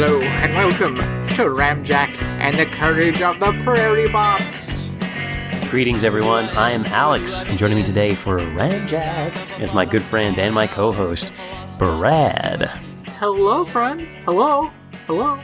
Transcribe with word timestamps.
Hello 0.00 0.20
and 0.20 0.54
welcome 0.54 0.94
to 1.34 1.46
Ramjack 1.46 2.22
and 2.22 2.56
the 2.56 2.66
Courage 2.66 3.20
of 3.20 3.40
the 3.40 3.50
Prairie 3.64 4.06
Bots. 4.06 4.92
Greetings, 5.70 6.04
everyone. 6.04 6.44
I 6.50 6.70
am 6.70 6.84
Alex, 6.84 7.42
and 7.42 7.58
joining 7.58 7.78
me 7.78 7.82
today 7.82 8.14
for 8.14 8.38
Ramjack 8.38 9.60
is 9.60 9.74
my 9.74 9.84
good 9.84 10.02
friend 10.02 10.38
and 10.38 10.54
my 10.54 10.68
co-host, 10.68 11.32
Brad. 11.80 12.70
Hello, 13.18 13.64
friend. 13.64 14.02
Hello. 14.24 14.70
Hello. 15.08 15.42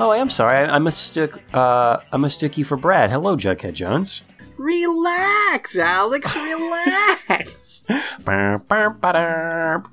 Oh, 0.00 0.10
I 0.10 0.16
am 0.16 0.28
sorry. 0.28 0.58
I, 0.58 0.74
I 0.74 0.78
mistook. 0.80 1.40
Uh, 1.54 2.00
I 2.10 2.16
mistook 2.16 2.58
you 2.58 2.64
for 2.64 2.76
Brad. 2.76 3.12
Hello, 3.12 3.36
Jughead 3.36 3.74
Jones. 3.74 4.22
Relax, 4.56 5.78
Alex. 5.78 6.34
Relax. 6.36 7.84
Brr, 8.24 8.58
brr, 8.58 8.90
ba-derp. 8.90 9.86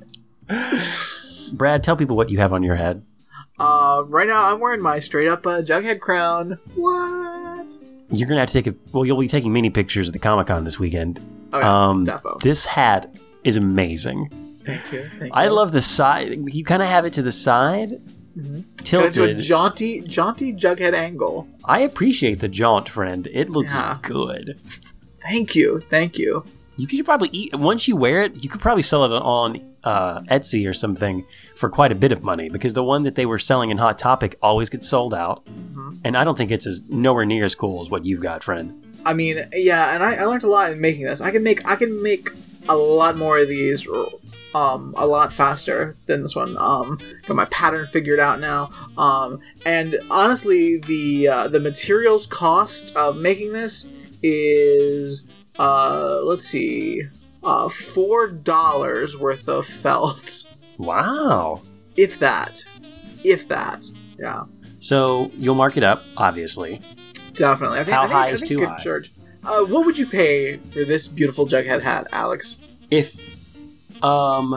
Brad, 1.54 1.84
tell 1.84 1.96
people 1.96 2.18
what 2.18 2.32
you 2.32 2.40
have 2.40 2.52
on 2.52 2.64
your 2.64 2.78
head. 2.78 3.04
Uh, 3.60 4.04
right 4.08 4.28
now 4.28 4.52
I'm 4.54 4.60
wearing 4.60 4.82
my 4.82 5.00
straight 5.00 5.28
up 5.28 5.46
uh, 5.48 5.62
Jughead 5.62 6.00
crown. 6.00 6.58
What? 6.76 7.78
You're 8.12 8.28
gonna 8.28 8.40
have 8.42 8.50
to 8.50 8.62
take 8.62 8.68
a. 8.68 8.76
Well, 8.92 9.06
you'll 9.06 9.20
be 9.20 9.28
taking 9.28 9.52
many 9.54 9.70
pictures 9.70 10.08
at 10.08 10.14
the 10.14 10.20
Comic 10.20 10.48
Con 10.48 10.64
this 10.64 10.78
weekend. 10.80 11.20
Oh 11.54 11.60
yeah, 11.60 11.88
um, 11.90 12.06
defo. 12.06 12.40
this 12.42 12.66
hat 12.66 13.16
is 13.44 13.56
amazing. 13.56 14.30
Thank 14.66 14.92
you. 14.92 15.04
Thank 15.10 15.24
you. 15.24 15.30
I 15.32 15.48
love 15.48 15.72
the 15.72 15.82
side. 15.82 16.38
You 16.54 16.64
kind 16.66 16.82
of 16.82 16.88
have 16.90 17.06
it 17.06 17.14
to 17.14 17.22
the 17.22 17.32
side, 17.32 17.90
Got 18.36 18.46
into 18.46 19.00
a 19.00 19.10
tilted. 19.12 19.40
jaunty, 19.40 20.02
jaunty 20.02 20.54
Jughead 20.54 20.94
angle. 20.94 21.48
I 21.66 21.80
appreciate 21.82 22.40
the 22.40 22.48
jaunt, 22.48 22.90
friend. 22.90 23.28
It 23.32 23.50
looks 23.50 23.74
Yeah. 23.74 24.00
good. 24.02 24.60
Thank 25.22 25.56
you. 25.56 25.80
Thank 25.90 26.18
you. 26.18 26.44
You 26.78 26.88
could 26.88 27.06
probably 27.06 27.30
eat 27.32 27.56
once 27.56 27.88
you 27.88 27.96
wear 27.96 28.24
it. 28.24 28.44
You 28.44 28.50
could 28.50 28.60
probably 28.62 28.84
sell 28.84 29.06
it 29.06 29.12
on 29.22 29.62
uh, 29.84 30.22
Etsy 30.22 30.68
or 30.70 30.74
something 30.74 31.26
for 31.56 31.70
quite 31.70 31.92
a 31.92 31.96
bit 31.96 32.12
of 32.12 32.24
money 32.24 32.50
because 32.50 32.74
the 32.74 32.84
one 32.84 33.04
that 33.04 33.16
they 33.16 33.26
were 33.26 33.40
selling 33.40 33.70
in 33.70 33.78
Hot 33.78 33.98
Topic 33.98 34.38
always 34.42 34.70
gets 34.70 34.88
sold 34.88 35.14
out, 35.14 35.46
and 36.04 36.18
I 36.18 36.24
don't 36.24 36.38
think 36.38 36.52
it's 36.52 36.68
as 36.68 36.82
nowhere 36.90 37.26
near 37.26 37.46
as 37.46 37.56
cool 37.56 37.82
as 37.82 37.90
what 37.90 38.06
you've 38.06 38.22
got, 38.22 38.44
friend. 38.44 38.82
I 39.06 39.14
mean, 39.14 39.48
yeah, 39.54 39.94
and 39.94 40.04
I, 40.04 40.16
I 40.16 40.26
learned 40.26 40.44
a 40.44 40.48
lot 40.50 40.72
in 40.72 40.82
making 40.82 41.06
this. 41.06 41.22
I 41.22 41.32
can 41.32 41.44
make 41.44 41.66
I 41.66 41.76
can 41.76 42.02
make 42.02 42.30
a 42.68 42.76
lot 42.76 43.16
more 43.16 43.38
of 43.38 43.48
these 43.48 43.88
um 44.56 44.94
a 44.98 45.06
lot 45.06 45.32
faster 45.34 45.96
than 46.08 46.24
this 46.24 46.36
one. 46.36 46.58
Um 46.58 47.00
got 47.28 47.36
my 47.36 47.46
pattern 47.46 47.86
figured 47.88 48.20
out 48.20 48.40
now. 48.40 48.72
Um 48.98 49.42
and 49.66 49.98
honestly 50.10 50.80
the 50.80 51.28
uh, 51.28 51.48
the 51.50 51.60
materials 51.60 52.26
cost 52.26 52.96
of 52.96 53.18
making 53.18 53.54
this 53.54 53.92
is 54.24 55.28
uh 55.60 56.22
let's 56.24 56.48
see 56.48 57.04
uh 57.44 57.70
four 57.70 58.28
dollars 58.28 59.18
worth 59.18 59.48
of 59.48 59.68
felt. 59.68 60.52
Wow. 60.78 61.62
If 61.98 62.20
that. 62.20 62.64
If 63.24 63.48
that. 63.48 63.86
Yeah. 64.20 64.44
So 64.80 65.32
you'll 65.38 65.56
mark 65.56 65.78
it 65.78 65.84
up, 65.84 66.04
obviously. 66.18 66.82
Definitely. 67.34 67.80
I 67.80 67.84
think, 67.84 67.96
How 67.96 68.02
I 68.04 68.06
think, 68.08 68.14
high 68.14 68.28
I 68.28 68.30
is 68.32 68.40
think 68.42 68.50
too 68.50 68.60
good 68.60 68.70
high? 68.70 68.78
Charge. 68.84 69.12
Uh, 69.44 69.64
what 69.64 69.86
would 69.86 69.98
you 69.98 70.08
pay 70.08 70.58
for 70.58 70.84
this 70.86 71.08
beautiful 71.08 71.48
Jughead 71.48 71.82
hat, 71.82 72.08
Alex? 72.12 72.58
If 72.90 73.14
um, 74.04 74.54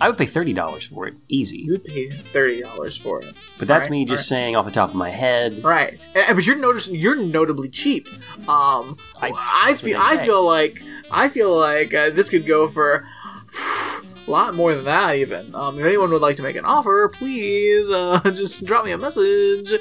I 0.00 0.08
would 0.08 0.16
pay 0.18 0.26
thirty 0.26 0.52
dollars 0.52 0.84
for 0.84 1.06
it, 1.06 1.14
easy. 1.28 1.58
You 1.58 1.72
would 1.72 1.84
pay 1.84 2.10
thirty 2.16 2.62
dollars 2.62 2.96
for 2.96 3.22
it, 3.22 3.34
But 3.58 3.68
that's 3.68 3.86
Alright, 3.86 3.90
me 3.90 4.04
just 4.04 4.30
alright. 4.30 4.42
saying 4.42 4.56
off 4.56 4.64
the 4.64 4.70
top 4.70 4.90
of 4.90 4.96
my 4.96 5.10
head. 5.10 5.62
right? 5.64 5.98
And, 6.14 6.34
but 6.36 6.46
you're 6.46 6.56
noticing 6.56 6.94
you're 6.96 7.16
notably 7.16 7.68
cheap. 7.68 8.08
Um, 8.48 8.96
I- 9.20 9.32
I, 9.64 9.74
feel 9.74 9.98
I 10.00 10.24
feel 10.24 10.44
like 10.46 10.82
I 11.10 11.28
feel 11.28 11.54
like 11.58 11.92
uh, 11.92 12.10
this 12.10 12.30
could 12.30 12.46
go 12.46 12.68
for 12.68 13.06
lot 14.32 14.54
more 14.54 14.74
than 14.74 14.84
that. 14.84 15.16
Even 15.16 15.54
um, 15.54 15.78
if 15.78 15.84
anyone 15.86 16.10
would 16.12 16.22
like 16.22 16.36
to 16.36 16.42
make 16.42 16.56
an 16.56 16.64
offer, 16.64 17.08
please 17.12 17.88
uh, 17.90 18.20
just 18.34 18.64
drop 18.64 18.84
me 18.84 18.92
a 18.92 18.98
message. 18.98 19.72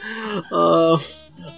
Uh, 0.51 0.97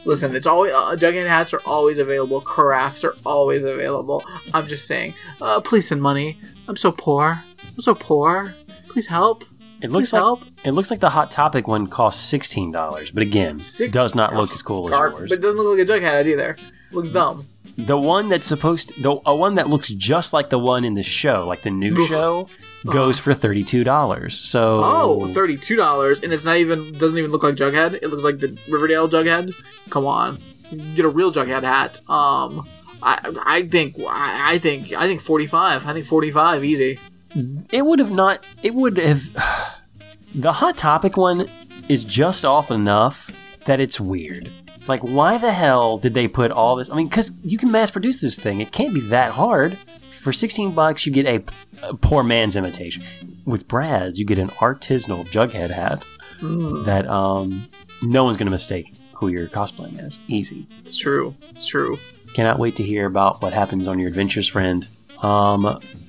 listen, 0.05 0.35
it's 0.35 0.47
always 0.47 0.71
uh, 0.71 0.95
Jughead 0.95 1.27
hats 1.27 1.53
are 1.53 1.61
always 1.65 1.99
available. 1.99 2.41
Crafts 2.41 3.03
are 3.03 3.15
always 3.25 3.63
available. 3.63 4.23
I'm 4.53 4.67
just 4.67 4.87
saying, 4.87 5.13
uh, 5.41 5.59
please 5.61 5.87
send 5.87 6.01
money. 6.01 6.39
I'm 6.67 6.77
so 6.77 6.91
poor. 6.91 7.43
I'm 7.61 7.79
so 7.79 7.95
poor. 7.95 8.55
Please 8.89 9.07
help. 9.07 9.43
It 9.81 9.91
looks 9.91 10.11
Please 10.11 10.13
like 10.13 10.21
help. 10.21 10.43
it 10.63 10.71
looks 10.71 10.89
like 10.91 11.01
the 11.01 11.09
Hot 11.09 11.29
Topic 11.29 11.67
one 11.67 11.87
costs 11.87 12.23
sixteen 12.23 12.71
dollars, 12.71 13.11
but 13.11 13.21
again, 13.21 13.59
Six- 13.59 13.91
does 13.91 14.15
not 14.15 14.33
look 14.33 14.53
as 14.53 14.61
cool 14.61 14.87
as 14.87 14.91
yours. 14.97 15.29
but 15.29 15.31
it 15.33 15.41
doesn't 15.41 15.59
look 15.59 15.77
like 15.77 15.85
a 15.87 15.91
Jughead 15.91 16.01
hat 16.03 16.25
either. 16.27 16.55
Looks 16.91 17.09
dumb. 17.09 17.45
The 17.75 17.97
one 17.97 18.29
that's 18.29 18.47
supposed 18.47 18.89
to, 18.89 19.01
the 19.01 19.19
a 19.25 19.35
one 19.35 19.55
that 19.55 19.67
looks 19.67 19.89
just 19.89 20.31
like 20.31 20.49
the 20.51 20.59
one 20.59 20.85
in 20.85 20.93
the 20.93 21.03
show, 21.03 21.45
like 21.47 21.63
the 21.63 21.71
new 21.71 22.05
show, 22.05 22.47
goes 22.85 23.19
for 23.19 23.33
thirty 23.33 23.63
two 23.63 23.83
dollars. 23.83 24.37
So 24.37 24.81
Oh, 24.83 25.33
thirty-two 25.33 25.75
dollars, 25.75 26.21
and 26.21 26.33
it's 26.33 26.43
not 26.45 26.57
even 26.57 26.97
doesn't 26.97 27.17
even 27.17 27.31
look 27.31 27.43
like 27.43 27.55
Jughead. 27.55 27.93
It 28.01 28.07
looks 28.09 28.23
like 28.23 28.39
the 28.39 28.57
Riverdale 28.69 29.07
Jughead. 29.09 29.53
Come 29.89 30.05
on, 30.05 30.41
get 30.95 31.05
a 31.05 31.09
real 31.09 31.31
Jughead 31.31 31.63
hat. 31.63 31.99
Um, 32.09 32.67
I 33.01 33.19
I 33.45 33.67
think 33.67 33.97
I, 33.99 34.53
I 34.53 34.57
think 34.59 34.91
I 34.93 35.07
think 35.07 35.21
forty-five. 35.21 35.85
I 35.85 35.93
think 35.93 36.05
forty-five 36.05 36.63
easy. 36.63 36.99
it 37.71 37.85
would 37.85 37.99
have 37.99 38.11
not. 38.11 38.43
It 38.61 38.73
would 38.73 38.97
have. 38.97 39.29
The 40.35 40.51
Hot 40.51 40.75
Topic 40.77 41.15
one 41.15 41.47
is 41.89 42.03
just 42.03 42.43
off 42.43 42.71
enough 42.71 43.29
that 43.65 43.79
it's 43.79 43.99
weird. 43.99 44.51
Like, 44.87 45.01
why 45.01 45.37
the 45.37 45.51
hell 45.53 45.99
did 45.99 46.15
they 46.15 46.27
put 46.27 46.49
all 46.49 46.75
this? 46.75 46.89
I 46.89 46.95
mean, 46.95 47.07
because 47.07 47.31
you 47.43 47.59
can 47.59 47.71
mass 47.71 47.91
produce 47.91 48.19
this 48.19 48.35
thing. 48.35 48.59
It 48.59 48.71
can't 48.71 48.95
be 48.95 48.99
that 49.09 49.31
hard. 49.33 49.77
For 50.23 50.31
sixteen 50.31 50.71
bucks, 50.71 51.05
you 51.05 51.11
get 51.11 51.25
a, 51.25 51.43
a 51.89 51.93
poor 51.95 52.23
man's 52.23 52.55
imitation. 52.55 53.03
With 53.43 53.67
Brad's, 53.67 54.17
you 54.17 54.25
get 54.25 54.39
an 54.39 54.47
artisanal 54.51 55.25
Jughead 55.27 55.69
hat 55.69 56.01
that 56.85 57.07
um 57.07 57.67
no 58.01 58.23
one's 58.23 58.37
gonna 58.37 58.49
mistake 58.49 58.93
who 59.13 59.27
you're 59.27 59.47
cosplaying 59.47 59.99
as. 59.99 60.19
Easy. 60.29 60.65
It's 60.79 60.97
true. 60.97 61.35
It's 61.49 61.67
true. 61.67 61.99
Cannot 62.33 62.57
wait 62.57 62.77
to 62.77 62.83
hear 62.83 63.05
about 63.05 63.41
what 63.41 63.51
happens 63.51 63.85
on 63.85 63.99
your 63.99 64.07
adventures, 64.07 64.47
friend. 64.47 64.87
Um, 65.21 65.63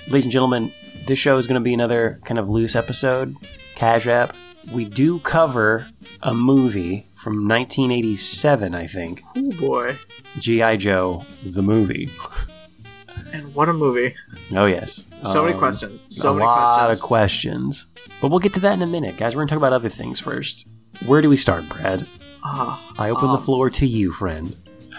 ladies 0.06 0.24
and 0.24 0.32
gentlemen, 0.32 0.72
this 1.08 1.18
show 1.18 1.36
is 1.36 1.48
going 1.48 1.60
to 1.60 1.64
be 1.64 1.74
another 1.74 2.20
kind 2.24 2.38
of 2.38 2.48
loose 2.48 2.76
episode, 2.76 3.36
cash 3.74 4.06
app. 4.06 4.34
We 4.72 4.84
do 4.84 5.18
cover 5.20 5.88
a 6.22 6.32
movie 6.32 7.06
from 7.16 7.46
1987, 7.48 8.74
I 8.74 8.86
think. 8.86 9.22
Oh 9.36 9.52
boy, 9.52 9.98
G.I. 10.38 10.76
Joe, 10.76 11.24
the 11.44 11.62
movie. 11.62 12.10
and 13.34 13.54
what 13.54 13.68
a 13.68 13.72
movie! 13.72 14.14
Oh, 14.54 14.64
yes. 14.66 15.04
So 15.22 15.42
many 15.42 15.52
Um, 15.54 15.58
questions. 15.58 16.00
So 16.08 16.32
many 16.34 16.44
questions. 16.46 16.68
a 16.68 16.70
many 16.70 16.82
lot 16.86 16.90
of 16.90 17.00
questions. 17.00 17.86
But 18.20 18.28
we'll 18.30 18.38
get 18.40 18.54
to 18.54 18.60
that 18.60 18.72
in 18.74 18.82
a 18.82 18.86
minute, 18.86 19.16
guys. 19.16 19.34
We're 19.34 19.40
going 19.40 19.48
to 19.48 19.54
talk 19.54 19.58
about 19.60 19.72
other 19.72 19.88
things 19.88 20.20
first. 20.20 20.66
Where 21.04 21.20
do 21.20 21.28
we 21.28 21.36
start, 21.36 21.68
Brad? 21.68 22.06
Ah, 22.44 22.80
I 22.98 23.10
open 23.10 23.28
the 23.28 23.34
Um, 23.36 23.42
floor 23.42 23.68
to 23.70 23.86
you, 23.86 24.12
friend. 24.12 24.56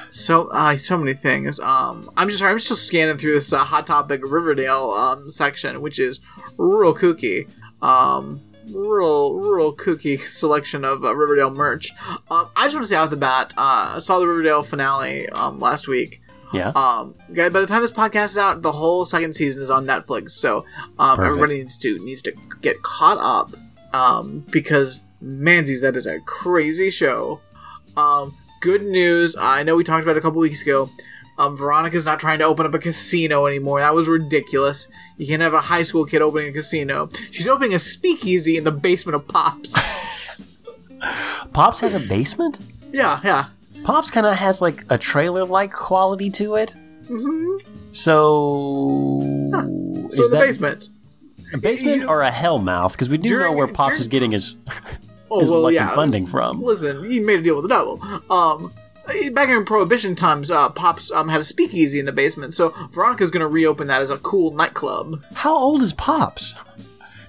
so 0.09 0.47
uh, 0.51 0.77
so 0.77 0.97
many 0.97 1.13
things. 1.13 1.59
Um, 1.59 2.09
I'm 2.17 2.27
just 2.27 2.39
sorry. 2.39 2.51
I'm 2.51 2.57
just 2.57 2.85
scanning 2.87 3.17
through 3.17 3.33
this 3.35 3.51
uh, 3.53 3.59
hot 3.59 3.85
topic 3.87 4.21
Riverdale 4.23 4.91
um 4.91 5.29
section, 5.29 5.81
which 5.81 5.99
is 5.99 6.19
real 6.57 6.93
kooky. 6.95 7.47
Um, 7.81 8.41
real 8.73 9.35
real 9.35 9.75
kooky 9.75 10.19
selection 10.41 10.83
of 10.83 11.03
uh, 11.05 11.15
Riverdale 11.15 11.51
merch. 11.51 11.91
Um, 12.31 12.49
I 12.55 12.65
just 12.65 12.75
want 12.75 12.85
to 12.85 12.89
say 12.89 12.95
out 12.95 13.09
the 13.11 13.15
bat, 13.17 13.53
uh, 13.57 13.93
I 13.95 13.99
saw 13.99 14.19
the 14.19 14.27
Riverdale 14.27 14.63
finale 14.63 15.29
um 15.29 15.59
last 15.59 15.87
week. 15.87 16.21
Yeah. 16.53 16.69
Um, 16.69 17.15
by 17.29 17.49
the 17.49 17.65
time 17.65 17.81
this 17.81 17.91
podcast 17.91 18.25
is 18.25 18.37
out, 18.37 18.61
the 18.61 18.71
whole 18.71 19.05
second 19.05 19.35
season 19.35 19.61
is 19.61 19.69
on 19.69 19.85
Netflix. 19.85 20.31
So, 20.31 20.65
um, 20.99 21.21
everybody 21.21 21.57
needs 21.57 21.77
to 21.79 21.97
needs 22.05 22.21
to 22.23 22.33
get 22.61 22.81
caught 22.81 23.17
up. 23.17 23.51
Um, 23.93 24.45
because 24.51 25.03
manzies, 25.23 25.81
that 25.81 25.95
is 25.95 26.05
a 26.05 26.19
crazy 26.21 26.89
show. 26.89 27.39
Um, 27.95 28.35
good 28.59 28.83
news. 28.83 29.35
I 29.37 29.63
know 29.63 29.75
we 29.75 29.83
talked 29.83 30.03
about 30.03 30.15
it 30.15 30.19
a 30.19 30.21
couple 30.21 30.39
weeks 30.41 30.61
ago. 30.61 30.89
Um, 31.37 31.57
Veronica's 31.57 32.05
not 32.05 32.19
trying 32.19 32.39
to 32.39 32.45
open 32.45 32.65
up 32.65 32.73
a 32.73 32.79
casino 32.79 33.45
anymore. 33.45 33.79
That 33.79 33.93
was 33.93 34.07
ridiculous. 34.07 34.87
You 35.17 35.27
can't 35.27 35.41
have 35.41 35.53
a 35.53 35.61
high 35.61 35.83
school 35.83 36.05
kid 36.05 36.21
opening 36.21 36.49
a 36.49 36.51
casino. 36.53 37.09
She's 37.31 37.47
opening 37.47 37.73
a 37.73 37.79
speakeasy 37.79 38.57
in 38.57 38.63
the 38.63 38.71
basement 38.71 39.15
of 39.15 39.27
Pops. 39.27 39.77
Pops 41.53 41.81
has 41.81 41.93
a 41.93 42.07
basement? 42.07 42.59
yeah, 42.91 43.19
yeah. 43.23 43.45
Pops 43.85 44.09
kind 44.11 44.25
of 44.25 44.35
has 44.35 44.61
like 44.61 44.83
a 44.89 44.97
trailer 44.97 45.45
like 45.45 45.71
quality 45.71 46.29
to 46.31 46.55
it. 46.55 46.75
hmm 47.07 47.57
So, 47.91 49.19
So 50.09 50.23
is 50.23 50.29
the 50.31 50.37
that 50.37 50.45
basement. 50.45 50.89
a 51.53 51.57
basement 51.57 52.01
you- 52.01 52.07
or 52.07 52.21
a 52.21 52.31
hell 52.31 52.59
mouth? 52.59 52.91
Because 52.93 53.09
we 53.09 53.17
do 53.17 53.29
During- 53.29 53.51
know 53.51 53.57
where 53.57 53.67
Pops 53.67 53.89
during- 53.89 54.01
is 54.01 54.07
getting 54.07 54.31
his 54.31 54.57
Oh 55.31 55.39
his 55.39 55.51
well, 55.51 55.61
lucky 55.61 55.75
yeah. 55.75 55.93
funding 55.95 56.27
from. 56.27 56.61
Listen, 56.63 57.09
he 57.11 57.19
made 57.19 57.39
a 57.39 57.43
deal 57.43 57.55
with 57.55 57.63
the 57.63 57.69
devil. 57.69 57.99
Um, 58.29 58.71
back 59.33 59.49
in 59.49 59.65
Prohibition 59.65 60.15
times, 60.15 60.49
uh, 60.51 60.69
Pops 60.69 61.11
um, 61.11 61.29
had 61.29 61.41
a 61.41 61.43
speakeasy 61.43 61.99
in 61.99 62.05
the 62.05 62.11
basement, 62.11 62.53
so 62.53 62.73
Veronica's 62.91 63.31
going 63.31 63.41
to 63.41 63.47
reopen 63.47 63.87
that 63.87 64.01
as 64.01 64.11
a 64.11 64.17
cool 64.17 64.51
nightclub. 64.51 65.23
How 65.33 65.55
old 65.55 65.81
is 65.81 65.93
Pops? 65.93 66.53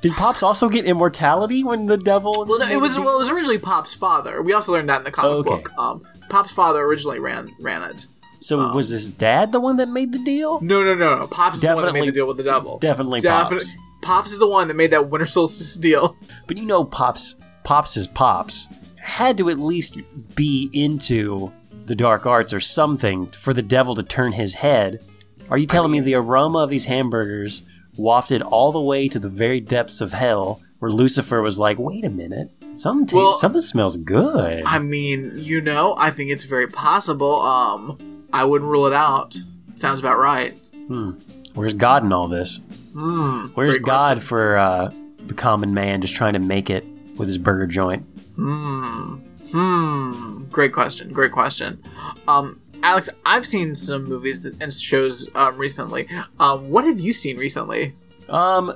Did 0.03 0.13
Pops 0.13 0.43
also 0.43 0.69
get 0.69 0.85
immortality 0.85 1.65
when 1.65 1.87
the 1.87 1.97
devil? 1.97 2.45
Well, 2.47 2.59
no, 2.61 2.69
it 2.69 2.81
was 2.81 2.99
well, 2.99 3.17
it 3.17 3.19
was 3.19 3.31
originally 3.31 3.59
Pop's 3.59 3.95
father. 3.95 4.43
We 4.43 4.53
also 4.53 4.73
learned 4.73 4.89
that 4.91 4.99
in 4.99 5.05
the 5.05 5.11
comic 5.11 5.47
Okay. 5.47 5.51
book. 5.51 5.71
Um, 5.79 6.03
Pop's 6.29 6.53
father 6.53 6.83
originally 6.83 7.19
ran 7.21 7.55
ran 7.61 7.83
it. 7.83 8.07
so 8.41 8.61
um, 8.61 8.75
was 8.75 8.89
his 8.91 9.11
dad 9.11 9.53
the 9.53 9.61
one 9.61 9.77
that 9.77 9.89
made 9.89 10.13
the 10.13 10.19
deal? 10.19 10.61
No, 10.61 10.83
no, 10.85 10.95
no, 10.95 11.19
no. 11.19 11.27
Pops 11.27 11.57
is 11.57 11.61
the 11.63 11.69
one 11.69 11.77
that 11.77 11.83
Definitely- 11.83 12.01
made 12.01 12.09
the 12.09 12.13
deal 12.13 12.27
with 12.27 12.37
the 12.37 12.43
devil. 12.43 12.79
Definitely 12.79 13.21
Definitely. 13.21 13.67
Pops. 13.67 13.77
Pops 14.03 14.33
is 14.33 14.39
the 14.39 14.47
one 14.47 14.69
that 14.69 14.75
made 14.75 14.91
that 14.93 15.09
Winter 15.11 15.27
Solstice 15.27 15.77
deal. 15.81 16.17
But 16.47 16.57
you 16.59 16.67
know, 16.67 16.85
Pops 16.85 17.37
Pops 17.65 17.97
is 17.97 18.07
Pops. 18.07 18.69
had 19.01 19.37
to 19.39 19.49
at 19.51 19.59
least 19.59 19.99
be 20.35 20.71
into 20.73 21.53
the 21.87 21.95
dark 21.97 22.27
arts 22.27 22.53
or 22.53 22.61
something 22.61 23.27
for 23.29 23.53
the 23.53 23.63
devil 23.63 23.95
to 23.95 24.03
turn 24.03 24.33
his 24.33 24.55
head. 24.55 25.05
Are 25.51 25.59
you 25.59 25.67
telling 25.69 25.93
me 25.93 26.01
the 26.01 26.15
aroma 26.17 26.59
of 26.61 26.71
these 26.71 26.87
hamburgers 26.87 27.63
wafted 27.97 28.43
all 28.43 28.73
the 28.73 28.81
way 28.81 29.09
to 29.09 29.19
the 29.21 29.29
very 29.29 29.61
depths 29.61 30.01
of 30.01 30.13
hell 30.13 30.61
where 30.81 30.91
Lucifer 30.91 31.41
was 31.41 31.59
like, 31.59 31.79
wait 31.79 32.05
a 32.05 32.11
minute, 32.11 32.51
something, 32.77 33.19
Well- 33.19 33.35
something 33.35 33.61
smells 33.63 33.97
good? 33.97 34.63
I 34.65 34.79
mean, 34.79 35.33
you 35.37 35.61
know, 35.61 35.95
I 35.99 36.11
think 36.11 36.31
it's 36.31 36.45
very 36.45 36.67
possible. 36.67 37.41
Um, 37.41 37.99
I 38.33 38.45
wouldn't 38.45 38.71
rule 38.71 38.87
it 38.87 38.93
out. 38.93 39.37
Sounds 39.75 40.01
about 40.01 40.19
right. 40.19 40.59
Hmm. 40.87 41.13
Where's 41.55 41.75
God 41.75 42.05
in 42.05 42.13
all 42.13 42.29
this? 42.29 42.61
Hmm. 42.93 43.47
Where's 43.55 43.79
God 43.79 44.17
question. 44.17 44.21
for 44.21 44.57
uh, 44.57 44.91
the 45.27 45.35
common 45.35 45.75
man 45.75 46.01
just 46.01 46.15
trying 46.15 46.35
to 46.35 46.39
make 46.39 46.71
it 46.71 46.85
with 47.17 47.29
his 47.29 47.39
burger 47.39 47.67
joint? 47.67 48.03
Hmm. 48.37 49.17
Hmm. 49.53 50.45
Great 50.51 50.73
question. 50.73 51.13
Great 51.13 51.33
question. 51.33 51.83
Um, 52.29 52.61
Alex, 52.83 53.09
I've 53.25 53.47
seen 53.47 53.75
some 53.75 54.05
movies 54.05 54.43
that, 54.43 54.61
and 54.61 54.73
shows 54.73 55.29
um, 55.35 55.57
recently. 55.57 56.09
Um, 56.39 56.69
what 56.71 56.85
have 56.85 57.01
you 57.01 57.13
seen 57.13 57.37
recently? 57.39 57.95
Um, 58.29 58.75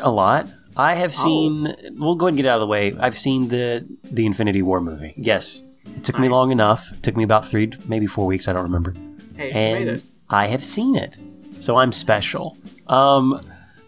a 0.00 0.10
lot. 0.10 0.48
I 0.76 0.94
have 0.94 1.12
Oh. 1.18 1.24
seen. 1.24 1.74
We'll 1.98 2.14
go 2.14 2.26
ahead 2.26 2.32
and 2.34 2.36
get 2.36 2.46
out 2.46 2.54
of 2.56 2.60
the 2.60 2.66
way. 2.66 2.94
I've 2.98 3.18
seen 3.18 3.48
the 3.48 3.86
the 4.04 4.26
Infinity 4.26 4.62
War 4.62 4.80
movie. 4.80 5.14
Yes, 5.16 5.62
it 5.96 6.04
took 6.04 6.18
me 6.18 6.28
long 6.28 6.50
enough. 6.50 6.90
It 6.92 7.02
took 7.02 7.16
me 7.16 7.24
about 7.24 7.46
three, 7.46 7.70
maybe 7.86 8.06
four 8.06 8.26
weeks. 8.26 8.48
I 8.48 8.52
don't 8.52 8.62
remember. 8.64 8.94
Hey, 9.36 9.50
And. 9.50 10.02
I 10.30 10.46
have 10.46 10.64
seen 10.64 10.96
it, 10.96 11.18
so 11.60 11.76
I'm 11.76 11.92
special. 11.92 12.56
Um, 12.88 13.38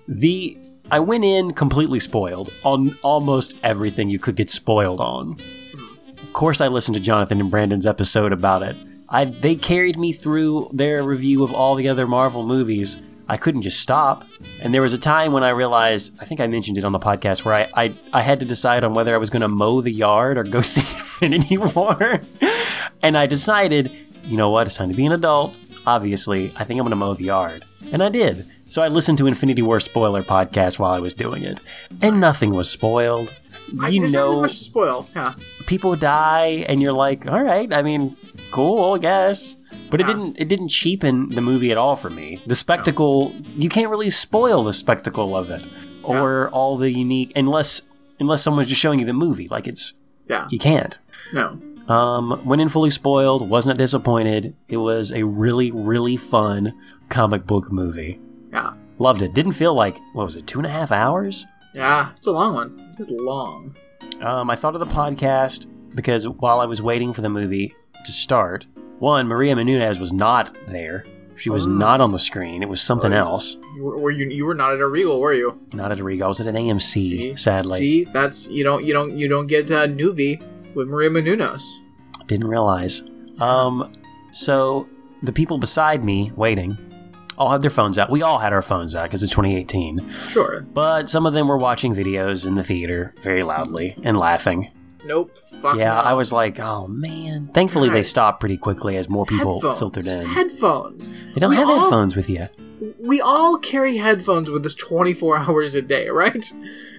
the 0.07 0.59
I 0.91 1.01
went 1.01 1.25
in 1.25 1.53
completely 1.55 1.99
spoiled 2.01 2.51
on 2.65 2.99
almost 3.03 3.55
everything 3.63 4.11
you 4.11 4.19
could 4.19 4.37
get 4.37 4.51
spoiled 4.51 5.01
on. 5.01 5.37
Of 6.23 6.33
course, 6.35 6.61
I 6.61 6.69
listened 6.69 6.97
to 6.97 7.01
Jonathan 7.01 7.41
and 7.41 7.51
Brandon's 7.51 7.87
episode 7.87 8.33
about 8.33 8.63
it. 8.63 8.77
I 9.09 9.25
they 9.27 9.55
carried 9.55 9.99
me 9.99 10.13
through 10.13 10.69
their 10.73 11.03
review 11.03 11.43
of 11.45 11.55
all 11.55 11.75
the 11.77 11.89
other 11.89 12.07
Marvel 12.07 12.45
movies. 12.47 12.99
I 13.29 13.37
couldn't 13.37 13.63
just 13.63 13.81
stop. 13.81 14.25
And 14.61 14.73
there 14.75 14.83
was 14.83 14.93
a 14.93 14.99
time 14.99 15.33
when 15.33 15.43
I 15.43 15.51
realized, 15.51 16.13
I 16.21 16.25
think 16.25 16.41
I 16.41 16.47
mentioned 16.47 16.77
it 16.79 16.85
on 16.85 16.93
the 16.93 16.99
podcast, 16.99 17.45
where 17.45 17.55
I, 17.55 17.69
I, 17.75 17.95
I 18.13 18.23
had 18.23 18.39
to 18.41 18.47
decide 18.47 18.85
on 18.85 18.95
whether 18.95 19.15
I 19.15 19.19
was 19.19 19.31
going 19.31 19.43
to 19.43 19.49
mow 19.49 19.81
the 19.81 19.91
yard 19.93 20.37
or 20.39 20.45
go 20.45 20.61
see 20.63 20.81
Infinity 20.83 21.57
War. 21.59 22.21
and 23.03 23.17
I 23.17 23.27
decided, 23.27 23.91
you 24.25 24.37
know 24.37 24.51
what, 24.51 24.67
it's 24.67 24.77
time 24.77 24.91
to 24.91 24.95
be 24.95 25.07
an 25.07 25.13
adult. 25.13 25.59
Obviously, 25.87 26.53
I 26.57 26.65
think 26.65 26.79
I'm 26.81 26.85
going 26.87 26.91
to 26.91 26.97
mow 26.97 27.15
the 27.15 27.25
yard. 27.25 27.65
And 27.93 28.03
I 28.03 28.09
did. 28.09 28.47
So 28.67 28.83
I 28.83 28.89
listened 28.89 29.19
to 29.19 29.27
Infinity 29.27 29.63
War 29.63 29.79
spoiler 29.81 30.23
podcast 30.23 30.79
while 30.79 30.93
I 30.93 30.99
was 30.99 31.15
doing 31.15 31.43
it. 31.45 31.61
And 32.03 32.21
nothing 32.21 32.53
was 32.55 32.71
spoiled. 32.71 33.33
I, 33.81 33.89
You 33.89 34.01
there's 34.01 34.13
not 34.13 34.23
really 34.25 34.35
know, 34.37 34.41
much 34.43 34.57
spoil. 34.59 35.09
Yeah. 35.17 35.35
people 35.67 35.97
die 35.97 36.65
and 36.69 36.83
you're 36.83 36.93
like 36.93 37.27
all 37.27 37.43
right 37.43 37.73
i 37.73 37.81
mean 37.81 38.15
cool 38.51 38.93
i 38.95 38.99
guess 38.99 39.57
but 39.91 40.01
it 40.01 40.07
didn't 40.07 40.37
it 40.39 40.49
didn't 40.49 40.69
cheapen 40.69 41.29
the 41.31 41.41
movie 41.41 41.71
at 41.71 41.77
all 41.79 41.97
for 41.97 42.11
me 42.11 42.41
the 42.47 42.55
spectacle 42.55 43.35
you 43.57 43.69
can't 43.69 43.91
really 43.91 44.11
spoil 44.11 44.63
the 44.65 44.73
spectacle 44.73 45.37
of 45.37 45.51
it 45.51 45.67
or 46.03 46.49
all 46.51 46.77
the 46.77 46.91
unique 46.91 47.33
unless 47.37 47.83
unless 48.21 48.43
someone's 48.43 48.69
just 48.69 48.81
showing 48.81 48.99
you 48.99 49.07
the 49.07 49.13
movie 49.13 49.49
like 49.49 49.67
it's 49.67 49.95
Yeah. 50.29 50.47
you 50.51 50.59
can't 50.59 50.99
No. 51.33 51.59
um 51.89 52.41
went 52.45 52.61
in 52.63 52.69
fully 52.69 52.91
spoiled 52.91 53.49
wasn't 53.49 53.79
disappointed 53.79 54.55
it 54.69 54.79
was 54.79 55.13
a 55.13 55.23
really 55.25 55.71
really 55.71 56.17
fun 56.17 56.73
comic 57.09 57.47
book 57.47 57.71
movie 57.73 58.21
Yeah. 58.53 58.73
loved 58.99 59.23
it 59.23 59.35
didn't 59.35 59.53
feel 59.53 59.75
like 59.75 59.99
what 60.13 60.25
was 60.25 60.37
it 60.37 60.47
two 60.47 60.59
and 60.59 60.67
a 60.67 60.71
half 60.71 60.91
hours 60.93 61.47
Yeah. 61.75 62.11
It's 62.17 62.27
a 62.29 62.33
long 62.33 62.55
one. 62.55 62.95
It's 62.99 63.11
long. 63.11 63.75
Um, 64.21 64.49
I 64.49 64.55
thought 64.55 64.75
of 64.77 64.81
the 64.81 64.87
podcast 64.87 65.67
because 65.93 66.29
while 66.29 66.61
I 66.61 66.67
was 66.67 66.81
waiting 66.81 67.13
for 67.13 67.21
the 67.21 67.29
movie 67.29 67.75
to 68.05 68.13
start, 68.13 68.67
one, 68.99 69.27
Maria 69.27 69.55
Menounos 69.55 69.99
was 69.99 70.13
not 70.13 70.57
there. 70.67 71.05
She 71.37 71.51
was 71.51 71.67
Mm. 71.67 71.79
not 71.79 72.01
on 72.01 72.13
the 72.13 72.19
screen. 72.19 72.63
It 72.63 72.69
was 72.69 72.81
something 72.81 73.11
Right. 73.11 73.19
else. 73.19 73.57
You 73.77 73.83
were, 73.85 73.99
were 73.99 74.11
you? 74.13 74.29
You 74.29 74.47
were 74.47 74.55
not 74.55 74.73
at 74.73 74.81
a 74.81 74.87
Regal, 74.87 75.21
were 75.21 75.33
you? 75.33 75.59
Not 75.73 75.91
at 75.91 75.99
a 75.99 76.05
Regal. 76.05 76.27
I 76.27 76.29
was 76.29 76.41
at 76.41 76.47
an 76.47 76.55
AMC, 76.57 77.35
sadly. 77.37 77.77
See, 77.79 78.05
that's 78.05 78.49
you 78.49 78.63
don't 78.63 78.85
you 78.85 78.93
don't 78.93 79.19
you 79.19 79.29
don't 79.29 79.47
get 79.49 79.71
uh, 79.71 79.87
Noovie 79.89 80.41
with 80.75 80.87
Maria 80.89 81.11
Menounos. 81.11 81.63
Didn't 82.29 82.47
realize. 82.47 83.03
Um, 83.41 83.91
so 84.33 84.89
the 85.23 85.33
people 85.33 85.59
beside 85.59 86.05
me 86.05 86.31
waiting 86.37 86.79
all 87.37 87.51
had 87.51 87.63
their 87.63 87.71
phones 87.71 87.99
out. 87.99 88.11
We 88.11 88.23
all 88.23 88.39
had 88.39 88.53
our 88.53 88.63
phones 88.63 88.95
out 88.95 89.05
because 89.05 89.23
it's 89.25 89.33
2018. 89.33 90.09
Sure. 90.29 90.65
But 90.73 91.11
some 91.11 91.27
of 91.27 91.35
them 91.35 91.49
were 91.49 91.59
watching 91.59 91.93
videos 91.97 92.47
in 92.47 92.55
the 92.55 92.63
theater 92.63 93.13
very 93.23 93.43
loudly 93.43 93.97
and 94.05 94.17
laughing. 94.17 94.71
Nope. 95.05 95.31
Fuck 95.61 95.77
yeah, 95.77 95.95
no. 95.95 96.01
I 96.01 96.13
was 96.15 96.33
like, 96.33 96.59
oh 96.61 96.87
man. 96.87 97.45
Thankfully, 97.49 97.89
they 97.91 98.03
stopped 98.03 98.41
pretty 98.41 98.57
quickly 98.57 98.97
as 98.97 99.09
more 99.09 99.27
people 99.27 99.55
headphones. 99.61 99.79
filtered 99.79 100.07
in. 100.07 100.27
Headphones. 100.27 101.13
You 101.13 101.35
don't 101.41 101.51
We 101.51 101.57
have 101.57 101.69
all- 101.69 101.81
headphones 101.81 102.17
with 102.17 102.29
you. 102.31 102.49
We 102.99 103.21
all 103.21 103.59
carry 103.59 103.97
headphones 103.97 104.51
with 104.51 104.65
us 104.67 104.75
24 104.75 105.39
hours 105.49 105.75
a 105.75 105.83
day, 105.83 106.09
right? 106.09 106.45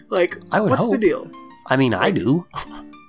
Like, 0.10 0.38
I 0.52 0.62
would 0.62 0.70
what's 0.72 0.84
hope. 0.84 0.94
the 0.94 0.98
deal? 0.98 1.30
I 1.68 1.78
mean, 1.78 1.94
I 1.94 2.12
do. 2.12 2.46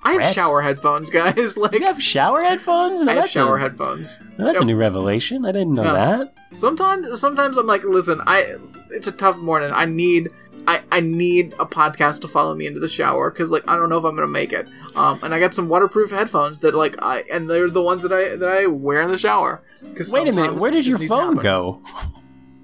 I 0.03 0.13
have 0.15 0.33
shower 0.35 0.63
headphones, 0.63 1.11
guys. 1.21 1.57
Like, 1.57 1.73
You 1.79 1.85
have 1.87 2.01
shower 2.03 2.43
headphones? 2.43 3.07
I 3.07 3.15
have 3.15 3.29
shower 3.29 3.57
a, 3.57 3.61
headphones. 3.61 4.19
now 4.39 4.47
that's 4.47 4.61
a 4.61 4.65
new 4.65 4.77
revelation. 4.77 5.45
I 5.45 5.53
didn't 5.53 5.75
know 5.75 5.85
Yeah. 5.85 5.93
that. 6.17 6.35
Sometimes, 6.53 7.21
sometimes 7.21 7.57
I'm 7.57 7.67
like, 7.67 7.85
listen, 7.85 8.21
I. 8.27 8.57
It's 8.91 9.09
a 9.09 9.13
tough 9.13 9.37
morning. 9.37 9.73
I 9.75 9.85
need. 9.85 10.31
I, 10.67 10.83
I 10.91 11.01
need 11.01 11.53
a 11.55 11.67
podcast 11.67 12.21
to 12.23 12.29
follow 12.29 12.55
me 12.55 12.67
into 12.67 12.81
the 12.81 12.89
shower 12.89 13.31
because 13.31 13.51
like 13.51 13.63
I 13.69 13.77
don't 13.77 13.89
know 13.89 13.99
if 13.99 14.05
I'm 14.05 14.15
gonna 14.15 14.27
make 14.27 14.53
it. 14.53 14.69
Um, 14.95 15.21
and 15.23 15.35
I 15.35 15.39
got 15.41 15.55
some 15.55 15.69
waterproof 15.69 16.11
headphones 16.11 16.59
that 16.61 16.75
like 16.75 16.97
I 17.01 17.25
and 17.33 17.49
they're 17.49 17.71
the 17.71 17.83
ones 17.83 18.03
that 18.03 18.13
I 18.13 18.37
that 18.37 18.49
I 18.49 18.67
wear 18.67 19.01
in 19.03 19.09
the 19.11 19.19
shower. 19.19 19.63
Cause 19.95 20.11
Wait 20.11 20.29
a 20.29 20.33
minute. 20.33 20.55
Where 20.57 20.71
did 20.71 20.87
your 20.87 20.99
phone 20.99 21.37
go? 21.37 21.83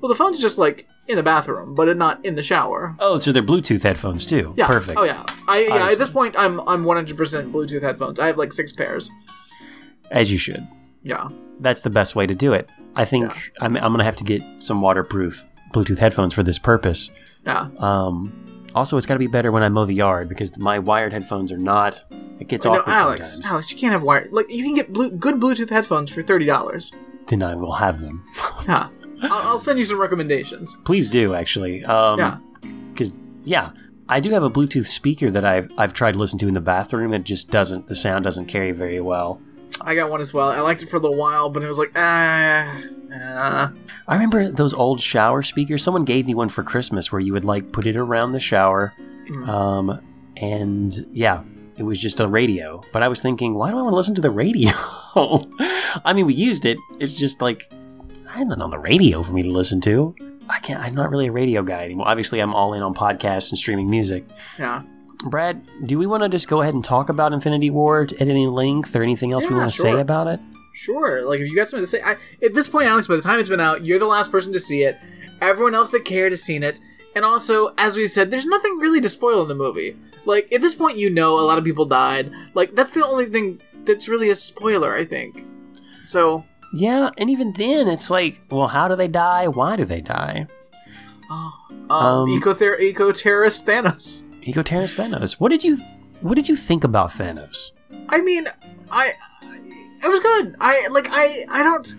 Well, 0.00 0.08
the 0.08 0.16
phone's 0.16 0.40
just 0.40 0.58
like 0.58 0.86
in 1.06 1.16
the 1.16 1.22
bathroom, 1.22 1.74
but 1.74 1.96
not 1.96 2.24
in 2.24 2.34
the 2.34 2.42
shower. 2.42 2.96
Oh, 2.98 3.18
so 3.18 3.30
they're 3.32 3.42
Bluetooth 3.42 3.82
headphones 3.82 4.26
too. 4.26 4.54
Yeah. 4.56 4.66
Perfect. 4.66 4.98
Oh 4.98 5.04
yeah. 5.04 5.24
I 5.46 5.60
yeah. 5.60 5.90
At 5.90 5.98
this 5.98 6.10
point, 6.10 6.34
I'm 6.38 6.60
I'm 6.68 6.84
100 6.84 7.16
percent 7.16 7.52
Bluetooth 7.52 7.82
headphones. 7.82 8.18
I 8.18 8.26
have 8.28 8.36
like 8.36 8.52
six 8.52 8.72
pairs. 8.72 9.10
As 10.10 10.30
you 10.30 10.38
should. 10.38 10.66
Yeah. 11.02 11.28
That's 11.60 11.82
the 11.82 11.90
best 11.90 12.16
way 12.16 12.26
to 12.26 12.34
do 12.34 12.52
it. 12.52 12.68
I 12.96 13.04
think 13.04 13.24
Yeah. 13.26 13.34
I'm, 13.60 13.76
I'm 13.76 13.82
going 13.92 13.98
to 13.98 14.04
have 14.04 14.16
to 14.16 14.24
get 14.24 14.42
some 14.58 14.80
waterproof 14.80 15.44
Bluetooth 15.72 15.98
headphones 15.98 16.34
for 16.34 16.42
this 16.42 16.58
purpose. 16.58 17.10
Yeah. 17.46 17.68
Um, 17.78 18.32
also, 18.74 18.96
it's 18.96 19.06
got 19.06 19.14
to 19.14 19.18
be 19.18 19.26
better 19.26 19.52
when 19.52 19.62
I 19.62 19.68
mow 19.68 19.84
the 19.84 19.94
yard 19.94 20.28
because 20.28 20.56
my 20.58 20.78
wired 20.78 21.12
headphones 21.12 21.52
are 21.52 21.58
not. 21.58 22.04
It 22.40 22.48
gets 22.48 22.64
No, 22.64 22.72
awkward 22.74 22.92
Alex. 22.92 23.32
sometimes. 23.34 23.52
Alex, 23.52 23.70
you 23.72 23.76
can't 23.78 23.92
have 23.92 24.02
wire. 24.02 24.28
Like 24.30 24.50
you 24.50 24.64
can 24.64 24.74
get 24.74 24.92
blue, 24.92 25.10
good 25.10 25.36
Bluetooth 25.36 25.70
headphones 25.70 26.10
for 26.10 26.22
thirty 26.22 26.46
dollars. 26.46 26.90
Then 27.28 27.42
I 27.42 27.54
will 27.54 27.72
have 27.74 28.00
them. 28.00 28.24
Yeah. 28.68 28.88
I'll, 29.24 29.48
I'll 29.50 29.58
send 29.60 29.78
you 29.78 29.84
some 29.84 30.00
recommendations. 30.00 30.78
Please 30.84 31.08
do 31.08 31.34
actually. 31.34 31.84
Um, 31.84 32.18
Yeah. 32.18 32.38
Because 32.92 33.22
yeah, 33.44 33.70
I 34.08 34.18
do 34.20 34.30
have 34.30 34.42
a 34.42 34.50
Bluetooth 34.50 34.86
speaker 34.86 35.30
that 35.30 35.44
I've 35.44 35.70
I've 35.78 35.92
tried 35.92 36.12
to 36.12 36.18
listen 36.18 36.38
to 36.40 36.48
in 36.48 36.54
the 36.54 36.60
bathroom. 36.60 37.12
It 37.12 37.24
just 37.24 37.50
doesn't. 37.50 37.86
The 37.88 37.94
sound 37.96 38.24
doesn't 38.24 38.46
carry 38.46 38.72
very 38.72 39.00
well. 39.00 39.40
I 39.80 39.94
got 39.94 40.10
one 40.10 40.20
as 40.20 40.32
well. 40.34 40.48
I 40.48 40.60
liked 40.60 40.82
it 40.82 40.88
for 40.88 40.96
a 40.96 41.00
little 41.00 41.16
while, 41.16 41.50
but 41.50 41.62
it 41.62 41.66
was 41.68 41.78
like 41.78 41.92
ah. 41.96 42.80
I 43.14 44.14
remember 44.14 44.50
those 44.50 44.74
old 44.74 45.00
shower 45.00 45.42
speakers. 45.42 45.82
Someone 45.82 46.04
gave 46.04 46.26
me 46.26 46.34
one 46.34 46.48
for 46.48 46.62
Christmas 46.62 47.12
where 47.12 47.20
you 47.20 47.32
would 47.32 47.44
like 47.44 47.72
put 47.72 47.86
it 47.86 47.96
around 47.96 48.32
the 48.32 48.40
shower. 48.40 48.92
Mm. 49.28 49.48
Um, 49.48 50.00
and 50.36 50.94
yeah, 51.12 51.42
it 51.76 51.82
was 51.82 52.00
just 52.00 52.20
a 52.20 52.28
radio. 52.28 52.82
But 52.92 53.02
I 53.02 53.08
was 53.08 53.20
thinking, 53.20 53.54
why 53.54 53.70
do 53.70 53.78
I 53.78 53.82
want 53.82 53.92
to 53.92 53.96
listen 53.96 54.14
to 54.16 54.20
the 54.20 54.30
radio? 54.30 54.70
I 56.04 56.12
mean, 56.14 56.26
we 56.26 56.34
used 56.34 56.64
it. 56.64 56.78
It's 56.98 57.14
just 57.14 57.40
like 57.40 57.70
I 58.28 58.38
had 58.38 58.48
nothing 58.48 58.62
on 58.62 58.70
the 58.70 58.78
radio 58.78 59.22
for 59.22 59.32
me 59.32 59.42
to 59.42 59.50
listen 59.50 59.80
to. 59.82 60.14
I 60.48 60.58
can't. 60.60 60.82
I'm 60.82 60.94
not 60.94 61.10
really 61.10 61.28
a 61.28 61.32
radio 61.32 61.62
guy 61.62 61.84
anymore. 61.84 62.08
Obviously, 62.08 62.40
I'm 62.40 62.54
all 62.54 62.74
in 62.74 62.82
on 62.82 62.94
podcasts 62.94 63.50
and 63.50 63.58
streaming 63.58 63.88
music. 63.88 64.24
Yeah. 64.58 64.82
Brad, 65.24 65.62
do 65.86 65.98
we 65.98 66.06
want 66.06 66.24
to 66.24 66.28
just 66.28 66.48
go 66.48 66.62
ahead 66.62 66.74
and 66.74 66.84
talk 66.84 67.08
about 67.08 67.32
Infinity 67.32 67.70
War 67.70 68.02
at 68.02 68.20
any 68.20 68.46
length 68.48 68.96
or 68.96 69.02
anything 69.02 69.32
else 69.32 69.46
we 69.46 69.54
want 69.54 69.70
to 69.70 69.76
sure. 69.76 69.84
say 69.84 70.00
about 70.00 70.26
it? 70.26 70.40
Sure. 70.72 71.22
Like 71.24 71.40
if 71.40 71.48
you 71.50 71.56
got 71.56 71.68
something 71.68 71.82
to 71.84 71.86
say, 71.86 72.00
I, 72.02 72.16
at 72.44 72.54
this 72.54 72.68
point, 72.68 72.88
Alex, 72.88 73.06
by 73.06 73.16
the 73.16 73.22
time 73.22 73.38
it's 73.38 73.48
been 73.48 73.60
out, 73.60 73.84
you're 73.84 73.98
the 73.98 74.06
last 74.06 74.30
person 74.32 74.52
to 74.52 74.60
see 74.60 74.82
it. 74.82 74.96
Everyone 75.40 75.74
else 75.74 75.90
that 75.90 76.04
cared 76.04 76.32
has 76.32 76.42
seen 76.42 76.62
it, 76.62 76.80
and 77.14 77.24
also, 77.24 77.74
as 77.76 77.96
we've 77.96 78.10
said, 78.10 78.30
there's 78.30 78.46
nothing 78.46 78.78
really 78.78 79.00
to 79.00 79.08
spoil 79.08 79.42
in 79.42 79.48
the 79.48 79.54
movie. 79.54 79.96
Like 80.24 80.52
at 80.52 80.60
this 80.60 80.74
point, 80.74 80.96
you 80.96 81.10
know 81.10 81.38
a 81.38 81.42
lot 81.42 81.58
of 81.58 81.64
people 81.64 81.84
died. 81.84 82.30
Like 82.54 82.74
that's 82.74 82.90
the 82.90 83.04
only 83.04 83.26
thing 83.26 83.60
that's 83.84 84.08
really 84.08 84.30
a 84.30 84.34
spoiler, 84.34 84.94
I 84.94 85.04
think. 85.04 85.44
So, 86.04 86.44
Yeah, 86.72 87.10
and 87.18 87.28
even 87.28 87.52
then, 87.52 87.88
it's 87.88 88.08
like, 88.10 88.40
well, 88.50 88.68
how 88.68 88.88
do 88.88 88.96
they 88.96 89.08
die? 89.08 89.48
Why 89.48 89.76
do 89.76 89.84
they 89.84 90.00
die? 90.00 90.46
oh, 91.30 91.52
um, 91.90 91.90
Um, 91.90 92.28
eco 92.28 92.54
eco 92.78 93.12
terrorist 93.12 93.66
Thanos. 93.66 94.28
Eco-terrorist 94.42 94.98
Thanos. 94.98 95.34
What 95.34 95.50
did 95.50 95.62
you 95.64 95.76
What 96.20 96.34
did 96.34 96.48
you 96.48 96.56
think 96.56 96.84
about 96.84 97.10
Thanos? 97.10 97.72
I 98.08 98.20
mean, 98.20 98.46
I, 98.90 99.12
it 100.02 100.08
was 100.08 100.20
good. 100.20 100.56
I 100.60 100.88
like 100.90 101.08
I 101.10 101.44
I 101.48 101.62
don't 101.62 101.94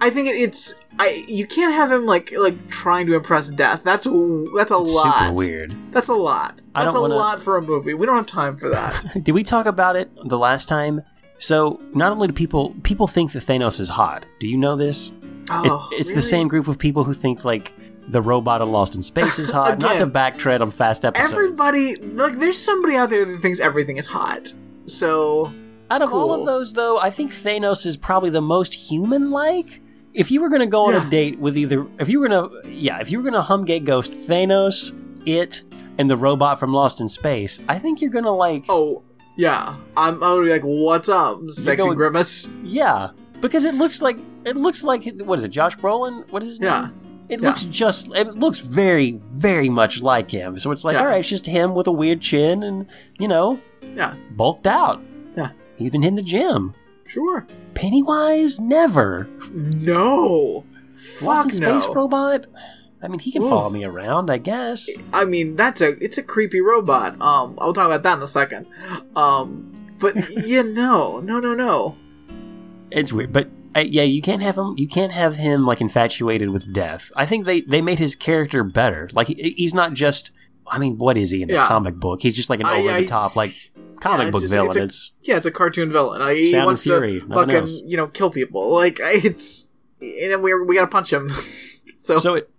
I 0.00 0.10
think 0.10 0.28
it- 0.28 0.36
it's 0.36 0.74
I. 0.98 1.24
You 1.28 1.46
can't 1.46 1.72
have 1.72 1.90
him 1.92 2.06
like 2.06 2.32
like 2.36 2.68
trying 2.68 3.06
to 3.06 3.14
impress 3.14 3.48
death. 3.50 3.82
That's 3.84 4.04
a- 4.06 4.44
that's 4.56 4.72
a 4.72 4.78
It's 4.80 4.92
lot. 4.94 5.20
super 5.20 5.32
weird. 5.32 5.76
That's 5.92 6.08
a 6.08 6.14
lot. 6.14 6.60
That's 6.74 6.94
a 6.94 7.00
wanna- 7.00 7.14
lot 7.14 7.40
for 7.40 7.56
a 7.56 7.62
movie. 7.62 7.94
We 7.94 8.04
don't 8.06 8.16
have 8.16 8.26
time 8.26 8.56
for 8.56 8.68
that. 8.70 9.04
Did 9.22 9.32
we 9.32 9.42
talk 9.44 9.66
about 9.66 9.96
it 9.96 10.10
the 10.24 10.38
last 10.38 10.68
time? 10.68 11.02
So 11.38 11.80
not 11.94 12.12
only 12.12 12.26
do 12.28 12.32
people 12.32 12.74
people 12.82 13.06
think 13.06 13.32
that 13.32 13.40
Thanos 13.44 13.80
is 13.80 13.88
hot. 13.90 14.26
Do 14.40 14.46
you 14.48 14.56
know 14.56 14.76
this? 14.76 15.12
Oh, 15.50 15.88
it's 15.92 16.00
it's 16.00 16.12
the 16.12 16.22
same 16.22 16.46
group 16.48 16.68
of 16.68 16.78
people 16.78 17.04
who 17.04 17.12
think 17.14 17.44
like 17.44 17.72
the 18.08 18.20
robot 18.20 18.60
in 18.60 18.70
Lost 18.72 18.94
in 18.96 19.02
Space 19.02 19.38
is 19.38 19.50
hot. 19.58 19.78
not 19.78 19.96
to 19.98 20.04
Again, 20.04 20.10
backtread 20.10 20.60
on 20.60 20.70
fast 20.70 21.04
episodes. 21.04 21.32
Everybody 21.32 21.96
like 21.96 22.34
there's 22.38 22.58
somebody 22.58 22.96
out 22.96 23.10
there 23.10 23.24
that 23.24 23.40
thinks 23.40 23.60
everything 23.60 23.96
is 23.96 24.06
hot. 24.06 24.52
So 24.86 25.52
Out 25.92 26.02
of 26.02 26.12
all 26.12 26.32
of 26.32 26.46
those, 26.46 26.72
though, 26.72 26.98
I 26.98 27.10
think 27.10 27.32
Thanos 27.32 27.84
is 27.84 27.96
probably 27.96 28.30
the 28.30 28.40
most 28.42 28.74
human-like. 28.74 29.80
If 30.14 30.30
you 30.30 30.40
were 30.40 30.48
going 30.48 30.60
to 30.60 30.66
go 30.66 30.86
on 30.86 30.94
Yeah. 30.94 31.06
a 31.06 31.10
date 31.10 31.38
with 31.38 31.56
either, 31.56 31.86
if 31.98 32.08
you 32.08 32.18
were 32.20 32.28
going 32.28 32.48
to, 32.50 32.68
yeah, 32.68 32.98
if 33.00 33.10
you 33.10 33.18
were 33.18 33.22
going 33.22 33.34
to 33.34 33.42
hum 33.42 33.64
gay 33.64 33.80
ghost 33.80 34.12
Thanos, 34.12 34.92
it, 35.26 35.62
and 35.98 36.08
the 36.10 36.16
robot 36.16 36.58
from 36.60 36.72
Lost 36.72 37.00
in 37.00 37.08
Space, 37.08 37.60
I 37.68 37.78
think 37.78 38.00
you're 38.00 38.10
going 38.10 38.24
to 38.24 38.30
like, 38.30 38.64
oh 38.68 39.02
yeah, 39.36 39.76
I'm, 39.96 40.14
I'm 40.14 40.20
gonna 40.20 40.42
be 40.44 40.50
like, 40.50 40.62
what's 40.62 41.08
up, 41.08 41.40
sexy 41.48 41.84
going- 41.86 41.96
grimace? 41.96 42.52
yeah, 42.62 43.10
because 43.40 43.64
it 43.64 43.74
looks 43.74 44.02
like 44.02 44.18
it 44.44 44.56
looks 44.56 44.84
like 44.84 45.04
what 45.24 45.38
is 45.38 45.44
it, 45.44 45.48
Josh 45.50 45.76
Brolin? 45.76 46.30
What 46.30 46.42
is 46.42 46.48
his 46.50 46.60
Yeah. 46.60 46.80
name? 46.82 46.94
It 47.28 47.40
Yeah. 47.40 47.48
looks 47.48 47.64
just, 47.64 48.08
it 48.14 48.34
looks 48.36 48.58
very, 48.58 49.12
very 49.38 49.68
much 49.70 50.02
like 50.02 50.30
him. 50.30 50.58
So 50.58 50.70
it's 50.72 50.84
like, 50.84 50.94
Yeah. 50.94 51.00
all 51.00 51.06
right, 51.06 51.20
it's 51.20 51.28
just 51.28 51.46
him 51.46 51.74
with 51.74 51.86
a 51.86 51.92
weird 51.92 52.20
chin 52.20 52.62
and 52.62 52.86
you 53.18 53.28
know, 53.28 53.58
Yeah, 53.96 54.14
bulked 54.32 54.66
out. 54.66 55.00
Been 55.90 56.02
hitting 56.02 56.16
the 56.16 56.22
gym. 56.22 56.74
sure. 57.06 57.46
Pennywise, 57.74 58.60
never. 58.60 59.28
No, 59.52 60.64
fuck 60.92 61.22
Lost 61.46 61.60
no. 61.60 61.80
Space 61.80 61.94
Robot? 61.94 62.46
I 63.02 63.08
mean, 63.08 63.18
he 63.18 63.32
can 63.32 63.42
follow 63.42 63.68
me 63.70 63.82
around, 63.84 64.30
I 64.30 64.38
guess. 64.38 64.88
I 65.12 65.24
mean, 65.24 65.56
that's 65.56 65.80
a 65.80 65.90
it's 66.04 66.18
a 66.18 66.22
creepy 66.22 66.60
robot. 66.60 67.20
Um, 67.20 67.56
I'll 67.58 67.72
talk 67.72 67.86
about 67.86 68.02
that 68.04 68.16
in 68.18 68.22
a 68.22 68.28
second. 68.28 68.66
Um, 69.16 69.94
but 69.98 70.14
yeah, 70.46 70.62
no, 70.62 71.18
no, 71.20 71.40
no, 71.40 71.54
no. 71.54 71.96
It's 72.90 73.12
weird, 73.12 73.32
but 73.32 73.48
uh, 73.74 73.80
yeah, 73.80 74.02
you 74.02 74.22
can't 74.22 74.42
have 74.42 74.56
him. 74.56 74.74
You 74.76 74.86
can't 74.86 75.12
have 75.12 75.36
him 75.36 75.64
like 75.66 75.80
infatuated 75.80 76.50
with 76.50 76.72
death. 76.72 77.10
I 77.16 77.26
think 77.26 77.46
they 77.46 77.62
they 77.62 77.82
made 77.82 77.98
his 77.98 78.14
character 78.14 78.62
better. 78.62 79.08
Like 79.12 79.26
he, 79.28 79.54
he's 79.56 79.74
not 79.74 79.94
just. 79.94 80.30
I 80.64 80.78
mean, 80.78 80.96
what 80.96 81.18
is 81.18 81.32
he 81.32 81.42
in 81.42 81.48
the 81.48 81.54
Yeah. 81.54 81.66
comic 81.66 81.96
book? 81.96 82.22
He's 82.22 82.36
just 82.36 82.48
like 82.48 82.60
an 82.60 82.66
over 82.66 83.00
the 83.00 83.06
top 83.06 83.34
like 83.34 83.71
comic 84.00 84.26
yeah, 84.26 84.30
book 84.30 84.40
just- 84.40 84.52
villain. 84.52 84.68
it's 84.68 84.76
a- 84.76 84.82
It's, 84.84 85.12
Yeah, 85.22 85.36
it's 85.36 85.46
a 85.46 85.50
cartoon 85.50 85.92
villain. 85.92 86.22
Uh, 86.22 86.28
he 86.28 86.54
wants 86.56 86.82
Fury, 86.84 87.20
to 87.20 87.26
fucking 87.28 87.54
else. 87.54 87.80
you 87.84 87.96
know 87.96 88.06
kill 88.06 88.30
people. 88.30 88.70
Like 88.70 88.98
it's 89.00 89.68
and 90.00 90.30
then 90.32 90.42
we 90.42 90.54
we 90.64 90.74
gotta 90.74 90.86
punch 90.88 91.12
him. 91.12 91.30
so, 91.96 92.18
so 92.18 92.34
it 92.34 92.50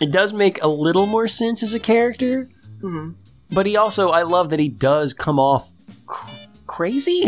it 0.00 0.10
does 0.10 0.32
make 0.32 0.62
a 0.62 0.68
little 0.68 1.06
more 1.06 1.28
sense 1.28 1.62
as 1.62 1.74
a 1.74 1.78
character, 1.80 2.48
mhm. 2.80 3.14
but 3.50 3.66
he 3.66 3.76
also 3.76 4.08
I 4.10 4.22
love 4.22 4.50
that 4.50 4.58
he 4.60 4.68
does 4.68 5.12
come 5.12 5.38
off 5.38 5.72
cr- 6.06 6.30
crazy. 6.66 7.24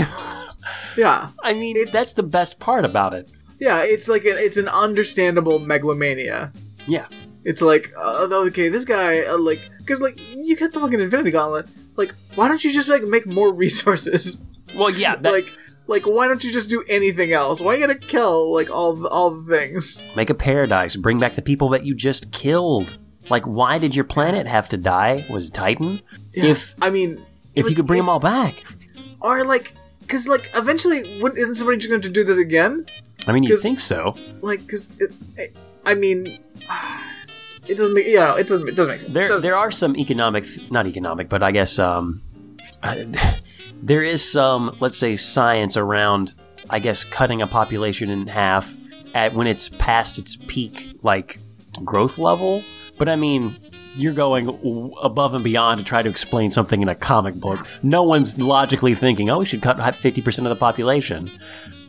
yeah, 0.97 1.29
I 1.43 1.53
mean, 1.55 1.77
that's 1.93 2.15
the 2.15 2.23
best 2.23 2.59
part 2.59 2.85
about 2.85 3.13
it. 3.15 3.29
yeah. 3.59 3.83
It's 3.83 4.09
like 4.09 4.25
a, 4.25 4.37
it's 4.43 4.57
an 4.57 4.69
understandable 4.69 5.59
megalomania. 5.59 6.53
Yeah. 6.87 7.07
It's 7.45 7.63
like 7.63 7.93
uh, 7.97 8.29
okay, 8.49 8.69
this 8.69 8.85
guy 8.85 9.23
uh, 9.23 9.39
like 9.39 9.61
because 9.79 10.01
like 10.01 10.19
you 10.35 10.57
get 10.57 10.73
the 10.73 10.81
fucking 10.81 11.01
Infinity 11.01 11.31
Gauntlet. 11.31 11.69
Like, 12.01 12.15
why 12.35 12.49
don't 12.49 12.63
you 12.65 12.73
just 12.73 12.89
like 12.89 13.03
make 13.03 13.27
more 13.27 13.53
resources? 13.65 14.43
Well, 14.75 14.91
yeah, 14.91 15.17
that, 15.17 15.33
like 15.33 15.49
like 15.87 16.07
why 16.07 16.29
don't 16.29 16.43
you 16.45 16.53
just 16.53 16.69
do 16.71 16.85
anything 16.89 17.33
else 17.33 17.61
why 17.61 17.75
you 17.75 17.81
gotta 17.81 17.99
kill 17.99 18.53
like 18.55 18.71
all 18.71 18.95
the, 18.95 19.09
all 19.09 19.31
the 19.31 19.57
things 19.57 20.03
Make 20.15 20.31
a 20.31 20.35
paradise. 20.35 20.95
Bring 20.97 21.19
back 21.19 21.35
the 21.35 21.43
people 21.43 21.69
that 21.71 21.85
you 21.85 21.95
just 21.95 22.31
killed. 22.31 22.99
Like, 23.29 23.45
why 23.45 23.79
did 23.79 23.95
your 23.97 24.05
planet 24.05 24.47
have 24.47 24.69
to 24.71 24.77
die? 24.77 25.27
Was 25.29 25.49
it 25.49 25.55
Titan? 25.55 26.01
If 26.33 26.75
i 26.81 26.91
mean 26.91 27.25
if 27.57 27.65
like, 27.65 27.71
you 27.71 27.77
could 27.77 27.87
bring 27.87 27.99
if- 27.99 28.05
them 28.05 28.09
all 28.09 28.21
back, 28.21 28.63
or 29.21 29.45
like 29.45 29.75
because 30.01 30.29
like 30.29 30.51
eventually 30.55 31.21
wouldn't, 31.21 31.39
isn't 31.41 31.57
somebody 31.57 31.79
just 31.79 31.91
going 31.91 32.03
to 32.03 32.09
do 32.09 32.23
this 32.25 32.39
again 32.39 32.87
I 33.27 33.33
mean, 33.33 33.43
you 33.43 33.57
think 33.57 33.81
so? 33.81 34.15
like 34.41 34.61
because 34.61 34.91
it, 34.99 35.11
it, 35.37 35.57
i 35.85 35.95
mean 35.95 36.39
it 37.71 37.77
doesn't 37.77 37.95
make 37.95 38.07
you 38.07 38.19
know 38.19 38.35
it 38.35 38.49
doesn't 38.49 38.69
it 38.69 38.75
doesn't 38.75 38.93
make 38.93 39.01
sense 39.01 39.15
There, 39.15 39.41
there 39.41 39.57
are 39.57 39.71
some 39.71 39.97
economic, 39.97 40.45
not 40.71 40.87
economic, 40.87 41.29
but 41.29 41.43
I 41.43 41.53
guess 41.53 41.79
um, 41.79 42.23
there 43.83 44.03
is 44.03 44.29
some, 44.29 44.77
let's 44.81 44.97
say, 44.97 45.17
science 45.17 45.77
around, 45.77 46.35
I 46.69 46.81
guess, 46.81 47.05
cutting 47.05 47.41
a 47.41 47.47
population 47.47 48.11
in 48.11 48.27
half 48.27 48.77
at 49.15 49.35
when 49.35 49.47
it's 49.47 49.69
past 49.69 50.19
its 50.19 50.37
peak, 50.37 50.99
like 51.03 51.39
growth 51.85 52.19
level. 52.19 52.65
But 52.99 53.09
I 53.09 53.17
mean, 53.17 53.57
you're 53.95 54.13
going 54.13 54.49
above 55.01 55.35
and 55.35 55.45
beyond 55.45 55.79
to 55.79 55.85
try 55.85 56.03
to 56.03 56.11
explain 56.11 56.51
something 56.51 56.83
in 56.83 56.89
a 56.89 56.95
comic 56.95 57.35
book. 57.35 57.65
No 57.83 58.03
one's 58.03 58.37
logically 58.37 58.95
thinking, 58.95 59.31
oh, 59.31 59.39
we 59.39 59.47
should 59.47 59.63
cut 59.63 59.79
50% 59.79 60.39
of 60.39 60.45
the 60.45 60.57
population. 60.57 61.31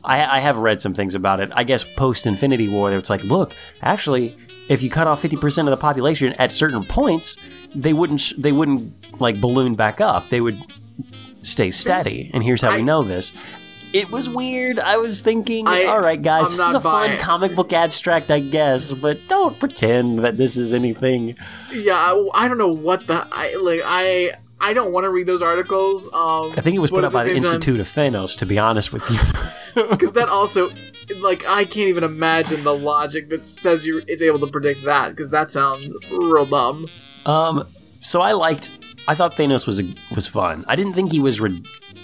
I, 0.04 0.38
I 0.38 0.40
have 0.40 0.58
read 0.58 0.82
some 0.82 0.94
things 0.94 1.14
about 1.14 1.40
it. 1.40 1.52
I 1.54 1.64
guess 1.64 1.84
post 1.84 2.26
Infinity 2.26 2.68
War, 2.68 2.92
it's 2.92 3.10
like, 3.10 3.24
look, 3.24 3.54
actually, 3.84 4.36
if 4.72 4.82
you 4.82 4.90
cut 4.90 5.06
off 5.06 5.22
50% 5.22 5.60
of 5.60 5.66
the 5.72 5.78
population 5.78 6.34
at 6.40 6.52
certain 6.52 6.84
points, 6.86 7.36
they 7.76 7.92
wouldn't 7.94 8.32
they 8.38 8.52
wouldn't 8.54 8.94
like 9.22 9.40
balloon 9.42 9.76
back 9.76 10.00
up. 10.00 10.30
They 10.30 10.40
would 10.42 10.58
stay 11.44 11.72
steady. 11.72 12.32
And 12.34 12.42
here's 12.44 12.62
how 12.62 12.72
I- 12.72 12.78
we 12.78 12.84
know 12.84 13.04
this. 13.04 13.34
It 13.94 14.10
was 14.10 14.30
weird. 14.30 14.80
I 14.80 14.96
was 14.96 15.20
thinking, 15.22 15.68
I- 15.68 15.84
all 15.84 16.00
right, 16.00 16.22
guys, 16.22 16.54
I'm 16.54 16.58
this 16.58 16.68
is 16.70 16.74
a 16.76 16.80
fun 16.80 17.12
it. 17.12 17.20
comic 17.20 17.54
book 17.56 17.74
abstract, 17.74 18.32
I 18.32 18.40
guess, 18.40 18.90
but 18.90 19.20
don't 19.28 19.60
pretend 19.60 20.20
that 20.20 20.38
this 20.38 20.56
is 20.56 20.72
anything. 20.74 21.36
yeah 21.74 21.96
I, 21.96 22.30
I 22.34 22.48
don't 22.48 22.58
know 22.58 22.72
what 22.72 23.08
the 23.08 23.28
i 23.32 23.56
like 23.62 23.82
i 23.84 24.32
i 24.62 24.74
don't 24.74 24.94
want 24.94 25.04
to 25.04 25.10
read 25.10 25.28
those 25.28 25.42
articles 25.42 26.06
um 26.14 26.54
I 26.58 26.62
think 26.62 26.76
it 26.78 26.80
was 26.80 26.92
put 26.92 27.04
up 27.04 27.12
by 27.12 27.26
the 27.26 27.36
Institute 27.36 27.80
of 27.82 27.88
Thanos, 27.90 28.38
to 28.38 28.46
be 28.46 28.58
honest 28.58 28.94
with 28.94 29.04
you. 29.12 29.20
because 29.90 30.14
that 30.14 30.30
also 30.30 30.70
like 31.20 31.46
i 31.48 31.64
can't 31.64 31.90
even 31.90 32.04
imagine 32.04 32.64
the 32.64 32.74
logic 32.76 33.30
that 33.30 33.46
says 33.46 33.86
you 33.86 34.02
it's 34.08 34.22
able 34.22 34.40
to 34.40 34.48
predict 34.48 34.84
that 34.86 35.10
because 35.10 35.30
that 35.30 35.52
sounds 35.52 35.88
real 36.12 36.46
dumb 36.46 36.88
Um, 37.26 37.68
so 38.00 38.22
I 38.22 38.32
liked. 38.32 38.72
I 39.08 39.14
thought 39.14 39.34
Thanos 39.36 39.68
was 39.68 39.80
a, 39.80 39.86
was 40.16 40.26
fun. 40.26 40.66
I 40.68 40.76
didn't 40.76 40.94
think 40.94 41.12
he 41.12 41.20
was. 41.20 41.40
Re- 41.40 41.62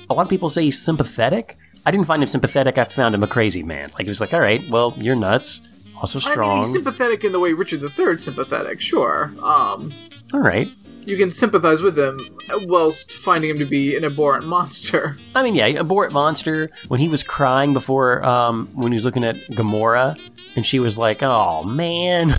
a 0.10 0.14
lot 0.14 0.22
of 0.24 0.30
people 0.30 0.50
say 0.50 0.64
he's 0.64 0.80
sympathetic. 0.80 1.58
I 1.88 1.92
didn't 1.92 2.06
find 2.06 2.22
him 2.22 2.28
sympathetic. 2.30 2.78
I 2.78 2.84
found 2.84 3.16
him 3.16 3.24
a 3.24 3.28
crazy 3.28 3.64
man. 3.64 3.90
Like 3.94 4.04
he 4.04 4.10
was 4.10 4.22
like, 4.22 4.32
all 4.34 4.40
right, 4.42 4.62
well, 4.70 4.94
you're 4.98 5.16
nuts. 5.16 5.62
Also 6.00 6.20
strong. 6.20 6.52
I 6.52 6.54
mean, 6.56 6.64
he's 6.66 6.74
sympathetic 6.74 7.24
in 7.24 7.32
the 7.32 7.40
way 7.40 7.54
Richard 7.54 7.82
III 7.82 8.20
sympathetic, 8.20 8.80
sure. 8.80 9.34
Um, 9.42 9.92
all 10.34 10.40
right. 10.42 10.70
You 11.08 11.16
can 11.18 11.32
sympathize 11.32 11.82
with 11.82 11.98
him 11.98 12.20
whilst 12.68 13.14
finding 13.14 13.50
him 13.50 13.60
to 13.60 13.66
be 13.66 13.96
an 13.96 14.04
abhorrent 14.04 14.46
monster. 14.46 15.18
I 15.36 15.42
mean, 15.42 15.56
yeah, 15.56 15.68
abhorrent 15.68 16.12
monster. 16.12 16.70
When 16.90 17.00
he 17.00 17.08
was 17.08 17.24
crying 17.24 17.72
before, 17.74 18.24
um, 18.26 18.68
when 18.74 18.92
he 18.92 18.96
was 18.98 19.06
looking 19.06 19.24
at 19.24 19.38
Gamora, 19.52 20.20
and 20.58 20.66
she 20.66 20.80
was 20.80 20.98
like, 20.98 21.24
"Oh 21.24 21.64
man," 21.64 22.36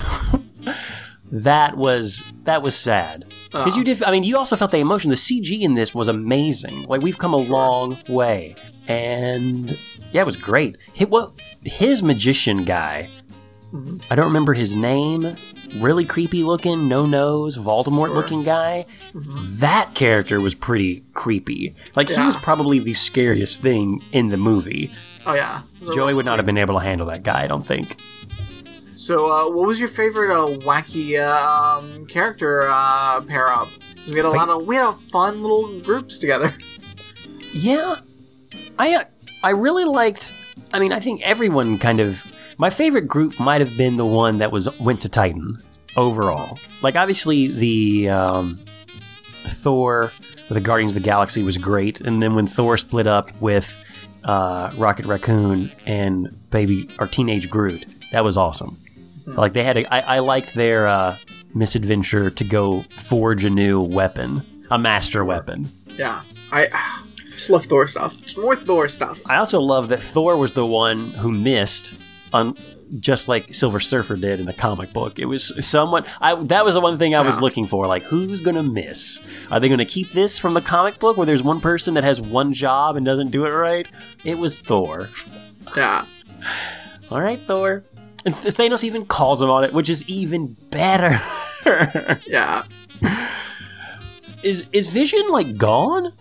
that 1.33 1.77
was 1.77 2.23
that 2.45 2.63
was 2.63 2.77
sad. 2.77 3.25
Because 3.51 3.77
you 3.77 3.85
did. 3.85 4.03
I 4.03 4.11
mean, 4.11 4.25
you 4.25 4.37
also 4.37 4.57
felt 4.57 4.71
the 4.71 4.79
emotion. 4.79 5.09
The 5.09 5.17
CG 5.17 5.61
in 5.63 5.73
this 5.75 5.95
was 5.95 6.07
amazing. 6.07 6.83
Like 6.85 7.01
we've 7.01 7.19
come 7.19 7.33
a 7.33 7.39
long 7.39 7.97
way, 8.09 8.55
and 8.87 9.71
yeah, 10.13 10.21
it 10.21 10.27
was 10.27 10.37
great. 10.37 10.77
His, 10.93 11.09
well, 11.09 11.35
his 11.65 12.03
magician 12.03 12.65
guy. 12.65 13.09
Mhm. 13.73 14.03
I 14.11 14.15
don't 14.15 14.27
remember 14.27 14.53
his 14.53 14.77
name. 14.77 15.37
Really 15.77 16.05
creepy 16.05 16.43
looking, 16.45 16.89
no 16.89 17.05
nose, 17.07 17.57
Voldemort 17.57 18.15
looking 18.15 18.43
guy. 18.43 18.87
That 19.15 19.95
character 19.95 20.41
was 20.41 20.55
pretty 20.55 21.05
creepy. 21.15 21.75
Like 21.95 22.09
he 22.09 22.21
was 22.21 22.37
probably 22.37 22.79
the 22.79 22.95
scariest 22.95 23.61
thing 23.63 24.03
in 24.13 24.29
the 24.29 24.37
movie. 24.39 24.91
Oh 25.27 25.35
yeah, 25.35 25.63
Joey 25.95 26.15
would 26.15 26.25
not 26.25 26.39
have 26.39 26.47
been 26.47 26.57
able 26.59 26.79
to 26.79 26.85
handle 26.85 27.07
that 27.09 27.23
guy. 27.23 27.43
I 27.45 27.47
don't 27.47 27.67
think. 27.67 27.97
So, 28.95 29.31
uh, 29.31 29.49
what 29.51 29.67
was 29.69 29.79
your 29.79 29.89
favorite 29.89 30.35
uh, 30.35 30.59
wacky 30.59 31.21
uh, 31.21 31.79
um, 31.79 32.07
character 32.07 32.67
uh, 32.69 33.21
pair 33.21 33.49
up? 33.49 33.69
We 34.09 34.17
had 34.17 34.25
a 34.25 34.31
Fa- 34.31 34.37
lot 34.37 34.49
of 34.49 34.67
we 34.67 34.75
had 34.75 34.87
a 34.89 34.93
fun 35.13 35.43
little 35.43 35.79
groups 35.81 36.19
together. 36.19 36.53
Yeah, 37.53 37.97
I 38.79 38.95
uh, 38.95 39.05
I 39.43 39.51
really 39.51 39.85
liked. 39.85 40.33
I 40.73 40.79
mean, 40.81 40.93
I 40.93 41.01
think 41.01 41.23
everyone 41.23 41.79
kind 41.79 42.01
of. 42.01 42.25
My 42.59 42.71
favorite 42.71 43.07
group 43.07 43.39
might 43.39 43.61
have 43.61 43.77
been 43.77 43.97
the 43.97 44.05
one 44.07 44.39
that 44.39 44.51
was 44.51 44.79
went 44.81 45.01
to 45.03 45.09
Titan 45.09 45.63
overall. 45.97 46.59
Like 46.83 46.97
obviously 46.97 47.47
the 47.47 48.11
um, 48.11 48.59
Thor 49.47 50.11
with 50.49 50.57
the 50.57 50.61
Guardians 50.61 50.93
of 50.97 51.03
the 51.03 51.05
Galaxy 51.07 51.43
was 51.43 51.57
great, 51.57 52.01
and 52.01 52.23
then 52.23 52.35
when 52.35 52.47
Thor 52.49 52.77
split 52.77 53.07
up 53.07 53.31
with 53.41 53.77
uh, 54.25 54.73
Rocket 54.77 55.07
Raccoon 55.07 55.71
and 55.87 56.51
baby 56.51 56.91
or 56.99 57.07
teenage 57.07 57.49
Groot, 57.49 57.87
that 58.11 58.25
was 58.25 58.37
awesome. 58.37 58.77
Like 59.27 59.53
they 59.53 59.63
had, 59.63 59.77
a, 59.77 59.95
I, 59.95 60.17
I 60.17 60.19
liked 60.21 60.55
their 60.55 60.87
uh, 60.87 61.17
misadventure 61.55 62.31
to 62.31 62.45
go 62.45 62.83
forge 62.91 63.45
a 63.45 63.51
new 63.51 63.81
weapon, 63.81 64.43
a 64.71 64.79
master 64.79 65.23
weapon. 65.25 65.69
Yeah, 65.97 66.23
I 66.51 66.69
just 67.33 67.51
love 67.51 67.67
Thor 67.67 67.87
stuff. 67.87 68.19
Just 68.23 68.39
more 68.39 68.57
Thor 68.57 68.89
stuff. 68.89 69.21
I 69.27 69.37
also 69.37 69.61
love 69.61 69.91
that 69.91 70.01
Thor 70.01 70.37
was 70.37 70.55
the 70.55 70.67
one 70.67 71.11
who 71.11 71.31
missed 71.31 71.93
on 72.33 72.57
just 73.01 73.29
like 73.29 73.55
Silver 73.55 73.81
Surfer 73.81 74.17
did 74.17 74.41
in 74.41 74.47
the 74.47 74.53
comic 74.53 74.93
book. 74.93 75.19
It 75.19 75.27
was 75.27 75.53
someone. 75.67 76.05
I 76.21 76.35
that 76.45 76.65
was 76.65 76.75
the 76.75 76.81
one 76.81 76.99
thing 76.99 77.15
I 77.15 77.21
was 77.21 77.41
looking 77.41 77.67
for. 77.67 77.87
Like, 77.87 78.03
who's 78.05 78.41
gonna 78.41 78.63
miss? 78.63 79.21
Are 79.51 79.61
they 79.61 79.69
gonna 79.69 79.85
keep 79.85 80.11
this 80.11 80.39
from 80.39 80.55
the 80.55 80.61
comic 80.61 80.99
book 80.99 81.17
where 81.17 81.27
there's 81.27 81.43
one 81.43 81.61
person 81.61 81.95
that 81.95 82.05
has 82.05 82.21
one 82.21 82.53
job 82.53 82.97
and 82.97 83.05
doesn't 83.05 83.31
do 83.31 83.45
it 83.45 83.51
right? 83.51 83.91
It 84.25 84.39
was 84.39 84.61
Thor. 84.61 85.09
Yeah. 85.77 86.05
All 87.11 87.21
right, 87.21 87.39
Thor. 87.41 87.85
And 88.25 88.35
Th- 88.35 88.55
Thanos 88.55 88.85
even 88.85 89.07
calls 89.07 89.41
him 89.41 89.49
on 89.51 89.65
it, 89.65 89.73
which 89.73 89.89
is 89.89 90.03
even 90.09 90.57
better. 90.71 91.21
Yeah. 92.27 92.65
is 94.43 94.65
is 94.73 94.87
Vision 94.89 95.29
like 95.29 95.59
gone? 95.59 96.13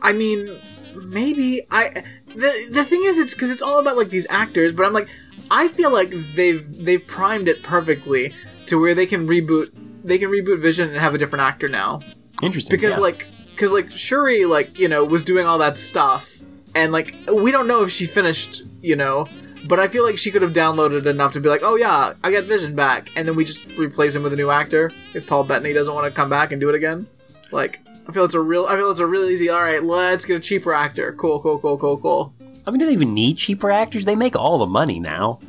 I 0.00 0.12
mean, 0.12 0.48
maybe 0.94 1.62
I. 1.70 2.04
The 2.26 2.68
the 2.70 2.84
thing 2.84 3.02
is, 3.04 3.18
it's 3.18 3.34
because 3.34 3.50
it's 3.50 3.62
all 3.62 3.80
about 3.80 3.96
like 3.96 4.10
these 4.10 4.26
actors, 4.30 4.72
but 4.72 4.86
I'm 4.86 4.92
like, 4.92 5.08
I 5.50 5.68
feel 5.68 5.90
like 5.92 6.10
they've 6.34 6.84
they've 6.84 7.06
primed 7.06 7.48
it 7.48 7.62
perfectly 7.62 8.34
to 8.66 8.80
where 8.80 8.94
they 8.94 9.06
can 9.06 9.26
reboot 9.26 9.70
they 10.04 10.18
can 10.18 10.30
reboot 10.30 10.60
Vision 10.60 10.88
and 10.88 10.98
have 10.98 11.14
a 11.14 11.18
different 11.18 11.42
actor 11.42 11.68
now 11.68 12.00
Interesting. 12.42 12.76
because 12.76 12.96
yeah. 12.96 13.02
like 13.02 13.26
because 13.50 13.72
like 13.72 13.90
Shuri 13.90 14.44
like 14.44 14.78
you 14.78 14.88
know 14.88 15.04
was 15.04 15.24
doing 15.24 15.46
all 15.46 15.58
that 15.58 15.78
stuff 15.78 16.38
and 16.74 16.92
like 16.92 17.16
we 17.32 17.50
don't 17.50 17.66
know 17.66 17.82
if 17.82 17.90
she 17.90 18.06
finished 18.06 18.62
you 18.82 18.96
know. 18.96 19.26
But 19.66 19.80
I 19.80 19.88
feel 19.88 20.04
like 20.04 20.18
she 20.18 20.30
could 20.30 20.42
have 20.42 20.52
downloaded 20.52 21.04
enough 21.06 21.32
to 21.32 21.40
be 21.40 21.48
like, 21.48 21.62
oh 21.64 21.74
yeah, 21.74 22.14
I 22.22 22.30
got 22.30 22.44
Vision 22.44 22.76
back, 22.76 23.10
and 23.16 23.26
then 23.26 23.34
we 23.34 23.44
just 23.44 23.66
replace 23.76 24.14
him 24.14 24.22
with 24.22 24.32
a 24.32 24.36
new 24.36 24.50
actor 24.50 24.92
if 25.14 25.26
Paul 25.26 25.42
Bettany 25.42 25.72
doesn't 25.72 25.92
want 25.92 26.06
to 26.06 26.12
come 26.12 26.30
back 26.30 26.52
and 26.52 26.60
do 26.60 26.68
it 26.68 26.76
again. 26.76 27.08
Like, 27.50 27.80
I 28.08 28.12
feel 28.12 28.24
it's 28.24 28.34
a 28.34 28.40
real. 28.40 28.66
I 28.66 28.76
feel 28.76 28.90
it's 28.90 29.00
a 29.00 29.06
real 29.06 29.24
easy. 29.24 29.48
All 29.48 29.60
right, 29.60 29.82
let's 29.82 30.24
get 30.24 30.36
a 30.36 30.40
cheaper 30.40 30.72
actor. 30.72 31.12
Cool, 31.12 31.40
cool, 31.40 31.58
cool, 31.58 31.76
cool, 31.76 31.98
cool. 31.98 32.32
I 32.68 32.70
mean, 32.70 32.80
do 32.80 32.86
they 32.86 32.92
even 32.92 33.14
need 33.14 33.38
cheaper 33.38 33.70
actors? 33.70 34.04
They 34.04 34.14
make 34.14 34.36
all 34.36 34.58
the 34.58 34.66
money 34.66 35.00
now. 35.00 35.40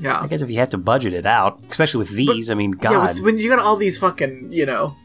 Yeah, 0.00 0.20
I 0.20 0.28
guess 0.28 0.42
if 0.42 0.48
you 0.50 0.58
have 0.60 0.70
to 0.70 0.78
budget 0.78 1.12
it 1.12 1.26
out, 1.26 1.60
especially 1.70 1.98
with 1.98 2.10
these, 2.10 2.50
I 2.50 2.54
mean, 2.54 2.70
God. 2.70 2.92
yeah. 2.92 3.12
With, 3.14 3.20
when 3.22 3.38
you 3.38 3.48
got 3.48 3.58
all 3.58 3.74
these 3.76 3.98
fucking, 3.98 4.52
you 4.52 4.64
know, 4.64 4.96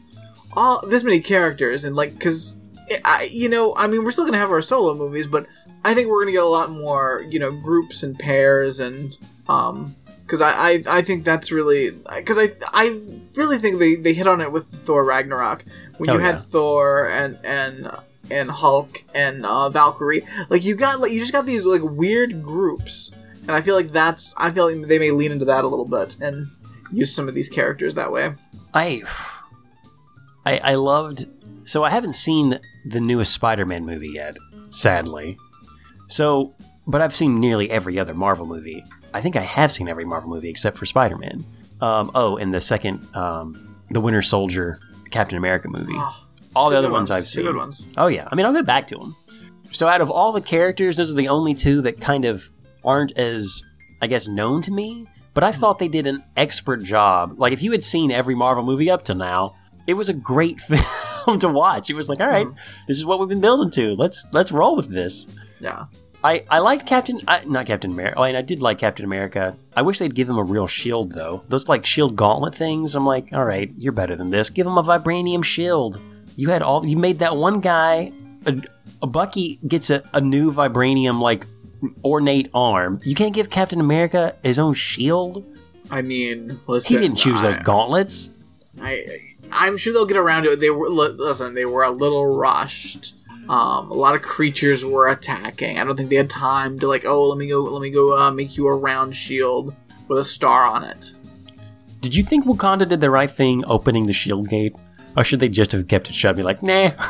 all 0.52 0.86
this 0.86 1.02
many 1.02 1.18
characters 1.20 1.82
and 1.82 1.96
like, 1.96 2.12
because 2.14 2.56
I, 3.04 3.28
you 3.32 3.48
know, 3.48 3.74
I 3.76 3.88
mean, 3.88 4.04
we're 4.04 4.12
still 4.12 4.24
gonna 4.24 4.38
have 4.38 4.52
our 4.52 4.62
solo 4.62 4.94
movies, 4.94 5.26
but 5.26 5.46
I 5.84 5.94
think 5.94 6.08
we're 6.08 6.22
gonna 6.22 6.30
get 6.32 6.44
a 6.44 6.46
lot 6.46 6.70
more, 6.70 7.24
you 7.28 7.40
know, 7.40 7.50
groups 7.50 8.02
and 8.04 8.16
pairs 8.18 8.78
and 8.80 9.16
um. 9.48 9.96
Because 10.22 10.40
I, 10.40 10.52
I, 10.52 10.82
I 10.88 11.02
think 11.02 11.24
that's 11.24 11.52
really 11.52 11.90
because 11.90 12.38
I 12.38 12.52
I 12.72 12.98
really 13.34 13.58
think 13.58 13.78
they, 13.78 13.96
they 13.96 14.14
hit 14.14 14.26
on 14.26 14.40
it 14.40 14.50
with 14.50 14.68
Thor 14.68 15.04
Ragnarok 15.04 15.64
when 15.98 16.08
Oh, 16.08 16.14
you 16.14 16.18
had 16.20 16.36
yeah. 16.36 16.40
Thor 16.48 17.10
and 17.10 17.38
and 17.44 17.90
and 18.30 18.50
Hulk 18.50 19.04
and 19.14 19.44
uh, 19.44 19.68
Valkyrie 19.70 20.26
like 20.48 20.64
you 20.64 20.74
got 20.74 21.00
like 21.00 21.12
you 21.12 21.20
just 21.20 21.32
got 21.32 21.46
these 21.46 21.66
like 21.66 21.82
weird 21.82 22.42
groups 22.42 23.14
and 23.42 23.52
I 23.52 23.60
feel 23.60 23.74
like 23.74 23.92
that's 23.92 24.34
I 24.36 24.50
feel 24.50 24.70
like 24.70 24.88
they 24.88 24.98
may 24.98 25.10
lean 25.10 25.32
into 25.32 25.44
that 25.44 25.64
a 25.64 25.68
little 25.68 25.86
bit 25.86 26.16
and 26.20 26.50
use 26.94 27.14
some 27.14 27.28
of 27.28 27.34
these 27.34 27.48
characters 27.48 27.94
that 27.94 28.12
way. 28.12 28.34
I, 28.72 29.02
I, 30.46 30.58
I 30.58 30.74
loved. 30.74 31.26
So 31.64 31.82
I 31.84 31.90
haven't 31.90 32.12
seen 32.14 32.58
the 32.84 33.00
newest 33.00 33.32
Spider-Man 33.32 33.86
movie 33.86 34.10
yet, 34.10 34.36
sadly. 34.68 35.38
So, 36.08 36.54
but 36.86 37.00
I've 37.00 37.16
seen 37.16 37.40
nearly 37.40 37.70
every 37.70 37.98
other 37.98 38.12
Marvel 38.12 38.44
movie. 38.44 38.84
I 39.14 39.20
think 39.22 39.36
I 39.36 39.40
have 39.40 39.72
seen 39.72 39.88
every 39.88 40.04
Marvel 40.04 40.28
movie 40.28 40.50
except 40.50 40.76
for 40.76 40.84
Spider-Man. 40.84 41.44
Um, 41.80 42.10
oh, 42.14 42.36
and 42.36 42.52
the 42.52 42.60
second, 42.60 43.06
um, 43.16 43.76
the 43.90 44.00
Winter 44.00 44.20
Soldier, 44.20 44.78
Captain 45.10 45.38
America 45.38 45.68
movie. 45.68 45.94
Oh, 45.96 46.23
All 46.54 46.70
the 46.70 46.78
other 46.78 46.88
good 46.88 46.92
ones, 46.92 47.10
I've 47.10 47.28
seen. 47.28 47.44
good 47.44 47.56
ones. 47.56 47.86
Oh 47.96 48.06
yeah, 48.06 48.28
I 48.30 48.34
mean 48.34 48.46
I'll 48.46 48.52
go 48.52 48.62
back 48.62 48.86
to 48.88 48.96
them. 48.96 49.16
So 49.72 49.88
out 49.88 50.00
of 50.00 50.10
all 50.10 50.30
the 50.30 50.40
characters, 50.40 50.96
those 50.96 51.10
are 51.10 51.16
the 51.16 51.28
only 51.28 51.52
two 51.52 51.82
that 51.82 52.00
kind 52.00 52.24
of 52.24 52.48
aren't 52.84 53.18
as, 53.18 53.62
I 54.00 54.06
guess, 54.06 54.28
known 54.28 54.62
to 54.62 54.72
me. 54.72 55.06
But 55.34 55.42
I 55.42 55.50
hmm. 55.50 55.58
thought 55.58 55.78
they 55.78 55.88
did 55.88 56.06
an 56.06 56.22
expert 56.36 56.82
job. 56.82 57.34
Like 57.38 57.52
if 57.52 57.62
you 57.62 57.72
had 57.72 57.82
seen 57.82 58.10
every 58.10 58.34
Marvel 58.34 58.64
movie 58.64 58.90
up 58.90 59.04
to 59.06 59.14
now, 59.14 59.56
it 59.86 59.94
was 59.94 60.08
a 60.08 60.14
great 60.14 60.60
film 60.60 61.40
to 61.40 61.48
watch. 61.48 61.90
It 61.90 61.94
was 61.94 62.08
like, 62.08 62.20
all 62.20 62.28
right, 62.28 62.46
hmm. 62.46 62.56
this 62.86 62.96
is 62.96 63.04
what 63.04 63.18
we've 63.18 63.28
been 63.28 63.40
building 63.40 63.70
to. 63.72 63.94
Let's 63.94 64.26
let's 64.32 64.52
roll 64.52 64.76
with 64.76 64.92
this. 64.92 65.26
Yeah. 65.60 65.86
I, 66.22 66.42
I 66.50 66.60
liked 66.60 66.86
Captain, 66.86 67.20
I, 67.28 67.44
not 67.44 67.66
Captain 67.66 67.90
America. 67.90 68.18
Oh, 68.18 68.22
and 68.22 68.34
I 68.34 68.40
did 68.40 68.62
like 68.62 68.78
Captain 68.78 69.04
America. 69.04 69.58
I 69.76 69.82
wish 69.82 69.98
they'd 69.98 70.14
give 70.14 70.30
him 70.30 70.38
a 70.38 70.42
real 70.42 70.66
shield 70.66 71.12
though. 71.12 71.42
Those 71.50 71.68
like 71.68 71.84
shield 71.84 72.16
gauntlet 72.16 72.54
things. 72.54 72.94
I'm 72.94 73.04
like, 73.04 73.34
all 73.34 73.44
right, 73.44 73.70
you're 73.76 73.92
better 73.92 74.16
than 74.16 74.30
this. 74.30 74.48
Give 74.48 74.66
him 74.66 74.78
a 74.78 74.82
vibranium 74.82 75.44
shield. 75.44 76.00
You 76.36 76.50
had 76.50 76.62
all. 76.62 76.86
You 76.86 76.96
made 76.96 77.18
that 77.20 77.36
one 77.36 77.60
guy. 77.60 78.12
A, 78.46 78.60
a 79.02 79.06
Bucky 79.06 79.58
gets 79.66 79.90
a, 79.90 80.02
a 80.12 80.20
new 80.20 80.52
vibranium 80.52 81.20
like 81.20 81.46
ornate 82.04 82.50
arm. 82.54 83.00
You 83.04 83.14
can't 83.14 83.34
give 83.34 83.50
Captain 83.50 83.80
America 83.80 84.36
his 84.42 84.58
own 84.58 84.74
shield. 84.74 85.44
I 85.90 86.02
mean, 86.02 86.60
listen, 86.66 86.96
He 86.96 87.02
didn't 87.02 87.18
choose 87.18 87.42
those 87.42 87.58
gauntlets. 87.58 88.30
I, 88.80 89.20
I'm 89.52 89.76
sure 89.76 89.92
they'll 89.92 90.06
get 90.06 90.16
around 90.16 90.44
to 90.44 90.52
it. 90.52 90.60
They 90.60 90.70
were 90.70 90.88
listen. 90.88 91.54
They 91.54 91.64
were 91.64 91.82
a 91.84 91.90
little 91.90 92.36
rushed. 92.36 93.16
Um, 93.48 93.90
a 93.90 93.94
lot 93.94 94.14
of 94.14 94.22
creatures 94.22 94.84
were 94.84 95.08
attacking. 95.08 95.78
I 95.78 95.84
don't 95.84 95.96
think 95.96 96.08
they 96.08 96.16
had 96.16 96.30
time 96.30 96.78
to 96.78 96.88
like. 96.88 97.04
Oh, 97.04 97.28
let 97.28 97.38
me 97.38 97.48
go. 97.48 97.60
Let 97.62 97.82
me 97.82 97.90
go. 97.90 98.18
Uh, 98.18 98.30
make 98.30 98.56
you 98.56 98.66
a 98.68 98.74
round 98.74 99.14
shield 99.14 99.74
with 100.08 100.18
a 100.18 100.24
star 100.24 100.66
on 100.66 100.84
it. 100.84 101.12
Did 102.00 102.14
you 102.14 102.22
think 102.22 102.44
Wakanda 102.46 102.88
did 102.88 103.00
the 103.00 103.10
right 103.10 103.30
thing 103.30 103.64
opening 103.66 104.06
the 104.06 104.12
shield 104.12 104.48
gate, 104.48 104.74
or 105.16 105.24
should 105.24 105.40
they 105.40 105.48
just 105.48 105.72
have 105.72 105.88
kept 105.88 106.08
it 106.08 106.14
shut? 106.14 106.30
and 106.30 106.36
Be 106.38 106.42
like, 106.42 106.62
nah. 106.62 106.90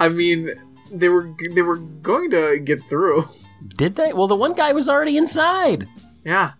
I 0.00 0.08
mean, 0.08 0.50
they 0.90 1.08
were 1.08 1.32
they 1.52 1.62
were 1.62 1.76
going 1.76 2.30
to 2.30 2.58
get 2.58 2.82
through. 2.84 3.28
Did 3.76 3.96
they? 3.96 4.12
Well, 4.12 4.26
the 4.26 4.36
one 4.36 4.52
guy 4.54 4.72
was 4.72 4.88
already 4.88 5.16
inside. 5.16 5.86
Yeah. 6.24 6.52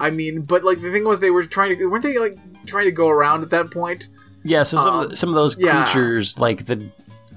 I 0.00 0.10
mean, 0.10 0.42
but 0.42 0.64
like 0.64 0.80
the 0.82 0.90
thing 0.90 1.04
was, 1.04 1.20
they 1.20 1.30
were 1.30 1.44
trying 1.46 1.78
to 1.78 1.86
weren't 1.86 2.02
they 2.02 2.18
like 2.18 2.36
trying 2.66 2.86
to 2.86 2.92
go 2.92 3.08
around 3.08 3.42
at 3.42 3.50
that 3.50 3.70
point? 3.70 4.08
Yeah, 4.44 4.64
so 4.64 4.78
some, 4.78 4.88
of, 4.88 4.94
Um, 5.04 5.08
the, 5.10 5.16
some 5.16 5.28
of 5.28 5.34
those 5.36 5.56
yeah. 5.58 5.84
creatures, 5.84 6.38
like 6.38 6.66
the 6.66 6.90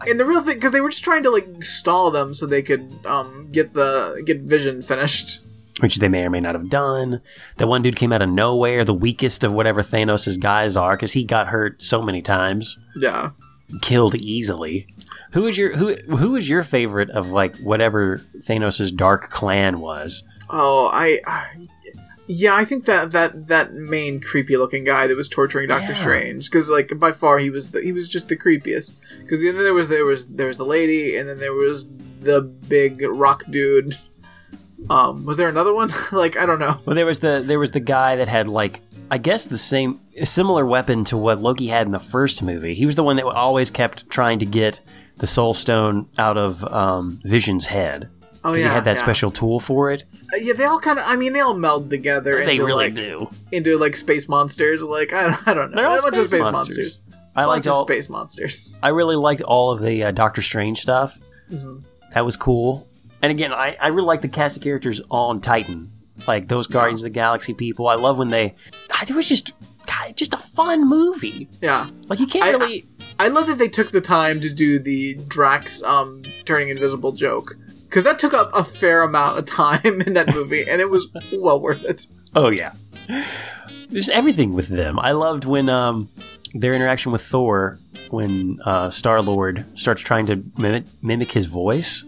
And 0.08 0.20
the 0.20 0.26
real 0.26 0.42
thing, 0.42 0.56
because 0.56 0.72
they 0.72 0.82
were 0.82 0.90
just 0.90 1.04
trying 1.04 1.24
to 1.24 1.30
like 1.30 1.64
stall 1.64 2.10
them 2.10 2.34
so 2.34 2.46
they 2.48 2.64
could 2.64 2.92
um 3.06 3.50
get 3.52 3.74
the 3.74 4.22
get 4.26 4.42
Vision 4.42 4.82
finished. 4.82 5.42
Which 5.80 5.98
they 5.98 6.08
may 6.08 6.26
or 6.26 6.30
may 6.30 6.40
not 6.40 6.56
have 6.56 6.70
done. 6.70 7.22
That 7.58 7.68
one 7.68 7.82
dude 7.82 7.96
came 7.96 8.14
out 8.14 8.22
of 8.22 8.30
nowhere, 8.30 8.84
the 8.84 8.94
weakest 8.94 9.44
of 9.44 9.52
whatever 9.54 9.82
Thanos' 9.84 10.40
guys 10.40 10.76
are, 10.76 10.96
because 10.96 11.14
he 11.14 11.24
got 11.26 11.48
hurt 11.48 11.82
so 11.82 12.02
many 12.02 12.22
times, 12.22 12.78
Yeah. 12.96 13.32
killed 13.82 14.16
easily. 14.16 14.88
Who 15.34 15.48
is 15.48 15.58
your 15.58 15.76
who 15.76 15.94
who 16.16 16.36
is 16.38 16.48
your 16.48 16.64
favorite 16.64 17.10
of 17.10 17.30
like 17.30 17.58
whatever 17.58 18.22
Thanos' 18.38 18.96
dark 18.96 19.30
clan 19.30 19.80
was? 19.82 20.24
Oh, 20.50 20.90
I. 20.94 21.20
Yeah, 22.28 22.56
I 22.56 22.66
think 22.66 22.86
that 22.86 23.12
that 23.12 23.48
that 23.50 23.74
main 23.74 24.20
creepy 24.20 24.58
looking 24.58 24.84
guy 24.84 25.06
that 25.08 25.16
was 25.18 25.28
torturing 25.28 25.68
Doctor 25.68 25.90
Yeah. 25.92 25.94
Strange, 26.00 26.46
because 26.50 26.70
like 26.72 26.98
by 26.98 27.12
far 27.12 27.38
he 27.38 27.50
was 27.52 27.72
the, 27.72 27.82
he 27.82 27.92
was 27.92 28.08
just 28.08 28.30
the 28.30 28.38
creepiest. 28.38 28.96
Because 29.22 29.42
then 29.42 29.58
there 29.58 29.74
was 29.74 29.90
there 29.90 30.06
was 30.06 30.28
there 30.30 30.48
was 30.48 30.58
the 30.58 30.66
lady, 30.66 31.18
and 31.18 31.28
then 31.30 31.40
there 31.40 31.54
was 31.54 31.90
the 32.22 32.42
big 32.42 33.04
rock 33.08 33.44
dude. 33.50 33.98
Um, 34.90 35.26
was 35.26 35.38
there 35.38 35.50
another 35.50 35.74
one? 35.74 35.92
like 36.12 36.38
I 36.38 36.46
don't 36.46 36.60
know. 36.60 36.80
Well, 36.86 36.96
there 36.96 37.06
was 37.06 37.20
the 37.20 37.42
there 37.46 37.60
was 37.60 37.72
the 37.72 37.80
guy 37.80 38.16
that 38.16 38.28
had 38.28 38.48
like 38.48 38.82
I 39.12 39.18
guess 39.18 39.46
the 39.48 39.58
same 39.58 40.00
a 40.18 40.26
similar 40.26 40.66
weapon 40.66 41.04
to 41.06 41.18
what 41.18 41.42
Loki 41.42 41.68
had 41.68 41.86
in 41.88 41.92
the 41.94 42.00
first 42.00 42.42
movie. 42.44 42.74
He 42.74 42.86
was 42.86 42.96
the 42.96 43.04
one 43.04 43.16
that 43.18 43.26
always 43.26 43.70
kept 43.72 44.10
trying 44.10 44.40
to 44.40 44.46
get 44.46 44.80
the 45.18 45.28
Soul 45.28 45.54
Stone 45.54 46.10
out 46.18 46.38
of 46.38 46.64
um, 46.66 47.20
Vision's 47.24 47.68
head 47.68 48.10
Oh 48.44 48.52
because 48.52 48.64
yeah, 48.64 48.70
he 48.70 48.76
had 48.76 48.84
that 48.84 48.98
yeah. 48.98 49.02
special 49.04 49.32
tool 49.32 49.60
for 49.60 49.92
it. 49.92 50.04
Uh, 50.32 50.38
yeah, 50.38 50.54
they 50.54 50.66
all 50.66 50.80
kind 50.80 51.00
of. 51.00 51.06
I 51.08 51.16
mean, 51.16 51.34
they 51.34 51.40
all 51.40 51.56
meld 51.56 51.90
together. 51.90 52.46
They 52.46 52.54
into, 52.54 52.66
really 52.66 52.86
like, 52.86 52.94
do. 52.94 53.28
into 53.52 53.78
like 53.80 53.96
space 53.96 54.30
monsters. 54.30 54.84
Like 54.84 55.14
I, 55.14 55.36
I 55.48 55.54
don't 55.56 55.72
know. 55.72 55.78
They're 55.78 55.88
all 55.88 55.98
a 55.98 56.02
bunch 56.04 56.18
of 56.18 56.26
space 56.26 56.42
space 56.42 56.52
monsters. 56.52 56.78
monsters. 56.78 57.02
I 57.36 57.44
A 57.44 57.48
liked 57.48 57.68
all. 57.68 57.84
space 57.86 58.08
monsters. 58.08 58.74
I 58.84 58.90
really 58.90 59.16
liked 59.16 59.42
all 59.42 59.72
of 59.72 59.82
the 59.82 60.04
uh, 60.04 60.12
Doctor 60.12 60.44
Strange 60.44 60.80
stuff. 60.80 61.20
Mhm. 61.52 61.84
That 62.14 62.24
was 62.24 62.38
cool. 62.38 62.88
And 63.26 63.32
again, 63.32 63.52
I, 63.52 63.76
I 63.82 63.88
really 63.88 64.06
like 64.06 64.22
the 64.22 64.28
cast 64.28 64.56
of 64.58 64.62
characters 64.62 65.02
on 65.10 65.42
Titan, 65.42 65.92
like 66.28 66.48
those 66.48 66.68
Guardians 66.68 67.00
of 67.02 67.06
the 67.06 67.10
Galaxy 67.10 67.56
people. 67.56 67.88
I 67.88 67.96
love 67.96 68.20
when 68.20 68.30
they. 68.30 68.54
God, 68.88 69.10
it 69.10 69.16
was 69.16 69.28
just, 69.28 69.52
God, 69.88 70.16
just 70.16 70.32
a 70.32 70.38
fun 70.38 70.88
movie. 70.88 71.48
Yeah, 71.60 71.90
Like 72.08 72.20
you 72.20 72.28
can't 72.28 72.46
I- 72.46 72.52
really. 72.52 72.86
I 73.18 73.30
love 73.30 73.48
that 73.48 73.58
they 73.58 73.68
took 73.68 73.92
the 73.92 74.00
time 74.00 74.42
to 74.42 74.54
do 74.54 74.78
the 74.78 75.16
Drax 75.28 75.82
um 75.82 76.22
turning 76.44 76.70
invisible 76.70 77.14
joke 77.14 77.56
because 77.86 78.04
that 78.04 78.20
took 78.20 78.36
up 78.36 78.52
a 78.54 78.64
fair 78.64 79.02
amount 79.02 79.40
of 79.40 79.46
time 79.46 80.02
in 80.06 80.14
that 80.14 80.32
movie, 80.36 80.70
and 80.70 80.80
it 80.80 80.92
was 80.92 81.08
well 81.34 81.60
worth 81.60 81.84
it. 81.84 82.06
Oh 82.36 82.50
yeah, 82.50 82.74
there's 83.90 84.10
everything 84.10 84.54
with 84.54 84.68
them. 84.68 85.00
I 85.00 85.14
loved 85.14 85.46
when 85.46 85.68
um 85.70 86.10
their 86.54 86.76
interaction 86.76 87.12
with 87.12 87.24
Thor 87.24 87.80
when 88.12 88.60
uh, 88.66 88.92
Star 88.92 89.20
Lord 89.22 89.66
starts 89.80 90.02
trying 90.04 90.28
to 90.28 90.44
mimic, 90.58 90.84
mimic 91.02 91.32
his 91.32 91.48
voice, 91.48 92.04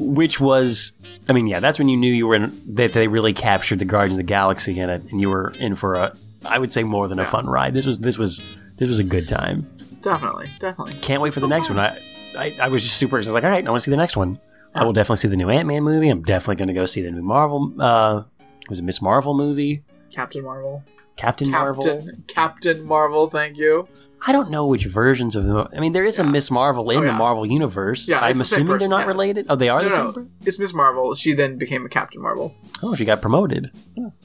which 0.00 0.40
was, 0.40 0.92
I 1.28 1.32
mean, 1.32 1.46
yeah, 1.46 1.60
that's 1.60 1.78
when 1.78 1.88
you 1.88 1.96
knew 1.96 2.12
you 2.12 2.26
were 2.26 2.34
in 2.34 2.74
that 2.74 2.92
they 2.92 3.06
really 3.06 3.32
captured 3.32 3.78
the 3.78 3.84
Guardians 3.84 4.14
of 4.14 4.26
the 4.26 4.28
Galaxy 4.28 4.80
in 4.80 4.90
it, 4.90 5.02
and 5.10 5.20
you 5.20 5.28
were 5.28 5.50
in 5.58 5.74
for 5.74 5.94
a, 5.94 6.16
I 6.44 6.58
would 6.58 6.72
say 6.72 6.82
more 6.82 7.06
than 7.06 7.18
a 7.18 7.24
fun 7.24 7.46
ride. 7.46 7.74
This 7.74 7.86
was 7.86 8.00
this 8.00 8.18
was 8.18 8.40
this 8.76 8.88
was 8.88 8.98
a 8.98 9.04
good 9.04 9.28
time. 9.28 9.70
Definitely, 10.00 10.50
definitely. 10.58 10.98
Can't 11.00 11.22
wait 11.22 11.34
for 11.34 11.40
the 11.40 11.48
next 11.48 11.68
one. 11.68 11.78
I, 11.78 11.98
I 12.36 12.56
I 12.62 12.68
was 12.68 12.82
just 12.82 12.96
super. 12.96 13.18
Excited. 13.18 13.30
I 13.30 13.32
was 13.32 13.34
like, 13.34 13.44
all 13.44 13.50
right, 13.50 13.66
I 13.66 13.70
want 13.70 13.82
to 13.82 13.84
see 13.84 13.90
the 13.90 13.96
next 13.96 14.16
one. 14.16 14.40
I 14.74 14.84
will 14.84 14.92
definitely 14.92 15.18
see 15.18 15.28
the 15.28 15.36
new 15.36 15.50
Ant 15.50 15.68
Man 15.68 15.82
movie. 15.82 16.08
I'm 16.08 16.22
definitely 16.22 16.56
going 16.56 16.68
to 16.68 16.74
go 16.74 16.86
see 16.86 17.02
the 17.02 17.10
new 17.10 17.22
Marvel 17.22 17.74
uh, 17.78 18.22
was 18.68 18.78
a 18.78 18.82
Miss 18.82 19.02
Marvel 19.02 19.34
movie, 19.34 19.82
Captain 20.10 20.42
Marvel. 20.42 20.82
Captain, 21.16 21.50
Marvel. 21.50 21.82
Captain 21.82 22.24
Captain 22.26 22.86
Marvel. 22.86 23.26
Thank 23.28 23.58
you. 23.58 23.86
I 24.26 24.32
don't 24.32 24.50
know 24.50 24.66
which 24.66 24.84
versions 24.84 25.34
of 25.34 25.44
them. 25.44 25.66
I 25.74 25.80
mean, 25.80 25.92
there 25.92 26.04
is 26.04 26.18
a 26.18 26.24
Miss 26.24 26.50
Marvel 26.50 26.90
in 26.90 26.98
Oh, 26.98 27.06
the. 27.06 27.12
Marvel 27.12 27.46
universe. 27.46 28.06
Yeah, 28.06 28.20
I'm 28.20 28.30
it's 28.32 28.38
the 28.50 28.56
assuming 28.56 28.78
they're 28.78 28.88
not 28.88 29.00
yeah, 29.02 29.06
related. 29.06 29.46
Oh, 29.48 29.56
they 29.56 29.68
are 29.70 29.80
No, 29.80 29.88
the 29.88 29.94
same. 29.96 30.04
no, 30.04 30.12
per- 30.12 30.26
it's 30.44 30.58
Miss 30.58 30.74
Marvel. 30.74 31.14
She 31.14 31.32
then 31.32 31.56
became 31.56 31.86
a 31.86 31.88
Captain 31.88 32.20
Marvel. 32.20 32.54
Oh, 32.82 32.94
she 32.94 33.04
got 33.06 33.22
promoted. 33.22 33.70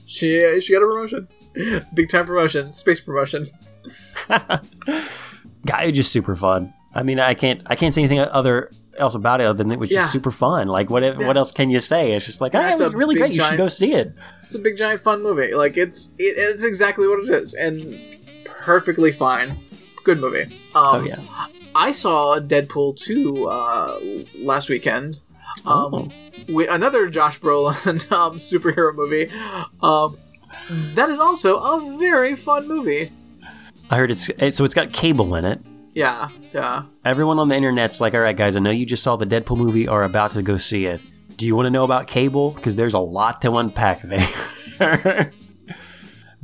She 0.05 0.59
she 0.61 0.73
got 0.73 0.83
a 0.83 0.85
promotion, 0.85 1.27
big 1.93 2.09
time 2.09 2.25
promotion, 2.25 2.71
space 2.73 2.99
promotion. 2.99 3.47
Guy 5.65 5.91
just 5.91 6.11
super 6.11 6.35
fun. 6.35 6.73
I 6.93 7.03
mean, 7.03 7.19
I 7.19 7.33
can't 7.33 7.61
I 7.65 7.75
can't 7.75 7.93
say 7.93 8.01
anything 8.01 8.19
other 8.19 8.71
else 8.97 9.15
about 9.15 9.41
it 9.41 9.45
other 9.45 9.57
than 9.63 9.71
it 9.71 9.79
was 9.79 9.89
just 9.89 10.11
super 10.11 10.31
fun. 10.31 10.67
Like 10.67 10.89
what 10.89 11.03
what 11.17 11.37
else 11.37 11.51
can 11.51 11.69
you 11.69 11.79
say? 11.79 12.13
It's 12.13 12.25
just 12.25 12.39
like, 12.41 12.53
ah, 12.55 12.69
it 12.71 12.79
was 12.79 12.93
really 12.93 13.15
great. 13.15 13.33
You 13.33 13.41
should 13.41 13.57
go 13.57 13.67
see 13.67 13.93
it. 13.93 14.13
It's 14.43 14.55
a 14.55 14.59
big 14.59 14.77
giant 14.77 14.99
fun 15.01 15.23
movie. 15.23 15.53
Like 15.53 15.75
it's 15.77 16.07
it, 16.19 16.35
it's 16.37 16.63
exactly 16.65 17.07
what 17.07 17.19
it 17.19 17.29
is, 17.29 17.53
and 17.53 17.99
perfectly 18.45 19.11
fine. 19.11 19.57
Good 20.05 20.19
movie. 20.21 20.43
Um, 20.43 20.49
Oh 20.75 21.03
yeah. 21.05 21.19
I 21.75 21.91
saw 21.91 22.39
Deadpool 22.39 22.95
two 22.95 23.47
uh, 23.49 23.99
last 24.39 24.69
weekend. 24.69 25.19
Um, 25.65 26.11
Oh. 26.47 26.59
another 26.69 27.09
Josh 27.09 27.39
Brolin 27.41 28.09
um, 28.11 28.37
superhero 28.37 28.93
movie. 28.95 29.29
Um, 29.81 30.15
that 30.95 31.09
is 31.09 31.19
also 31.19 31.57
a 31.57 31.97
very 31.97 32.35
fun 32.35 32.67
movie. 32.67 33.11
I 33.89 33.97
heard 33.97 34.11
it's 34.11 34.25
so 34.55 34.63
it's 34.63 34.73
got 34.73 34.93
cable 34.93 35.35
in 35.35 35.43
it. 35.43 35.59
Yeah, 35.93 36.29
yeah. 36.53 36.83
Everyone 37.03 37.39
on 37.39 37.47
the 37.49 37.55
internet's 37.55 37.99
like, 38.01 38.13
all 38.13 38.19
right, 38.19 38.35
guys, 38.35 38.55
I 38.55 38.59
know 38.59 38.69
you 38.71 38.85
just 38.85 39.01
saw 39.03 39.15
the 39.15 39.25
Deadpool 39.25 39.57
movie 39.57 39.87
are 39.87 40.03
about 40.03 40.31
to 40.31 40.41
go 40.43 40.57
see 40.57 40.85
it. 40.85 41.01
Do 41.37 41.45
you 41.45 41.55
want 41.55 41.65
to 41.67 41.69
know 41.69 41.83
about 41.83 42.07
cable? 42.07 42.51
Because 42.51 42.75
there's 42.75 42.93
a 42.93 42.99
lot 42.99 43.41
to 43.41 43.55
unpack 43.57 44.01
there. 44.01 45.31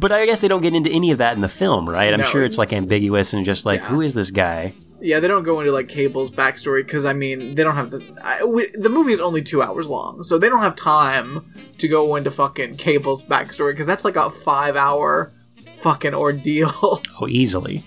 but 0.02 0.12
I 0.12 0.26
guess 0.26 0.42
they 0.42 0.48
don't 0.50 0.62
get 0.62 0.74
into 0.76 0.90
any 0.92 1.12
of 1.12 1.20
that 1.20 1.36
in 1.36 1.42
the 1.42 1.48
film, 1.50 1.88
right? 1.90 2.14
I'm 2.14 2.20
No. 2.22 2.26
sure 2.26 2.44
it's 2.44 2.58
like 2.58 2.74
ambiguous 2.74 3.34
and 3.34 3.46
just 3.46 3.66
like, 3.66 3.80
Yeah. 3.80 3.88
who 3.88 4.02
is 4.02 4.14
this 4.14 4.32
guy? 4.32 4.74
Yeah, 5.04 5.20
they 5.20 5.28
don't 5.28 5.44
go 5.44 5.60
into 5.62 5.72
like 5.72 5.88
Cable's 5.88 6.30
backstory 6.30 6.86
because 6.86 7.06
I 7.08 7.14
mean 7.14 7.56
they 7.56 7.64
don't 7.64 7.74
have 7.76 7.90
the 7.90 8.04
I, 8.22 8.44
we, 8.44 8.68
the 8.74 8.90
movie 8.90 9.14
is 9.14 9.22
only 9.22 9.42
two 9.42 9.62
hours 9.64 9.88
long, 9.88 10.22
so 10.24 10.38
they 10.38 10.48
don't 10.50 10.60
have 10.60 10.76
time 10.76 11.52
to 11.80 11.88
go 11.88 12.16
into 12.18 12.30
fucking 12.30 12.76
Cable's 12.76 13.24
backstory 13.24 13.72
because 13.72 13.88
that's 13.88 14.06
like 14.06 14.16
a 14.16 14.30
five 14.30 14.76
hour 14.76 15.32
fucking 15.80 16.14
ordeal. 16.14 17.02
Oh, 17.22 17.28
easily. 17.28 17.84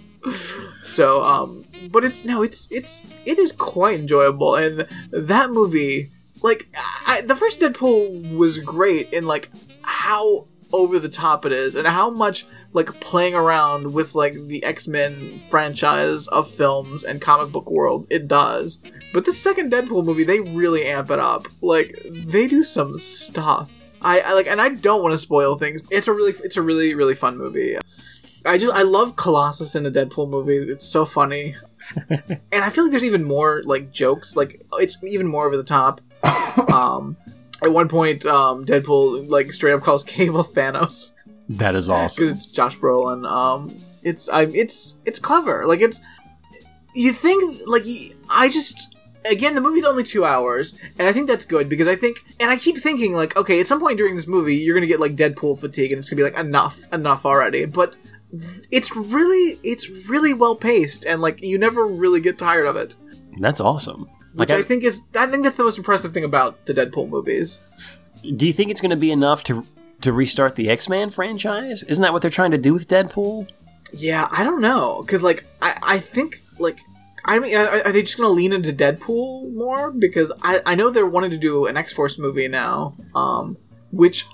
so, 0.83 1.22
um, 1.22 1.64
but 1.90 2.05
it's 2.05 2.24
no, 2.24 2.42
it's 2.42 2.68
it's 2.72 3.03
it 3.24 3.38
is 3.38 3.53
quite 3.53 4.00
enjoyable, 4.00 4.55
and 4.57 4.87
that 5.12 5.50
movie, 5.50 6.11
like 6.42 6.68
I, 7.07 7.20
the 7.20 7.37
first 7.37 7.61
Deadpool 7.61 8.37
was 8.37 8.59
great 8.59 9.12
in 9.12 9.27
like 9.27 9.50
how 9.83 10.46
over 10.72 10.98
the 10.98 11.09
top 11.09 11.44
it 11.44 11.53
is 11.53 11.77
and 11.77 11.87
how 11.87 12.11
much 12.11 12.46
like 12.72 12.88
playing 13.00 13.35
around 13.35 13.92
with 13.92 14.14
like 14.14 14.35
the 14.35 14.62
X-Men 14.64 15.40
franchise 15.48 16.27
of 16.29 16.50
films 16.50 17.05
and 17.05 17.20
comic 17.20 17.53
book 17.53 17.70
world 17.70 18.07
it 18.11 18.29
does. 18.29 18.79
But 19.12 19.24
the 19.24 19.33
second 19.33 19.72
Deadpool 19.72 20.05
movie, 20.05 20.24
they 20.24 20.40
really 20.40 20.85
amp 20.87 21.11
it 21.11 21.20
up. 21.20 21.46
Like 21.62 21.96
they 22.11 22.48
do 22.48 22.64
some 22.64 22.98
stuff. 22.98 23.72
I, 24.03 24.20
I 24.20 24.33
like, 24.33 24.48
and 24.48 24.61
I 24.61 24.70
don't 24.70 25.03
want 25.03 25.12
to 25.12 25.18
spoil 25.18 25.57
things. 25.57 25.83
It's 25.90 26.09
a 26.09 26.12
really, 26.12 26.35
it's 26.42 26.57
a 26.57 26.62
really, 26.62 26.94
really 26.94 27.14
fun 27.14 27.38
movie. 27.38 27.79
I 28.44 28.59
just, 28.59 28.72
I 28.72 28.83
love 28.83 29.16
Colossus 29.16 29.74
in 29.74 29.85
the 29.85 29.90
Deadpool 29.90 30.29
movies. 30.29 30.68
It's 30.68 30.85
so 30.85 31.07
funny, 31.07 31.55
and 32.11 32.40
I 32.53 32.68
feel 32.68 32.85
like 32.85 32.90
there's 32.90 33.05
even 33.05 33.24
more 33.24 33.62
like 33.64 33.90
jokes. 33.90 34.37
Like 34.37 34.61
it's 34.74 35.03
even 35.03 35.27
more 35.27 35.46
over 35.46 35.57
the 35.57 35.64
top. 35.64 36.00
Um, 36.72 37.16
at 37.64 37.72
one 37.72 37.88
point, 37.88 38.27
um, 38.27 38.64
Deadpool 38.64 39.31
like 39.31 39.53
straight 39.53 39.72
up 39.72 39.83
calls 39.83 40.05
Cable 40.05 40.44
Thanos 40.44 41.12
That 41.48 41.74
is 41.74 41.88
awesome. 41.88 42.24
because 42.24 42.35
it's 42.35 42.53
Josh 42.53 42.79
Brolin. 42.79 43.29
Um, 43.29 43.74
it's 44.03 44.29
I, 44.29 44.42
it's 44.42 44.98
it's 45.05 45.18
clever. 45.18 45.66
Like 45.66 45.81
it's 45.81 46.00
you 46.94 47.12
think 47.12 47.61
like 47.66 47.85
I 48.31 48.48
just 48.48 48.94
again 49.24 49.55
the 49.55 49.61
movie's 49.61 49.85
only 49.85 50.05
two 50.05 50.24
hours, 50.24 50.79
and 50.98 51.09
I 51.09 51.12
think 51.12 51.27
that's 51.27 51.44
good 51.44 51.68
because 51.68 51.88
I 51.88 51.96
think 51.96 52.18
and 52.40 52.50
I 52.50 52.57
keep 52.57 52.77
thinking 52.79 53.14
like 53.14 53.37
okay 53.37 53.61
at 53.61 53.66
some 53.66 53.81
point 53.81 53.98
during 53.98 54.14
this 54.14 54.29
movie 54.29 54.57
you're 54.57 54.74
gonna 54.74 54.87
get 54.87 55.00
like 55.00 55.16
Deadpool 55.16 55.59
fatigue 55.59 55.92
and 55.92 55.98
it's 55.98 56.09
gonna 56.09 56.18
be 56.18 56.24
like 56.31 56.38
enough 56.38 56.85
enough 56.92 57.24
already, 57.24 57.64
but 57.64 57.96
it's 58.70 58.94
really 58.96 59.59
it's 59.62 59.88
really 60.09 60.35
well 60.35 60.57
paced 60.57 61.07
and 61.07 61.22
like 61.22 61.42
you 61.42 61.57
never 61.59 61.87
really 61.87 62.20
get 62.20 62.37
tired 62.38 62.66
of 62.66 62.77
it. 62.77 62.96
That's 63.40 63.61
awesome. 63.61 64.09
Which 64.35 64.49
Like, 64.51 64.59
I, 64.59 64.61
I- 64.61 64.62
think 64.62 64.85
is 64.85 65.03
I 65.14 65.27
think 65.27 65.44
that's 65.44 65.57
the 65.57 65.64
most 65.64 65.79
impressive 65.79 66.12
thing 66.12 66.25
about 66.25 66.64
the 66.66 66.73
Deadpool 66.75 67.09
movies. 67.09 67.61
Do 68.37 68.47
you 68.47 68.53
think 68.53 68.70
it's 68.70 68.81
going 68.81 68.90
to 68.90 68.97
be 68.97 69.11
enough 69.11 69.44
to 69.44 69.64
to 70.01 70.12
restart 70.12 70.57
the 70.57 70.68
X 70.70 70.88
Men 70.88 71.11
franchise? 71.11 71.83
Isn't 71.85 72.03
that 72.03 72.12
what 72.12 72.23
they're 72.23 72.31
trying 72.31 72.51
to 72.53 72.59
do 72.59 72.73
with 72.73 72.88
Deadpool? 72.88 73.49
Yeah, 73.92 74.29
I 74.31 74.42
don't 74.44 74.61
know, 74.61 75.03
because 75.03 75.23
like 75.23 75.44
I, 75.62 75.79
I 75.83 75.99
think 75.99 76.40
like 76.59 76.81
I 77.25 77.38
mean, 77.38 77.57
are, 77.57 77.85
are 77.87 77.92
they 77.92 78.03
just 78.03 78.16
gonna 78.18 78.29
lean 78.31 78.53
into 78.53 78.73
Deadpool 78.73 79.53
more? 79.55 79.90
Because 79.90 80.33
I, 80.42 80.61
I 80.66 80.75
know 80.75 80.90
they're 80.90 81.07
wanting 81.07 81.31
to 81.31 81.38
do 81.38 81.66
an 81.66 81.77
X 81.77 81.92
Force 81.92 82.18
movie 82.18 82.49
now, 82.49 82.94
um, 83.14 83.57
which, 83.92 84.27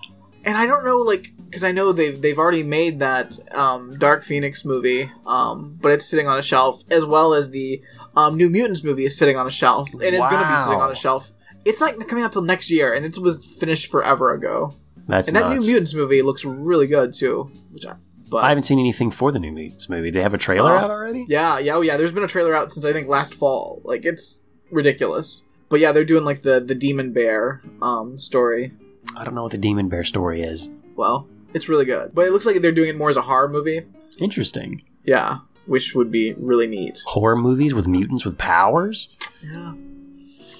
and 0.44 0.56
I 0.56 0.66
don't 0.66 0.84
know 0.84 0.98
like 0.98 1.32
because 1.44 1.62
I 1.64 1.72
know 1.72 1.92
they've 1.92 2.20
they've 2.20 2.38
already 2.38 2.62
made 2.62 3.00
that 3.00 3.38
um, 3.54 3.98
Dark 3.98 4.24
Phoenix 4.24 4.64
movie, 4.64 5.10
um, 5.26 5.78
but 5.80 5.92
it's 5.92 6.06
sitting 6.06 6.26
on 6.26 6.38
a 6.38 6.42
shelf 6.42 6.82
as 6.90 7.04
well 7.04 7.34
as 7.34 7.50
the 7.50 7.82
um, 8.16 8.36
New 8.36 8.50
Mutants 8.50 8.82
movie 8.84 9.04
is 9.04 9.16
sitting 9.16 9.36
on 9.36 9.46
a 9.46 9.50
shelf 9.50 9.88
and 9.92 10.02
is 10.02 10.20
gonna 10.20 10.38
be 10.56 10.62
sitting 10.62 10.80
on 10.80 10.90
a 10.90 10.94
shelf. 10.94 11.32
It's 11.64 11.80
not 11.80 11.94
coming 12.08 12.24
out 12.24 12.32
till 12.32 12.42
next 12.42 12.70
year, 12.70 12.92
and 12.92 13.04
it 13.04 13.18
was 13.18 13.44
finished 13.44 13.90
forever 13.90 14.32
ago. 14.32 14.72
That's 15.06 15.28
and 15.28 15.36
that. 15.36 15.50
New 15.50 15.60
Mutants 15.60 15.94
movie 15.94 16.22
looks 16.22 16.44
really 16.44 16.86
good 16.86 17.12
too. 17.12 17.50
Which 17.70 17.84
I, 17.86 17.94
but 18.30 18.44
I 18.44 18.48
haven't 18.48 18.62
seen 18.62 18.78
anything 18.78 19.10
for 19.10 19.32
the 19.32 19.38
New 19.38 19.52
Mutants 19.52 19.88
movie. 19.88 20.10
They 20.10 20.22
have 20.22 20.34
a 20.34 20.38
trailer 20.38 20.72
Oh. 20.72 20.78
out 20.78 20.90
already. 20.90 21.26
Yeah, 21.28 21.58
yeah, 21.58 21.74
oh 21.74 21.80
yeah. 21.82 21.96
There's 21.96 22.12
been 22.12 22.22
a 22.24 22.28
trailer 22.28 22.54
out 22.54 22.72
since 22.72 22.84
I 22.86 22.92
think 22.92 23.08
last 23.08 23.34
fall. 23.34 23.82
Like 23.84 24.04
it's 24.04 24.42
ridiculous. 24.70 25.44
But 25.68 25.80
yeah, 25.80 25.92
they're 25.92 26.04
doing 26.04 26.24
like 26.24 26.42
the 26.42 26.60
the 26.60 26.74
demon 26.74 27.12
bear 27.12 27.62
um 27.82 28.18
story. 28.18 28.72
I 29.16 29.24
don't 29.24 29.34
know 29.34 29.42
what 29.42 29.52
the 29.52 29.58
Demon 29.58 29.88
Bear 29.88 30.04
story 30.04 30.42
is. 30.42 30.70
Well, 30.94 31.26
it's 31.54 31.68
really 31.68 31.84
good. 31.84 32.14
But 32.14 32.26
it 32.26 32.32
looks 32.32 32.46
like 32.46 32.60
they're 32.62 32.70
doing 32.70 32.90
it 32.90 32.96
more 32.96 33.10
as 33.10 33.16
a 33.16 33.22
horror 33.22 33.48
movie. 33.48 33.82
Interesting. 34.18 34.84
Yeah, 35.04 35.38
which 35.70 35.94
would 35.94 36.10
be 36.10 36.32
really 36.32 36.66
neat. 36.66 37.00
Horror 37.06 37.36
movies 37.36 37.72
with 37.72 37.86
mutants 37.86 38.24
with 38.24 38.36
powers. 38.36 39.08
Yeah. 39.40 39.74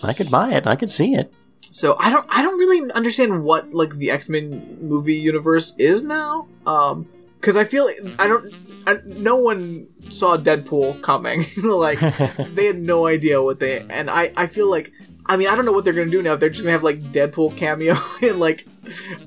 I 0.05 0.12
could 0.12 0.31
buy 0.31 0.53
it. 0.53 0.68
I 0.68 0.77
could 0.77 0.88
see 0.88 1.14
it. 1.14 1.33
So 1.73 1.96
I 1.99 2.11
don't 2.11 2.25
I 2.29 2.42
don't 2.42 2.59
really 2.59 2.92
understand 2.92 3.42
what 3.42 3.75
like 3.75 3.96
the 3.96 4.12
X 4.12 4.29
Men 4.29 4.79
movie 4.81 5.16
universe 5.16 5.75
is 5.79 6.05
now. 6.05 6.46
Um, 6.64 7.09
because 7.40 7.57
I 7.57 7.64
feel 7.64 7.90
I 8.20 8.29
don't. 8.29 8.55
I, 8.87 8.99
no 9.05 9.35
one 9.35 9.88
saw 10.11 10.37
Deadpool 10.37 11.03
coming. 11.03 11.44
like 11.62 11.99
they 12.55 12.66
had 12.66 12.79
no 12.79 13.07
idea 13.07 13.42
what 13.42 13.59
they 13.59 13.85
and 13.90 14.09
I 14.09 14.33
I 14.37 14.46
feel 14.46 14.70
like 14.70 14.92
I 15.27 15.37
mean 15.37 15.49
I 15.49 15.57
don't 15.57 15.64
know 15.64 15.73
what 15.73 15.85
they're 15.85 15.92
gonna 15.92 16.09
do 16.09 16.23
now. 16.23 16.37
They're 16.37 16.51
just 16.51 16.62
gonna 16.62 16.73
have 16.73 16.85
like 16.85 17.01
Deadpool 17.12 17.57
cameo 17.57 17.96
in 18.23 18.38
like 18.38 18.64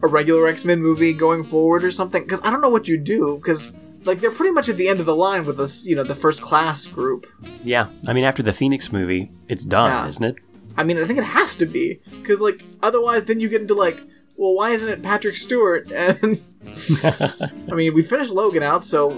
a 0.01 0.07
regular 0.07 0.47
X 0.47 0.63
Men 0.63 0.81
movie 0.81 1.11
going 1.11 1.43
forward 1.43 1.83
or 1.83 1.91
something. 1.91 2.23
Because 2.23 2.39
I 2.41 2.51
don't 2.51 2.61
know 2.61 2.69
what 2.69 2.87
you 2.87 2.97
do. 2.97 3.37
Because 3.37 3.73
like 4.05 4.19
they're 4.21 4.31
pretty 4.31 4.51
much 4.53 4.69
at 4.69 4.77
the 4.77 4.87
end 4.87 4.99
of 4.99 5.05
the 5.05 5.15
line 5.15 5.45
with 5.45 5.57
this 5.57 5.85
you 5.85 5.95
know 5.95 6.03
the 6.03 6.15
first 6.15 6.41
class 6.41 6.85
group. 6.85 7.25
yeah. 7.63 7.87
I 8.07 8.13
mean, 8.13 8.23
after 8.23 8.43
the 8.43 8.53
Phoenix 8.53 8.91
movie, 8.91 9.31
it's 9.47 9.63
done, 9.63 9.89
Yeah. 9.91 10.07
isn't 10.07 10.23
it? 10.23 10.35
I 10.77 10.83
mean 10.83 10.97
I 10.97 11.05
think 11.05 11.19
it 11.19 11.25
has 11.25 11.55
to 11.57 11.65
be 11.65 11.99
because 12.21 12.39
like 12.41 12.63
otherwise 12.81 13.25
then 13.25 13.39
you 13.39 13.47
get 13.49 13.61
into 13.61 13.75
like 13.75 14.01
well 14.37 14.55
why 14.55 14.71
isn't 14.71 14.89
it 14.89 15.03
Patrick 15.03 15.35
Stewart 15.35 15.91
and 16.03 16.41
I 17.03 17.75
mean 17.75 17.93
we 17.93 18.01
finished 18.01 18.31
Logan 18.31 18.63
out 18.63 18.83
so 18.83 19.09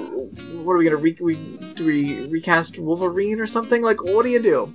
what 0.64 0.74
are 0.74 0.78
we 0.78 0.84
gonna 0.84 0.98
re- 0.98 1.18
we 1.22 1.36
do 1.76 1.86
we 1.86 2.28
recast 2.28 2.78
Wolverine 2.80 3.40
or 3.40 3.46
something 3.46 3.82
like 3.82 4.04
what 4.04 4.24
do 4.24 4.30
you 4.32 4.42
do? 4.42 4.74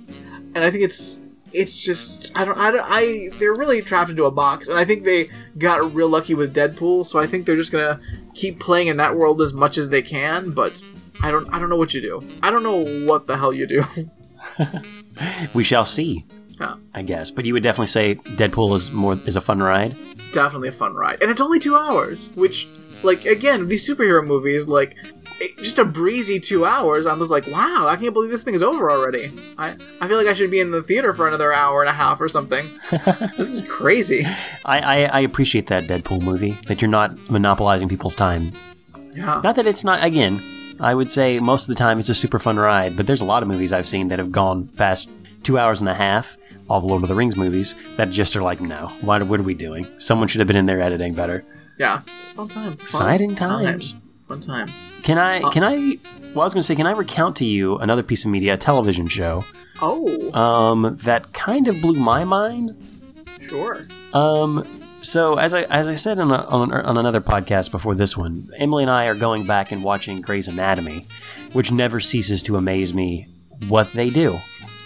And 0.55 0.63
I 0.63 0.71
think 0.71 0.83
it's 0.83 1.19
it's 1.53 1.79
just 1.79 2.37
I 2.37 2.45
don't 2.45 2.57
I 2.57 2.71
don't 2.71 2.85
I 2.87 3.29
they're 3.39 3.53
really 3.53 3.81
trapped 3.81 4.09
into 4.09 4.25
a 4.25 4.31
box 4.31 4.67
and 4.67 4.77
I 4.77 4.85
think 4.85 5.03
they 5.03 5.29
got 5.57 5.93
real 5.93 6.07
lucky 6.09 6.33
with 6.33 6.55
Deadpool 6.55 7.05
so 7.05 7.19
I 7.19 7.27
think 7.27 7.45
they're 7.45 7.55
just 7.55 7.71
gonna 7.71 7.99
keep 8.33 8.59
playing 8.59 8.87
in 8.87 8.97
that 8.97 9.15
world 9.15 9.41
as 9.41 9.53
much 9.53 9.77
as 9.77 9.89
they 9.89 10.01
can 10.01 10.51
but 10.51 10.81
I 11.21 11.31
don't 11.31 11.53
I 11.53 11.59
don't 11.59 11.69
know 11.69 11.75
what 11.75 11.93
you 11.93 12.01
do 12.01 12.23
I 12.41 12.49
don't 12.49 12.63
know 12.63 13.05
what 13.05 13.27
the 13.27 13.37
hell 13.37 13.51
you 13.53 13.67
do 13.67 13.83
we 15.53 15.63
shall 15.63 15.85
see. 15.85 16.25
Yeah. 16.59 16.75
I 16.93 17.01
guess, 17.01 17.31
but 17.31 17.45
you 17.45 17.53
would 17.53 17.63
definitely 17.63 17.87
say 17.87 18.15
Deadpool 18.15 18.75
is 18.75 18.91
more 18.91 19.19
is 19.25 19.35
a 19.35 19.41
fun 19.41 19.61
ride. 19.63 19.95
definitely 20.31 20.69
a 20.69 20.71
fun 20.71 20.93
ride 20.93 21.21
and 21.21 21.29
it's 21.31 21.41
only 21.41 21.59
two 21.59 21.75
hours 21.75 22.29
which 22.35 22.69
like 23.03 23.25
again 23.25 23.67
these 23.67 23.87
superhero 23.87 24.25
movies 24.25 24.67
like 24.67 24.95
it- 25.41 25.57
just 25.57 25.79
a 25.79 25.85
breezy 25.85 26.39
two 26.39 26.65
hours 26.65 27.05
i 27.05 27.13
was 27.13 27.29
like 27.29 27.45
wow 27.47 27.85
i 27.87 27.95
can't 27.95 28.13
believe 28.13 28.29
this 28.31 28.43
thing 28.43 28.53
is 28.53 28.63
over 28.63 28.89
already 28.91 29.31
i 29.57 29.75
i 29.99 30.07
feel 30.07 30.17
like 30.17 30.27
i 30.27 30.33
should 30.33 30.51
be 30.51 30.59
in 30.59 30.71
the 30.71 30.81
theater 30.83 31.13
for 31.13 31.27
another 31.27 31.51
hour 31.53 31.81
and 31.81 31.89
a 31.89 31.93
half 31.93 32.21
or 32.21 32.29
something 32.29 32.65
this 33.37 33.49
is 33.51 33.61
crazy 33.67 34.23
I, 34.65 34.79
I 34.79 35.03
I 35.05 35.19
appreciate 35.21 35.67
that 35.67 35.85
Deadpool 35.85 36.21
movie 36.21 36.57
that 36.67 36.81
you're 36.81 36.89
not 36.99 37.17
monopolizing 37.29 37.89
people's 37.89 38.15
time. 38.15 38.53
yeah 39.13 39.41
Not 39.43 39.55
that 39.55 39.65
it's 39.67 39.83
not. 39.83 40.03
Again, 40.03 40.41
I 40.79 40.93
would 40.95 41.09
say 41.09 41.39
most 41.39 41.63
of 41.63 41.67
the 41.69 41.75
time 41.83 41.99
it's 41.99 42.09
a 42.09 42.15
super 42.15 42.39
fun 42.39 42.57
ride, 42.57 42.95
but 42.95 43.05
there's 43.07 43.21
a 43.21 43.25
lot 43.33 43.43
of 43.43 43.49
movies 43.49 43.71
I've 43.73 43.87
seen 43.87 44.07
that 44.09 44.19
have 44.19 44.31
gone 44.31 44.67
past 44.77 45.09
two 45.43 45.57
hours 45.57 45.81
and 45.81 45.89
a 45.89 45.93
half. 45.95 46.37
All 46.69 46.79
the 46.79 46.87
Lord 46.87 47.03
of 47.03 47.09
the 47.09 47.15
Rings 47.15 47.35
movies 47.35 47.75
that 47.97 48.09
just 48.11 48.35
are 48.35 48.41
like, 48.41 48.61
no, 48.61 48.87
what, 49.01 49.23
what 49.23 49.39
are 49.39 49.43
we 49.43 49.53
doing? 49.53 49.85
Someone 49.97 50.27
should 50.29 50.39
have 50.39 50.47
been 50.47 50.55
in 50.55 50.65
there 50.67 50.79
editing 50.79 51.13
better. 51.13 51.43
Yeah, 51.77 52.01
it's 52.19 52.31
a 52.31 52.33
fun 52.35 52.47
time. 52.47 52.71
Fun 52.77 52.81
Exciting 52.81 53.35
times. 53.35 53.95
Fun 54.31 54.39
time. 54.39 54.69
Can 55.03 55.17
I? 55.17 55.41
Uh, 55.41 55.49
Can 55.51 55.63
I? 55.63 55.97
Well, 56.33 56.41
I 56.41 56.45
was 56.45 56.53
going 56.53 56.61
to 56.61 56.63
say, 56.63 56.75
can 56.75 56.87
I 56.87 56.91
recount 56.91 57.35
to 57.37 57.45
you 57.45 57.75
another 57.79 58.01
piece 58.03 58.23
of 58.23 58.31
media, 58.31 58.53
a 58.53 58.57
television 58.57 59.09
show, 59.09 59.43
Oh, 59.81 60.31
um, 60.33 60.95
that 61.03 61.33
kind 61.33 61.67
of 61.67 61.81
blew 61.81 61.99
my 61.99 62.23
mind. 62.23 62.71
sure. 63.41 63.81
Um, 64.13 64.65
so 65.01 65.37
as 65.37 65.53
I 65.53 65.63
as 65.63 65.87
I 65.87 65.95
said 65.95 66.17
on, 66.19 66.31
a, 66.31 66.45
on 66.45 66.71
on 66.71 66.97
another 66.97 67.19
podcast 67.19 67.71
before 67.71 67.93
this 67.95 68.15
one, 68.15 68.49
Emily 68.57 68.83
and 68.83 68.89
I 68.91 69.07
are 69.07 69.15
going 69.15 69.45
back 69.45 69.73
and 69.73 69.83
watching 69.83 70.21
Grey's 70.21 70.47
Anatomy, 70.47 71.05
which 71.51 71.71
never 71.73 71.99
ceases 71.99 72.41
to 72.43 72.55
amaze 72.55 72.93
me 72.93 73.27
what 73.67 73.91
they 73.91 74.09
do, 74.09 74.37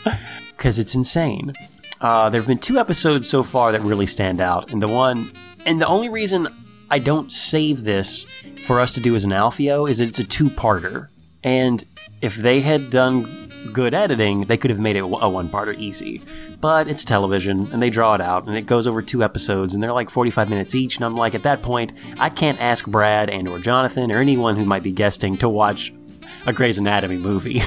because 0.58 0.80
it's 0.80 0.96
insane. 0.96 1.54
Uh, 2.02 2.30
there 2.32 2.42
have 2.42 2.48
been 2.48 2.58
two 2.58 2.80
episodes 2.80 3.30
so 3.30 3.44
far 3.44 3.72
that 3.72 3.82
really 3.82 4.08
stand 4.08 4.42
out, 4.42 4.72
and 4.72 4.82
the 4.82 4.88
one, 4.88 5.32
and 5.68 5.80
the 5.80 5.88
only 5.88 6.10
reason 6.10 6.48
I 6.89 7.00
don't 7.00 7.32
save 7.32 7.84
this 7.84 8.26
for 8.65 8.80
us 8.80 8.93
to 8.93 9.00
do 9.00 9.15
as 9.15 9.24
an 9.24 9.32
Alfio 9.32 9.89
is 9.89 10.00
it's 10.00 10.19
a 10.19 10.24
two-parter, 10.24 11.10
and 11.43 11.84
if 12.21 12.36
they 12.36 12.62
had 12.62 12.89
done 12.89 13.52
good 13.74 13.93
editing, 13.93 14.41
they 14.41 14.58
could 14.58 14.69
have 14.71 14.80
made 14.80 14.95
it 14.95 15.00
a 15.00 15.30
one-parter 15.30 15.78
easy. 15.78 16.21
But 16.62 16.88
it's 16.88 17.04
television, 17.04 17.69
and 17.71 17.82
they 17.82 17.89
draw 17.89 18.15
it 18.15 18.21
out, 18.21 18.48
and 18.48 18.58
it 18.58 18.65
goes 18.65 18.88
over 18.88 19.02
two 19.02 19.24
episodes, 19.24 19.74
and 19.74 19.82
they're 19.82 19.93
like 19.93 20.10
45 20.10 20.50
minutes 20.50 20.76
each. 20.76 20.95
And 20.95 21.06
I'm 21.06 21.15
like, 21.15 21.36
at 21.36 21.43
that 21.43 21.62
point, 21.62 21.93
I 22.19 22.30
can't 22.30 22.60
ask 22.62 22.86
Brad 22.88 23.30
and 23.30 23.48
or 23.48 23.60
Jonathan 23.60 24.12
or 24.12 24.19
anyone 24.19 24.56
who 24.56 24.65
might 24.65 24.84
be 24.84 24.91
guesting 24.91 25.38
to 25.38 25.50
watch 25.50 25.93
a 26.45 26.54
Grey's 26.54 26.78
Anatomy 26.78 27.17
movie. 27.17 27.62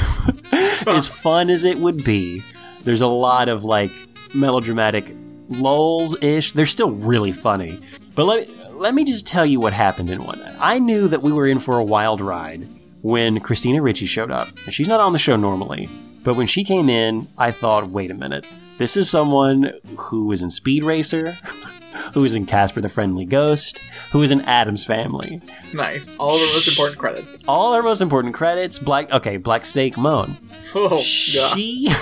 as 0.86 1.08
fun 1.08 1.50
as 1.50 1.64
it 1.64 1.78
would 1.78 2.04
be, 2.04 2.42
there's 2.84 3.00
a 3.00 3.06
lot 3.06 3.48
of 3.48 3.64
like 3.64 3.90
melodramatic 4.34 5.14
lulls 5.48 6.16
ish. 6.22 6.52
They're 6.52 6.66
still 6.66 6.92
really 6.92 7.32
funny. 7.32 7.80
But 8.14 8.24
let, 8.24 8.48
let 8.78 8.94
me 8.94 9.04
just 9.04 9.26
tell 9.26 9.44
you 9.44 9.60
what 9.60 9.72
happened 9.72 10.10
in 10.10 10.24
one. 10.24 10.40
I 10.58 10.78
knew 10.78 11.08
that 11.08 11.22
we 11.22 11.32
were 11.32 11.46
in 11.46 11.58
for 11.58 11.78
a 11.78 11.84
wild 11.84 12.20
ride 12.20 12.66
when 13.02 13.40
Christina 13.40 13.82
Ricci 13.82 14.06
showed 14.06 14.30
up. 14.30 14.48
And 14.64 14.74
she's 14.74 14.88
not 14.88 15.00
on 15.00 15.12
the 15.12 15.18
show 15.18 15.36
normally. 15.36 15.88
But 16.24 16.34
when 16.34 16.46
she 16.46 16.64
came 16.64 16.88
in, 16.88 17.28
I 17.36 17.50
thought, 17.50 17.90
wait 17.90 18.10
a 18.10 18.14
minute. 18.14 18.46
This 18.78 18.96
is 18.96 19.10
someone 19.10 19.72
who 19.96 20.26
was 20.26 20.42
in 20.42 20.50
Speed 20.50 20.84
Racer, 20.84 21.32
who 22.14 22.20
was 22.20 22.34
in 22.34 22.46
Casper 22.46 22.80
the 22.80 22.88
Friendly 22.88 23.24
Ghost, 23.24 23.80
who 24.12 24.20
was 24.20 24.30
in 24.30 24.40
Addams 24.42 24.84
Family. 24.84 25.40
Nice. 25.72 26.14
All 26.16 26.38
the 26.38 26.46
most 26.46 26.68
important 26.68 26.98
credits. 26.98 27.44
All 27.48 27.72
our 27.74 27.82
most 27.82 28.00
important 28.00 28.34
credits, 28.34 28.78
Black 28.78 29.10
okay, 29.12 29.36
Black 29.36 29.66
Snake 29.66 29.96
Moan. 29.96 30.38
Oh. 30.74 30.98
She 30.98 31.92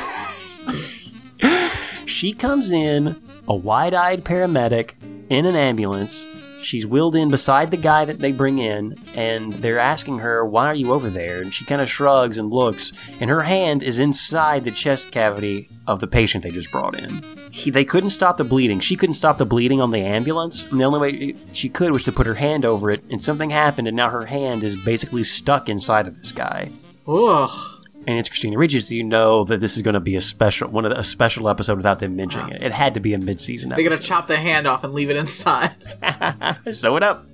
She 2.07 2.33
comes 2.33 2.73
in 2.73 3.21
a 3.47 3.55
wide-eyed 3.55 4.25
paramedic 4.25 4.95
in 5.29 5.45
an 5.45 5.55
ambulance. 5.55 6.25
She's 6.66 6.85
wheeled 6.85 7.14
in 7.14 7.31
beside 7.31 7.70
the 7.70 7.76
guy 7.76 8.05
that 8.05 8.18
they 8.18 8.33
bring 8.33 8.59
in, 8.59 8.96
and 9.14 9.52
they're 9.55 9.79
asking 9.79 10.18
her, 10.18 10.44
"Why 10.44 10.66
are 10.66 10.74
you 10.74 10.92
over 10.92 11.09
there?" 11.09 11.40
And 11.40 11.55
she 11.55 11.64
kind 11.64 11.81
of 11.81 11.88
shrugs 11.88 12.38
and 12.38 12.50
looks, 12.50 12.92
and 13.20 13.31
her 13.31 13.42
hand 13.42 13.85
is 13.85 14.00
inside 14.00 14.64
the 14.64 14.72
chest 14.72 15.12
cavity 15.12 15.68
of 15.87 16.00
the 16.00 16.09
patient 16.09 16.42
they 16.42 16.50
just 16.50 16.72
brought 16.72 16.98
in. 16.98 17.22
He, 17.52 17.70
they 17.70 17.85
couldn't 17.85 18.11
stop 18.11 18.37
the 18.37 18.44
bleeding. 18.44 18.81
She 18.81 18.96
couldn't 18.96 19.14
stop 19.14 19.38
the 19.38 19.46
bleeding 19.46 19.81
on 19.81 19.92
the 19.92 20.00
ambulance, 20.00 20.64
and 20.64 20.81
the 20.81 20.85
only 20.85 20.98
way 20.98 21.35
she 21.52 21.68
could 21.68 21.92
was 21.92 22.02
to 22.02 22.12
put 22.12 22.26
her 22.26 22.35
hand 22.35 22.64
over 22.64 22.90
it. 22.90 23.05
And 23.09 23.22
something 23.22 23.50
happened, 23.50 23.87
and 23.87 23.96
now 23.96 24.11
her 24.11 24.26
hand 24.26 24.64
is 24.64 24.74
basically 24.74 25.22
stuck 25.22 25.68
inside 25.68 26.09
of 26.09 26.18
this 26.18 26.33
guy 26.33 26.72
Ugh. 27.09 27.76
And 28.07 28.19
it's 28.19 28.29
Christina 28.29 28.57
Ricci, 28.57 28.81
so 28.81 28.95
you 28.95 29.05
know 29.05 29.45
that 29.45 29.61
this 29.61 29.77
is 29.77 29.83
going 29.83 29.95
to 29.95 30.01
be 30.01 30.16
a 30.16 30.21
special 30.21 30.69
one 30.69 30.85
of 30.85 30.92
the, 30.92 31.01
a 31.01 31.05
special 31.05 31.49
episode 31.49 31.77
without 31.77 32.01
them 32.01 32.16
mentioning 32.16 32.51
it. 32.51 32.62
It 32.62 32.73
had 32.73 32.95
to 32.95 33.01
be 33.01 33.14
a 33.14 33.19
mid-season 33.19 33.71
They're 33.71 33.83
gonna 33.83 33.99
chop 33.99 34.27
the 34.29 34.37
hand 34.37 34.66
off 34.66 34.85
and 34.85 34.95
leave 34.95 35.11
it 35.11 35.16
inside. 35.16 35.75
Sew 36.71 36.97
it 36.97 37.03
up. 37.03 37.27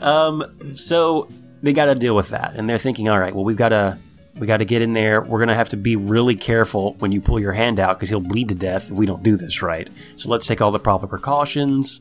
um, 0.00 0.76
so 0.76 1.28
they 1.62 1.72
got 1.72 1.86
to 1.86 1.94
deal 1.94 2.16
with 2.16 2.30
that, 2.30 2.54
and 2.56 2.68
they're 2.68 2.78
thinking, 2.78 3.08
all 3.08 3.18
right, 3.18 3.34
well, 3.34 3.44
we've 3.44 3.56
got 3.56 3.70
to 3.70 3.98
we 4.38 4.46
got 4.46 4.58
to 4.58 4.64
get 4.64 4.82
in 4.82 4.94
there. 4.94 5.20
We're 5.20 5.38
going 5.38 5.48
to 5.48 5.54
have 5.54 5.68
to 5.70 5.76
be 5.76 5.94
really 5.96 6.34
careful 6.34 6.94
when 6.94 7.12
you 7.12 7.20
pull 7.20 7.38
your 7.38 7.52
hand 7.52 7.78
out 7.78 7.98
because 7.98 8.08
he'll 8.08 8.20
bleed 8.20 8.48
to 8.48 8.54
death 8.54 8.90
if 8.90 8.96
we 8.96 9.06
don't 9.06 9.22
do 9.22 9.36
this 9.36 9.62
right. 9.62 9.88
So 10.16 10.30
let's 10.30 10.46
take 10.46 10.60
all 10.60 10.70
the 10.70 10.78
proper 10.78 11.06
precautions. 11.06 12.00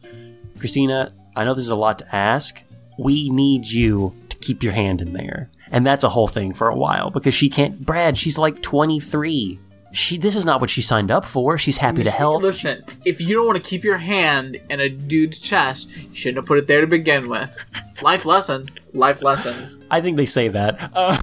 Christina, 0.58 1.12
I 1.36 1.44
know 1.44 1.54
this 1.54 1.66
is 1.66 1.72
a 1.72 1.76
lot 1.76 2.00
to 2.00 2.16
ask. 2.16 2.64
We 2.98 3.30
need 3.30 3.68
you 3.68 4.16
to 4.30 4.38
keep 4.38 4.64
your 4.64 4.74
hand 4.74 5.02
in 5.02 5.14
there. 5.14 5.50
And 5.72 5.86
that's 5.86 6.04
a 6.04 6.10
whole 6.10 6.28
thing 6.28 6.54
for 6.54 6.68
a 6.68 6.76
while 6.76 7.10
because 7.10 7.34
she 7.34 7.50
can't. 7.50 7.80
Brad, 7.80 8.18
she's 8.18 8.38
like 8.38 8.62
23. 8.62 9.60
She. 9.94 10.18
This 10.18 10.36
is 10.36 10.46
not 10.46 10.62
what 10.62 10.70
she 10.70 10.82
signed 10.82 11.12
up 11.12 11.26
for. 11.26 11.58
She's 11.58 11.78
happy 11.78 12.04
to 12.04 12.12
help. 12.12 12.44
Listen, 12.44 12.84
if 13.06 13.22
you 13.22 13.36
don't 13.36 13.46
want 13.46 13.62
to 13.62 13.70
keep 13.70 13.84
your 13.84 13.98
hand 13.98 14.60
in 14.70 14.80
a 14.80 14.90
dude's 14.90 15.40
chest, 15.40 15.96
you 15.96 16.14
shouldn't 16.14 16.38
have 16.38 16.46
put 16.46 16.58
it 16.58 16.68
there 16.68 16.82
to 16.82 16.88
begin 16.88 17.30
with. 17.30 17.66
Life 18.02 18.26
lesson. 18.26 18.70
Life 18.94 19.22
lesson. 19.22 19.86
I 19.92 20.02
think 20.02 20.18
they 20.18 20.26
say 20.26 20.48
that. 20.50 20.92
Uh, 20.94 21.18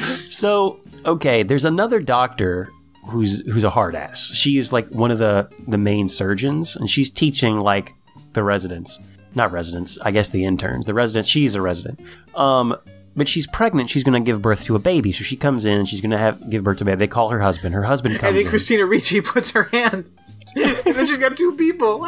so 0.28 0.80
okay, 1.06 1.42
there's 1.42 1.64
another 1.64 2.00
doctor 2.00 2.68
who's 3.08 3.40
who's 3.50 3.64
a 3.64 3.70
hard 3.70 3.94
ass. 3.94 4.32
She 4.34 4.58
is 4.58 4.72
like 4.72 4.88
one 4.88 5.10
of 5.10 5.18
the 5.18 5.48
the 5.68 5.78
main 5.78 6.08
surgeons, 6.08 6.76
and 6.76 6.88
she's 6.88 7.10
teaching 7.10 7.60
like 7.60 7.94
the 8.32 8.42
residents, 8.42 8.98
not 9.34 9.52
residents, 9.52 9.98
I 10.02 10.10
guess 10.10 10.30
the 10.30 10.44
interns, 10.44 10.86
the 10.86 10.94
residents. 10.94 11.28
She's 11.28 11.54
a 11.54 11.62
resident. 11.62 12.00
Um, 12.34 12.76
but 13.16 13.26
she's 13.28 13.46
pregnant. 13.48 13.90
She's 13.90 14.04
going 14.04 14.22
to 14.22 14.24
give 14.24 14.40
birth 14.40 14.64
to 14.64 14.76
a 14.76 14.78
baby. 14.78 15.10
So 15.12 15.24
she 15.24 15.36
comes 15.36 15.64
in. 15.64 15.84
She's 15.86 16.00
going 16.00 16.12
to 16.12 16.18
have 16.18 16.48
give 16.48 16.62
birth 16.64 16.78
to 16.78 16.84
a 16.84 16.86
baby. 16.86 16.98
They 17.00 17.06
call 17.08 17.30
her 17.30 17.40
husband. 17.40 17.74
Her 17.74 17.82
husband 17.82 18.14
comes 18.18 18.28
And 18.28 18.36
then 18.36 18.44
in. 18.44 18.50
Christina 18.50 18.86
Ricci 18.86 19.20
puts 19.22 19.50
her 19.50 19.64
hand. 19.64 20.10
and 20.56 20.94
then 20.96 21.06
she's 21.06 21.18
got 21.20 21.36
two 21.36 21.52
people. 21.56 22.00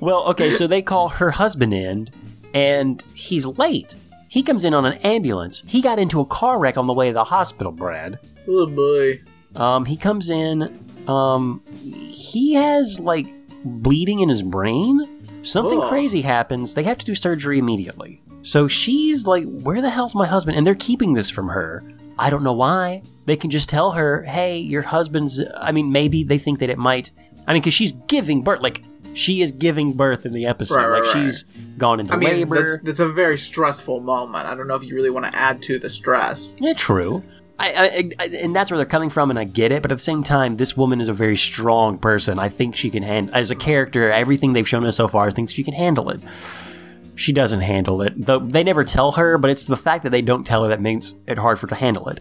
Well, 0.00 0.24
okay, 0.30 0.50
so 0.52 0.66
they 0.66 0.82
call 0.82 1.08
her 1.08 1.30
husband 1.30 1.72
in, 1.72 2.08
and 2.52 3.02
he's 3.14 3.46
late. 3.46 3.94
He 4.28 4.42
comes 4.42 4.64
in 4.64 4.74
on 4.74 4.84
an 4.84 4.94
ambulance. 5.04 5.62
He 5.66 5.80
got 5.80 5.98
into 5.98 6.20
a 6.20 6.24
car 6.26 6.58
wreck 6.58 6.76
on 6.76 6.86
the 6.86 6.92
way 6.92 7.08
to 7.08 7.12
the 7.14 7.24
hospital, 7.24 7.72
Brad. 7.72 8.18
Oh 8.48 8.66
boy. 8.66 9.22
Um, 9.54 9.84
he 9.84 9.96
comes 9.96 10.28
in. 10.30 10.76
Um, 11.08 11.62
he 11.80 12.54
has 12.54 12.98
like 12.98 13.28
bleeding 13.64 14.18
in 14.20 14.28
his 14.28 14.42
brain. 14.42 15.13
Something 15.44 15.80
Ugh. 15.80 15.88
crazy 15.88 16.22
happens. 16.22 16.74
They 16.74 16.82
have 16.84 16.98
to 16.98 17.04
do 17.04 17.14
surgery 17.14 17.58
immediately. 17.58 18.22
So 18.42 18.66
she's 18.66 19.26
like, 19.26 19.44
"Where 19.44 19.80
the 19.80 19.90
hell's 19.90 20.14
my 20.14 20.26
husband?" 20.26 20.56
And 20.56 20.66
they're 20.66 20.74
keeping 20.74 21.12
this 21.12 21.30
from 21.30 21.48
her. 21.48 21.84
I 22.18 22.30
don't 22.30 22.42
know 22.42 22.52
why. 22.52 23.02
They 23.26 23.36
can 23.36 23.50
just 23.50 23.68
tell 23.68 23.92
her, 23.92 24.22
"Hey, 24.22 24.58
your 24.58 24.82
husband's." 24.82 25.40
I 25.56 25.72
mean, 25.72 25.92
maybe 25.92 26.24
they 26.24 26.38
think 26.38 26.58
that 26.58 26.70
it 26.70 26.78
might. 26.78 27.10
I 27.46 27.52
mean, 27.52 27.62
because 27.62 27.74
she's 27.74 27.92
giving 28.06 28.42
birth. 28.42 28.60
Like 28.60 28.82
she 29.14 29.42
is 29.42 29.52
giving 29.52 29.92
birth 29.92 30.26
in 30.26 30.32
the 30.32 30.46
episode. 30.46 30.76
Right, 30.76 30.86
right, 30.86 31.04
like 31.04 31.14
right. 31.14 31.24
she's 31.24 31.44
gone 31.78 32.00
into 32.00 32.12
I 32.12 32.16
mean, 32.16 32.28
labor. 32.30 32.60
that's, 32.60 32.82
that's 32.82 33.00
a 33.00 33.08
very 33.08 33.38
stressful 33.38 34.00
moment. 34.00 34.46
I 34.46 34.54
don't 34.54 34.66
know 34.66 34.74
if 34.74 34.84
you 34.84 34.94
really 34.94 35.10
want 35.10 35.26
to 35.26 35.36
add 35.38 35.62
to 35.64 35.78
the 35.78 35.88
stress. 35.88 36.56
Yeah, 36.60 36.74
true. 36.74 37.22
I, 37.58 38.10
I, 38.18 38.24
I, 38.24 38.26
and 38.36 38.54
that's 38.54 38.70
where 38.70 38.78
they're 38.78 38.86
coming 38.86 39.10
from, 39.10 39.30
and 39.30 39.38
I 39.38 39.44
get 39.44 39.70
it. 39.70 39.82
But 39.82 39.92
at 39.92 39.98
the 39.98 40.04
same 40.04 40.22
time, 40.22 40.56
this 40.56 40.76
woman 40.76 41.00
is 41.00 41.08
a 41.08 41.12
very 41.12 41.36
strong 41.36 41.98
person. 41.98 42.38
I 42.38 42.48
think 42.48 42.74
she 42.76 42.90
can 42.90 43.02
handle, 43.02 43.34
as 43.34 43.50
a 43.50 43.54
character, 43.54 44.10
everything 44.10 44.52
they've 44.52 44.68
shown 44.68 44.84
us 44.84 44.96
so 44.96 45.08
far. 45.08 45.28
I 45.28 45.30
think 45.30 45.50
she 45.50 45.62
can 45.62 45.74
handle 45.74 46.10
it. 46.10 46.20
She 47.14 47.32
doesn't 47.32 47.60
handle 47.60 48.02
it. 48.02 48.26
Though 48.26 48.40
they 48.40 48.64
never 48.64 48.82
tell 48.82 49.12
her, 49.12 49.38
but 49.38 49.50
it's 49.50 49.66
the 49.66 49.76
fact 49.76 50.02
that 50.02 50.10
they 50.10 50.22
don't 50.22 50.44
tell 50.44 50.64
her 50.64 50.68
that 50.68 50.80
makes 50.80 51.14
it 51.28 51.38
hard 51.38 51.60
for 51.60 51.66
her 51.66 51.70
to 51.70 51.74
handle 51.76 52.08
it. 52.08 52.20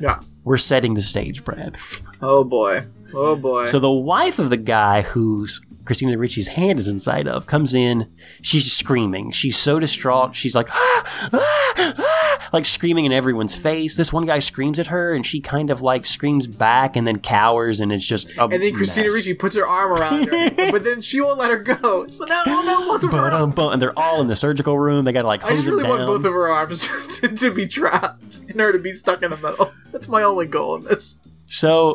Yeah. 0.00 0.20
We're 0.44 0.58
setting 0.58 0.94
the 0.94 1.02
stage, 1.02 1.44
Brad. 1.44 1.78
Oh 2.20 2.44
boy. 2.44 2.86
Oh 3.14 3.36
boy. 3.36 3.64
So 3.66 3.78
the 3.78 3.90
wife 3.90 4.38
of 4.38 4.50
the 4.50 4.58
guy 4.58 5.00
who's 5.00 5.64
Christina 5.86 6.18
Ricci's 6.18 6.48
hand 6.48 6.78
is 6.78 6.88
inside 6.88 7.26
of 7.26 7.46
comes 7.46 7.72
in. 7.72 8.12
She's 8.42 8.70
screaming. 8.70 9.30
She's 9.32 9.56
so 9.56 9.78
distraught. 9.78 10.36
She's 10.36 10.54
like, 10.54 10.68
ah, 10.70 11.02
ah, 11.32 11.74
ah, 11.78 12.17
like 12.52 12.66
screaming 12.66 13.04
in 13.04 13.12
everyone's 13.12 13.54
face. 13.54 13.96
This 13.96 14.12
one 14.12 14.26
guy 14.26 14.38
screams 14.38 14.78
at 14.78 14.88
her, 14.88 15.12
and 15.12 15.24
she 15.24 15.40
kind 15.40 15.70
of 15.70 15.82
like 15.82 16.06
screams 16.06 16.46
back 16.46 16.96
and 16.96 17.06
then 17.06 17.20
cowers, 17.20 17.80
and 17.80 17.92
it's 17.92 18.06
just 18.06 18.36
and 18.36 18.52
then 18.52 18.74
Christina 18.74 19.06
mess. 19.06 19.14
Ricci 19.14 19.34
puts 19.34 19.56
her 19.56 19.66
arm 19.66 19.92
around 19.92 20.26
her, 20.26 20.50
but 20.70 20.84
then 20.84 21.00
she 21.00 21.20
won't 21.20 21.38
let 21.38 21.50
her 21.50 21.58
go. 21.58 22.06
So 22.08 22.24
now, 22.24 22.42
oh 22.46 22.62
no, 22.64 22.92
both 22.92 23.04
of 23.04 23.10
her 23.12 23.30
arms. 23.30 23.72
And 23.72 23.82
they're 23.82 23.98
all 23.98 24.20
in 24.20 24.28
the 24.28 24.36
surgical 24.36 24.78
room. 24.78 25.04
They 25.04 25.12
got 25.12 25.22
to 25.22 25.28
like 25.28 25.44
I 25.44 25.54
just 25.54 25.66
really 25.66 25.88
want 25.88 26.06
both 26.06 26.24
of 26.24 26.32
her 26.32 26.48
arms 26.48 26.88
to, 27.20 27.28
to 27.28 27.52
be 27.52 27.66
trapped 27.66 28.40
and 28.48 28.60
her 28.60 28.72
to 28.72 28.78
be 28.78 28.92
stuck 28.92 29.22
in 29.22 29.30
the 29.30 29.36
middle. 29.36 29.72
That's 29.92 30.08
my 30.08 30.22
only 30.22 30.46
goal 30.46 30.76
in 30.76 30.84
this. 30.84 31.18
So 31.46 31.94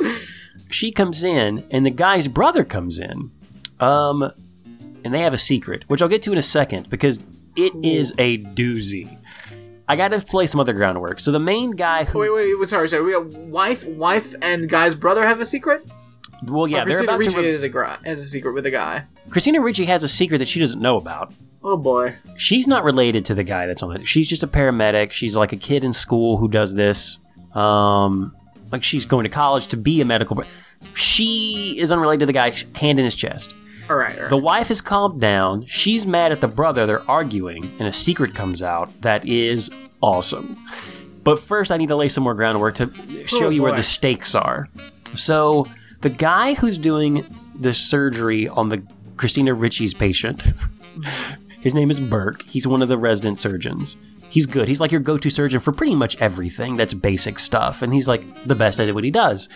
she 0.70 0.92
comes 0.92 1.24
in, 1.24 1.66
and 1.72 1.86
the 1.86 1.92
guy's 1.92 2.28
brother 2.28 2.64
comes 2.64 3.00
in. 3.00 3.32
Um, 3.80 4.32
and 5.04 5.14
they 5.14 5.20
have 5.22 5.34
a 5.34 5.38
secret, 5.38 5.84
which 5.88 6.02
I'll 6.02 6.08
get 6.08 6.22
to 6.24 6.32
in 6.32 6.38
a 6.38 6.44
second 6.44 6.90
because 6.90 7.20
it 7.56 7.74
is 7.84 8.14
a 8.18 8.38
doozy. 8.38 9.18
I 9.94 9.96
got 9.96 10.08
to 10.08 10.20
play 10.20 10.48
some 10.48 10.60
other 10.60 10.74
groundwork. 10.74 11.20
So 11.20 11.32
the 11.32 11.40
main 11.40 11.72
guy 11.72 12.04
who, 12.04 12.18
Wait, 12.18 12.34
wait, 12.34 12.58
wait, 12.58 12.68
sorry, 12.68 12.90
sorry. 12.90 13.04
We 13.04 13.12
got 13.12 13.28
wife, 13.28 13.86
wife, 13.86 14.34
and 14.42 14.68
guy's 14.68 14.96
brother 14.96 15.24
have 15.24 15.40
a 15.40 15.46
secret. 15.46 15.88
well, 16.48 16.68
yeah, 16.68 16.82
Or 16.82 16.86
they're 16.86 16.98
Christina 16.98 17.04
about 17.12 17.20
Ricci 17.20 17.36
to. 17.36 17.42
Re- 17.42 17.48
is 17.48 17.64
a 17.64 18.00
has 18.04 18.20
a 18.20 18.26
secret 18.26 18.54
with 18.54 18.66
a 18.66 18.72
guy. 18.72 19.06
Christina 19.30 19.62
Ricci 19.62 19.86
has 19.86 20.02
a 20.02 20.10
secret 20.10 20.40
that 20.40 20.48
she 20.48 20.60
doesn't 20.60 20.82
know 20.82 20.98
about. 20.98 21.32
Oh 21.64 21.78
boy. 21.78 22.16
She's 22.38 22.66
not 22.66 22.84
related 22.84 23.24
to 23.26 23.36
the 23.36 23.44
guy 23.44 23.68
that's 23.68 23.84
on 23.84 23.96
it. 23.96 24.08
She's 24.08 24.28
just 24.28 24.42
a 24.42 24.48
paramedic. 24.48 25.12
She's 25.12 25.36
like 25.36 25.54
a 25.54 25.58
kid 25.58 25.84
in 25.84 25.94
school 25.94 26.38
who 26.38 26.48
does 26.48 26.74
this. 26.74 27.20
Um, 27.54 28.36
like 28.72 28.84
she's 28.84 29.06
going 29.06 29.26
to 29.26 29.30
college 29.30 29.68
to 29.68 29.78
be 29.78 30.02
a 30.02 30.06
medical. 30.06 30.44
She 30.96 31.78
is 31.80 31.92
unrelated 31.92 32.22
to 32.22 32.26
the 32.26 32.34
guy, 32.34 32.50
hand 32.76 32.98
in 32.98 33.06
his 33.06 33.14
chest. 33.16 33.54
All 33.90 33.96
right, 33.98 34.16
all 34.16 34.22
right. 34.22 34.30
The 34.30 34.38
wife 34.38 34.70
has 34.70 34.82
calmed 34.82 35.20
down. 35.20 35.66
She's 35.68 36.06
mad 36.06 36.32
at 36.32 36.42
the 36.42 36.48
brother. 36.48 36.86
They're 36.86 37.10
arguing, 37.10 37.76
and 37.80 37.88
a 37.88 37.94
secret 37.94 38.34
comes 38.34 38.64
out 38.64 39.02
that 39.02 39.26
is 39.28 39.70
awesome. 40.02 40.58
But 41.24 41.40
first, 41.40 41.72
I 41.72 41.78
need 41.78 41.88
to 41.88 41.96
lay 41.96 42.10
some 42.10 42.24
more 42.24 42.34
groundwork 42.34 42.76
to 42.76 42.92
oh, 42.96 43.26
show 43.26 43.46
Oh, 43.46 43.50
you 43.50 43.62
where 43.62 43.76
the 43.76 43.84
stakes 43.84 44.36
are. 44.36 44.68
So, 45.16 45.68
the 46.02 46.10
guy 46.10 46.54
who's 46.54 46.78
doing 46.78 47.26
the 47.58 47.74
surgery 47.74 48.48
on 48.48 48.70
the 48.70 48.84
Christina 49.18 49.54
Ricci's 49.54 49.94
patient, 49.94 50.42
his 51.62 51.74
name 51.74 51.90
is 51.90 52.00
Burke. 52.00 52.44
He's 52.44 52.68
one 52.68 52.82
of 52.82 52.90
the 52.90 52.98
resident 52.98 53.40
surgeons. 53.40 53.96
He's 54.30 54.48
good. 54.48 54.68
He's 54.68 54.82
like 54.82 54.92
your 54.92 55.00
go 55.00 55.18
to 55.18 55.30
surgeon 55.30 55.60
for 55.60 55.72
pretty 55.72 55.94
much 55.94 56.20
everything 56.20 56.76
that's 56.76 56.96
basic 56.96 57.38
stuff. 57.38 57.82
And 57.82 57.94
he's 57.94 58.08
like 58.08 58.24
the 58.46 58.56
best 58.56 58.80
at 58.80 58.94
what 58.96 59.04
he 59.04 59.12
does. 59.12 59.48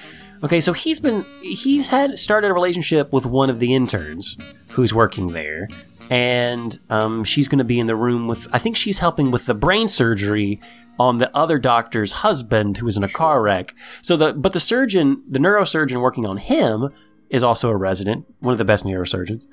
Okay, 0.44 0.62
so 0.62 0.74
he's 0.74 1.00
been, 1.00 1.26
he's 1.42 1.90
had 1.90 2.20
started 2.20 2.52
a 2.52 2.54
relationship 2.54 3.12
with 3.12 3.26
one 3.26 3.50
of 3.50 3.60
the 3.60 3.74
interns 3.74 4.38
who's 4.70 4.94
working 4.94 5.34
there. 5.34 5.68
And 6.10 6.80
um, 6.90 7.24
she's 7.24 7.48
going 7.48 7.60
to 7.60 7.66
be 7.66 7.80
in 7.80 7.88
the 7.88 7.96
room 7.96 8.28
with, 8.28 8.48
I 8.54 8.60
think 8.60 8.78
she's 8.78 9.00
helping 9.00 9.32
with 9.32 9.46
the 9.46 9.56
brain 9.56 9.88
surgery 9.88 10.62
on 11.00 11.18
the 11.18 11.36
other 11.36 11.60
doctor's 11.60 12.12
husband 12.12 12.78
who 12.78 12.86
was 12.86 12.98
in 12.98 13.04
a 13.04 13.10
car 13.10 13.42
wreck. 13.42 13.74
So 14.02 14.16
the, 14.16 14.34
but 14.34 14.54
the 14.54 14.60
surgeon, 14.60 15.24
the 15.28 15.40
neurosurgeon 15.40 16.02
working 16.02 16.26
on 16.26 16.38
him 16.38 16.90
is 17.30 17.44
also 17.44 17.70
a 17.70 17.76
resident, 17.76 18.26
one 18.40 18.52
of 18.54 18.58
the 18.58 18.66
best 18.66 18.86
neurosurgeons. 18.86 19.48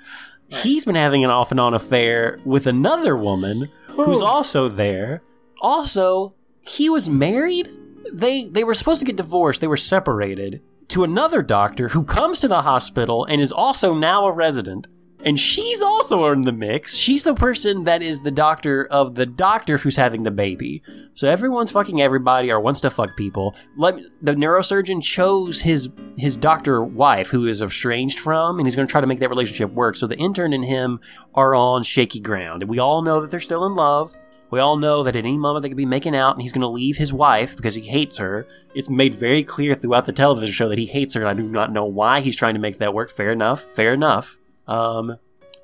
He's 0.49 0.85
been 0.85 0.95
having 0.95 1.25
an 1.25 1.31
off 1.31 1.51
and 1.51 1.59
on 1.59 1.75
affair 1.75 2.39
with 2.45 2.67
another 2.67 3.17
woman 3.17 3.69
who's 3.89 4.21
also 4.21 4.69
there. 4.69 5.23
Also, 5.61 6.35
he 6.61 6.89
was 6.89 7.09
married. 7.09 7.69
They 8.13 8.49
they 8.49 8.63
were 8.63 8.75
supposed 8.75 9.01
to 9.01 9.07
get 9.07 9.17
divorced. 9.17 9.61
They 9.61 9.67
were 9.67 9.77
separated 9.77 10.63
to 10.89 11.05
another 11.05 11.43
doctor 11.43 11.89
who 11.89 12.05
comes 12.05 12.41
to 12.41 12.49
the 12.49 12.63
hospital 12.63 13.25
and 13.25 13.41
is 13.41 13.53
also 13.53 13.95
now 13.95 14.27
a 14.27 14.33
resident. 14.33 14.87
And 15.25 15.41
she's 15.41 15.81
also 15.81 16.31
in 16.33 16.43
the 16.43 16.53
mix. 16.53 16.97
She's 16.97 17.23
the 17.23 17.35
person 17.35 17.85
that 17.85 18.03
is 18.03 18.21
the 18.21 18.31
doctor 18.31 18.85
of 18.91 19.15
the 19.15 19.25
doctor 19.25 19.79
who's 19.79 19.97
having 19.97 20.23
the 20.23 20.31
baby. 20.31 20.83
So 21.15 21.31
everyone's 21.31 21.71
fucking 21.71 22.03
everybody 22.03 22.53
or 22.53 22.61
wants 22.61 22.81
to 22.83 22.91
fuck 22.91 23.17
people. 23.17 23.57
Let 23.75 23.97
the 24.21 24.35
neurosurgeon 24.35 25.03
chose 25.03 25.63
his 25.63 25.89
his 26.19 26.37
doctor 26.37 26.85
wife 26.85 27.31
who 27.31 27.47
is 27.47 27.63
estranged 27.63 28.19
from, 28.19 28.59
and 28.59 28.67
he's 28.67 28.77
going 28.77 28.87
to 28.87 28.93
try 28.93 29.01
to 29.01 29.07
make 29.07 29.21
that 29.21 29.31
relationship 29.31 29.71
work. 29.71 29.97
So 29.97 30.07
the 30.07 30.19
intern 30.19 30.53
and 30.53 30.65
him 30.65 31.01
are 31.35 31.55
on 31.55 31.85
shaky 31.85 32.21
ground, 32.21 32.63
and 32.63 32.69
we 32.69 32.79
all 32.79 33.01
know 33.01 33.23
that 33.23 33.31
they're 33.31 33.41
still 33.41 33.65
in 33.65 33.75
love. 33.75 34.15
We 34.55 34.61
all 34.61 34.77
know 34.77 35.03
that 35.03 35.17
at 35.17 35.25
any 35.25 35.37
moment 35.37 35.65
they 35.65 35.69
could 35.69 35.77
be 35.77 35.85
making 35.85 36.15
out, 36.15 36.37
and 36.37 36.41
he's 36.41 36.53
going 36.53 36.61
to 36.61 36.69
leave 36.69 36.97
his 36.97 37.13
wife 37.13 37.57
because 37.57 37.75
he 37.75 37.83
hates 37.83 38.19
her. 38.19 38.47
It's 38.73 38.89
made 38.89 39.13
very 39.13 39.43
clear 39.43 39.75
throughout 39.75 40.07
the 40.07 40.13
television 40.13 40.53
show 40.53 40.69
that 40.69 40.79
he 40.79 40.87
hates 40.87 41.15
her, 41.15 41.23
and 41.23 41.29
I 41.29 41.35
do 41.35 41.43
not 41.43 41.73
know 41.73 41.85
why 41.85 42.21
he's 42.21 42.37
trying 42.37 42.55
to 42.55 42.61
make 42.61 42.79
that 42.79 42.95
work. 42.95 43.11
Fair 43.11 43.33
enough. 43.33 43.65
Fair 43.75 43.93
enough. 43.93 44.39
Um, 44.69 45.17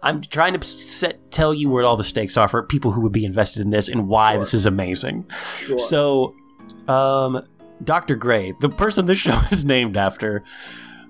I'm 0.02 0.22
trying 0.22 0.58
to 0.58 0.66
set, 0.66 1.30
tell 1.30 1.54
you 1.54 1.70
where 1.70 1.84
all 1.84 1.96
the 1.96 2.02
stakes 2.02 2.36
are 2.36 2.48
for 2.48 2.64
people 2.64 2.90
who 2.90 3.00
would 3.02 3.12
be 3.12 3.24
invested 3.24 3.62
in 3.62 3.70
this 3.70 3.88
and 3.88 4.08
why 4.08 4.36
this 4.36 4.54
is 4.54 4.66
amazing. 4.66 5.24
Sure. 5.58 5.78
So, 5.78 6.34
um, 6.88 7.46
Dr. 7.84 8.16
Gray, 8.16 8.54
the 8.60 8.70
person 8.70 9.06
this 9.06 9.18
show 9.20 9.40
is 9.52 9.64
named 9.64 9.96
after, 9.96 10.42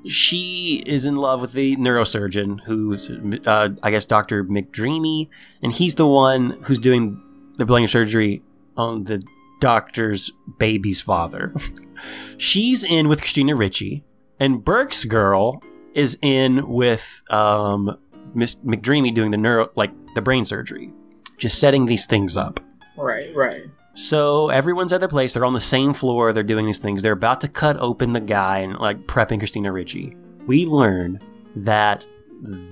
she 0.06 0.82
is 0.84 1.06
in 1.06 1.16
love 1.16 1.40
with 1.40 1.52
the 1.52 1.76
neurosurgeon 1.76 2.60
who's, 2.64 3.10
uh, 3.46 3.70
I 3.82 3.90
guess, 3.90 4.04
Dr. 4.04 4.44
McDreamy, 4.44 5.30
and 5.62 5.72
he's 5.72 5.94
the 5.94 6.06
one 6.06 6.58
who's 6.64 6.78
doing 6.78 7.22
the 7.60 7.66
brain 7.66 7.86
surgery 7.86 8.42
on 8.74 9.04
the 9.04 9.22
doctor's 9.60 10.32
baby's 10.58 11.02
father. 11.02 11.54
She's 12.38 12.82
in 12.82 13.06
with 13.06 13.20
Christina 13.20 13.54
Ricci, 13.54 14.02
and 14.40 14.64
Burke's 14.64 15.04
girl 15.04 15.62
is 15.94 16.16
in 16.22 16.66
with 16.66 17.22
um, 17.28 17.98
Miss 18.34 18.54
McDreamy 18.56 19.14
doing 19.14 19.30
the 19.30 19.36
neuro, 19.36 19.68
like 19.76 19.92
the 20.14 20.22
brain 20.22 20.46
surgery, 20.46 20.90
just 21.36 21.60
setting 21.60 21.84
these 21.84 22.06
things 22.06 22.34
up. 22.34 22.60
right, 22.96 23.34
right. 23.36 23.64
So 23.92 24.48
everyone's 24.48 24.94
at 24.94 25.00
their 25.00 25.08
place. 25.08 25.34
They're 25.34 25.44
on 25.44 25.52
the 25.52 25.60
same 25.60 25.92
floor. 25.92 26.32
They're 26.32 26.42
doing 26.42 26.64
these 26.64 26.78
things. 26.78 27.02
They're 27.02 27.12
about 27.12 27.42
to 27.42 27.48
cut 27.48 27.76
open 27.78 28.14
the 28.14 28.20
guy 28.20 28.60
and 28.60 28.78
like 28.78 29.06
prepping 29.06 29.38
Christina 29.40 29.70
Ricci. 29.70 30.16
We 30.46 30.64
learn 30.64 31.20
that 31.54 32.06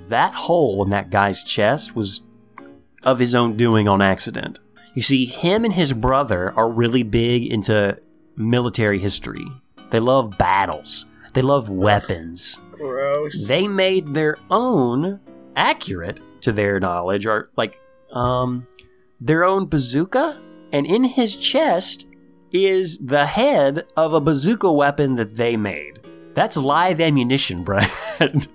that 0.09 0.33
hole 0.33 0.83
in 0.83 0.89
that 0.91 1.11
guy's 1.11 1.45
chest 1.45 1.95
was 1.95 2.23
of 3.03 3.19
his 3.19 3.35
own 3.35 3.59
doing 3.59 3.87
on 3.87 4.01
accident. 4.01 4.61
You 4.99 5.03
see, 5.03 5.27
him 5.27 5.65
and 5.65 5.73
his 5.73 5.93
brother 5.93 6.53
are 6.57 6.69
really 6.69 7.05
big 7.05 7.47
into 7.47 8.01
military 8.35 8.99
history. 8.99 9.47
They 9.91 10.01
love 10.01 10.37
battles. 10.39 11.07
They 11.35 11.41
love 11.41 11.71
weapons 11.71 12.59
Gross. 12.73 13.47
they 13.47 13.69
made 13.69 14.13
their 14.13 14.39
own 14.51 15.21
accurate 15.55 16.21
to 16.41 16.51
their 16.51 16.81
knowledge 16.81 17.27
or 17.27 17.49
like 17.57 17.81
um 18.11 18.67
their 19.21 19.45
own 19.45 19.67
bazooka 19.67 20.43
and 20.73 20.85
in 20.85 21.05
his 21.05 21.37
chest 21.37 22.09
is 22.51 22.99
the 22.99 23.27
head 23.27 23.87
of 23.97 24.13
a 24.13 24.21
bazooka 24.21 24.73
weapon 24.73 25.15
that 25.15 25.37
they 25.37 25.57
made 25.57 26.01
that's 26.35 26.57
live 26.57 27.01
ammunition 27.01 27.63
brad 27.69 28.49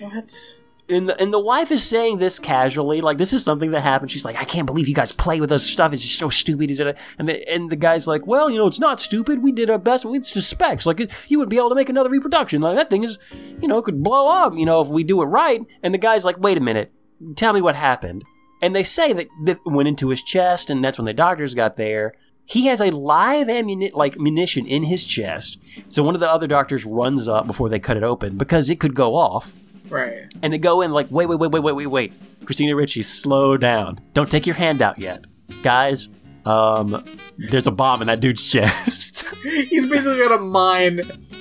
what? 0.00 0.59
And 0.90 1.08
the, 1.08 1.20
and 1.20 1.32
the 1.32 1.38
wife 1.38 1.70
is 1.70 1.84
saying 1.84 2.18
this 2.18 2.38
casually 2.38 3.00
like 3.00 3.18
this 3.18 3.32
is 3.32 3.44
something 3.44 3.70
that 3.70 3.80
happened. 3.80 4.10
She's 4.10 4.24
like 4.24 4.36
i 4.36 4.44
can't 4.44 4.66
believe 4.66 4.88
you 4.88 4.94
guys 4.94 5.12
play 5.12 5.40
with 5.40 5.50
this 5.50 5.64
stuff. 5.64 5.92
It's 5.92 6.02
just 6.02 6.18
so 6.18 6.28
stupid. 6.28 6.70
And 7.18 7.28
the, 7.28 7.52
and 7.52 7.70
the 7.70 7.76
guy's 7.76 8.06
like 8.06 8.26
well 8.26 8.50
you 8.50 8.58
know 8.58 8.66
it's 8.66 8.80
not 8.80 9.00
stupid. 9.00 9.42
We 9.42 9.52
did 9.52 9.70
our 9.70 9.78
best. 9.78 10.04
It's 10.06 10.32
just 10.32 10.50
specs. 10.50 10.86
Like 10.86 11.00
it, 11.00 11.12
you 11.28 11.38
would 11.38 11.48
be 11.48 11.58
able 11.58 11.70
to 11.70 11.74
make 11.74 11.88
another 11.88 12.10
reproduction. 12.10 12.60
Like 12.60 12.76
that 12.76 12.90
thing 12.90 13.04
is 13.04 13.18
you 13.60 13.68
know 13.68 13.80
could 13.82 14.02
blow 14.02 14.28
up 14.28 14.54
you 14.54 14.66
know 14.66 14.80
if 14.80 14.88
we 14.88 15.04
do 15.04 15.22
it 15.22 15.26
right. 15.26 15.64
And 15.82 15.94
the 15.94 15.98
guy's 15.98 16.24
like 16.24 16.38
wait 16.38 16.58
a 16.58 16.62
minute. 16.62 16.92
Tell 17.36 17.52
me 17.52 17.60
what 17.60 17.76
happened. 17.76 18.24
And 18.62 18.74
they 18.74 18.82
say 18.82 19.12
that 19.12 19.28
that 19.44 19.58
went 19.64 19.88
into 19.88 20.08
his 20.08 20.22
chest 20.22 20.70
and 20.70 20.84
that's 20.84 20.98
when 20.98 21.06
the 21.06 21.14
doctors 21.14 21.54
got 21.54 21.76
there. 21.76 22.14
He 22.44 22.66
has 22.66 22.80
a 22.80 22.90
live 22.90 23.46
ammuni- 23.46 23.94
like 23.94 24.18
munition 24.18 24.66
in 24.66 24.82
his 24.82 25.04
chest. 25.04 25.58
So 25.88 26.02
one 26.02 26.16
of 26.16 26.20
the 26.20 26.28
other 26.28 26.48
doctors 26.48 26.84
runs 26.84 27.28
up 27.28 27.46
before 27.46 27.68
they 27.68 27.78
cut 27.78 27.96
it 27.96 28.02
open 28.02 28.36
because 28.36 28.68
it 28.68 28.80
could 28.80 28.94
go 28.94 29.14
off 29.14 29.54
Right. 29.90 30.32
and 30.42 30.52
they 30.52 30.58
go 30.58 30.80
in 30.82 30.92
like, 30.92 31.08
wait, 31.10 31.26
wait, 31.26 31.38
wait, 31.38 31.50
wait, 31.50 31.62
wait, 31.62 31.72
wait, 31.74 31.86
wait. 31.86 32.12
Christina 32.44 32.74
Ricci, 32.76 33.02
slow 33.02 33.56
down. 33.56 34.00
Don't 34.14 34.30
take 34.30 34.46
your 34.46 34.56
hand 34.56 34.82
out 34.82 34.98
yet. 34.98 35.24
Guys, 35.62 36.08
um, 36.46 37.04
there's 37.38 37.66
a 37.66 37.70
bomb 37.70 38.00
in 38.00 38.08
that 38.08 38.20
dude's 38.20 38.44
chest. 38.50 39.24
He's 39.42 39.86
basically 39.86 40.18
got 40.18 40.32
a 40.32 40.38
mine 40.38 41.00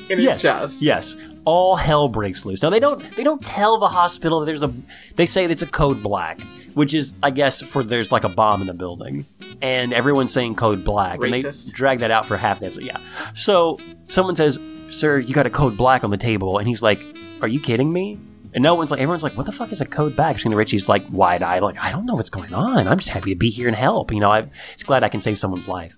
in 0.09 0.17
his 0.17 0.21
yes. 0.21 0.41
chest. 0.41 0.81
Yes. 0.81 1.15
All 1.45 1.75
hell 1.75 2.09
breaks 2.09 2.45
loose. 2.45 2.61
Now 2.61 2.69
they 2.69 2.79
don't 2.79 3.01
they 3.15 3.23
don't 3.23 3.43
tell 3.43 3.79
the 3.79 3.87
hospital 3.87 4.39
that 4.39 4.45
there's 4.45 4.63
a 4.63 4.73
they 5.15 5.25
say 5.25 5.45
it's 5.45 5.61
a 5.61 5.67
code 5.67 6.03
black, 6.03 6.39
which 6.73 6.93
is 6.93 7.15
I 7.23 7.31
guess 7.31 7.61
for 7.61 7.83
there's 7.83 8.11
like 8.11 8.23
a 8.23 8.29
bomb 8.29 8.61
in 8.61 8.67
the 8.67 8.73
building. 8.73 9.25
And 9.61 9.93
everyone's 9.93 10.31
saying 10.31 10.55
code 10.55 10.85
black. 10.85 11.21
And 11.21 11.33
they 11.33 11.43
drag 11.71 11.99
that 11.99 12.11
out 12.11 12.25
for 12.25 12.37
half 12.37 12.59
the 12.59 12.67
episode. 12.67 12.83
Yeah. 12.83 12.97
So 13.33 13.79
someone 14.07 14.35
says, 14.35 14.57
Sir, 14.89 15.19
you 15.19 15.33
got 15.33 15.45
a 15.45 15.49
code 15.49 15.75
black 15.75 16.03
on 16.03 16.11
the 16.11 16.17
table, 16.17 16.59
and 16.59 16.67
he's 16.67 16.81
like, 16.81 17.03
Are 17.41 17.47
you 17.47 17.59
kidding 17.59 17.91
me? 17.91 18.19
And 18.53 18.63
no 18.63 18.73
one's 18.73 18.89
like, 18.89 18.99
everyone's 18.99 19.23
like, 19.23 19.37
what 19.37 19.45
the 19.45 19.51
fuck 19.51 19.71
is 19.71 19.81
a 19.81 19.85
code 19.85 20.15
back? 20.15 20.33
Christina 20.33 20.55
Ricci's 20.55 20.89
like 20.89 21.05
wide 21.11 21.43
eyed, 21.43 21.61
like, 21.61 21.77
I 21.83 21.91
don't 21.91 22.05
know 22.05 22.15
what's 22.15 22.31
going 22.31 22.53
on. 22.53 22.87
I'm 22.87 22.97
just 22.97 23.09
happy 23.09 23.31
to 23.31 23.37
be 23.37 23.49
here 23.49 23.67
and 23.67 23.75
help. 23.75 24.11
You 24.11 24.19
know, 24.19 24.31
I'm 24.31 24.49
just 24.73 24.87
glad 24.87 25.03
I 25.03 25.09
can 25.09 25.21
save 25.21 25.37
someone's 25.37 25.67
life. 25.67 25.97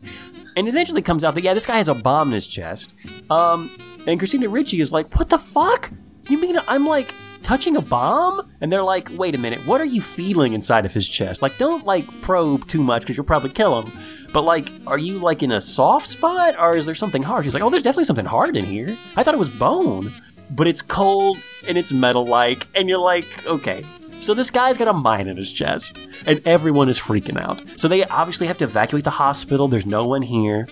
And 0.58 0.68
eventually 0.68 1.02
comes 1.02 1.24
out 1.24 1.36
that, 1.36 1.44
yeah, 1.44 1.54
this 1.54 1.66
guy 1.66 1.78
has 1.78 1.88
a 1.88 1.94
bomb 1.94 2.30
in 2.30 2.34
his 2.34 2.48
chest. 2.48 2.94
Um, 3.30 3.72
and 4.06 4.20
Christina 4.20 4.50
Ricci 4.50 4.82
is 4.82 4.92
like, 4.92 5.16
what 5.16 5.30
the 5.30 5.38
fuck? 5.38 5.92
You 6.28 6.40
mean 6.40 6.60
I'm 6.68 6.86
like 6.86 7.14
touching 7.42 7.78
a 7.78 7.82
bomb? 7.82 8.52
And 8.60 8.72
they're 8.72 8.84
like, 8.84 9.10
wait 9.14 9.34
a 9.34 9.38
minute, 9.38 9.66
what 9.66 9.80
are 9.80 9.86
you 9.86 10.02
feeling 10.02 10.52
inside 10.52 10.86
of 10.86 10.94
his 10.94 11.08
chest? 11.08 11.42
Like, 11.42 11.58
don't 11.58 11.86
like 11.86 12.06
probe 12.22 12.68
too 12.68 12.84
much 12.84 13.04
because 13.04 13.16
you'll 13.16 13.26
probably 13.26 13.50
kill 13.52 13.82
him. 13.82 13.98
But 14.34 14.42
like, 14.42 14.72
are 14.88 14.98
you 14.98 15.20
like 15.20 15.42
in 15.42 15.52
a 15.52 15.62
soft 15.62 16.08
spot 16.08 16.60
or 16.60 16.76
is 16.76 16.86
there 16.86 16.96
something 16.96 17.24
hard? 17.24 17.46
She's 17.46 17.54
like, 17.54 17.64
oh, 17.64 17.70
there's 17.70 17.84
definitely 17.84 18.06
something 18.06 18.26
hard 18.26 18.58
in 18.58 18.66
here. 18.66 18.98
I 19.16 19.24
thought 19.24 19.34
it 19.34 19.40
was 19.40 19.50
bone 19.50 20.14
but 20.52 20.68
it's 20.68 20.82
cold 20.82 21.38
and 21.68 21.78
it's 21.78 21.92
metal 21.92 22.26
like, 22.26 22.68
and 22.76 22.88
you're 22.90 23.00
like, 23.00 23.26
okay. 23.48 23.86
So 24.20 24.36
this 24.36 24.52
guy's 24.52 24.78
got 24.78 24.88
a 24.88 24.94
mine 24.94 25.28
in 25.28 25.38
his 25.38 25.52
chest, 25.52 25.98
and 26.28 26.46
everyone 26.48 26.90
is 26.90 27.00
freaking 27.00 27.42
out. 27.42 27.64
So 27.76 27.88
they 27.88 28.06
obviously 28.06 28.46
have 28.46 28.58
to 28.60 28.66
evacuate 28.66 29.04
the 29.04 29.10
hospital. 29.10 29.68
There's 29.68 29.88
no 29.88 30.06
one 30.06 30.22
here. 30.22 30.68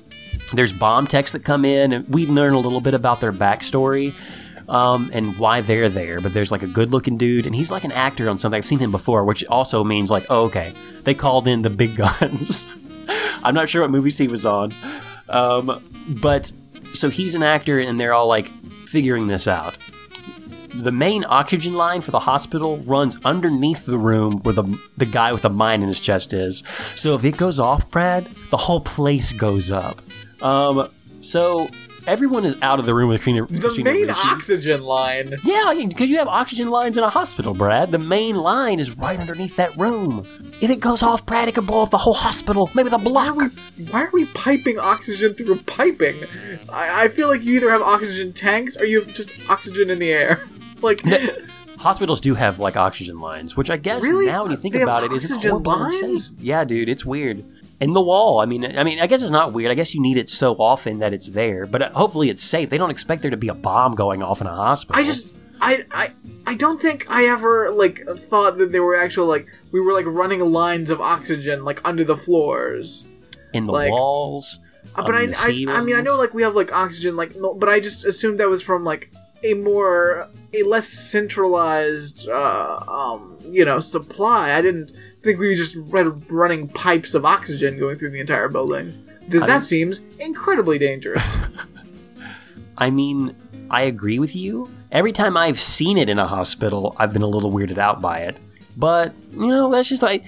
There's 0.54 0.72
bomb 0.72 1.08
techs 1.08 1.32
that 1.32 1.43
come 1.43 1.66
in, 1.66 1.91
and 1.91 2.08
we 2.10 2.28
learn 2.28 2.54
a 2.54 2.60
little 2.60 2.82
bit 2.82 2.93
about 2.93 3.22
their 3.22 3.34
backstory 3.34 4.14
um, 4.68 5.10
and 5.14 5.36
why 5.39 5.62
they're 5.62 5.89
there. 5.89 6.22
But 6.22 6.34
there's 6.34 6.51
like 6.51 6.62
a 6.62 6.68
good 6.68 6.91
looking 6.91 7.18
dude, 7.18 7.47
and 7.47 7.56
he's 7.56 7.72
like 7.72 7.84
an 7.84 7.91
actor 7.91 8.30
on 8.30 8.38
something. 8.38 8.58
I've 8.58 8.68
seen 8.68 8.78
him 8.80 8.91
before, 8.91 9.26
which 9.26 9.43
also 9.45 9.84
means 9.84 10.12
like, 10.12 10.28
oh, 10.30 10.45
okay, 10.45 10.74
they 11.04 11.16
called 11.16 11.47
in 11.47 11.64
the 11.64 11.72
big 11.72 11.95
guns. 12.20 12.68
I'm 13.43 13.56
not 13.56 13.68
sure 13.68 13.82
what 13.82 13.89
movies 13.89 14.20
he 14.20 14.28
was 14.28 14.45
on. 14.45 14.74
Um, 15.28 15.84
but 16.22 16.51
so 16.93 17.10
he's 17.10 17.34
an 17.34 17.41
actor, 17.41 17.80
and 17.80 17.99
they're 17.99 18.14
all 18.14 18.28
like 18.28 18.51
figuring 18.90 19.28
this 19.28 19.48
out. 19.48 19.78
The 20.74 20.92
main 20.92 21.26
oxygen 21.28 21.74
line 21.74 22.02
for 22.02 22.12
the 22.12 22.20
hospital 22.20 22.78
runs 22.78 23.18
underneath 23.26 23.86
the 23.86 23.98
room 23.98 24.38
where 24.44 24.54
the 24.54 24.80
the 24.98 25.06
guy 25.06 25.32
with 25.32 25.42
the 25.42 25.50
mine 25.50 25.82
in 25.82 25.88
his 25.88 26.00
chest 26.00 26.32
is. 26.34 26.64
So 26.96 27.16
if 27.16 27.24
it 27.24 27.38
goes 27.38 27.60
off, 27.60 27.90
Brad, 27.90 28.28
the 28.50 28.58
whole 28.58 28.82
place 28.82 29.32
goes 29.34 29.72
up. 29.72 30.02
Um, 30.42 30.90
so 31.22 31.70
everyone 32.10 32.43
is 32.45 32.55
out 32.62 32.80
of 32.80 32.86
the 32.86 32.93
room 32.93 33.10
with 33.10 33.22
Christina. 33.22 33.45
The 33.45 33.60
Christina 33.60 33.91
main 33.93 34.07
Ricci. 34.07 34.20
oxygen 34.26 34.82
line. 34.84 35.36
Yeah, 35.43 35.74
because 35.88 36.10
you 36.10 36.18
have 36.18 36.28
oxygen 36.28 36.70
lines 36.70 36.97
in 36.97 37.03
a 37.03 37.10
hospital, 37.10 37.53
Brad. 37.53 37.91
The 37.91 37.99
main 37.99 38.36
line 38.36 38.80
is 38.80 38.97
right 38.97 39.20
underneath 39.20 39.55
that 39.57 39.76
room. 39.78 40.28
If 40.62 40.70
it 40.70 40.80
goes 40.82 41.01
off, 41.03 41.26
Brad, 41.26 41.47
it 41.47 41.55
could 41.55 41.68
blow 41.68 41.84
up 41.84 41.91
the 41.91 41.97
whole 41.99 42.14
hospital, 42.14 42.70
maybe 42.74 42.89
the 42.89 42.97
block. 42.97 43.39
Why 43.91 44.03
are 44.03 44.10
we 44.12 44.26
piping 44.26 44.78
oxygen 44.80 45.34
through 45.36 45.57
piping? 45.62 46.24
I, 46.74 47.05
I 47.05 47.07
feel 47.10 47.28
like 47.30 47.43
you 47.43 47.55
either 47.55 47.70
have 47.72 47.82
oxygen 47.82 48.34
tanks 48.34 48.76
or 48.76 48.86
you 48.86 48.99
have 49.01 49.14
just 49.14 49.32
oxygen 49.49 49.89
in 49.89 49.99
the 49.99 50.12
air. 50.12 50.45
Like, 50.82 51.03
Hospitals 51.78 52.22
do 52.22 52.36
have 52.36 52.57
like 52.60 52.78
oxygen 52.78 53.20
lines, 53.20 53.57
which 53.57 53.70
I 53.70 53.76
guess 53.76 54.01
Really? 54.01 54.28
now 54.28 54.43
when 54.43 54.51
you 54.51 54.57
think 54.57 54.74
They 54.76 54.82
about 54.82 55.03
it, 55.03 55.12
isn't 55.12 55.36
oxygen 55.36 55.51
horrible 55.51 55.78
lines? 55.78 56.36
Yeah, 56.39 56.64
dude, 56.64 56.88
it's 56.88 57.05
weird. 57.05 57.43
In 57.80 57.94
the 57.94 58.02
wall, 58.02 58.42
I 58.42 58.46
mean, 58.46 58.66
I 58.78 58.84
mean, 58.84 59.00
I 59.00 59.08
guess 59.08 59.22
it's 59.22 59.32
not 59.32 59.54
weird. 59.54 59.72
I 59.72 59.74
guess 59.74 59.96
you 59.96 60.02
need 60.02 60.18
it 60.18 60.30
so 60.30 60.54
often 60.56 61.00
that 61.00 61.14
it's 61.14 61.30
there, 61.30 61.66
but 61.66 61.82
uh, 61.82 61.90
hopefully 61.92 62.30
it's 62.30 62.44
safe. 62.44 62.70
They 62.70 62.78
don't 62.78 62.90
expect 62.90 63.22
there 63.22 63.32
to 63.32 63.38
be 63.38 63.48
a 63.48 63.54
bomb 63.54 63.96
going 63.96 64.22
off 64.22 64.42
in 64.42 64.48
a 64.48 64.56
hospital. 64.56 65.00
I 65.00 65.04
just, 65.04 65.34
I, 65.62 65.86
I, 65.92 66.12
I 66.46 66.56
don't 66.56 66.82
think 66.82 67.06
I 67.10 67.28
ever 67.28 67.72
like 67.72 68.04
thought 68.06 68.58
that 68.58 68.74
they 68.74 68.82
were 68.82 68.98
actual 69.00 69.28
like 69.28 69.48
we 69.72 69.80
were 69.80 69.94
like 69.94 70.06
running 70.08 70.42
lines 70.42 70.90
of 70.90 71.00
oxygen 71.00 71.64
like 71.64 71.80
under 71.86 72.04
the 72.04 72.18
floors. 72.18 73.06
in 73.54 73.66
the 73.66 73.72
like- 73.72 73.92
walls. 73.92 74.60
Uh, 74.96 75.04
but 75.06 75.16
I, 75.16 75.28
I, 75.38 75.66
I 75.78 75.82
mean, 75.82 75.96
I 75.96 76.02
know 76.02 76.18
like 76.18 76.34
we 76.34 76.42
have 76.42 76.56
like 76.56 76.74
oxygen, 76.74 77.16
like, 77.16 77.36
no, 77.36 77.54
but 77.54 77.70
I 77.70 77.80
just 77.80 78.06
assumed 78.06 78.40
that 78.40 78.50
was 78.50 78.62
from 78.62 78.84
like 78.84 79.12
a 79.44 79.54
more, 79.54 80.28
a 80.54 80.64
less 80.64 80.88
centralized, 80.88 82.28
uh, 82.28 82.80
um, 82.88 83.38
you 83.50 83.64
know, 83.66 83.80
supply. 83.80 84.54
I 84.54 84.62
didn't 84.62 84.92
think 85.22 85.39
we 85.39 85.55
just 85.55 85.76
had 85.76 86.32
running 86.32 86.67
pipes 86.67 87.13
of 87.13 87.26
oxygen 87.26 87.78
going 87.78 87.97
through 87.97 88.11
the 88.11 88.20
entire 88.20 88.49
building. 88.49 89.05
Because 89.26 89.45
that 89.45 89.63
seems 89.63 90.05
incredibly 90.20 90.80
dangerous. 90.80 91.38
I 92.78 92.89
mean, 92.89 93.36
I 93.70 93.84
agree 93.84 94.17
with 94.17 94.36
you. 94.36 94.72
Every 94.91 95.11
time 95.11 95.38
I've 95.38 95.59
seen 95.59 95.97
it 95.97 96.09
in 96.09 96.17
a 96.17 96.26
hospital, 96.26 96.95
I've 96.97 97.13
been 97.13 97.22
a 97.22 97.28
little 97.28 97.51
weirded 97.51 97.78
out 97.78 98.01
by 98.01 98.20
it. 98.20 98.38
But, 98.76 99.13
you 99.32 99.47
know, 99.47 99.72
that's 99.72 99.88
just 99.89 100.01
like. 100.01 100.26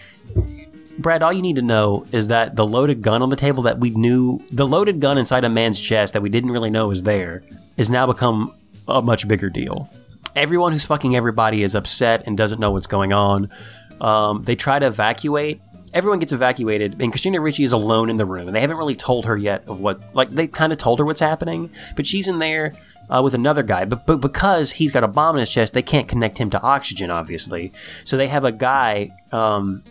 Brad, 0.99 1.23
all 1.23 1.33
you 1.33 1.41
need 1.41 1.55
to 1.55 1.63
know 1.63 2.05
is 2.11 2.27
that 2.27 2.55
the 2.55 2.67
loaded 2.67 3.01
gun 3.01 3.23
on 3.23 3.29
the 3.29 3.35
table 3.35 3.63
that 3.63 3.79
we 3.79 3.89
knew, 3.91 4.39
the 4.51 4.67
loaded 4.67 4.99
gun 4.99 5.17
inside 5.17 5.43
a 5.43 5.49
man's 5.49 5.79
chest 5.79 6.13
that 6.13 6.21
we 6.21 6.29
didn't 6.29 6.51
really 6.51 6.69
know 6.69 6.89
was 6.89 7.03
there, 7.03 7.43
has 7.77 7.89
now 7.89 8.05
become 8.05 8.53
a 8.87 9.01
much 9.01 9.27
bigger 9.27 9.49
deal. 9.49 9.89
Everyone 10.35 10.73
who's 10.73 10.85
fucking 10.85 11.15
everybody 11.15 11.63
is 11.63 11.73
upset 11.73 12.23
and 12.27 12.37
doesn't 12.37 12.59
know 12.59 12.71
what's 12.71 12.87
going 12.87 13.13
on. 13.13 13.49
Um, 14.01 14.43
they 14.43 14.55
try 14.55 14.79
to 14.79 14.87
evacuate. 14.87 15.61
Everyone 15.93 16.19
gets 16.19 16.33
evacuated, 16.33 17.01
and 17.01 17.11
Christina 17.11 17.39
Ricci 17.39 17.63
is 17.63 17.71
alone 17.71 18.09
in 18.09 18.17
the 18.17 18.25
room, 18.25 18.47
and 18.47 18.55
they 18.55 18.61
haven't 18.61 18.77
really 18.77 18.95
told 18.95 19.25
her 19.25 19.37
yet 19.37 19.63
of 19.67 19.79
what. 19.79 20.01
Like 20.15 20.29
they 20.29 20.47
kind 20.47 20.73
of 20.73 20.79
told 20.79 20.99
her 20.99 21.05
what's 21.05 21.19
happening, 21.19 21.69
but 21.95 22.05
she's 22.05 22.27
in 22.27 22.39
there 22.39 22.73
uh, 23.09 23.21
with 23.23 23.33
another 23.33 23.61
guy. 23.61 23.85
But 23.85 24.07
but 24.07 24.17
because 24.17 24.71
he's 24.71 24.91
got 24.91 25.03
a 25.03 25.07
bomb 25.07 25.35
in 25.35 25.41
his 25.41 25.51
chest, 25.51 25.73
they 25.73 25.81
can't 25.81 26.07
connect 26.07 26.37
him 26.37 26.49
to 26.49 26.61
oxygen, 26.61 27.11
obviously. 27.11 27.71
So 28.03 28.17
they 28.17 28.27
have 28.27 28.43
a 28.43 28.51
guy, 28.51 29.11
um, 29.31 29.83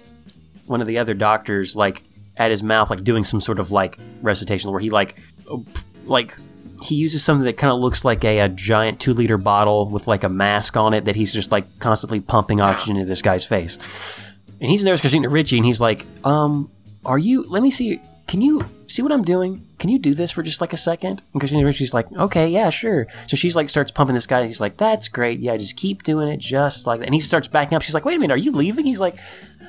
one 0.67 0.81
of 0.81 0.87
the 0.87 0.99
other 0.99 1.15
doctors, 1.15 1.77
like 1.77 2.03
at 2.37 2.51
his 2.51 2.63
mouth, 2.63 2.91
like 2.91 3.05
doing 3.05 3.23
some 3.23 3.41
sort 3.41 3.59
of 3.59 3.71
like 3.71 3.99
recitation 4.23 4.71
where 4.71 4.81
he 4.81 4.91
like, 4.91 5.21
like 6.05 6.35
he 6.83 6.95
uses 6.95 7.23
something 7.23 7.45
that 7.45 7.57
kind 7.57 7.73
of 7.73 7.81
looks 7.81 8.05
like 8.05 8.25
a, 8.25 8.41
a 8.41 8.49
giant 8.49 9.01
two 9.01 9.13
liter 9.13 9.37
bottle 9.39 9.89
with 9.89 10.07
like 10.07 10.25
a 10.25 10.29
mask 10.29 10.77
on 10.77 10.95
it 10.95 11.05
that 11.05 11.17
he's 11.17 11.33
just 11.33 11.53
like 11.53 11.79
constantly 11.79 12.21
pumping 12.21 12.61
oxygen 12.61 12.97
into 12.97 13.09
this 13.09 13.23
guy's 13.23 13.45
face. 13.45 13.79
And 14.61 14.71
he's 14.71 14.83
in 14.83 14.85
there 14.87 14.95
with 14.95 15.01
Christina 15.01 15.29
Ricci, 15.29 15.57
and 15.57 15.65
he's 15.65 15.81
like, 15.81 16.07
um, 16.25 16.71
are 17.05 17.19
you, 17.19 17.43
let 17.45 17.63
me 17.63 17.71
see, 17.71 18.01
can 18.27 18.43
you 18.43 18.65
see 18.87 19.03
what 19.03 19.11
I'm 19.11 19.25
doing? 19.25 19.67
Can 19.79 19.91
you 19.91 19.99
do 19.99 20.15
this 20.15 20.31
for 20.31 20.43
just 20.43 20.61
like 20.61 20.73
a 20.73 20.77
second? 20.77 21.23
And 21.33 21.41
Christina 21.41 21.65
Ricci's 21.65 21.95
like, 21.95 22.11
okay, 22.13 22.49
yeah, 22.49 22.71
sure. 22.71 23.07
So 23.27 23.37
she's 23.37 23.57
like, 23.57 23.71
starts 23.71 23.91
pumping 23.91 24.15
this 24.15 24.27
guy. 24.27 24.41
and 24.41 24.47
He's 24.47 24.61
like, 24.61 24.77
that's 24.77 25.09
great. 25.09 25.41
Yeah, 25.41 25.57
just 25.57 25.77
keep 25.77 26.03
doing 26.03 26.29
it 26.29 26.39
just 26.39 26.87
like 26.87 27.01
that. 27.01 27.07
And 27.07 27.15
he 27.15 27.21
starts 27.21 27.49
backing 27.49 27.75
up. 27.75 27.83
She's 27.83 27.95
like, 27.95 28.05
wait 28.05 28.17
a 28.17 28.19
minute, 28.19 28.35
are 28.35 28.39
you 28.39 28.53
leaving? 28.53 28.85
He's 28.85 29.01
like, 29.01 29.17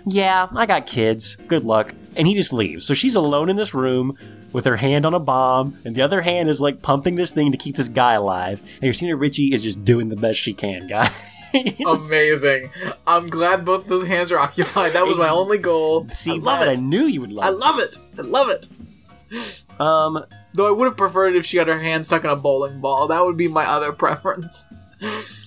yeah, 0.05 0.47
I 0.55 0.65
got 0.65 0.87
kids. 0.87 1.35
Good 1.47 1.63
luck. 1.63 1.93
And 2.15 2.27
he 2.27 2.33
just 2.33 2.51
leaves. 2.51 2.85
So 2.85 2.93
she's 2.93 3.15
alone 3.15 3.49
in 3.49 3.55
this 3.55 3.73
room 3.73 4.17
with 4.53 4.65
her 4.65 4.77
hand 4.77 5.05
on 5.05 5.13
a 5.13 5.19
bomb, 5.19 5.77
and 5.85 5.95
the 5.95 6.01
other 6.01 6.21
hand 6.21 6.49
is 6.49 6.61
like 6.61 6.81
pumping 6.81 7.15
this 7.15 7.31
thing 7.31 7.51
to 7.51 7.57
keep 7.57 7.75
this 7.75 7.87
guy 7.87 8.13
alive. 8.13 8.61
And 8.73 8.81
Christina 8.81 9.15
Ricci 9.15 9.53
is 9.53 9.63
just 9.63 9.83
doing 9.85 10.09
the 10.09 10.15
best 10.15 10.39
she 10.39 10.53
can, 10.53 10.87
guy. 10.87 11.09
Amazing. 11.85 12.69
I'm 13.05 13.29
glad 13.29 13.65
both 13.65 13.87
those 13.87 14.05
hands 14.05 14.31
are 14.31 14.39
occupied. 14.39 14.93
That 14.93 15.05
was 15.05 15.17
my 15.17 15.29
only 15.29 15.57
goal. 15.57 16.07
See, 16.13 16.33
I 16.33 16.35
love 16.35 16.61
it. 16.61 16.69
I 16.69 16.75
knew 16.75 17.05
you 17.05 17.21
would 17.21 17.31
love 17.31 17.45
it. 17.45 17.47
I 17.47 17.51
love 17.51 17.79
it. 17.79 17.97
I 18.17 18.21
love 18.21 18.49
it. 18.49 19.81
Um, 19.81 20.23
Though 20.53 20.67
I 20.67 20.71
would 20.71 20.85
have 20.85 20.97
preferred 20.97 21.35
if 21.35 21.45
she 21.45 21.57
had 21.57 21.67
her 21.67 21.79
hand 21.79 22.05
stuck 22.05 22.23
in 22.23 22.29
a 22.29 22.35
bowling 22.35 22.81
ball. 22.81 23.07
That 23.07 23.23
would 23.23 23.37
be 23.37 23.47
my 23.47 23.65
other 23.65 23.91
preference. 23.93 24.65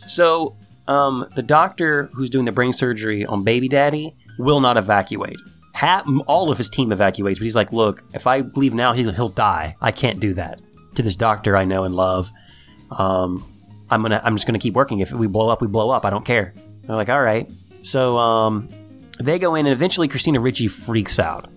so, 0.06 0.56
um, 0.88 1.26
the 1.34 1.42
doctor 1.42 2.10
who's 2.14 2.30
doing 2.30 2.44
the 2.44 2.52
brain 2.52 2.72
surgery 2.72 3.24
on 3.24 3.44
baby 3.44 3.68
daddy 3.68 4.14
will 4.38 4.60
not 4.60 4.76
evacuate. 4.76 5.38
Ha- 5.74 6.04
all 6.26 6.50
of 6.50 6.58
his 6.58 6.68
team 6.68 6.90
evacuates, 6.90 7.38
but 7.38 7.44
he's 7.44 7.56
like, 7.56 7.72
look, 7.72 8.04
if 8.14 8.26
I 8.26 8.40
leave 8.40 8.74
now, 8.74 8.92
he'll, 8.92 9.12
he'll 9.12 9.28
die. 9.28 9.76
I 9.80 9.90
can't 9.90 10.20
do 10.20 10.34
that. 10.34 10.60
To 10.94 11.02
this 11.02 11.16
doctor 11.16 11.56
I 11.56 11.64
know 11.64 11.82
and 11.82 11.94
love, 11.94 12.30
um, 12.92 13.44
I'm 13.90 14.02
gonna, 14.02 14.20
I'm 14.24 14.36
just 14.36 14.46
gonna 14.46 14.60
keep 14.60 14.74
working. 14.74 15.00
If 15.00 15.12
we 15.12 15.26
blow 15.26 15.48
up, 15.48 15.60
we 15.60 15.66
blow 15.66 15.90
up. 15.90 16.04
I 16.04 16.10
don't 16.10 16.24
care. 16.24 16.54
They're 16.82 16.96
like, 16.96 17.08
all 17.08 17.22
right. 17.22 17.50
So, 17.82 18.16
um, 18.16 18.68
they 19.18 19.38
go 19.38 19.54
in, 19.56 19.66
and 19.66 19.72
eventually 19.72 20.08
Christina 20.08 20.40
Ricci 20.40 20.68
freaks 20.68 21.18
out. 21.18 21.48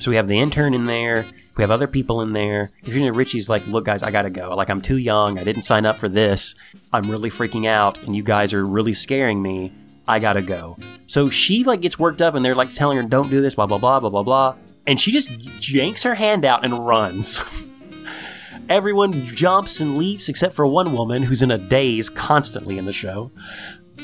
So 0.00 0.10
we 0.10 0.16
have 0.16 0.28
the 0.28 0.38
intern 0.38 0.74
in 0.74 0.86
there. 0.86 1.26
We 1.56 1.62
have 1.62 1.70
other 1.70 1.86
people 1.86 2.22
in 2.22 2.32
there. 2.32 2.70
Christina 2.84 3.12
Ricci's 3.12 3.48
like, 3.48 3.66
look, 3.66 3.84
guys, 3.84 4.02
I 4.02 4.10
gotta 4.10 4.30
go. 4.30 4.54
Like, 4.54 4.70
I'm 4.70 4.80
too 4.80 4.96
young. 4.96 5.38
I 5.38 5.44
didn't 5.44 5.62
sign 5.62 5.84
up 5.84 5.96
for 5.96 6.08
this. 6.08 6.54
I'm 6.92 7.10
really 7.10 7.30
freaking 7.30 7.66
out, 7.66 8.02
and 8.04 8.14
you 8.14 8.22
guys 8.22 8.54
are 8.54 8.64
really 8.64 8.94
scaring 8.94 9.42
me. 9.42 9.72
I 10.08 10.18
gotta 10.18 10.42
go. 10.42 10.78
So 11.06 11.28
she 11.28 11.64
like 11.64 11.82
gets 11.82 11.98
worked 11.98 12.22
up, 12.22 12.34
and 12.34 12.44
they're 12.44 12.54
like 12.54 12.70
telling 12.70 12.96
her, 12.96 13.04
don't 13.04 13.28
do 13.28 13.40
this, 13.40 13.54
blah 13.54 13.66
blah 13.66 13.78
blah 13.78 14.00
blah 14.00 14.10
blah 14.10 14.22
blah. 14.22 14.56
And 14.86 14.98
she 14.98 15.12
just 15.12 15.70
yanks 15.70 16.02
her 16.02 16.14
hand 16.14 16.44
out 16.46 16.64
and 16.64 16.86
runs. 16.86 17.40
Everyone 18.70 19.12
jumps 19.26 19.80
and 19.80 19.98
leaps 19.98 20.28
except 20.28 20.54
for 20.54 20.66
one 20.66 20.92
woman 20.92 21.22
who's 21.22 21.42
in 21.42 21.50
a 21.50 21.58
daze 21.58 22.08
constantly 22.08 22.78
in 22.78 22.86
the 22.86 22.92
show. 22.92 23.28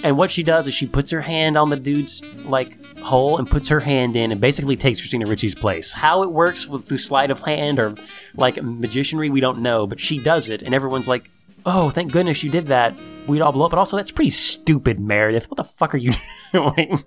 And 0.02 0.18
what 0.18 0.30
she 0.30 0.42
does 0.42 0.66
is 0.68 0.74
she 0.74 0.86
puts 0.86 1.10
her 1.10 1.22
hand 1.22 1.56
on 1.56 1.70
the 1.70 1.76
dude's 1.76 2.22
like 2.44 2.78
hole 2.98 3.38
and 3.38 3.48
puts 3.48 3.68
her 3.68 3.80
hand 3.80 4.16
in 4.16 4.32
and 4.32 4.40
basically 4.40 4.76
takes 4.76 5.00
Christina 5.00 5.26
Ricci's 5.26 5.54
place. 5.54 5.92
How 5.92 6.22
it 6.22 6.32
works 6.32 6.66
with 6.66 6.86
through 6.86 6.98
sleight 6.98 7.30
of 7.30 7.42
hand 7.42 7.78
or 7.78 7.94
like 8.34 8.56
magicianry, 8.56 9.30
we 9.30 9.40
don't 9.40 9.60
know, 9.60 9.86
but 9.86 10.00
she 10.00 10.18
does 10.18 10.48
it, 10.50 10.62
and 10.62 10.74
everyone's 10.74 11.08
like, 11.08 11.30
"Oh, 11.66 11.90
thank 11.90 12.12
goodness 12.12 12.42
you 12.42 12.50
did 12.50 12.66
that. 12.68 12.94
We'd 13.26 13.40
all 13.40 13.52
blow 13.52 13.66
up." 13.66 13.70
But 13.70 13.78
also, 13.78 13.96
that's 13.96 14.10
pretty 14.10 14.30
stupid, 14.30 15.00
Meredith. 15.00 15.50
What 15.50 15.56
the 15.56 15.64
fuck 15.64 15.94
are 15.94 15.98
you 15.98 16.12
doing? 16.52 17.02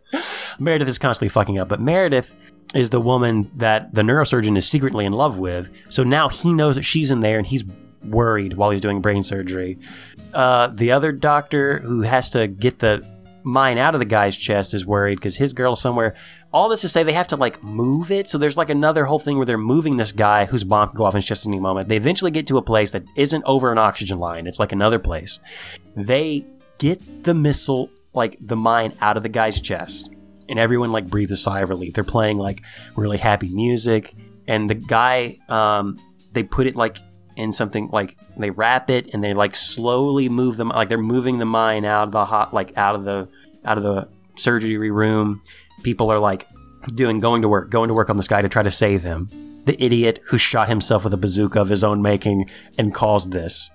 Meredith 0.59 0.87
is 0.87 0.97
constantly 0.97 1.29
fucking 1.29 1.59
up, 1.59 1.67
but 1.69 1.79
Meredith 1.81 2.35
is 2.73 2.89
the 2.89 2.99
woman 2.99 3.49
that 3.55 3.93
the 3.93 4.01
neurosurgeon 4.01 4.57
is 4.57 4.67
secretly 4.67 5.05
in 5.05 5.13
love 5.13 5.37
with. 5.37 5.71
So 5.89 6.03
now 6.03 6.29
he 6.29 6.53
knows 6.53 6.75
that 6.75 6.83
she's 6.83 7.11
in 7.11 7.21
there, 7.21 7.37
and 7.37 7.47
he's 7.47 7.63
worried 8.03 8.53
while 8.53 8.71
he's 8.71 8.81
doing 8.81 9.01
brain 9.01 9.23
surgery. 9.23 9.77
Uh, 10.33 10.67
the 10.67 10.91
other 10.91 11.11
doctor 11.11 11.79
who 11.79 12.01
has 12.01 12.29
to 12.31 12.47
get 12.47 12.79
the 12.79 13.05
mine 13.43 13.77
out 13.77 13.93
of 13.95 13.99
the 13.99 14.05
guy's 14.05 14.35
chest 14.35 14.73
is 14.73 14.85
worried 14.85 15.15
because 15.15 15.37
his 15.37 15.53
girl's 15.53 15.81
somewhere. 15.81 16.15
All 16.57 16.69
this 16.69 16.81
to 16.81 16.89
say 16.89 17.03
they 17.03 17.13
have 17.13 17.27
to 17.27 17.35
like 17.35 17.61
move 17.61 18.09
it. 18.09 18.27
So 18.27 18.39
there's 18.39 18.57
like 18.57 18.71
another 18.71 19.05
whole 19.05 19.19
thing 19.19 19.37
where 19.37 19.45
they're 19.45 19.59
moving 19.59 19.97
this 19.97 20.11
guy 20.11 20.45
whose 20.45 20.63
bomb 20.63 20.89
can 20.89 20.97
go 20.97 21.03
off 21.03 21.13
in 21.13 21.21
just 21.21 21.45
any 21.45 21.59
moment. 21.59 21.87
They 21.87 21.97
eventually 21.97 22.31
get 22.31 22.47
to 22.47 22.57
a 22.57 22.63
place 22.63 22.93
that 22.93 23.03
isn't 23.15 23.43
over 23.45 23.71
an 23.71 23.77
oxygen 23.77 24.17
line. 24.17 24.47
It's 24.47 24.59
like 24.59 24.71
another 24.71 24.97
place. 24.97 25.37
They 25.95 26.47
get 26.79 27.23
the 27.23 27.35
missile, 27.35 27.91
like 28.15 28.37
the 28.41 28.55
mine 28.55 28.93
out 29.01 29.17
of 29.17 29.21
the 29.21 29.29
guy's 29.29 29.61
chest. 29.61 30.09
And 30.49 30.57
everyone 30.57 30.91
like 30.91 31.05
breathes 31.05 31.31
a 31.31 31.37
sigh 31.37 31.59
of 31.61 31.69
relief. 31.69 31.93
They're 31.93 32.03
playing 32.03 32.39
like 32.39 32.63
really 32.95 33.19
happy 33.19 33.49
music. 33.49 34.15
And 34.47 34.67
the 34.67 34.73
guy, 34.73 35.37
um, 35.49 35.99
they 36.31 36.41
put 36.41 36.65
it 36.65 36.75
like 36.75 36.97
in 37.35 37.51
something 37.51 37.87
like 37.91 38.17
they 38.35 38.49
wrap 38.49 38.89
it 38.89 39.13
and 39.13 39.23
they 39.23 39.35
like 39.35 39.55
slowly 39.55 40.27
move 40.27 40.57
them 40.57 40.69
like 40.69 40.89
they're 40.89 40.97
moving 40.97 41.37
the 41.37 41.45
mine 41.45 41.85
out 41.85 42.07
of 42.07 42.11
the 42.11 42.25
hot 42.25 42.51
like 42.51 42.75
out 42.75 42.95
of 42.95 43.05
the 43.05 43.29
out 43.63 43.77
of 43.77 43.83
the 43.83 44.09
surgery 44.35 44.89
room 44.89 45.39
people 45.83 46.11
are 46.11 46.19
like 46.19 46.47
doing 46.95 47.19
going 47.19 47.41
to 47.41 47.49
work 47.49 47.69
going 47.69 47.87
to 47.87 47.93
work 47.93 48.09
on 48.09 48.17
this 48.17 48.27
guy 48.27 48.41
to 48.41 48.49
try 48.49 48.63
to 48.63 48.71
save 48.71 49.03
him. 49.03 49.29
The 49.65 49.81
idiot 49.83 50.21
who 50.27 50.37
shot 50.37 50.69
himself 50.69 51.03
with 51.03 51.13
a 51.13 51.17
bazooka 51.17 51.59
of 51.59 51.69
his 51.69 51.83
own 51.83 52.01
making 52.01 52.49
and 52.77 52.93
caused 52.93 53.31
this. 53.31 53.69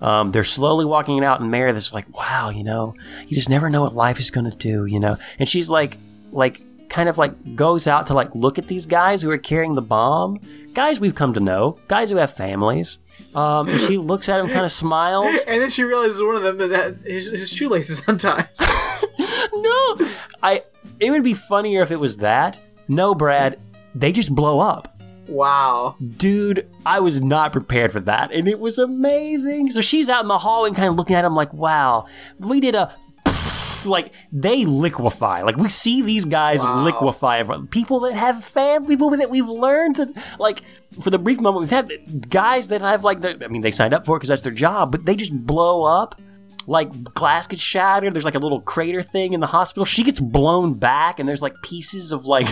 Um, 0.00 0.32
they're 0.32 0.44
slowly 0.44 0.84
walking 0.84 1.18
it 1.18 1.24
out 1.24 1.40
and 1.40 1.50
meredith's 1.50 1.94
like 1.94 2.12
wow 2.18 2.50
you 2.50 2.64
know 2.64 2.94
you 3.28 3.36
just 3.36 3.48
never 3.48 3.70
know 3.70 3.80
what 3.80 3.94
life 3.94 4.18
is 4.18 4.30
going 4.30 4.50
to 4.50 4.56
do 4.56 4.86
you 4.86 4.98
know? 4.98 5.16
And 5.38 5.48
she's 5.48 5.70
like 5.70 5.98
like 6.32 6.60
kind 6.88 7.08
of 7.08 7.18
like 7.18 7.56
goes 7.56 7.86
out 7.86 8.06
to 8.08 8.14
like 8.14 8.34
look 8.34 8.58
at 8.58 8.68
these 8.68 8.86
guys 8.86 9.22
who 9.22 9.30
are 9.30 9.38
carrying 9.38 9.74
the 9.74 9.82
bomb. 9.82 10.40
Guys 10.74 10.98
we've 10.98 11.14
come 11.14 11.32
to 11.34 11.40
know 11.40 11.78
guys 11.88 12.10
who 12.10 12.16
have 12.16 12.32
families. 12.32 12.98
Um, 13.34 13.68
and 13.68 13.80
she 13.80 13.96
looks 13.96 14.28
at 14.28 14.40
him 14.40 14.48
kind 14.48 14.64
of 14.64 14.72
smiles. 14.84 15.26
And 15.46 15.60
then 15.60 15.70
she 15.70 15.82
realizes 15.84 16.22
one 16.22 16.36
of 16.36 16.42
them 16.42 16.58
that 16.70 16.96
his, 17.04 17.30
his 17.30 17.52
shoelace 17.52 17.90
is 17.90 18.02
untied. 18.08 18.48
no, 18.60 19.98
I. 20.42 20.62
It 21.04 21.10
would 21.10 21.22
be 21.22 21.34
funnier 21.34 21.82
if 21.82 21.90
it 21.90 22.00
was 22.00 22.16
that. 22.18 22.58
No, 22.88 23.14
Brad, 23.14 23.60
they 23.94 24.12
just 24.12 24.34
blow 24.34 24.60
up. 24.60 24.96
Wow. 25.28 25.96
Dude, 26.16 26.68
I 26.84 27.00
was 27.00 27.20
not 27.22 27.52
prepared 27.52 27.92
for 27.92 28.00
that, 28.00 28.30
and 28.32 28.46
it 28.46 28.58
was 28.60 28.78
amazing. 28.78 29.70
So 29.70 29.80
she's 29.80 30.08
out 30.08 30.22
in 30.22 30.28
the 30.28 30.38
hallway 30.38 30.68
and 30.68 30.76
kind 30.76 30.88
of 30.88 30.96
looking 30.96 31.16
at 31.16 31.24
him 31.24 31.34
like, 31.34 31.52
wow, 31.54 32.06
we 32.38 32.60
did 32.60 32.74
a. 32.74 32.94
Like 33.86 34.12
they 34.32 34.64
liquefy. 34.64 35.42
Like 35.42 35.58
we 35.58 35.68
see 35.68 36.00
these 36.00 36.24
guys 36.24 36.60
Wow. 36.60 36.84
liquefy. 36.84 37.42
People 37.68 38.00
that 38.00 38.14
have 38.14 38.42
family, 38.42 38.96
people 38.96 39.10
that 39.10 39.28
we've 39.28 39.46
learned 39.46 39.96
that, 39.96 40.08
like, 40.38 40.62
for 41.02 41.10
the 41.10 41.18
brief 41.18 41.38
moment 41.38 41.60
we've 41.60 41.70
had 41.70 42.30
guys 42.30 42.68
that 42.68 42.82
I've 42.82 43.04
like, 43.04 43.20
the, 43.20 43.44
I 43.44 43.48
mean, 43.48 43.60
they 43.60 43.70
signed 43.70 43.92
up 43.92 44.06
for 44.06 44.16
it 44.16 44.20
because 44.20 44.30
that's 44.30 44.40
their 44.40 44.52
job, 44.54 44.90
but 44.90 45.04
they 45.04 45.14
just 45.16 45.36
blow 45.46 45.84
up. 45.84 46.18
Like 46.66 47.14
glass 47.14 47.46
gets 47.46 47.62
shattered. 47.62 48.14
There's 48.14 48.24
like 48.24 48.34
a 48.34 48.38
little 48.40 48.60
crater 48.60 49.02
thing 49.02 49.32
in 49.32 49.40
the 49.40 49.46
hospital. 49.46 49.84
She 49.84 50.02
gets 50.02 50.20
blown 50.20 50.74
back, 50.74 51.18
and 51.18 51.28
there's 51.28 51.42
like 51.42 51.54
pieces 51.62 52.12
of 52.12 52.24
like 52.24 52.46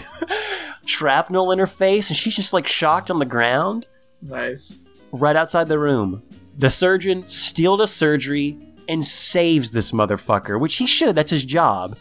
shrapnel 0.86 1.50
in 1.52 1.58
her 1.58 1.66
face, 1.66 2.10
and 2.10 2.16
she's 2.16 2.36
just 2.36 2.52
like 2.52 2.66
shocked 2.66 3.10
on 3.10 3.18
the 3.18 3.24
ground 3.26 3.86
Nice. 4.20 4.78
right 5.12 5.36
outside 5.36 5.68
the 5.68 5.78
room. 5.78 6.22
The 6.58 6.70
surgeon 6.70 7.26
steals 7.26 7.78
does 7.78 7.92
surgery 7.92 8.58
and 8.88 9.04
saves 9.04 9.70
this 9.70 9.92
motherfucker, 9.92 10.58
which 10.60 10.76
he 10.76 10.86
should. 10.86 11.14
That's 11.14 11.30
his 11.30 11.44
job. 11.44 11.96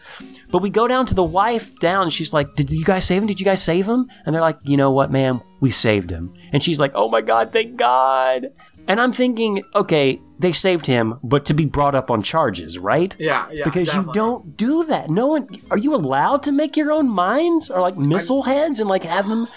But 0.49 0.62
we 0.62 0.70
go 0.70 0.88
down 0.88 1.05
to 1.05 1.14
the 1.16 1.24
wife 1.24 1.78
down, 1.80 2.03
and 2.03 2.14
she's 2.14 2.34
like, 2.34 2.53
Did 2.55 2.70
you 2.72 2.84
guys 2.84 3.05
save 3.05 3.22
him? 3.22 3.28
Did 3.28 3.39
you 3.39 3.45
guys 3.45 3.64
save 3.64 3.88
him? 3.88 4.09
And 4.26 4.34
they're 4.36 4.41
like, 4.41 4.57
You 4.64 4.78
know 4.78 4.91
what, 4.91 5.12
ma'am? 5.12 5.41
We 5.62 5.72
saved 5.72 6.09
him. 6.09 6.34
And 6.51 6.62
she's 6.62 6.80
like, 6.80 6.91
Oh 6.93 7.07
my 7.07 7.22
God, 7.22 7.53
thank 7.53 7.78
God. 7.78 8.47
And 8.88 8.99
I'm 8.99 9.14
thinking, 9.14 9.64
okay, 9.76 10.20
they 10.42 10.52
saved 10.52 10.88
him, 10.88 11.20
but 11.24 11.46
to 11.46 11.54
be 11.54 11.66
brought 11.66 11.96
up 11.96 12.12
on 12.12 12.22
charges, 12.24 12.78
right? 12.78 13.16
Yeah, 13.20 13.48
yeah. 13.52 13.64
because 13.64 13.94
you 13.94 14.10
don't 14.14 14.58
do 14.58 14.84
that. 14.86 15.10
No 15.10 15.28
one. 15.28 15.48
Are 15.70 15.78
you 15.78 15.96
allowed 15.96 16.44
to 16.44 16.52
make 16.52 16.76
your 16.76 16.92
own 16.92 17.08
mines 17.10 17.70
or 17.70 17.80
like 17.82 17.98
missile 17.98 18.44
heads 18.44 18.80
and 18.80 18.89
like 18.89 19.04
have 19.04 19.30
them? 19.30 19.48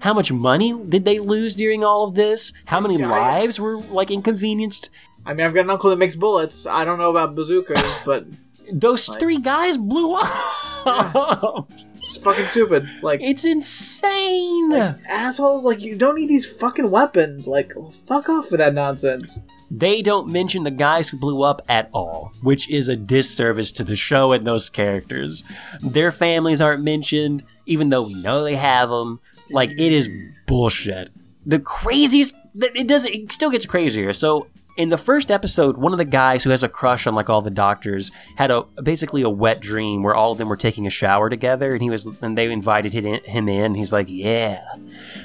How 0.00 0.14
much 0.14 0.30
money 0.30 0.72
did 0.88 1.04
they 1.04 1.18
lose 1.18 1.56
during 1.56 1.82
all 1.84 2.04
of 2.04 2.14
this? 2.14 2.52
How 2.66 2.80
many 2.80 2.98
Yeah, 2.98 3.08
lives 3.10 3.58
were 3.58 3.78
like 3.78 4.10
inconvenienced? 4.10 4.90
I 5.26 5.34
mean, 5.34 5.44
I've 5.44 5.52
got 5.54 5.64
an 5.64 5.70
uncle 5.70 5.90
that 5.90 5.98
makes 5.98 6.14
bullets. 6.14 6.66
I 6.66 6.84
don't 6.84 6.98
know 6.98 7.10
about 7.10 7.34
bazookas, 7.34 7.82
but 8.06 8.26
Those 8.72 9.08
Like- 9.08 9.18
three 9.18 9.38
guys 9.38 9.76
blew 9.76 10.14
up. 10.14 11.70
it's 11.98 12.16
fucking 12.18 12.46
stupid. 12.46 12.88
Like, 13.02 13.20
it's 13.22 13.44
insane. 13.44 14.72
assholes, 15.08 15.64
like, 15.64 15.80
you 15.82 15.96
don't 15.96 16.14
need 16.14 16.28
these 16.28 16.46
fucking 16.46 16.90
weapons. 16.90 17.48
Like, 17.48 17.72
fuck 18.06 18.28
off 18.28 18.50
with 18.50 18.60
that 18.60 18.74
nonsense. 18.74 19.38
They 19.70 20.00
don't 20.02 20.28
mention 20.28 20.64
the 20.64 20.70
guys 20.70 21.10
who 21.10 21.18
blew 21.18 21.42
up 21.42 21.60
at 21.68 21.90
all, 21.92 22.32
which 22.42 22.68
is 22.70 22.88
a 22.88 22.96
disservice 22.96 23.70
to 23.72 23.84
the 23.84 23.96
show 23.96 24.32
and 24.32 24.46
those 24.46 24.70
characters. 24.70 25.42
Their 25.80 26.10
families 26.10 26.60
aren't 26.60 26.82
mentioned, 26.82 27.44
even 27.66 27.90
though 27.90 28.02
we 28.02 28.14
know 28.14 28.42
they 28.42 28.56
have 28.56 28.88
them. 28.88 29.20
Like 29.50 29.70
it 29.72 29.92
is 29.92 30.08
bullshit. 30.46 31.10
The 31.44 31.58
craziest. 31.60 32.34
It 32.54 32.86
does. 32.88 33.04
It 33.04 33.30
still 33.30 33.50
gets 33.50 33.66
crazier. 33.66 34.12
So 34.12 34.48
in 34.76 34.90
the 34.90 34.98
first 34.98 35.30
episode, 35.30 35.76
one 35.76 35.92
of 35.92 35.98
the 35.98 36.04
guys 36.04 36.44
who 36.44 36.50
has 36.50 36.62
a 36.62 36.68
crush 36.68 37.06
on 37.06 37.14
like 37.14 37.28
all 37.28 37.42
the 37.42 37.50
doctors 37.50 38.10
had 38.36 38.50
a 38.50 38.62
basically 38.82 39.22
a 39.22 39.28
wet 39.28 39.60
dream 39.60 40.02
where 40.02 40.14
all 40.14 40.32
of 40.32 40.38
them 40.38 40.48
were 40.48 40.56
taking 40.56 40.86
a 40.86 40.90
shower 40.90 41.28
together, 41.28 41.72
and 41.72 41.82
he 41.82 41.90
was 41.90 42.06
and 42.22 42.38
they 42.38 42.50
invited 42.50 42.92
him 42.92 43.04
in- 43.04 43.24
him 43.24 43.48
in. 43.48 43.74
He's 43.74 43.92
like, 43.92 44.06
yeah. 44.08 44.62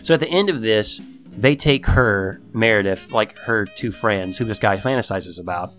So 0.01 0.13
at 0.15 0.19
the 0.19 0.27
end 0.27 0.49
of 0.49 0.61
this, 0.61 0.99
they 1.37 1.55
take 1.55 1.85
her, 1.87 2.41
Meredith, 2.53 3.11
like 3.11 3.37
her 3.39 3.65
two 3.65 3.91
friends, 3.91 4.37
who 4.37 4.45
this 4.45 4.59
guy 4.59 4.77
fantasizes 4.77 5.39
about. 5.39 5.73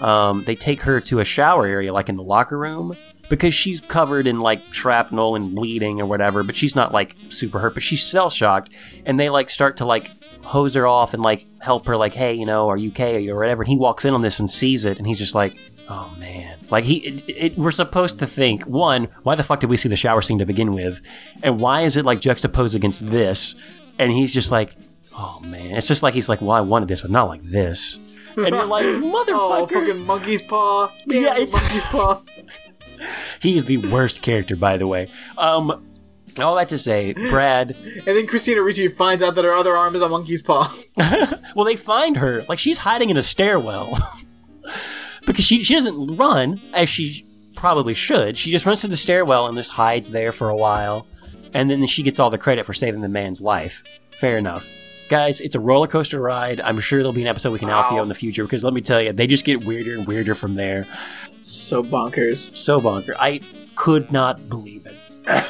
Um, 0.00 0.44
they 0.44 0.54
take 0.54 0.82
her 0.82 1.00
to 1.02 1.20
a 1.20 1.24
shower 1.24 1.66
area, 1.66 1.92
like 1.92 2.08
in 2.08 2.16
the 2.16 2.22
locker 2.22 2.58
room, 2.58 2.96
because 3.28 3.54
she's 3.54 3.80
covered 3.80 4.26
in 4.26 4.40
like 4.40 4.62
shrapnel 4.72 5.36
and 5.36 5.54
bleeding 5.54 6.00
or 6.00 6.06
whatever, 6.06 6.42
but 6.42 6.54
she's 6.54 6.76
not 6.76 6.92
like 6.92 7.16
super 7.28 7.58
hurt, 7.58 7.74
but 7.74 7.82
she's 7.82 8.02
cell 8.02 8.30
shocked. 8.30 8.72
And 9.04 9.18
they 9.18 9.30
like 9.30 9.50
start 9.50 9.78
to 9.78 9.84
like 9.84 10.10
hose 10.42 10.74
her 10.74 10.86
off 10.86 11.14
and 11.14 11.22
like 11.22 11.46
help 11.60 11.86
her, 11.86 11.96
like, 11.96 12.14
hey, 12.14 12.34
you 12.34 12.46
know, 12.46 12.68
are 12.68 12.76
you 12.76 12.90
okay 12.90 13.26
or 13.28 13.36
whatever. 13.36 13.62
And 13.62 13.68
he 13.68 13.76
walks 13.76 14.04
in 14.04 14.14
on 14.14 14.20
this 14.20 14.38
and 14.38 14.50
sees 14.50 14.84
it, 14.84 14.98
and 14.98 15.06
he's 15.06 15.18
just 15.18 15.34
like, 15.34 15.56
oh 15.88 16.14
man. 16.18 16.58
Like, 16.68 16.84
he, 16.84 16.96
it, 16.96 17.22
it, 17.28 17.58
we're 17.58 17.70
supposed 17.70 18.18
to 18.18 18.26
think, 18.26 18.64
one, 18.64 19.08
why 19.22 19.36
the 19.36 19.44
fuck 19.44 19.60
did 19.60 19.70
we 19.70 19.76
see 19.76 19.88
the 19.88 19.96
shower 19.96 20.20
scene 20.20 20.40
to 20.40 20.46
begin 20.46 20.72
with? 20.72 21.00
And 21.42 21.60
why 21.60 21.82
is 21.82 21.96
it 21.96 22.04
like 22.04 22.20
juxtaposed 22.20 22.74
against 22.74 23.06
this? 23.06 23.54
And 23.98 24.12
he's 24.12 24.34
just 24.34 24.50
like, 24.50 24.74
oh 25.16 25.40
man. 25.42 25.74
It's 25.76 25.88
just 25.88 26.02
like 26.02 26.14
he's 26.14 26.28
like, 26.28 26.40
well, 26.40 26.52
I 26.52 26.60
wanted 26.60 26.88
this, 26.88 27.00
but 27.02 27.10
not 27.10 27.28
like 27.28 27.42
this. 27.42 27.98
And 28.36 28.48
you're 28.48 28.66
like, 28.66 28.84
Oh, 28.86 29.00
motherfucker. 29.68 29.72
fucking 29.72 30.04
monkey's 30.06 30.42
paw. 30.42 30.92
Damn, 31.08 31.22
Yeah, 31.22 31.32
it's- 31.32 31.52
monkey's 31.52 31.84
paw. 31.84 32.22
He 33.42 33.56
is 33.56 33.66
the 33.66 33.76
worst 33.76 34.22
character, 34.22 34.56
by 34.56 34.78
the 34.78 34.86
way. 34.86 35.10
Um, 35.36 35.86
all 36.40 36.54
that 36.56 36.70
to 36.70 36.78
say, 36.78 37.12
Brad. 37.12 37.76
And 38.06 38.06
then 38.16 38.26
Christina 38.26 38.62
Ricci 38.62 38.88
finds 38.88 39.22
out 39.22 39.34
that 39.34 39.44
her 39.44 39.52
other 39.52 39.76
arm 39.76 39.94
is 39.94 40.00
a 40.00 40.08
monkey's 40.08 40.40
paw. 40.42 40.74
Well, 41.54 41.64
they 41.66 41.76
find 41.76 42.16
her 42.16 42.42
like 42.48 42.58
she's 42.58 42.78
hiding 42.78 43.10
in 43.10 43.16
a 43.18 43.22
stairwell 43.22 43.98
because 45.26 45.44
she 45.44 45.62
she 45.62 45.74
doesn't 45.74 46.16
run 46.16 46.60
as 46.74 46.88
she 46.88 47.26
probably 47.54 47.94
should. 47.94 48.36
She 48.36 48.50
just 48.50 48.66
runs 48.66 48.80
to 48.82 48.88
the 48.88 48.96
stairwell 48.96 49.46
and 49.46 49.56
just 49.56 49.72
hides 49.72 50.10
there 50.10 50.32
for 50.32 50.48
a 50.50 50.56
while, 50.56 51.06
and 51.54 51.70
then 51.70 51.86
she 51.86 52.02
gets 52.02 52.18
all 52.18 52.28
the 52.30 52.36
credit 52.38 52.66
for 52.66 52.74
saving 52.74 53.00
the 53.02 53.08
man's 53.08 53.40
life. 53.40 53.82
Fair 54.12 54.36
enough. 54.38 54.68
Guys, 55.08 55.40
it's 55.40 55.54
a 55.54 55.60
roller 55.60 55.86
coaster 55.86 56.20
ride. 56.20 56.60
I'm 56.60 56.80
sure 56.80 56.98
there'll 56.98 57.12
be 57.12 57.22
an 57.22 57.28
episode 57.28 57.52
we 57.52 57.58
can 57.60 57.68
Wow. 57.68 57.82
Alfio 57.84 58.02
in 58.02 58.08
the 58.08 58.14
future 58.14 58.42
because 58.44 58.64
let 58.64 58.74
me 58.74 58.80
tell 58.80 59.00
you, 59.00 59.12
they 59.12 59.26
just 59.28 59.44
get 59.44 59.64
weirder 59.64 59.94
and 59.96 60.06
weirder 60.06 60.34
from 60.34 60.54
there. 60.56 60.86
so 61.38 61.82
bonkers. 61.82 62.56
So 62.56 62.80
bonker. 62.80 63.14
I 63.18 63.40
could 63.76 64.10
not 64.10 64.48
believe 64.48 64.86
it. 64.86 64.96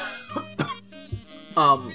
Um, 1.55 1.91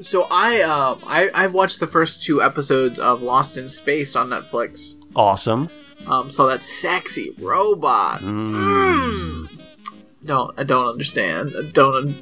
so 0.00 0.26
I 0.32 0.62
um 0.62 1.00
I 1.06 1.30
I've 1.32 1.54
watched 1.54 1.78
the 1.78 1.86
first 1.86 2.24
two 2.24 2.42
episodes 2.42 2.98
of 2.98 3.22
Lost 3.22 3.56
in 3.56 3.68
Space 3.68 4.16
on 4.16 4.30
Netflix. 4.30 4.96
Awesome. 5.14 5.70
Um, 6.08 6.28
saw 6.28 6.46
that 6.48 6.64
sexy 6.64 7.30
robot. 7.38 8.20
Mm. 8.20 8.50
Mm. 8.52 9.60
Don't 10.24 10.58
I 10.58 10.64
don't 10.64 10.88
understand. 10.88 11.54
I 11.56 11.62
don't 11.70 12.16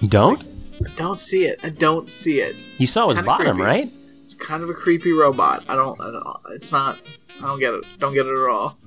You 0.00 0.08
don't? 0.08 0.42
I 0.86 0.90
don't 0.94 1.18
see 1.18 1.46
it. 1.46 1.58
I 1.62 1.70
don't 1.70 2.12
see 2.12 2.40
it. 2.42 2.66
You 2.76 2.86
saw 2.86 3.08
his 3.08 3.18
bottom, 3.20 3.56
creepy. 3.56 3.62
right? 3.62 3.90
It's 4.30 4.38
kind 4.38 4.62
of 4.62 4.70
a 4.70 4.74
creepy 4.74 5.10
robot. 5.10 5.64
I 5.66 5.74
don't. 5.74 6.00
I 6.00 6.04
don't 6.04 6.24
it's 6.50 6.70
not. 6.70 7.00
I 7.38 7.48
don't 7.48 7.58
get 7.58 7.74
it. 7.74 7.82
Don't 7.98 8.14
get 8.14 8.26
it 8.26 8.32
at 8.32 8.48
all. 8.48 8.78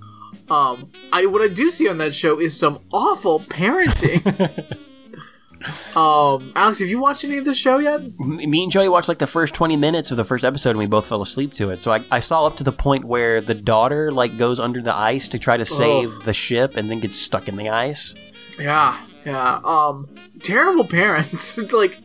Um, 0.50 0.90
I 1.12 1.26
what 1.26 1.42
I 1.42 1.50
do 1.50 1.70
see 1.70 1.90
on 1.90 1.98
that 1.98 2.14
show 2.14 2.40
is 2.40 2.58
some 2.58 2.80
awful 2.94 3.42
parenting. 3.42 4.24
um, 5.98 6.54
Alex, 6.56 6.80
have 6.80 6.88
you 6.88 6.98
watched 6.98 7.26
any 7.26 7.36
of 7.36 7.44
this 7.44 7.58
show 7.58 7.80
yet? 7.80 8.18
Me 8.20 8.64
and 8.64 8.72
Joey 8.72 8.88
watched 8.88 9.10
like 9.10 9.20
the 9.20 9.28
first 9.28 9.54
20 9.54 9.76
minutes 9.76 10.12
of 10.12 10.18
the 10.18 10.24
first 10.24 10.46
episode 10.46 10.70
and 10.72 10.80
we 10.80 10.86
both 10.86 11.08
fell 11.08 11.22
asleep 11.22 11.54
to 11.56 11.72
it. 11.72 11.84
So 11.84 11.92
I, 11.92 12.06
I 12.10 12.22
saw 12.22 12.48
up 12.48 12.56
to 12.58 12.64
the 12.64 12.72
point 12.72 13.04
where 13.04 13.42
the 13.42 13.54
daughter 13.54 14.14
like 14.14 14.38
goes 14.38 14.62
under 14.62 14.82
the 14.82 14.96
ice 14.96 15.28
to 15.28 15.40
try 15.40 15.58
to 15.58 15.66
save 15.66 16.24
the 16.24 16.34
ship 16.34 16.78
and 16.78 16.90
then 16.90 17.02
gets 17.02 17.18
stuck 17.18 17.50
in 17.50 17.58
the 17.58 17.68
ice. 17.68 18.16
Yeah, 18.58 18.98
yeah. 19.26 19.60
Um, 19.66 20.08
terrible 20.42 20.86
parents. 20.86 21.58
it's 21.58 21.74
like, 21.74 22.00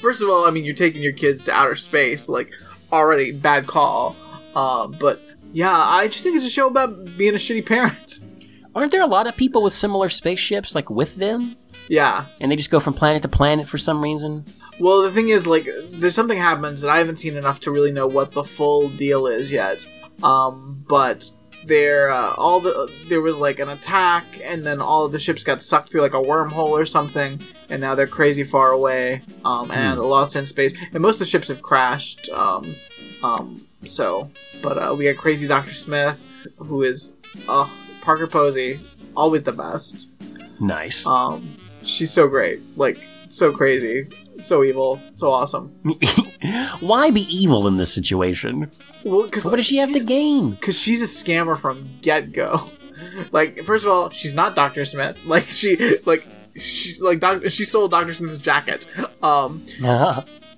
first 0.00 0.22
of 0.22 0.28
all, 0.28 0.46
I 0.46 0.52
mean, 0.52 0.64
you're 0.64 0.74
taking 0.74 1.02
your 1.02 1.12
kids 1.12 1.42
to 1.44 1.52
outer 1.52 1.74
space. 1.74 2.28
Like, 2.28 2.52
already 2.94 3.32
bad 3.32 3.66
call. 3.66 4.16
Um, 4.54 4.96
but 4.98 5.20
yeah, 5.52 5.72
I 5.72 6.06
just 6.06 6.22
think 6.22 6.36
it's 6.36 6.46
a 6.46 6.50
show 6.50 6.66
about 6.66 7.16
being 7.16 7.34
a 7.34 7.38
shitty 7.38 7.66
parent. 7.66 8.20
Aren't 8.74 8.90
there 8.90 9.02
a 9.02 9.06
lot 9.06 9.26
of 9.26 9.36
people 9.36 9.62
with 9.62 9.72
similar 9.72 10.08
spaceships 10.08 10.74
like 10.74 10.90
with 10.90 11.16
them? 11.16 11.56
Yeah. 11.88 12.26
And 12.40 12.50
they 12.50 12.56
just 12.56 12.70
go 12.70 12.80
from 12.80 12.94
planet 12.94 13.22
to 13.22 13.28
planet 13.28 13.68
for 13.68 13.78
some 13.78 14.02
reason? 14.02 14.44
Well, 14.80 15.02
the 15.02 15.12
thing 15.12 15.28
is, 15.28 15.46
like, 15.46 15.68
there's 15.90 16.14
something 16.14 16.38
happens, 16.38 16.82
and 16.82 16.92
I 16.92 16.98
haven't 16.98 17.20
seen 17.20 17.36
enough 17.36 17.60
to 17.60 17.70
really 17.70 17.92
know 17.92 18.08
what 18.08 18.32
the 18.32 18.42
full 18.42 18.88
deal 18.88 19.28
is 19.28 19.52
yet. 19.52 19.86
Um, 20.22 20.84
but 20.88 21.30
there, 21.66 22.10
uh, 22.10 22.34
all 22.34 22.60
the 22.60 22.90
there 23.08 23.20
was 23.20 23.36
like 23.36 23.58
an 23.58 23.68
attack, 23.68 24.24
and 24.42 24.64
then 24.64 24.80
all 24.80 25.04
of 25.04 25.12
the 25.12 25.18
ships 25.18 25.44
got 25.44 25.62
sucked 25.62 25.90
through 25.90 26.02
like 26.02 26.14
a 26.14 26.18
wormhole 26.18 26.70
or 26.70 26.86
something, 26.86 27.40
and 27.68 27.80
now 27.80 27.94
they're 27.94 28.06
crazy 28.06 28.44
far 28.44 28.72
away, 28.72 29.22
um, 29.44 29.70
and 29.70 30.00
lost 30.00 30.36
in 30.36 30.46
space. 30.46 30.74
And 30.92 31.00
most 31.00 31.16
of 31.16 31.20
the 31.20 31.24
ships 31.26 31.48
have 31.48 31.62
crashed. 31.62 32.28
Um, 32.30 32.76
um, 33.22 33.66
so, 33.84 34.30
but 34.62 34.78
uh, 34.78 34.94
we 34.96 35.04
got 35.04 35.16
crazy 35.16 35.46
Doctor 35.46 35.74
Smith, 35.74 36.20
who 36.58 36.82
is, 36.82 37.16
uh, 37.48 37.68
Parker 38.00 38.26
Posey, 38.26 38.80
always 39.16 39.44
the 39.44 39.52
best. 39.52 40.12
Nice. 40.60 41.06
Um, 41.06 41.56
she's 41.82 42.10
so 42.10 42.28
great, 42.28 42.60
like 42.76 42.98
so 43.28 43.52
crazy, 43.52 44.08
so 44.40 44.62
evil, 44.64 45.00
so 45.14 45.30
awesome. 45.30 45.72
Why 46.80 47.10
be 47.10 47.22
evil 47.34 47.66
in 47.66 47.76
this 47.76 47.92
situation? 47.92 48.70
Well, 49.04 49.24
because 49.24 49.44
What 49.44 49.56
does 49.56 49.66
she 49.66 49.76
have 49.78 49.92
to 49.92 50.04
gain? 50.04 50.50
Because 50.52 50.78
she's 50.78 51.02
a 51.02 51.06
scammer 51.06 51.56
from 51.58 51.88
get 52.00 52.32
go. 52.32 52.62
Like, 53.32 53.64
first 53.64 53.84
of 53.84 53.90
all, 53.90 54.10
she's 54.10 54.34
not 54.34 54.54
Doctor 54.56 54.84
Smith. 54.84 55.16
Like 55.26 55.44
she, 55.44 55.98
like 56.06 56.26
she's 56.56 57.00
like 57.02 57.20
Doc- 57.20 57.42
she 57.48 57.64
sold 57.64 57.90
Doctor 57.90 58.14
Smith's 58.14 58.38
jacket. 58.38 58.86
Um, 59.22 59.64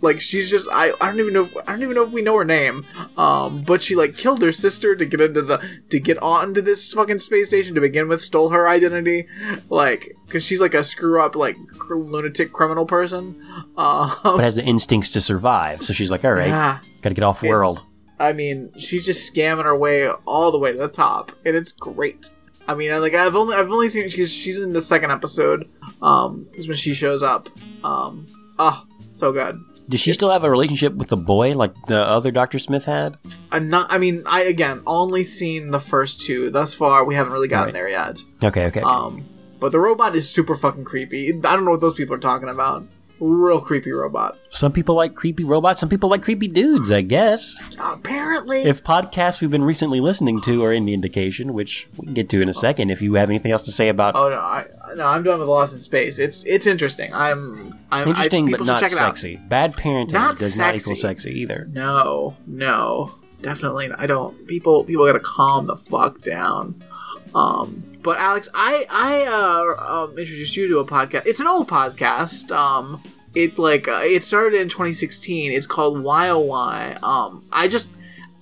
Like 0.01 0.21
she's 0.21 0.51
just 0.51 0.69
I, 0.73 0.93
I 1.01 1.07
don't 1.07 1.21
even 1.21 1.33
know 1.33 1.49
I 1.67 1.73
don't 1.73 1.83
even 1.83 1.95
know 1.95 2.05
if 2.05 2.13
we 2.13 2.23
know 2.23 2.37
her 2.37 2.45
name. 2.45 2.85
Um, 3.17 3.63
but 3.63 3.83
she 3.83 3.95
like 3.97 4.17
killed 4.17 4.43
her 4.43 4.53
sister 4.53 4.95
to 4.95 5.05
get 5.07 5.21
into 5.21 5.43
the 5.43 5.61
to 5.91 5.99
get 6.01 6.19
onto 6.23 6.61
this 6.61 6.93
fucking 6.93 7.19
space 7.19 7.49
station 7.49 7.75
to 7.75 7.81
begin 7.81 8.09
with. 8.09 8.23
Stole 8.23 8.51
her 8.51 8.69
identity, 8.69 9.27
like 9.71 10.15
because 10.27 10.45
she's 10.45 10.61
like 10.61 10.75
a 10.75 10.85
screw 10.85 11.21
up 11.21 11.35
like 11.35 11.57
cr- 11.79 11.97
lunatic 11.97 12.53
criminal 12.53 12.87
person. 12.87 13.43
Uh, 13.77 14.15
but 14.23 14.39
has 14.41 14.57
the 14.57 14.65
instincts 14.65 15.11
to 15.11 15.21
survive. 15.21 15.83
So 15.83 15.93
she's 15.93 16.11
like, 16.11 16.25
all 16.25 16.33
right, 16.33 16.49
yeah, 16.49 16.81
gotta 17.03 17.15
get 17.15 17.25
off 17.25 17.43
world. 17.43 17.85
I 18.19 18.33
mean, 18.33 18.73
she's 18.79 19.05
just 19.05 19.35
scamming 19.35 19.65
her 19.65 19.77
way 19.77 20.09
all 20.27 20.51
the 20.51 20.59
way 20.59 20.73
to 20.73 20.79
the 20.79 20.89
top, 20.89 21.33
and 21.45 21.55
it's 21.57 21.73
great. 21.73 22.31
I 22.69 22.75
mean, 22.75 22.91
I- 22.91 22.99
like 22.99 23.15
I've 23.15 23.37
only 23.37 23.55
I've 23.55 23.71
only 23.71 23.89
seen 23.89 24.09
she's 24.09 24.33
she's 24.33 24.59
in 24.59 24.73
the 24.73 24.81
second 24.81 25.11
episode. 25.11 25.69
Um, 26.03 26.47
is 26.55 26.67
when 26.69 26.77
she 26.77 26.95
shows 26.95 27.23
up. 27.23 27.49
Um, 27.85 28.27
ah, 28.59 28.85
so 29.11 29.33
good. 29.33 29.59
Does 29.89 30.01
she 30.01 30.13
still 30.13 30.31
have 30.31 30.43
a 30.45 30.51
relationship 30.51 30.95
with 30.95 31.09
the 31.09 31.17
boy 31.17 31.53
like 31.53 31.73
the 31.87 31.99
other 32.05 32.31
Doctor 32.31 32.59
Smith 32.59 32.87
had? 32.87 33.17
I'm 33.53 33.69
not. 33.69 33.87
I 33.93 33.99
mean, 33.99 34.23
I 34.27 34.43
again 34.43 34.83
only 34.87 35.23
seen 35.25 35.71
the 35.71 35.81
first 35.81 36.21
two 36.21 36.51
thus 36.51 36.75
far. 36.75 37.05
We 37.05 37.15
haven't 37.15 37.33
really 37.33 37.49
gotten 37.49 37.67
Right. 37.67 37.75
there 37.75 37.89
yet. 37.89 38.19
Okay, 38.43 38.67
okay. 38.67 38.81
okay. 38.81 38.81
Um, 38.81 39.25
but 39.61 39.73
the 39.73 39.79
robot 39.81 40.17
is 40.17 40.29
super 40.29 40.57
fucking 40.57 40.85
creepy. 40.85 41.29
I 41.31 41.55
don't 41.55 41.65
know 41.65 41.71
what 41.71 41.81
those 41.81 41.95
people 41.95 42.15
are 42.17 42.19
talking 42.19 42.49
about. 42.49 42.85
Real 43.19 43.63
creepy 43.63 43.93
robot. 43.93 44.39
some 44.51 44.73
people 44.73 44.95
like 44.95 45.15
creepy 45.15 45.43
robots. 45.43 45.81
Some 45.81 45.89
people 45.89 46.11
like 46.11 46.21
creepy 46.23 46.49
dudes. 46.49 46.91
I 46.91 47.01
guess. 47.01 47.55
Apparently, 47.79 48.63
If 48.63 48.85
podcasts 48.85 49.41
we've 49.41 49.51
been 49.51 49.65
recently 49.65 50.01
listening 50.01 50.41
to 50.43 50.63
are 50.65 50.73
any 50.73 50.93
indication, 50.93 51.55
which 51.55 51.89
we 51.97 52.05
can 52.07 52.13
get 52.15 52.29
to 52.31 52.43
in 52.43 52.49
a 52.51 52.53
second, 52.55 52.91
if 52.91 53.01
you 53.01 53.15
have 53.15 53.31
anything 53.31 53.53
else 53.53 53.63
to 53.63 53.73
say 53.73 53.89
about 53.89 54.15
Oh 54.17 54.29
no, 54.29 54.37
I 54.37 54.67
no, 54.95 55.07
I'm 55.07 55.23
done 55.23 55.39
with 55.39 55.49
Lost 55.49 55.75
in 55.75 55.81
Space. 55.81 56.19
It's 56.19 56.45
it's 56.45 56.67
interesting. 56.67 57.13
I'm 57.13 57.79
I'm 57.91 58.09
interesting 58.09 58.49
I, 58.49 58.51
but 58.59 58.67
not 58.67 58.83
out. 58.83 58.91
sexy. 58.91 59.37
Bad 59.37 59.75
parenting 59.75 60.13
Not 60.13 60.39
does 60.39 60.59
not 60.59 60.75
equal 60.75 60.95
sexy. 60.95 61.31
sexy 61.31 61.41
either. 61.41 61.69
No, 61.73 62.37
no, 62.47 63.15
definitely. 63.43 63.89
Not. 63.89 64.01
I 64.01 64.07
don't. 64.07 64.47
People 64.47 64.85
people 64.85 65.07
gotta 65.07 65.21
calm 65.21 65.67
the 65.67 65.77
fuck 65.77 66.23
down. 66.23 66.83
Um, 67.35 67.83
but 68.03 68.19
Alex, 68.19 68.49
I 68.55 68.87
I 68.89 69.25
uh, 69.27 70.05
um, 70.05 70.11
introduced 70.19 70.57
you 70.57 70.69
to 70.69 70.79
a 70.79 70.85
podcast. 70.85 71.27
It's 71.27 71.41
an 71.41 71.47
old 71.47 71.69
podcast. 71.69 72.51
Um, 72.57 73.03
it's 73.35 73.59
like 73.59 73.89
uh, 73.89 74.03
it 74.05 74.23
started 74.23 74.61
in 74.61 74.69
2016. 74.69 75.53
It's 75.53 75.67
called 75.67 76.03
Why 76.03 76.33
Why. 76.33 76.97
Um, 77.03 77.47
I 77.53 77.69
just 77.69 77.93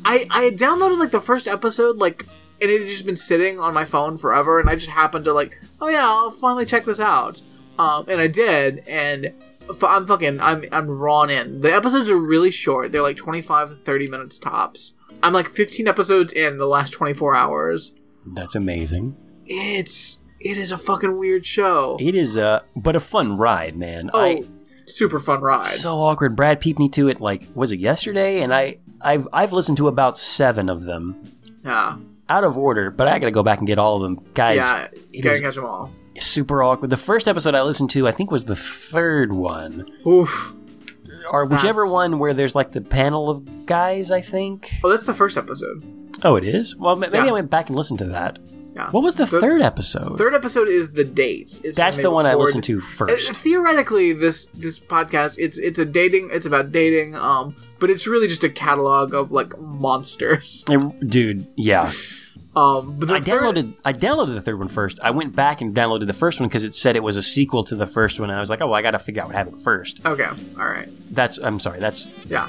I 0.04 0.26
I 0.30 0.50
downloaded 0.50 0.98
like 0.98 1.10
the 1.10 1.20
first 1.20 1.48
episode 1.48 1.96
like. 1.96 2.26
And 2.62 2.70
it 2.70 2.82
had 2.82 2.88
just 2.88 3.04
been 3.04 3.16
sitting 3.16 3.58
on 3.58 3.74
my 3.74 3.84
phone 3.84 4.16
forever, 4.16 4.60
and 4.60 4.70
I 4.70 4.76
just 4.76 4.88
happened 4.88 5.24
to 5.24 5.32
like, 5.32 5.60
oh 5.84 5.88
yeah, 5.88 6.06
I'll 6.06 6.30
finally 6.30 6.64
check 6.64 6.84
this 6.84 7.00
out. 7.00 7.40
Um, 7.78 8.04
and 8.08 8.20
I 8.20 8.26
did, 8.26 8.86
and 8.88 9.32
f- 9.68 9.84
I'm 9.84 10.06
fucking, 10.06 10.40
I'm, 10.40 10.64
I'm 10.72 10.86
drawn 10.86 11.28
in. 11.28 11.60
The 11.60 11.74
episodes 11.74 12.08
are 12.08 12.16
really 12.16 12.50
short. 12.50 12.92
They're 12.92 13.02
like 13.02 13.16
25 13.16 13.68
to 13.68 13.74
30 13.74 14.10
minutes 14.10 14.38
tops. 14.38 14.96
I'm 15.22 15.32
like 15.32 15.48
15 15.48 15.88
episodes 15.88 16.32
in 16.32 16.58
the 16.58 16.66
last 16.66 16.90
24 16.90 17.34
hours. 17.34 17.96
That's 18.26 18.54
amazing. 18.54 19.16
It's, 19.46 20.22
it 20.40 20.56
is 20.56 20.72
a 20.72 20.78
fucking 20.78 21.18
weird 21.18 21.44
show. 21.44 21.96
It 22.00 22.14
is 22.14 22.36
a 22.36 22.64
but 22.76 22.96
a 22.96 23.00
fun 23.00 23.36
ride, 23.36 23.76
man. 23.76 24.10
Oh, 24.14 24.20
I 24.20 24.42
super 24.86 25.18
fun 25.18 25.40
ride. 25.40 25.66
so 25.66 25.96
awkward. 25.96 26.36
Brad 26.36 26.60
peeped 26.60 26.78
me 26.78 26.88
to 26.90 27.08
it 27.08 27.20
like 27.20 27.48
was 27.54 27.72
it 27.72 27.80
yesterday, 27.80 28.40
and 28.42 28.54
I 28.54 28.78
I've 29.00 29.26
I've 29.32 29.52
listened 29.52 29.78
to 29.78 29.88
about 29.88 30.18
seven 30.18 30.68
of 30.68 30.84
them 30.84 31.22
yeah, 31.64 31.96
out 32.34 32.44
of 32.44 32.56
order, 32.58 32.90
but 32.90 33.06
I 33.08 33.18
got 33.18 33.26
to 33.26 33.30
go 33.32 33.42
back 33.42 33.58
and 33.58 33.66
get 33.66 33.78
all 33.78 33.96
of 33.96 34.02
them, 34.02 34.24
guys. 34.34 34.56
yeah, 34.56 34.88
you 35.12 35.22
gotta 35.22 35.40
catch 35.40 35.54
them 35.54 35.64
all. 35.64 35.90
super 36.18 36.62
awkward. 36.62 36.90
The 36.90 36.96
first 36.96 37.26
episode 37.28 37.54
I 37.54 37.62
listened 37.62 37.90
to, 37.90 38.06
I 38.08 38.12
think, 38.12 38.30
was 38.30 38.44
the 38.44 38.56
third 38.56 39.32
one, 39.32 39.86
Oof. 40.06 40.52
or 41.32 41.44
whichever 41.46 41.80
That's- 41.82 41.92
one 41.92 42.18
where 42.18 42.34
there's 42.34 42.54
like 42.54 42.72
the 42.72 42.80
panel 42.80 43.30
of 43.30 43.66
guys. 43.66 44.10
I 44.10 44.20
think. 44.20 44.72
Oh, 44.82 44.88
that's 44.90 45.04
the 45.04 45.14
first 45.14 45.36
episode. 45.36 45.82
Oh, 46.22 46.36
it 46.36 46.44
is. 46.44 46.76
Well, 46.76 46.96
maybe 46.96 47.16
Yeah. 47.18 47.26
I 47.26 47.32
went 47.32 47.50
back 47.50 47.68
and 47.68 47.76
listened 47.76 47.98
to 48.00 48.06
that. 48.06 48.38
Yeah. 48.74 48.90
What 48.90 49.04
was 49.04 49.14
the 49.14 49.24
The- 49.26 49.40
third 49.40 49.62
episode? 49.62 50.18
Third 50.18 50.34
episode 50.34 50.68
is 50.68 50.92
the 50.92 51.04
dates. 51.04 51.60
Is 51.60 51.76
That's 51.76 51.98
the 51.98 52.10
one 52.10 52.26
I 52.26 52.34
listened 52.34 52.64
to 52.64 52.78
Uh, 52.78 52.80
first. 52.80 53.32
theoretically 53.32 54.12
this 54.12 54.46
this 54.46 54.80
podcast 54.80 55.36
it's 55.38 55.58
it's 55.60 55.78
a 55.78 55.84
dating 55.84 56.30
it's 56.32 56.44
about 56.46 56.72
dating 56.72 57.14
um 57.14 57.54
but 57.78 57.88
it's 57.88 58.06
really 58.08 58.26
just 58.26 58.42
a 58.42 58.48
catalog 58.48 59.14
of 59.14 59.30
like 59.30 59.56
monsters 59.60 60.64
And, 60.68 60.92
dude, 61.08 61.46
yeah. 61.56 61.92
Um 62.56 62.98
I 63.08 63.20
third- 63.20 63.24
downloaded 63.42 63.74
I 63.84 63.92
downloaded 63.92 64.34
the 64.34 64.40
third 64.40 64.58
one 64.58 64.68
first. 64.68 64.98
I 65.02 65.10
went 65.10 65.34
back 65.34 65.60
and 65.60 65.74
downloaded 65.74 66.06
the 66.06 66.12
first 66.14 66.38
one 66.40 66.48
because 66.48 66.64
it 66.64 66.74
said 66.74 66.94
it 66.96 67.02
was 67.02 67.16
a 67.16 67.22
sequel 67.22 67.64
to 67.64 67.74
the 67.76 67.86
first 67.86 68.20
one, 68.20 68.30
and 68.30 68.36
I 68.36 68.40
was 68.40 68.50
like, 68.50 68.60
oh, 68.60 68.66
well, 68.66 68.74
I 68.76 68.82
got 68.82 68.92
to 68.92 68.98
figure 68.98 69.22
out 69.22 69.28
what 69.28 69.34
happened 69.36 69.62
first. 69.62 70.04
okay 70.06 70.28
all 70.58 70.66
right 70.66 70.88
That's 71.10 71.38
I'm 71.38 71.58
sorry. 71.60 71.80
That's 71.80 72.10
yeah 72.26 72.48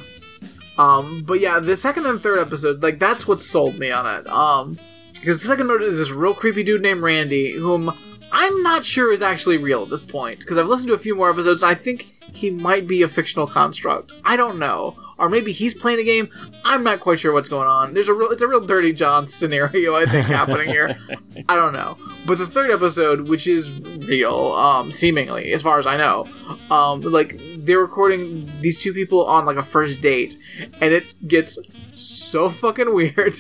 um 0.78 1.24
but 1.26 1.39
yeah 1.39 1.60
the 1.60 1.76
second 1.76 2.06
and 2.06 2.22
third 2.22 2.38
episode 2.39 2.84
like 2.84 2.99
that's 2.99 3.26
what 3.28 3.41
sold 3.41 3.80
me 3.80 3.91
on 3.91 4.06
it 4.20 4.28
um 4.28 4.78
because 5.14 5.38
the 5.39 5.45
second 5.47 5.70
one 5.70 5.82
is 5.82 5.95
this 5.95 6.12
real 6.12 6.34
creepy 6.34 6.64
dude 6.64 6.82
named 6.82 7.01
randy 7.01 7.53
whom 7.53 7.97
i'm 8.36 8.61
not 8.63 8.86
sure 8.86 9.11
is 9.11 9.21
actually 9.21 9.57
real 9.57 9.83
at 9.83 9.89
this 9.89 10.03
point 10.03 10.39
because 10.39 10.57
i've 10.57 10.67
listened 10.67 10.89
to 10.89 10.93
a 10.93 10.99
few 10.99 11.15
more 11.15 11.29
episodes 11.29 11.63
and 11.63 11.71
i 11.71 11.73
think 11.73 12.15
he 12.36 12.51
might 12.51 12.88
be 12.88 13.01
a 13.01 13.07
fictional 13.07 13.47
construct. 13.47 14.13
I 14.23 14.36
don't 14.36 14.59
know. 14.59 14.95
Or 15.17 15.29
maybe 15.29 15.53
he's 15.53 15.73
playing 15.73 15.99
a 15.99 16.03
game. 16.03 16.29
I'm 16.65 16.83
not 16.83 16.99
quite 16.99 17.19
sure 17.19 17.31
what's 17.31 17.47
going 17.47 17.67
on. 17.67 17.93
There's 17.93 18.09
a 18.09 18.13
real 18.13 18.31
it's 18.31 18.41
a 18.41 18.47
real 18.47 18.59
dirty 18.59 18.91
john 18.91 19.27
scenario 19.29 19.95
i 19.95 20.05
think 20.05 20.27
happening 20.27 20.67
here. 20.67 20.97
I 21.49 21.55
don't 21.55 21.73
know. 21.73 21.97
But 22.25 22.38
the 22.38 22.47
third 22.47 22.71
episode 22.71 23.29
which 23.29 23.47
is 23.47 23.73
real 23.73 24.51
um 24.51 24.91
seemingly 24.91 25.53
as 25.53 25.61
far 25.61 25.79
as 25.79 25.88
i 25.88 25.95
know 25.95 26.27
um 26.69 27.01
like 27.01 27.39
they're 27.59 27.79
recording 27.79 28.51
these 28.61 28.81
two 28.81 28.93
people 28.93 29.25
on 29.25 29.45
like 29.45 29.57
a 29.57 29.63
first 29.63 30.01
date 30.01 30.38
and 30.81 30.93
it 30.93 31.15
gets 31.27 31.57
so 31.93 32.49
fucking 32.49 32.93
weird. 32.93 33.36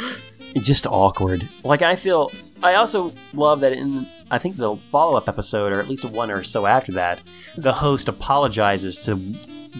Just 0.56 0.86
awkward. 0.86 1.48
Like 1.62 1.82
I 1.82 1.94
feel. 1.94 2.32
I 2.62 2.74
also 2.74 3.12
love 3.34 3.60
that 3.60 3.72
in 3.72 4.08
I 4.30 4.38
think 4.38 4.56
the 4.56 4.76
follow 4.76 5.16
up 5.16 5.28
episode, 5.28 5.72
or 5.72 5.80
at 5.80 5.88
least 5.88 6.04
one 6.04 6.30
or 6.30 6.42
so 6.42 6.66
after 6.66 6.92
that, 6.92 7.20
the 7.56 7.72
host 7.72 8.08
apologizes 8.08 8.98
to 9.00 9.14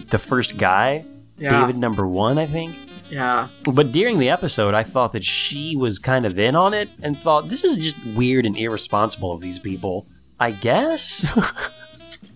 the 0.09 0.19
first 0.19 0.57
guy, 0.57 1.05
yeah 1.37 1.61
David 1.61 1.77
number 1.77 2.07
one, 2.07 2.37
I 2.37 2.47
think. 2.47 2.75
yeah 3.09 3.49
But 3.63 3.91
during 3.91 4.19
the 4.19 4.29
episode, 4.29 4.73
I 4.73 4.83
thought 4.83 5.11
that 5.13 5.23
she 5.23 5.75
was 5.75 5.99
kind 5.99 6.25
of 6.25 6.37
in 6.39 6.55
on 6.55 6.73
it 6.73 6.89
and 7.01 7.17
thought 7.17 7.49
this 7.49 7.63
is 7.63 7.77
just 7.77 7.97
weird 8.15 8.45
and 8.45 8.57
irresponsible 8.57 9.31
of 9.31 9.41
these 9.41 9.59
people. 9.59 10.05
I 10.39 10.51
guess. 10.51 11.25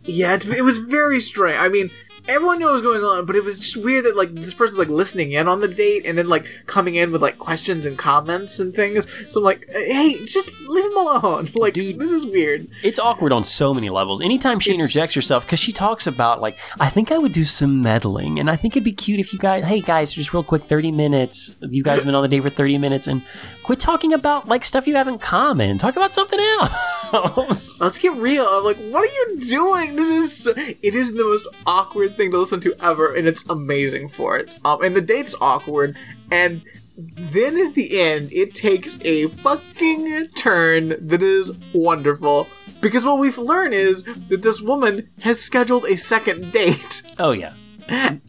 yeah 0.06 0.36
it, 0.36 0.46
it 0.48 0.64
was 0.64 0.78
very 0.80 1.20
strange 1.20 1.58
i 1.58 1.70
mean 1.70 1.90
everyone 2.28 2.58
knew 2.60 2.66
what 2.66 2.72
was 2.74 2.82
going 2.82 3.04
on 3.04 3.26
but 3.26 3.36
it 3.36 3.44
was 3.44 3.60
just 3.60 3.78
weird 3.78 4.06
that 4.06 4.16
like 4.16 4.34
this 4.36 4.54
person's 4.54 4.80
like 4.80 4.88
listening 4.88 5.32
in 5.34 5.48
on 5.48 5.60
the 5.60 5.68
date 5.68 6.06
and 6.06 6.18
then 6.18 6.28
like 6.30 6.46
coming 6.68 6.96
in 6.96 7.12
with 7.12 7.22
like 7.22 7.38
questions 7.38 7.86
and 7.86 7.98
comments 7.98 8.60
and 8.60 8.74
things 8.74 9.08
so 9.28 9.40
i'm 9.40 9.44
like 9.44 9.66
hey 9.72 10.16
just 10.26 10.58
leave 10.62 10.86
him 10.86 10.98
alone 10.98 11.48
like 11.56 11.74
Dude. 11.74 12.00
this 12.00 12.12
is 12.12 12.26
weird 12.26 12.68
it's 12.84 13.00
awkward 13.00 13.32
on 13.32 13.44
so 13.44 13.74
many 13.74 13.90
levels. 13.90 14.22
Anytime 14.22 14.60
she 14.60 14.72
It's- 14.72 14.82
interjects 14.84 15.16
herself, 15.16 15.46
because 15.46 15.60
she 15.60 15.72
talks 15.72 16.08
about 16.08 16.42
like, 16.42 16.58
I 16.80 16.90
think 16.90 17.12
I 17.12 17.18
would 17.18 17.32
do 17.32 17.44
some 17.44 17.82
meddling, 17.82 18.40
and 18.40 18.50
I 18.50 18.56
think 18.56 18.74
it'd 18.76 18.84
be 18.84 18.92
cute 18.92 19.20
if 19.20 19.32
you 19.34 19.40
guys, 19.40 19.64
hey 19.64 19.80
guys, 19.82 20.12
just 20.12 20.34
real 20.34 20.44
quick, 20.44 20.64
thirty 20.66 20.92
minutes. 20.92 21.56
You 21.62 21.84
guys 21.84 21.98
have 21.98 22.06
been 22.06 22.16
on 22.16 22.24
the 22.24 22.28
date 22.28 22.42
for 22.42 22.50
thirty 22.50 22.78
minutes, 22.78 23.08
and 23.08 23.22
quit 23.64 23.80
talking 23.80 24.14
about 24.14 24.48
like 24.48 24.64
stuff 24.66 24.88
you 24.88 24.96
have 24.96 25.08
in 25.08 25.18
common. 25.18 25.78
Talk 25.78 25.96
about 25.96 26.14
something 26.14 26.40
else. 26.40 27.80
let's 27.82 28.00
get 28.00 28.12
real 28.14 28.48
i'm 28.50 28.64
like 28.64 28.78
what 28.90 29.04
are 29.04 29.14
you 29.14 29.40
doing 29.42 29.96
this 29.96 30.10
is 30.10 30.36
so, 30.36 30.52
it 30.58 30.96
is 30.96 31.14
the 31.14 31.24
most 31.24 31.46
awkward 31.68 32.13
thing 32.16 32.32
to 32.32 32.38
listen 32.40 32.60
to 32.62 32.76
ever 32.84 33.14
and 33.14 33.28
it's 33.28 33.48
amazing 33.50 34.08
for 34.10 34.38
it. 34.38 34.58
Um 34.66 34.84
and 34.84 34.96
the 34.96 35.02
date's 35.02 35.36
awkward 35.42 35.98
and 36.32 36.62
then 36.98 37.58
at 37.58 37.74
the 37.74 38.00
end 38.00 38.32
it 38.32 38.54
takes 38.54 38.98
a 39.02 39.28
fucking 39.28 40.28
turn 40.36 40.90
that 41.08 41.24
is 41.24 41.52
wonderful 41.74 42.48
because 42.82 43.04
what 43.06 43.18
we've 43.18 43.38
learned 43.38 43.74
is 43.74 44.04
that 44.30 44.42
this 44.42 44.62
woman 44.62 45.10
has 45.22 45.40
scheduled 45.42 45.86
a 45.86 45.98
second 45.98 46.52
date. 46.52 47.02
Oh 47.20 47.32
yeah. 47.32 47.54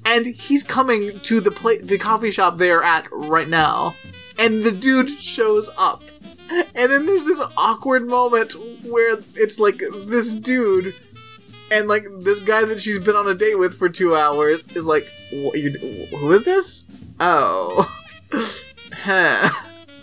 and 0.04 0.26
he's 0.26 0.64
coming 0.64 1.20
to 1.20 1.40
the 1.40 1.50
pla- 1.50 1.80
the 1.82 1.98
coffee 1.98 2.30
shop 2.30 2.56
they're 2.58 2.82
at 2.82 3.06
right 3.12 3.48
now. 3.48 3.94
And 4.38 4.62
the 4.62 4.72
dude 4.72 5.08
shows 5.10 5.70
up. 5.76 6.02
And 6.50 6.90
then 6.92 7.06
there's 7.06 7.24
this 7.24 7.40
awkward 7.56 8.06
moment 8.06 8.54
where 8.84 9.16
it's 9.36 9.58
like 9.60 9.82
this 10.06 10.32
dude 10.34 10.94
and 11.70 11.88
like 11.88 12.04
this 12.20 12.40
guy 12.40 12.64
that 12.64 12.80
she's 12.80 12.98
been 12.98 13.16
on 13.16 13.28
a 13.28 13.34
date 13.34 13.58
with 13.58 13.74
for 13.74 13.88
two 13.88 14.16
hours 14.16 14.66
is 14.68 14.86
like 14.86 15.08
what, 15.32 15.58
you, 15.58 15.70
who 16.10 16.32
is 16.32 16.42
this? 16.42 16.86
Oh. 17.20 17.90
Huh. 19.04 19.50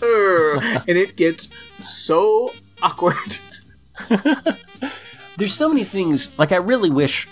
And 0.02 0.98
it 0.98 1.16
gets 1.16 1.48
so 1.80 2.52
awkward. 2.82 3.38
There's 5.36 5.54
so 5.54 5.68
many 5.68 5.84
things. 5.84 6.36
Like 6.38 6.50
I 6.50 6.56
really 6.56 6.90
wish 6.90 7.28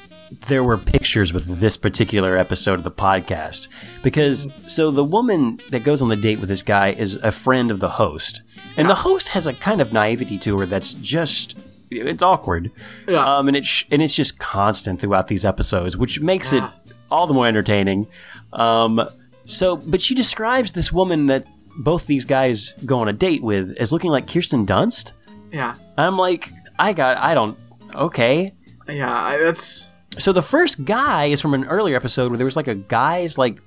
there 0.47 0.63
were 0.63 0.79
pictures 0.79 1.33
with 1.33 1.47
this 1.59 1.77
particular 1.77 2.37
episode 2.37 2.75
of 2.75 2.85
the 2.85 2.91
podcast. 2.91 3.69
Because 4.03 4.49
so 4.69 4.91
the 4.91 5.05
woman 5.05 5.61
that 5.71 5.85
goes 5.85 6.01
on 6.01 6.09
the 6.09 6.17
date 6.17 6.39
with 6.39 6.49
this 6.49 6.63
guy 6.63 6.93
is 6.93 7.17
a 7.17 7.33
friend 7.33 7.71
of 7.71 7.81
the 7.81 7.89
host, 7.89 8.43
and 8.77 8.89
the 8.89 8.95
host 8.95 9.29
has 9.31 9.47
a 9.47 9.55
kind 9.55 9.81
of 9.81 9.93
naivety 9.93 10.39
to 10.39 10.59
her 10.61 10.67
that's 10.67 10.95
just 10.95 11.57
it's 11.91 12.23
awkward. 12.23 12.71
Yeah. 13.09 13.39
Um, 13.39 13.49
and 13.49 13.57
it's 13.57 13.85
and 13.91 14.01
it's 14.03 14.15
just 14.15 14.39
constant 14.39 15.01
throughout 15.01 15.29
these 15.29 15.45
episodes, 15.45 15.97
which 15.97 16.21
makes 16.21 16.53
it 16.53 16.63
all 17.11 17.27
the 17.27 17.35
more 17.35 17.47
entertaining. 17.47 18.07
Um, 18.53 19.01
so, 19.45 19.77
but 19.77 20.01
she 20.01 20.15
describes 20.15 20.73
this 20.73 20.93
woman 20.93 21.27
that 21.27 21.47
both 21.77 22.07
these 22.07 22.25
guys 22.25 22.75
go 22.85 22.99
on 23.01 23.09
a 23.09 23.13
date 23.13 23.43
with 23.43 23.77
as 23.79 23.93
looking 23.93 24.11
like 24.11 24.29
Kirsten 24.29 24.67
Dunst. 24.67 25.13
Yeah, 25.53 25.75
I'm 25.99 26.17
like, 26.17 26.51
I 26.79 26.93
got, 26.93 27.17
I 27.19 27.35
don't, 27.35 27.59
okay. 27.95 28.55
yeah. 28.89 29.37
That's 29.39 29.91
So 30.19 30.33
the 30.33 30.43
first 30.43 30.85
guy 30.85 31.27
is 31.27 31.41
from 31.41 31.55
an 31.55 31.65
earlier 31.65 31.97
episode 31.97 32.31
where 32.31 32.39
there 32.39 32.45
was 32.45 32.57
like 32.57 32.69
a 32.69 32.75
guy's 32.75 33.37
like, 33.39 33.61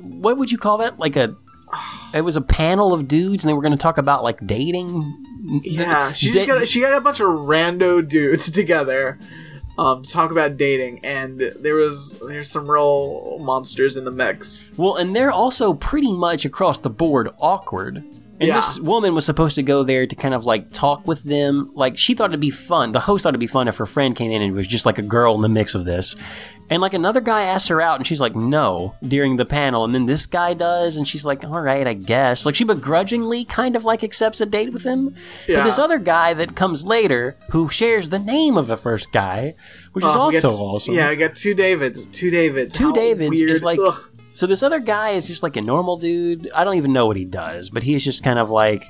what 0.00 0.36
would 0.36 0.52
you 0.52 0.58
call 0.58 0.78
that? 0.78 0.98
Like 0.98 1.16
a, 1.16 1.36
it 2.12 2.22
was 2.22 2.36
a 2.36 2.40
panel 2.40 2.92
of 2.92 3.08
dudes 3.08 3.44
and 3.44 3.48
they 3.50 3.54
were 3.54 3.62
going 3.62 3.72
to 3.76 3.78
talk 3.82 3.98
about 3.98 4.22
like 4.22 4.44
dating. 4.46 5.60
yeah. 5.62 6.12
She 6.12 6.28
Da- 6.28 6.32
just 6.34 6.46
got 6.46 6.66
she 6.68 6.80
got 6.80 6.94
a 6.94 7.00
bunch 7.00 7.20
of 7.20 7.26
rando 7.28 8.06
dudes 8.06 8.50
together. 8.50 9.18
Um, 9.76 10.04
to 10.04 10.12
talk 10.12 10.30
about 10.30 10.56
dating, 10.56 11.00
and 11.04 11.40
there 11.40 11.74
was 11.74 12.16
there's 12.28 12.48
some 12.48 12.70
real 12.70 13.38
monsters 13.40 13.96
in 13.96 14.04
the 14.04 14.12
mix. 14.12 14.68
Well, 14.76 14.94
and 14.94 15.16
they're 15.16 15.32
also 15.32 15.74
pretty 15.74 16.12
much 16.12 16.44
across 16.44 16.78
the 16.78 16.90
board 16.90 17.28
awkward. 17.40 18.04
And 18.40 18.48
Yeah. 18.48 18.56
this 18.56 18.80
woman 18.80 19.14
was 19.14 19.24
supposed 19.24 19.54
to 19.54 19.62
go 19.62 19.84
there 19.84 20.06
to 20.06 20.16
kind 20.16 20.34
of 20.34 20.44
like 20.44 20.72
talk 20.72 21.06
with 21.06 21.22
them. 21.22 21.70
Like 21.74 21.96
she 21.96 22.14
thought 22.14 22.30
it'd 22.30 22.40
be 22.40 22.50
fun. 22.50 22.92
The 22.92 23.00
host 23.00 23.22
thought 23.22 23.30
it'd 23.30 23.40
be 23.40 23.46
fun 23.46 23.68
if 23.68 23.76
her 23.76 23.86
friend 23.86 24.16
came 24.16 24.32
in 24.32 24.42
and 24.42 24.54
was 24.56 24.66
just 24.66 24.84
like 24.86 24.98
a 24.98 25.02
girl 25.02 25.34
in 25.36 25.42
the 25.42 25.48
mix 25.48 25.74
of 25.74 25.84
this. 25.84 26.16
And 26.70 26.80
like 26.82 26.94
another 26.94 27.20
guy 27.20 27.42
asks 27.42 27.68
her 27.68 27.80
out 27.80 27.96
and 27.98 28.06
she's 28.06 28.20
like, 28.20 28.34
no, 28.34 28.94
during 29.06 29.36
the 29.36 29.44
panel. 29.44 29.84
And 29.84 29.94
then 29.94 30.06
this 30.06 30.24
guy 30.26 30.54
does 30.54 30.96
and 30.96 31.06
she's 31.06 31.24
like, 31.24 31.44
all 31.44 31.60
right, 31.60 31.86
I 31.86 31.92
guess. 31.94 32.44
Like 32.46 32.54
she 32.56 32.64
begrudgingly 32.64 33.44
kind 33.44 33.76
of 33.76 33.84
like 33.84 34.02
accepts 34.02 34.40
a 34.40 34.46
date 34.46 34.72
with 34.72 34.82
him. 34.82 35.14
Yeah. 35.46 35.58
But 35.58 35.64
this 35.66 35.78
other 35.78 35.98
guy 35.98 36.34
that 36.34 36.56
comes 36.56 36.84
later 36.86 37.36
who 37.50 37.68
shares 37.68 38.10
the 38.10 38.18
name 38.18 38.56
of 38.56 38.66
the 38.66 38.76
first 38.76 39.12
guy, 39.12 39.54
which 39.92 40.04
is 40.04 40.10
Oh, 40.12 40.30
we 40.30 40.36
also 40.36 40.48
t- 40.50 40.54
awesome. 40.56 40.94
Yeah, 40.94 41.08
I 41.08 41.14
got 41.14 41.36
two 41.36 41.54
Davids. 41.54 42.06
Two 42.06 42.30
Davids. 42.30 42.74
Two 42.74 42.86
How 42.86 42.92
Davids 42.92 43.30
weird. 43.30 43.50
is 43.50 43.62
like 43.62 43.78
Ugh. 43.78 44.10
So 44.34 44.46
this 44.46 44.62
other 44.62 44.80
guy 44.80 45.10
is 45.10 45.26
just 45.26 45.42
like 45.42 45.56
a 45.56 45.62
normal 45.62 45.96
dude. 45.96 46.50
I 46.54 46.64
don't 46.64 46.76
even 46.76 46.92
know 46.92 47.06
what 47.06 47.16
he 47.16 47.24
does, 47.24 47.70
but 47.70 47.82
he's 47.82 48.04
just 48.04 48.22
kind 48.22 48.38
of 48.38 48.50
like 48.50 48.84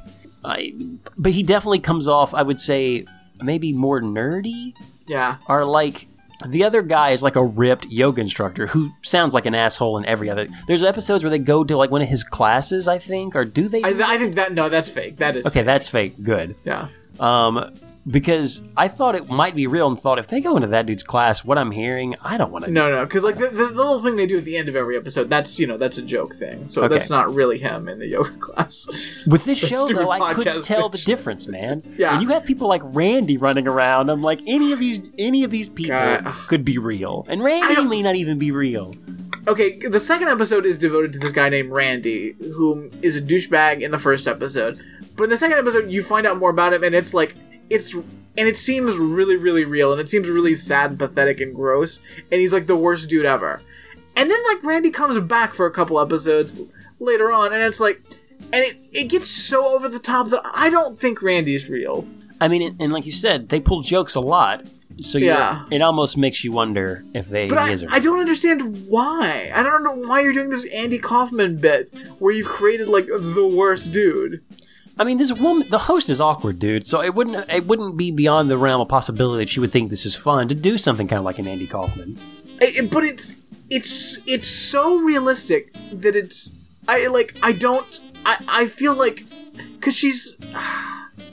I, 0.45 0.74
but 1.16 1.32
he 1.32 1.42
definitely 1.42 1.78
comes 1.78 2.09
off 2.09 2.34
I 2.34 2.42
would 2.42 2.59
say 2.61 3.05
maybe 3.42 3.72
more 3.72 4.01
nerdy 4.01 4.74
Yeah. 5.07 5.36
or 5.49 5.64
like 5.64 6.09
the 6.47 6.64
other 6.64 6.82
guy 6.82 7.11
is 7.11 7.22
like 7.22 7.36
a 7.36 7.45
ripped 7.45 7.86
yoga 7.86 8.20
instructor 8.20 8.66
who 8.66 8.90
sounds 9.03 9.32
like 9.32 9.47
an 9.47 9.55
asshole 9.55 9.97
in 9.97 10.05
every 10.05 10.28
other. 10.28 10.47
There's 10.66 10.82
episodes 10.82 11.24
where 11.24 11.30
they 11.30 11.38
go 11.38 11.64
to 11.64 11.76
like 11.76 11.90
one 11.90 12.03
of 12.03 12.09
his 12.09 12.22
classes, 12.24 12.86
I 12.88 12.99
think, 12.99 13.34
or 13.34 13.45
do 13.47 13.66
they? 13.68 13.82
I, 13.82 13.88
I 14.12 14.18
think 14.18 14.34
that 14.34 14.53
no, 14.53 14.68
that's 14.68 14.90
fake. 14.90 15.16
That 15.18 15.36
is 15.36 15.47
okay, 15.47 15.61
fake. 15.61 15.66
that's 15.66 15.88
fake. 15.88 16.22
Good. 16.22 16.57
yeah. 16.64 16.88
Um, 17.20 17.72
because 18.07 18.62
I 18.76 18.88
thought 18.88 19.14
it 19.14 19.28
might 19.28 19.57
be 19.57 19.66
real 19.66 19.86
and 19.88 19.98
thought 19.98 20.18
if 20.18 20.26
they 20.28 20.40
go 20.40 20.57
into 20.57 20.68
that 20.68 20.86
dude's 20.86 21.02
class, 21.02 21.44
what 21.44 21.57
I'm 21.57 21.70
hearing, 21.70 22.14
I 22.22 22.36
don't 22.36 22.52
want 22.52 22.66
to. 22.66 22.70
No, 22.70 22.90
no, 22.90 23.05
because 23.05 23.24
like 23.24 23.36
the, 23.36 23.48
the, 23.48 23.66
little 23.70 24.02
thing 24.02 24.16
they 24.16 24.26
do 24.26 24.38
at 24.38 24.44
the 24.44 24.57
end 24.57 24.68
of 24.68 24.76
every 24.76 24.96
episode, 24.96 25.30
that's 25.30 25.59
you 25.59 25.66
know 25.66 25.76
that's 25.78 25.96
a 25.98 26.02
joke 26.02 26.34
thing. 26.36 26.68
So 26.68 26.82
Okay. 26.84 26.94
that's 26.94 27.11
not 27.11 27.32
really 27.34 27.59
him 27.59 27.88
in 27.88 27.98
the 27.98 28.09
yoga 28.09 28.30
class. 28.38 28.88
With 29.26 29.44
this 29.44 29.59
show, 29.59 29.88
though, 29.88 30.11
I 30.11 30.34
couldn't 30.34 30.64
tell 30.64 30.88
the 30.88 30.98
difference, 30.98 31.46
man. 31.46 31.82
Yeah. 31.96 32.12
When 32.14 32.22
you 32.22 32.28
have 32.28 32.44
people 32.44 32.66
like 32.68 32.82
Randy 32.84 33.36
running 33.36 33.68
around, 33.68 34.11
I'm 34.11 34.20
like, 34.20 34.40
any 34.46 34.72
of 34.72 34.80
these, 34.80 35.00
any 35.16 35.44
of 35.44 35.50
these 35.50 35.68
people 35.68 35.90
God. 35.96 36.24
could 36.48 36.64
be 36.64 36.76
real, 36.78 37.24
and 37.28 37.42
Randy 37.42 37.84
may 37.84 38.02
not 38.02 38.16
even 38.16 38.38
be 38.38 38.50
real. 38.50 38.92
Okay, 39.46 39.78
the 39.78 40.00
second 40.00 40.28
episode 40.28 40.64
is 40.66 40.78
devoted 40.78 41.12
to 41.12 41.18
this 41.18 41.30
guy 41.30 41.48
named 41.50 41.70
Randy, 41.70 42.34
who 42.57 42.90
is 43.02 43.14
a 43.16 43.20
douchebag 43.22 43.82
in 43.82 43.90
the 43.90 43.98
first 43.98 44.26
episode. 44.26 44.82
But 45.16 45.24
in 45.24 45.30
the 45.30 45.36
second 45.36 45.59
episode, 45.59 45.90
you 45.90 46.02
find 46.02 46.26
out 46.26 46.38
more 46.38 46.50
about 46.50 46.72
him, 46.72 46.82
and 46.82 46.94
it's 46.94 47.12
like 47.14 47.36
it's 47.70 47.94
and 47.94 48.48
it 48.48 48.56
seems 48.56 48.96
really, 48.96 49.36
really 49.36 49.64
real, 49.64 49.92
and 49.92 50.00
it 50.00 50.08
seems 50.08 50.28
really 50.28 50.56
sad, 50.56 50.90
and 50.90 50.98
pathetic, 50.98 51.40
and 51.40 51.54
gross. 51.54 52.00
And 52.32 52.40
he's 52.40 52.52
like 52.52 52.66
the 52.66 52.76
worst 52.76 53.08
dude 53.08 53.24
ever. 53.26 53.60
And 54.16 54.30
then 54.30 54.38
like 54.52 54.62
Randy 54.64 54.90
comes 54.90 55.18
back 55.18 55.54
for 55.54 55.66
a 55.66 55.70
couple 55.70 56.00
episodes 56.00 56.60
later 57.00 57.32
on, 57.32 57.52
and 57.52 57.62
it's 57.62 57.80
like, 57.80 58.00
and 58.52 58.64
it 58.64 58.76
it 58.92 59.04
gets 59.04 59.28
so 59.28 59.74
over 59.74 59.88
the 59.88 59.98
top 59.98 60.28
that 60.30 60.42
I 60.54 60.70
don't 60.70 60.98
think 60.98 61.22
Randy's 61.22 61.68
real. 61.68 62.06
I 62.40 62.48
mean, 62.48 62.76
and, 62.80 62.92
like 62.92 63.06
you 63.06 63.12
said, 63.12 63.48
they 63.48 63.60
pull 63.60 63.80
jokes 63.82 64.16
a 64.16 64.20
lot, 64.20 64.64
so 65.00 65.18
Yeah. 65.18 65.64
it 65.70 65.80
almost 65.80 66.16
makes 66.16 66.44
you 66.44 66.52
wonder 66.52 67.04
if 67.14 67.28
they 67.28 67.48
But 67.48 67.58
I, 67.58 67.76
I 67.90 68.00
don't 68.00 68.18
understand 68.18 68.86
why. 68.88 69.50
I 69.54 69.62
don't 69.62 69.84
know 69.84 69.96
why 70.08 70.20
you're 70.20 70.32
doing 70.32 70.50
this 70.50 70.66
Andy 70.66 70.98
Kaufman 70.98 71.56
bit 71.56 71.90
where 72.18 72.34
you've 72.34 72.48
created 72.48 72.88
like 72.88 73.06
the 73.06 73.46
worst 73.46 73.92
dude. 73.92 74.42
I 74.99 75.05
mean, 75.05 75.18
this 75.18 75.32
woman, 75.32 75.68
the 75.68 75.78
host 75.78 76.09
is 76.09 76.20
awkward, 76.20 76.59
dude. 76.59 76.86
So 76.86 77.03
it 77.03 77.14
wouldn't, 77.14 77.53
it 77.53 77.66
wouldn't 77.66 77.97
be 77.97 78.11
beyond 78.11 78.51
the 78.51 78.59
realm 78.59 78.80
of 78.80 78.88
possibility 78.88 79.45
that 79.45 79.49
she 79.49 79.61
would 79.61 79.72
think 79.72 79.90
this 79.90 80.07
is 80.07 80.14
fun 80.14 80.49
to 80.49 80.55
do 80.55 80.78
something 80.78 81.09
kind 81.09 81.18
of 81.18 81.24
like 81.24 81.38
an 81.38 81.49
Andy 81.49 81.66
Kaufman. 81.66 82.18
But 82.90 83.05
it's 83.05 83.34
it's 83.70 84.20
it's 84.28 84.49
so 84.49 84.99
realistic 84.99 85.74
that 85.92 86.14
it's 86.14 86.55
I 86.86 87.09
like 87.09 87.36
I 87.42 87.53
don't 87.53 88.01
I 88.24 88.36
I 88.47 88.66
feel 88.68 88.95
like 88.95 89.24
because 89.74 89.97
she's 89.97 90.38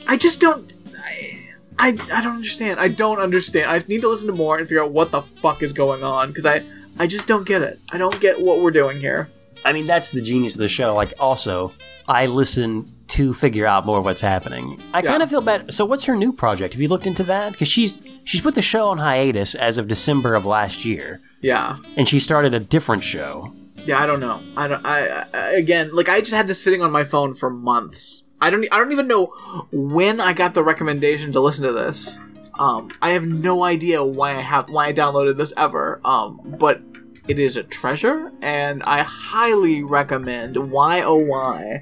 I 0.07 0.17
just 0.17 0.41
don't 0.41 0.95
I, 0.97 1.39
I 1.77 1.87
I 1.89 2.21
don't 2.21 2.35
understand 2.35 2.79
I 2.79 2.87
don't 2.87 3.19
understand 3.19 3.69
I 3.69 3.83
need 3.87 4.01
to 4.01 4.09
listen 4.09 4.27
to 4.27 4.33
more 4.33 4.57
and 4.57 4.67
figure 4.67 4.83
out 4.83 4.91
what 4.91 5.11
the 5.11 5.21
fuck 5.41 5.61
is 5.61 5.71
going 5.71 6.03
on 6.03 6.29
because 6.29 6.47
I 6.47 6.63
I 6.97 7.05
just 7.05 7.27
don't 7.27 7.45
get 7.45 7.61
it 7.61 7.79
I 7.89 7.97
don't 7.99 8.19
get 8.19 8.41
what 8.41 8.61
we're 8.61 8.71
doing 8.71 8.99
here 8.99 9.29
I 9.63 9.73
mean, 9.73 9.85
that's 9.85 10.11
the 10.11 10.21
genius 10.21 10.55
of 10.55 10.59
the 10.61 10.67
show. 10.67 10.93
Like, 10.93 11.13
also, 11.19 11.73
I 12.11 12.25
listen 12.27 12.91
to 13.09 13.33
figure 13.33 13.65
out 13.65 13.85
more 13.85 13.99
of 13.99 14.05
what's 14.05 14.21
happening. 14.21 14.81
I 14.93 14.99
Yeah. 14.99 15.09
kind 15.11 15.23
of 15.23 15.29
feel 15.29 15.41
bad. 15.41 15.73
So, 15.73 15.83
what's 15.85 16.05
her 16.05 16.15
new 16.15 16.31
project? 16.31 16.73
Have 16.73 16.81
you 16.81 16.87
looked 16.87 17.07
into 17.07 17.23
that? 17.23 17.51
Because 17.53 17.67
she's 17.67 17.99
she's 18.23 18.41
put 18.41 18.55
the 18.55 18.61
show 18.61 18.87
on 18.87 18.97
hiatus 18.99 19.55
as 19.55 19.77
of 19.77 19.87
December 19.87 20.35
of 20.35 20.45
last 20.45 20.85
year, 20.85 21.19
yeah 21.41 21.77
and 21.97 22.07
she 22.07 22.19
started 22.19 22.53
a 22.53 22.59
different 22.59 23.03
show. 23.03 23.53
yeah 23.85 24.01
I 24.01 24.05
don't 24.05 24.19
know 24.19 24.39
I 24.55 24.67
don't 24.67 24.85
I, 24.85 25.25
I 25.33 25.51
again 25.53 25.89
like 25.93 26.07
I 26.09 26.19
just 26.19 26.33
had 26.33 26.47
this 26.47 26.61
sitting 26.63 26.81
on 26.83 26.91
my 26.91 27.03
phone 27.03 27.33
for 27.33 27.49
months 27.49 28.23
I 28.39 28.49
don't 28.51 28.65
I 28.71 28.77
don't 28.77 28.91
even 28.91 29.07
know 29.07 29.25
when 29.71 30.21
I 30.21 30.33
got 30.33 30.53
the 30.53 30.63
recommendation 30.63 31.31
to 31.33 31.39
listen 31.39 31.65
to 31.65 31.73
this 31.73 32.19
um 32.59 32.91
I 33.01 33.09
have 33.11 33.25
no 33.25 33.63
idea 33.63 34.03
why 34.03 34.29
I 34.37 34.41
have 34.41 34.69
why 34.69 34.87
I 34.89 34.93
downloaded 34.93 35.37
this 35.37 35.51
ever 35.57 35.99
um 36.05 36.39
but 36.59 36.79
it 37.27 37.39
is 37.39 37.57
a 37.57 37.63
treasure 37.63 38.31
and 38.41 38.83
I 38.83 39.01
highly 39.01 39.81
recommend 39.83 40.57
why 40.71 41.01
oh 41.01 41.15
why 41.33 41.79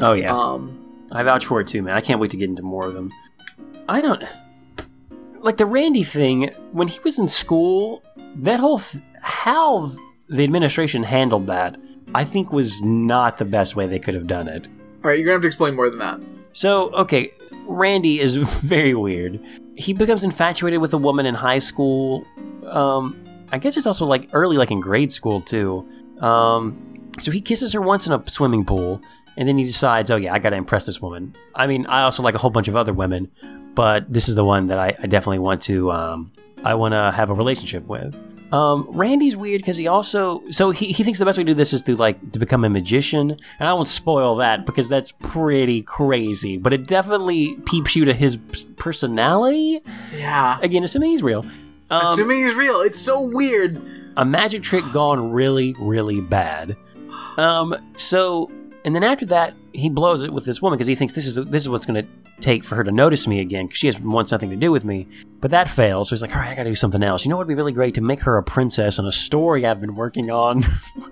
Oh 0.00 0.12
yeah, 0.14 0.32
um 0.34 0.78
I 1.12 1.22
vouch 1.22 1.46
for 1.46 1.60
it 1.60 1.68
too, 1.68 1.82
man. 1.82 1.94
I 1.96 2.00
can't 2.00 2.20
wait 2.20 2.30
to 2.32 2.36
get 2.36 2.48
into 2.48 2.62
more 2.62 2.86
of 2.86 2.94
them. 2.94 3.12
I 3.88 4.00
don't 4.00 4.24
like 5.40 5.56
the 5.56 5.66
Randy 5.66 6.04
thing 6.04 6.50
when 6.72 6.88
he 6.88 6.98
was 7.04 7.18
in 7.18 7.28
school. 7.28 8.02
That 8.36 8.60
whole 8.60 8.78
th- 8.78 9.04
how 9.22 9.92
the 10.28 10.44
administration 10.44 11.02
handled 11.02 11.46
that, 11.48 11.76
I 12.14 12.24
think, 12.24 12.52
was 12.52 12.80
not 12.80 13.38
the 13.38 13.44
best 13.44 13.76
way 13.76 13.86
they 13.86 13.98
could 13.98 14.14
have 14.14 14.26
done 14.26 14.48
it. 14.48 14.66
all 15.04 15.10
right 15.10 15.18
you're 15.18 15.26
gonna 15.26 15.34
have 15.34 15.42
to 15.42 15.46
explain 15.48 15.74
more 15.76 15.90
than 15.90 15.98
that 15.98 16.20
So, 16.52 16.90
okay, 16.92 17.32
Randy 17.66 18.20
is 18.20 18.34
very 18.62 18.94
weird. 18.94 19.40
He 19.76 19.92
becomes 19.92 20.24
infatuated 20.24 20.80
with 20.80 20.92
a 20.94 20.98
woman 20.98 21.26
in 21.26 21.34
high 21.34 21.58
school. 21.58 22.24
Um, 22.66 23.16
I 23.50 23.58
guess 23.58 23.76
it's 23.76 23.86
also 23.86 24.06
like 24.06 24.28
early, 24.32 24.56
like 24.56 24.70
in 24.70 24.80
grade 24.80 25.12
school 25.12 25.40
too. 25.40 25.86
Um, 26.20 27.10
so 27.20 27.30
he 27.30 27.40
kisses 27.40 27.72
her 27.74 27.82
once 27.82 28.06
in 28.06 28.12
a 28.12 28.22
swimming 28.28 28.64
pool, 28.64 29.02
and 29.36 29.48
then 29.48 29.58
he 29.58 29.64
decides, 29.64 30.10
oh 30.10 30.16
yeah, 30.16 30.32
I 30.32 30.38
gotta 30.38 30.56
impress 30.56 30.86
this 30.86 31.00
woman. 31.00 31.34
I 31.54 31.66
mean, 31.66 31.86
I 31.86 32.02
also 32.02 32.22
like 32.22 32.34
a 32.34 32.38
whole 32.38 32.50
bunch 32.50 32.68
of 32.68 32.76
other 32.76 32.92
women, 32.92 33.30
but 33.74 34.12
this 34.12 34.28
is 34.28 34.34
the 34.34 34.44
one 34.44 34.66
that 34.68 34.78
I, 34.78 34.94
I 35.02 35.06
definitely 35.06 35.40
want 35.40 35.62
to. 35.62 35.90
Um, 35.90 36.32
I 36.64 36.74
want 36.74 36.92
to 36.92 37.10
have 37.10 37.30
a 37.30 37.34
relationship 37.34 37.86
with. 37.86 38.14
Um, 38.52 38.86
Randy's 38.90 39.34
weird 39.34 39.62
because 39.62 39.78
he 39.78 39.86
also 39.86 40.42
so 40.50 40.70
he, 40.70 40.92
he 40.92 41.02
thinks 41.02 41.18
the 41.18 41.24
best 41.24 41.38
way 41.38 41.44
to 41.44 41.52
do 41.52 41.54
this 41.54 41.72
is 41.72 41.82
to 41.84 41.96
like 41.96 42.32
to 42.32 42.38
become 42.38 42.64
a 42.64 42.68
magician, 42.68 43.30
and 43.58 43.68
I 43.68 43.72
won't 43.72 43.88
spoil 43.88 44.36
that 44.36 44.66
because 44.66 44.88
that's 44.88 45.10
pretty 45.10 45.82
crazy. 45.82 46.58
But 46.58 46.74
it 46.74 46.86
definitely 46.86 47.56
peeps 47.64 47.96
you 47.96 48.04
to 48.04 48.12
his 48.12 48.36
personality. 48.76 49.80
yeah 50.14 50.58
Again, 50.60 50.84
assuming 50.84 51.10
he's 51.10 51.22
real. 51.22 51.46
Um, 51.90 52.00
assuming 52.04 52.44
he's 52.44 52.54
real 52.54 52.80
it's 52.80 52.98
so 52.98 53.20
weird 53.20 53.82
a 54.16 54.24
magic 54.24 54.62
trick 54.62 54.84
gone 54.92 55.30
really, 55.30 55.74
really 55.78 56.20
bad. 56.20 56.76
Um, 57.38 57.74
so 57.96 58.50
and 58.84 58.94
then 58.94 59.04
after 59.04 59.26
that, 59.26 59.54
he 59.72 59.88
blows 59.88 60.22
it 60.22 60.32
with 60.32 60.44
this 60.44 60.60
woman 60.60 60.76
because 60.76 60.88
he 60.88 60.94
thinks 60.94 61.12
this 61.12 61.26
is 61.26 61.36
this 61.36 61.62
is 61.62 61.68
what's 61.68 61.86
going 61.86 62.02
to 62.02 62.08
take 62.40 62.64
for 62.64 62.74
her 62.74 62.84
to 62.84 62.90
notice 62.90 63.26
me 63.26 63.40
again 63.40 63.66
because 63.66 63.78
she 63.78 63.86
has 63.86 63.98
wants 64.00 64.32
nothing 64.32 64.50
to 64.50 64.56
do 64.56 64.72
with 64.72 64.84
me. 64.84 65.06
But 65.40 65.50
that 65.52 65.70
fails, 65.70 66.08
so 66.08 66.14
he's 66.14 66.22
like, 66.22 66.34
all 66.34 66.40
right, 66.40 66.50
I 66.50 66.54
got 66.54 66.64
to 66.64 66.70
do 66.70 66.74
something 66.74 67.02
else. 67.02 67.24
You 67.24 67.30
know 67.30 67.36
what 67.36 67.46
would 67.46 67.52
be 67.52 67.56
really 67.56 67.72
great 67.72 67.94
to 67.94 68.00
make 68.00 68.20
her 68.22 68.36
a 68.36 68.42
princess 68.42 68.98
on 68.98 69.06
a 69.06 69.12
story 69.12 69.64
I've 69.64 69.80
been 69.80 69.94
working 69.94 70.30
on 70.30 70.64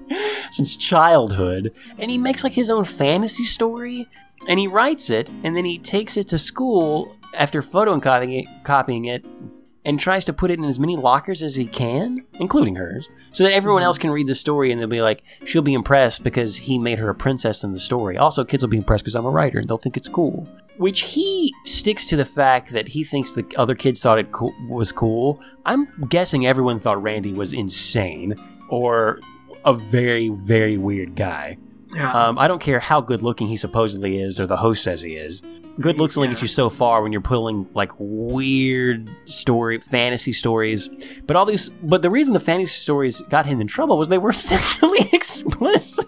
since 0.51 0.77
childhood. 0.77 1.73
And 1.99 2.11
he 2.11 2.19
makes 2.19 2.45
like 2.45 2.53
his 2.53 2.71
own 2.71 2.85
fantasy 2.85 3.45
story, 3.45 4.09
and 4.49 4.59
he 4.59 4.67
writes 4.67 5.11
it, 5.11 5.31
and 5.45 5.55
then 5.55 5.65
he 5.65 5.79
takes 5.79 6.17
it 6.17 6.29
to 6.29 6.39
school 6.39 7.17
after 7.39 7.63
photocopying 7.63 8.43
it, 8.43 8.65
copying 8.65 9.05
it, 9.05 9.25
and 9.85 9.99
tries 9.99 10.25
to 10.27 10.33
put 10.33 10.51
it 10.51 10.59
in 10.59 10.65
as 10.65 10.79
many 10.79 10.97
lockers 10.97 11.43
as 11.43 11.57
he 11.57 11.67
can, 11.67 12.25
including 12.35 12.77
hers, 12.77 13.09
so 13.33 13.45
that 13.45 13.53
everyone 13.53 13.83
else 13.83 13.97
can 13.99 14.11
read 14.11 14.27
the 14.27 14.35
story 14.35 14.71
and 14.71 14.81
they'll 14.81 14.89
be 14.89 15.01
like, 15.03 15.23
she'll 15.45 15.63
be 15.63 15.73
impressed 15.75 16.23
because 16.23 16.57
he 16.57 16.79
made 16.79 16.99
her 16.99 17.09
a 17.09 17.15
princess 17.15 17.65
in 17.65 17.73
the 17.73 17.81
story. 17.81 18.17
Also, 18.17 18.45
kids 18.45 18.63
will 18.63 18.69
be 18.71 18.77
impressed 18.77 19.05
because 19.05 19.15
I'm 19.15 19.25
a 19.27 19.31
writer 19.31 19.59
and 19.59 19.69
they'll 19.69 19.79
think 19.79 19.97
it's 19.97 20.09
cool. 20.09 20.47
Which 20.77 21.01
he 21.01 21.55
sticks 21.65 22.05
to 22.07 22.17
the 22.17 22.25
fact 22.25 22.73
that 22.73 22.89
he 22.89 23.05
thinks 23.05 23.33
the 23.33 23.47
other 23.57 23.75
kids 23.75 24.03
thought 24.03 24.19
it 24.19 24.33
co- 24.33 24.55
was 24.69 24.93
cool. 24.93 25.41
I'm 25.67 25.89
guessing 26.09 26.47
everyone 26.47 26.79
thought 26.81 27.03
Randy 27.03 27.33
was 27.33 27.53
insane. 27.53 28.35
or 28.69 29.21
a 29.65 29.75
very, 29.75 30.29
very 30.29 30.77
weird 30.79 31.17
guy. 31.17 31.59
Yeah. 31.95 32.13
Um, 32.13 32.39
I 32.39 32.47
don't 32.49 32.61
care 32.61 32.79
how 32.81 33.01
good 33.01 33.23
looking 33.23 33.49
he 33.49 33.57
supposedly 33.57 34.19
is, 34.21 34.39
or 34.39 34.47
the 34.47 34.57
host 34.57 34.83
says 34.83 35.03
he 35.03 35.17
is. 35.17 35.43
Good 35.81 35.99
looks 35.99 36.17
only 36.17 36.29
Yeah. 36.29 36.35
get 36.35 36.43
you 36.43 36.49
so 36.49 36.69
far 36.71 37.03
when 37.03 37.13
you're 37.13 37.21
pulling 37.21 37.67
like 37.75 37.93
weird 37.99 39.09
story, 39.25 39.79
fantasy 39.79 40.33
stories. 40.33 40.89
But 41.27 41.37
all 41.37 41.47
these, 41.47 41.69
but 41.69 42.03
the 42.03 42.11
reason 42.11 42.35
the 42.35 42.41
fantasy 42.41 42.73
stories 42.81 43.21
got 43.23 43.47
him 43.47 43.61
in 43.61 43.67
trouble 43.67 43.97
was 43.99 44.09
they 44.09 44.19
were 44.19 44.33
sexually 44.51 45.09
explicit. 45.13 46.07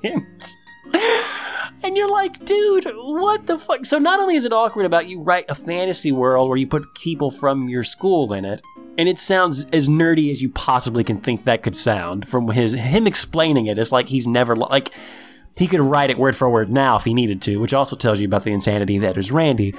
And 1.85 1.97
you're 1.97 2.11
like, 2.11 2.45
dude, 2.45 2.85
what 2.95 3.47
the 3.47 3.59
fuck? 3.59 3.87
So 3.87 3.99
not 3.99 4.21
only 4.21 4.37
is 4.37 4.45
it 4.45 4.53
awkward 4.53 4.87
about 4.87 5.09
you 5.09 5.21
write 5.21 5.47
a 5.49 5.55
fantasy 5.55 6.13
world 6.13 6.49
where 6.49 6.57
you 6.59 6.67
put 6.67 6.95
people 6.95 7.31
from 7.31 7.69
your 7.69 7.83
school 7.83 8.33
in 8.33 8.45
it, 8.45 8.63
and 8.99 9.09
it 9.09 9.19
sounds 9.19 9.65
as 9.73 9.89
nerdy 9.89 10.31
as 10.31 10.41
you 10.43 10.49
possibly 10.51 11.03
can 11.03 11.19
think 11.19 11.45
that 11.45 11.63
could 11.63 11.75
sound 11.75 12.29
from 12.29 12.49
his 12.51 12.75
him 12.75 13.07
explaining 13.07 13.67
it. 13.67 13.79
It's 13.79 13.91
like 13.91 14.09
he's 14.09 14.27
never 14.29 14.55
like 14.55 14.91
he 15.57 15.67
could 15.67 15.81
write 15.81 16.11
it 16.11 16.19
word 16.19 16.35
for 16.37 16.49
word 16.51 16.71
now 16.73 16.97
if 16.97 17.05
he 17.05 17.15
needed 17.15 17.43
to, 17.43 17.59
which 17.59 17.73
also 17.73 17.95
tells 17.97 18.21
you 18.21 18.27
about 18.27 18.45
the 18.45 18.53
insanity 18.53 18.99
that 18.99 19.17
is 19.17 19.31
Randy. 19.31 19.75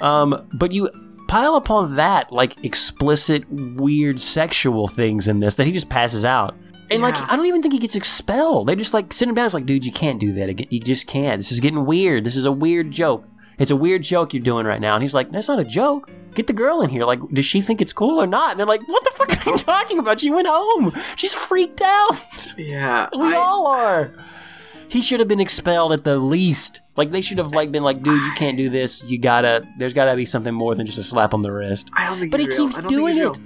Um, 0.00 0.48
but 0.52 0.72
you 0.72 0.88
pile 1.28 1.54
upon 1.56 1.96
that 1.96 2.32
like 2.32 2.64
explicit, 2.64 3.44
weird 3.50 4.20
sexual 4.20 4.88
things 4.88 5.28
in 5.28 5.40
this 5.40 5.54
that 5.56 5.66
he 5.66 5.72
just 5.72 5.88
passes 5.88 6.24
out. 6.24 6.54
And 6.90 7.00
like 7.02 7.14
I 7.30 7.36
don't 7.36 7.46
even 7.46 7.62
think 7.62 7.72
he 7.72 7.78
gets 7.80 7.94
expelled. 7.94 8.66
They 8.68 8.76
just 8.76 8.92
like 8.92 9.12
sit 9.14 9.28
him 9.28 9.34
down. 9.34 9.46
It's 9.46 9.54
like, 9.54 9.64
dude, 9.66 9.86
you 9.86 9.92
can't 9.92 10.20
do 10.20 10.32
that 10.34 10.48
again. 10.50 10.66
You 10.70 10.80
just 10.80 11.06
can't. 11.06 11.38
This 11.38 11.50
is 11.50 11.60
getting 11.60 11.86
weird. 11.86 12.24
This 12.24 12.36
is 12.36 12.44
a 12.44 12.52
weird 12.52 12.90
joke. 12.90 13.24
It's 13.58 13.70
a 13.70 13.76
weird 13.76 14.02
joke 14.02 14.34
you're 14.34 14.42
doing 14.42 14.66
right 14.66 14.80
now. 14.80 14.94
And 14.94 15.02
he's 15.02 15.14
like, 15.14 15.30
that's 15.30 15.48
not 15.48 15.58
a 15.58 15.64
joke. 15.64 16.10
Get 16.34 16.46
the 16.48 16.52
girl 16.52 16.82
in 16.82 16.90
here. 16.90 17.04
Like, 17.04 17.20
does 17.32 17.44
she 17.44 17.60
think 17.60 17.80
it's 17.80 17.92
cool 17.92 18.20
or 18.20 18.26
not? 18.26 18.52
And 18.52 18.60
they're 18.60 18.66
like, 18.66 18.86
what 18.88 19.04
the 19.04 19.10
fuck 19.10 19.46
are 19.46 19.50
you 19.50 19.56
talking 19.56 19.98
about? 19.98 20.20
She 20.20 20.30
went 20.30 20.48
home. 20.50 20.92
She's 21.16 21.32
freaked 21.34 21.80
out. 21.82 22.20
yeah. 22.58 23.08
We 23.16 23.26
I- 23.32 23.36
all 23.36 23.66
are. 23.68 24.12
He 24.92 25.00
should 25.00 25.20
have 25.20 25.28
been 25.28 25.40
expelled 25.40 25.92
at 25.94 26.04
the 26.04 26.18
least. 26.18 26.82
Like 26.96 27.12
they 27.12 27.22
should 27.22 27.38
have 27.38 27.52
like 27.52 27.72
been 27.72 27.82
like, 27.82 28.02
dude, 28.02 28.22
you 28.22 28.32
can't 28.34 28.58
do 28.58 28.68
this. 28.68 29.02
You 29.04 29.16
gotta. 29.18 29.66
There's 29.78 29.94
gotta 29.94 30.14
be 30.14 30.26
something 30.26 30.52
more 30.52 30.74
than 30.74 30.84
just 30.84 30.98
a 30.98 31.02
slap 31.02 31.32
on 31.32 31.40
the 31.40 31.50
wrist. 31.50 31.88
I 31.94 32.06
don't 32.06 32.18
think 32.18 32.30
But 32.30 32.40
he's 32.40 32.54
he 32.54 32.58
real. 32.58 32.66
keeps 32.66 32.76
I 32.78 32.80
don't 32.82 32.90
think 32.90 33.00
doing 33.00 33.12
he's 33.14 33.22
it. 33.22 33.28
real. 33.28 33.36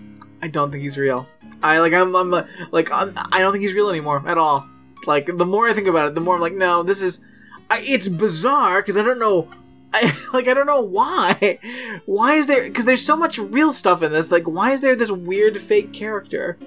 I 0.42 0.48
don't 0.48 0.70
think 0.72 0.82
he's 0.82 0.98
real. 0.98 1.28
I 1.62 1.78
like 1.78 1.92
I'm, 1.92 2.14
I'm 2.16 2.34
uh, 2.34 2.42
like 2.72 2.90
I'm, 2.90 3.12
I 3.16 3.38
don't 3.38 3.52
think 3.52 3.62
he's 3.62 3.74
real 3.74 3.88
anymore 3.88 4.22
at 4.26 4.38
all. 4.38 4.68
Like 5.06 5.26
the 5.26 5.46
more 5.46 5.68
I 5.68 5.72
think 5.72 5.86
about 5.86 6.08
it, 6.08 6.14
the 6.16 6.20
more 6.20 6.34
I'm 6.34 6.40
like, 6.40 6.52
no, 6.54 6.82
this 6.82 7.00
is. 7.00 7.24
I, 7.70 7.80
it's 7.86 8.08
bizarre 8.08 8.82
because 8.82 8.96
I 8.96 9.02
don't 9.02 9.20
know. 9.20 9.48
I 9.94 10.12
like 10.32 10.48
I 10.48 10.54
don't 10.54 10.66
know 10.66 10.80
why. 10.80 11.60
Why 12.06 12.34
is 12.34 12.48
there? 12.48 12.64
Because 12.64 12.84
there's 12.86 13.04
so 13.06 13.16
much 13.16 13.38
real 13.38 13.72
stuff 13.72 14.02
in 14.02 14.10
this. 14.10 14.32
Like, 14.32 14.44
why 14.48 14.72
is 14.72 14.80
there 14.80 14.96
this 14.96 15.12
weird 15.12 15.60
fake 15.60 15.92
character? 15.92 16.58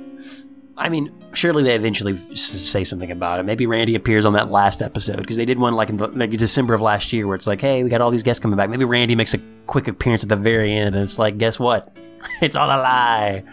I 0.80 0.88
mean, 0.88 1.14
surely 1.34 1.62
they 1.64 1.76
eventually 1.76 2.16
say 2.16 2.86
something 2.86 3.12
about 3.12 3.40
it. 3.40 3.44
Maybe 3.44 3.68
Randy 3.68 3.96
appears 3.96 4.24
on 4.24 4.34
that 4.34 4.50
last 4.50 4.82
episode 4.82 5.18
because 5.18 5.36
they 5.36 5.44
did 5.46 5.60
one 5.60 5.76
like 5.76 5.90
in 5.90 5.98
the, 5.98 6.08
like 6.08 6.32
December 6.32 6.74
of 6.74 6.80
last 6.80 7.12
year 7.12 7.28
where 7.28 7.36
it's 7.36 7.48
like, 7.48 7.60
hey, 7.60 7.84
we 7.84 7.90
got 7.90 8.00
all 8.00 8.12
these 8.12 8.24
guests 8.24 8.42
coming 8.42 8.56
back. 8.56 8.70
Maybe 8.70 8.86
Randy 8.86 9.14
makes 9.14 9.34
a 9.34 9.40
quick 9.66 9.90
appearance 9.90 10.24
at 10.24 10.30
the 10.30 10.38
very 10.38 10.72
end, 10.72 10.96
and 10.96 11.04
it's 11.04 11.20
like, 11.20 11.38
guess 11.38 11.60
what? 11.60 11.96
it's 12.42 12.56
all 12.56 12.68
a 12.68 12.80
lie. 12.80 13.44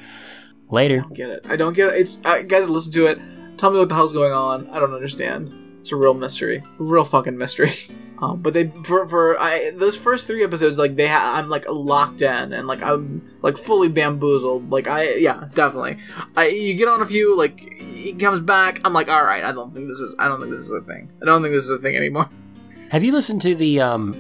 Later. 0.71 0.99
I 0.99 1.03
don't 1.03 1.15
get 1.15 1.31
it. 1.31 1.47
I 1.49 1.57
don't 1.57 1.73
get 1.75 1.89
it. 1.89 1.95
It's 1.97 2.21
uh, 2.25 2.43
guys, 2.43 2.69
listen 2.69 2.93
to 2.93 3.07
it. 3.07 3.19
Tell 3.59 3.71
me 3.71 3.79
what 3.79 3.89
the 3.89 3.95
hell's 3.95 4.13
going 4.13 4.33
on. 4.33 4.69
I 4.71 4.79
don't 4.79 4.95
understand. 4.95 5.79
It's 5.81 5.93
a 5.93 5.97
real 5.97 6.15
mystery. 6.15 6.59
A 6.59 6.83
real 6.83 7.05
fucking 7.05 7.37
mystery. 7.37 7.73
Um, 8.19 8.41
but 8.41 8.55
they 8.55 8.69
for 8.85 9.07
for 9.07 9.39
I, 9.39 9.71
those 9.75 9.97
first 9.97 10.27
three 10.27 10.43
episodes, 10.43 10.79
like 10.79 10.97
they 10.97 11.07
ha- 11.07 11.35
I'm 11.37 11.49
like 11.51 11.67
locked 11.69 12.23
in 12.23 12.53
and 12.53 12.67
like 12.67 12.83
I'm 12.83 13.23
like 13.43 13.59
fully 13.59 13.89
bamboozled. 13.89 14.71
Like 14.71 14.87
I 14.87 15.15
yeah 15.17 15.49
definitely. 15.55 15.99
I 16.37 16.47
you 16.49 16.75
get 16.75 16.89
on 16.89 17.03
a 17.03 17.07
few 17.07 17.37
like 17.37 17.61
he 17.79 18.15
comes 18.15 18.41
back. 18.41 18.81
I'm 18.85 18.93
like 18.95 19.09
all 19.09 19.23
right. 19.25 19.45
I 19.45 19.53
don't 19.53 19.75
think 19.75 19.89
this 19.89 19.99
is. 19.99 20.15
I 20.19 20.29
don't 20.29 20.41
think 20.41 20.51
this 20.53 20.61
is 20.61 20.73
a 20.73 20.81
thing. 20.81 21.11
I 21.21 21.27
don't 21.27 21.43
think 21.43 21.53
this 21.55 21.65
is 21.65 21.71
a 21.71 21.79
thing 21.79 21.95
anymore. 21.97 22.31
Have 22.91 23.03
you 23.05 23.13
listened 23.13 23.43
to 23.43 23.55
the 23.55 23.81
um 23.81 24.15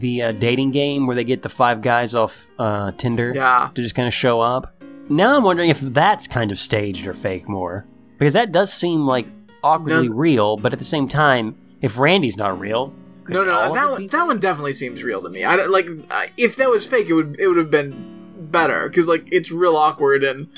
the 0.00 0.22
uh, 0.22 0.32
dating 0.32 0.70
game 0.72 1.06
where 1.06 1.16
they 1.16 1.24
get 1.24 1.40
the 1.42 1.48
five 1.48 1.80
guys 1.80 2.14
off 2.14 2.46
uh, 2.58 2.92
Tinder 2.92 3.32
Yeah. 3.34 3.70
to 3.74 3.80
just 3.82 3.94
kind 3.94 4.06
of 4.06 4.12
show 4.12 4.40
up? 4.40 4.74
Now 5.08 5.34
I'm 5.36 5.42
wondering 5.44 5.70
if 5.70 5.80
that's 5.80 6.26
kind 6.26 6.50
of 6.50 6.58
staged 6.58 7.06
or 7.06 7.14
fake 7.14 7.48
more 7.48 7.86
because 8.18 8.34
that 8.34 8.52
does 8.52 8.70
seem 8.70 9.06
like 9.06 9.26
awkwardly 9.64 10.08
No. 10.10 10.14
real, 10.14 10.56
but 10.58 10.74
at 10.74 10.78
the 10.78 10.84
same 10.84 11.08
time, 11.08 11.56
if 11.80 11.96
Randy's 11.98 12.36
not 12.36 12.60
real, 12.60 12.92
No, 13.28 13.44
no, 13.44 13.52
of 13.64 13.70
uh, 13.70 13.74
that 13.74 13.90
one, 13.90 14.06
that 14.08 14.26
one 14.26 14.38
definitely 14.40 14.72
seems 14.72 15.02
real 15.02 15.22
to 15.22 15.28
me. 15.28 15.44
I 15.44 15.56
don't, 15.56 15.70
like 15.70 15.88
I- 16.10 16.30
if 16.36 16.56
that 16.56 16.70
was 16.70 16.86
fake, 16.86 17.08
it 17.08 17.14
would 17.14 17.36
it 17.38 17.46
would 17.48 17.56
have 17.58 17.70
been 17.70 18.16
better 18.50 18.88
because 18.88 19.06
like 19.08 19.28
it's 19.32 19.50
real 19.50 19.76
awkward 19.76 20.24
and 20.24 20.48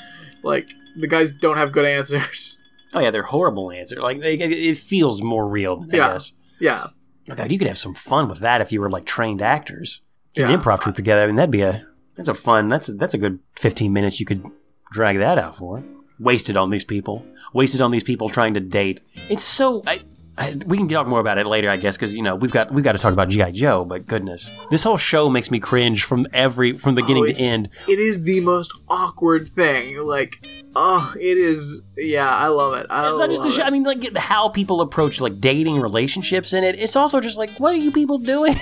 like 0.43 0.69
the 0.95 1.07
guys 1.07 1.31
don't 1.31 1.57
have 1.57 1.71
good 1.71 1.85
answers. 1.97 2.59
Oh 2.93 2.99
yeah, 2.99 3.11
they're 3.11 3.23
horrible 3.23 3.71
answer. 3.71 3.95
Like 4.01 4.19
they, 4.21 4.35
it 4.35 4.77
feels 4.77 5.21
more 5.21 5.47
real. 5.47 5.85
I 5.91 5.95
Yeah. 5.95 6.07
guess. 6.13 6.33
Yeah, 6.59 6.87
Oh, 7.29 7.35
God, 7.35 7.51
you 7.51 7.57
could 7.57 7.67
have 7.67 7.77
some 7.79 7.93
fun 7.95 8.27
with 8.29 8.39
that 8.39 8.61
if 8.61 8.71
you 8.71 8.81
were 8.81 8.89
like 8.89 9.05
trained 9.05 9.41
actors. 9.41 10.01
Get 10.33 10.47
Yeah. 10.49 10.53
an 10.55 10.61
improv 10.61 10.81
troupe 10.81 10.95
together. 10.95 11.21
I 11.23 11.27
mean, 11.27 11.35
that'd 11.35 11.51
be 11.51 11.61
a 11.61 11.85
that's 12.15 12.29
a 12.29 12.33
fun. 12.33 12.69
That's 12.69 12.89
a, 12.89 12.93
that's 12.93 13.13
a 13.13 13.17
good 13.17 13.39
fifteen 13.55 13.93
minutes 13.93 14.19
you 14.19 14.25
could 14.25 14.43
drag 14.91 15.17
that 15.19 15.37
out 15.37 15.55
for. 15.55 15.83
Wasted 16.19 16.55
on 16.57 16.69
these 16.69 16.83
people. 16.83 17.25
Wasted 17.53 17.81
on 17.81 17.91
these 17.91 18.03
people 18.03 18.29
trying 18.29 18.53
to 18.53 18.59
date. 18.59 19.01
It's 19.29 19.43
so. 19.43 19.81
I, 19.87 20.01
I, 20.37 20.57
we 20.65 20.77
can 20.77 20.87
talk 20.87 21.07
more 21.07 21.19
about 21.19 21.37
it 21.37 21.45
later, 21.45 21.69
I 21.69 21.77
guess, 21.77 21.97
because 21.97 22.13
you 22.13 22.21
know 22.21 22.35
we've 22.35 22.51
got 22.51 22.71
we've 22.71 22.83
got 22.83 22.93
to 22.93 22.97
talk 22.97 23.11
about 23.13 23.27
GI 23.29 23.51
Joe. 23.51 23.83
But 23.85 24.07
goodness, 24.07 24.49
this 24.69 24.83
whole 24.83 24.97
show 24.97 25.29
makes 25.29 25.51
me 25.51 25.59
cringe 25.59 26.03
from 26.03 26.25
every 26.33 26.73
from 26.73 26.95
beginning 26.95 27.23
Oh, 27.23 27.27
to 27.27 27.35
end. 27.41 27.69
It 27.87 27.99
is 27.99 28.23
the 28.23 28.39
most 28.39 28.71
awkward 28.87 29.49
thing. 29.49 29.97
Like, 29.99 30.45
oh, 30.75 31.13
it 31.19 31.37
is. 31.37 31.81
Yeah, 31.97 32.29
I 32.33 32.47
love 32.47 32.75
it. 32.75 32.87
I 32.89 33.09
It's 33.09 33.19
not 33.19 33.29
just 33.29 33.43
the 33.43 33.51
show. 33.51 33.61
it. 33.63 33.65
I 33.67 33.69
mean, 33.71 33.83
like 33.83 34.15
how 34.15 34.47
people 34.49 34.79
approach 34.81 35.19
like 35.19 35.39
dating 35.41 35.81
relationships 35.81 36.53
in 36.53 36.63
it. 36.63 36.79
It's 36.79 36.95
also 36.95 37.19
just 37.19 37.37
like, 37.37 37.49
what 37.59 37.73
are 37.73 37.77
you 37.77 37.91
people 37.91 38.17
doing? 38.17 38.55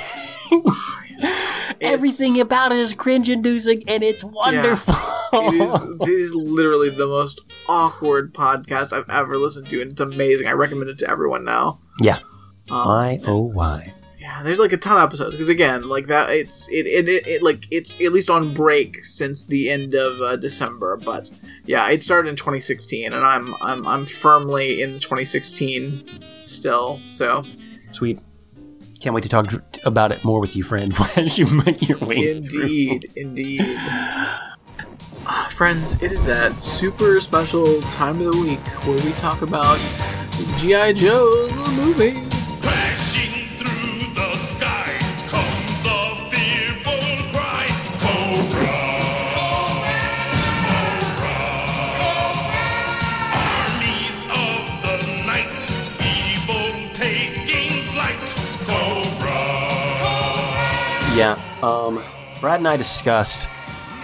Everything 1.81 2.39
about 2.39 2.71
it 2.71 2.79
is 2.79 2.93
cringe-inducing, 2.93 3.83
and 3.87 4.03
it's 4.03 4.23
wonderful. 4.23 4.95
It 5.31 5.53
is. 5.55 5.75
It 6.01 6.09
is 6.09 6.33
literally 6.33 6.89
the 6.89 7.05
most 7.05 7.41
awkward 7.67 8.33
podcast 8.33 8.93
I've 8.93 9.09
ever 9.09 9.37
listened 9.37 9.69
to, 9.69 9.81
and 9.81 9.91
it's 9.91 10.01
amazing. 10.01 10.47
I 10.47 10.53
recommend 10.53 10.89
it 10.89 10.97
to 10.99 11.09
everyone 11.09 11.45
now. 11.45 11.79
yeah. 12.01 12.19
Um, 12.71 12.87
Why 12.87 13.19
oh 13.25 13.41
why? 13.41 13.93
Yeah, 14.19 14.43
there's 14.43 14.59
like 14.59 14.73
a 14.73 14.77
ton 14.77 14.97
of 14.97 15.03
episodes 15.03 15.35
because 15.35 15.49
again, 15.49 15.87
like 15.89 16.07
that, 16.07 16.29
it's 16.29 16.69
it 16.69 16.85
it, 16.85 17.09
it 17.09 17.27
it 17.27 17.41
like 17.43 17.65
it's 17.71 17.99
at 18.01 18.11
least 18.11 18.29
on 18.29 18.53
break 18.53 19.03
since 19.03 19.43
the 19.45 19.69
end 19.69 19.95
of 19.95 20.21
uh, 20.21 20.35
December. 20.35 20.97
But 20.97 21.31
yeah, 21.65 21.89
it 21.89 22.03
started 22.03 22.29
in 22.29 22.35
2016, 22.35 23.11
and 23.11 23.25
I'm 23.25 23.55
I'm 23.61 23.87
I'm 23.87 24.05
firmly 24.05 24.81
in 24.81 24.99
2016 24.99 26.07
still. 26.43 27.01
So 27.09 27.43
Sweet. 27.91 28.19
Can't 28.99 29.15
wait 29.15 29.23
to 29.23 29.29
talk 29.29 29.53
about 29.85 30.11
it 30.11 30.23
more 30.25 30.39
with 30.41 30.55
you, 30.55 30.63
friend, 30.63 30.93
as 31.15 31.37
you 31.39 31.45
make 31.47 31.87
your 31.87 31.97
way 31.99 32.41
through. 32.41 32.61
indeed, 32.63 33.11
indeed. 33.15 33.79
Ah, 35.31 35.47
Friends, 35.51 36.01
it 36.01 36.11
is 36.11 36.25
that 36.25 36.63
super 36.63 37.21
special 37.21 37.81
time 37.83 38.19
of 38.19 38.33
the 38.33 38.41
week 38.41 38.59
where 38.83 38.95
we 39.05 39.11
talk 39.11 39.43
about 39.43 39.77
GI 40.57 40.93
Joe 40.93 41.47
the 41.49 42.38
Yeah. 61.19 61.41
Um, 61.61 62.01
Brad 62.39 62.59
and 62.61 62.67
I 62.67 62.77
discussed. 62.77 63.47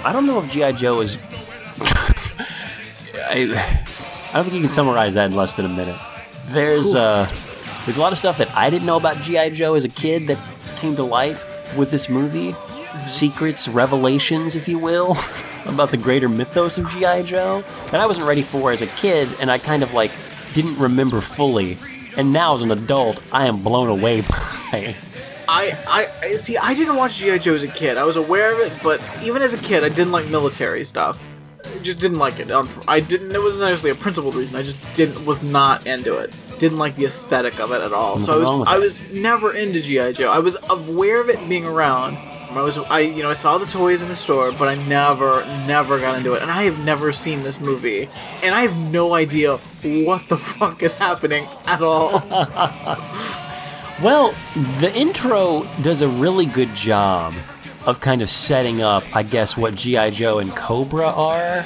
I 0.04 0.12
don't 0.12 0.28
know 0.28 0.40
if 0.42 0.52
GI 0.52 0.74
Joe 0.74 1.00
is. 1.00 1.18
I, 3.28 3.48
I 4.32 4.34
don't 4.34 4.44
think 4.44 4.56
you 4.56 4.62
can 4.62 4.70
summarize 4.70 5.14
that 5.14 5.32
in 5.32 5.36
less 5.36 5.56
than 5.56 5.66
a 5.66 5.70
minute. 5.70 6.00
There's 6.48 6.94
uh, 6.94 7.30
there's 7.86 7.98
a 7.98 8.02
lot 8.02 8.12
of 8.12 8.18
stuff 8.18 8.38
that 8.40 8.54
I 8.56 8.70
didn't 8.70 8.86
know 8.86 8.98
about 8.98 9.18
GI 9.18 9.52
Joe 9.52 9.76
as 9.76 9.86
a 9.86 9.90
kid 9.90 10.28
that 10.28 10.38
came 10.76 10.96
to 10.98 11.04
light 11.04 11.46
with 11.78 11.90
this 11.90 12.10
movie. 12.10 12.54
Secrets, 13.08 13.68
revelations, 13.68 14.56
if 14.56 14.68
you 14.68 14.78
will, 14.78 15.18
about 15.66 15.92
the 15.92 15.98
greater 15.98 16.28
mythos 16.28 16.78
of 16.78 16.90
GI 16.90 17.24
Joe 17.24 17.64
that 17.92 18.02
I 18.02 18.06
wasn't 18.06 18.28
ready 18.28 18.42
for 18.42 18.72
as 18.72 18.82
a 18.82 18.88
kid, 18.88 19.30
and 19.40 19.50
I 19.50 19.58
kind 19.58 19.84
of 19.84 19.94
like 19.94 20.12
didn't 20.54 20.78
remember 20.78 21.22
fully. 21.22 21.78
And 22.18 22.34
now 22.34 22.56
as 22.56 22.62
an 22.62 22.72
adult, 22.72 23.30
I 23.34 23.48
am 23.48 23.64
blown 23.64 23.88
away 23.88 24.22
by. 24.30 24.96
I, 25.48 26.08
I 26.24 26.36
see. 26.38 26.58
I 26.58 26.74
didn't 26.74 26.96
watch 26.96 27.18
GI 27.18 27.40
Joe 27.40 27.56
as 27.56 27.64
a 27.64 27.68
kid. 27.68 27.98
I 27.98 28.04
was 28.04 28.18
aware 28.18 28.54
of 28.54 28.60
it, 28.60 28.74
but 28.84 29.02
even 29.24 29.42
as 29.42 29.54
a 29.54 29.58
kid, 29.58 29.84
I 29.84 29.90
didn't 29.90 30.12
like 30.12 30.28
military 30.28 30.84
stuff. 30.84 31.22
I 31.64 31.80
just 31.80 32.00
didn't 32.00 32.20
like 32.20 32.40
it. 32.40 32.52
Um, 32.52 32.70
I 32.88 33.00
didn't. 33.00 33.34
It 33.34 33.42
wasn't 33.42 33.62
necessarily 33.62 33.98
a 33.98 34.02
principled 34.02 34.36
reason. 34.36 34.56
I 34.56 34.64
just 34.64 34.78
didn't. 34.94 35.26
Was 35.26 35.42
not 35.42 35.86
into 35.88 36.18
it. 36.18 36.36
Didn't 36.60 36.78
like 36.78 36.96
the 36.96 37.06
aesthetic 37.06 37.60
of 37.60 37.72
it 37.72 37.82
at 37.82 37.94
all. 37.94 38.20
so 38.22 38.34
I 38.34 38.38
was. 38.38 38.68
I 38.68 38.78
was 38.78 39.12
never 39.12 39.54
into 39.54 39.82
GI 39.82 40.14
Joe. 40.14 40.32
I 40.32 40.40
was 40.40 40.58
aware 40.70 41.20
of 41.22 41.30
it 41.30 41.50
being 41.50 41.66
around, 41.66 42.18
I 42.58 42.62
was 42.62 42.78
I 42.78 43.00
you 43.00 43.22
know 43.22 43.30
I 43.30 43.34
saw 43.34 43.58
the 43.58 43.66
toys 43.66 44.02
in 44.02 44.08
the 44.08 44.16
store, 44.16 44.52
but 44.52 44.68
I 44.70 44.76
never 44.76 45.46
never 45.68 46.00
got 46.00 46.18
into 46.18 46.34
it, 46.34 46.42
and 46.42 46.50
I 46.50 46.64
have 46.64 46.84
never 46.86 47.12
seen 47.12 47.44
this 47.44 47.60
movie, 47.60 48.08
and 48.44 48.56
I 48.56 48.62
have 48.62 48.78
no 48.78 49.14
idea 49.14 49.58
what 49.84 50.28
the 50.30 50.38
fuck 50.60 50.82
is 50.82 50.94
happening 50.94 51.48
at 51.66 51.82
all. 51.82 52.24
Well, 54.02 54.36
the 54.80 54.94
intro 54.94 55.64
does 55.82 56.02
a 56.02 56.10
really 56.10 56.46
good 56.46 56.74
job 56.76 57.34
of 57.86 58.02
kind 58.02 58.22
of 58.22 58.30
setting 58.30 58.82
up, 58.82 59.04
I 59.16 59.24
guess, 59.24 59.56
what 59.56 59.76
G.I. 59.76 60.10
Joe 60.10 60.40
and 60.40 60.50
Cobra 60.52 61.08
are, 61.08 61.66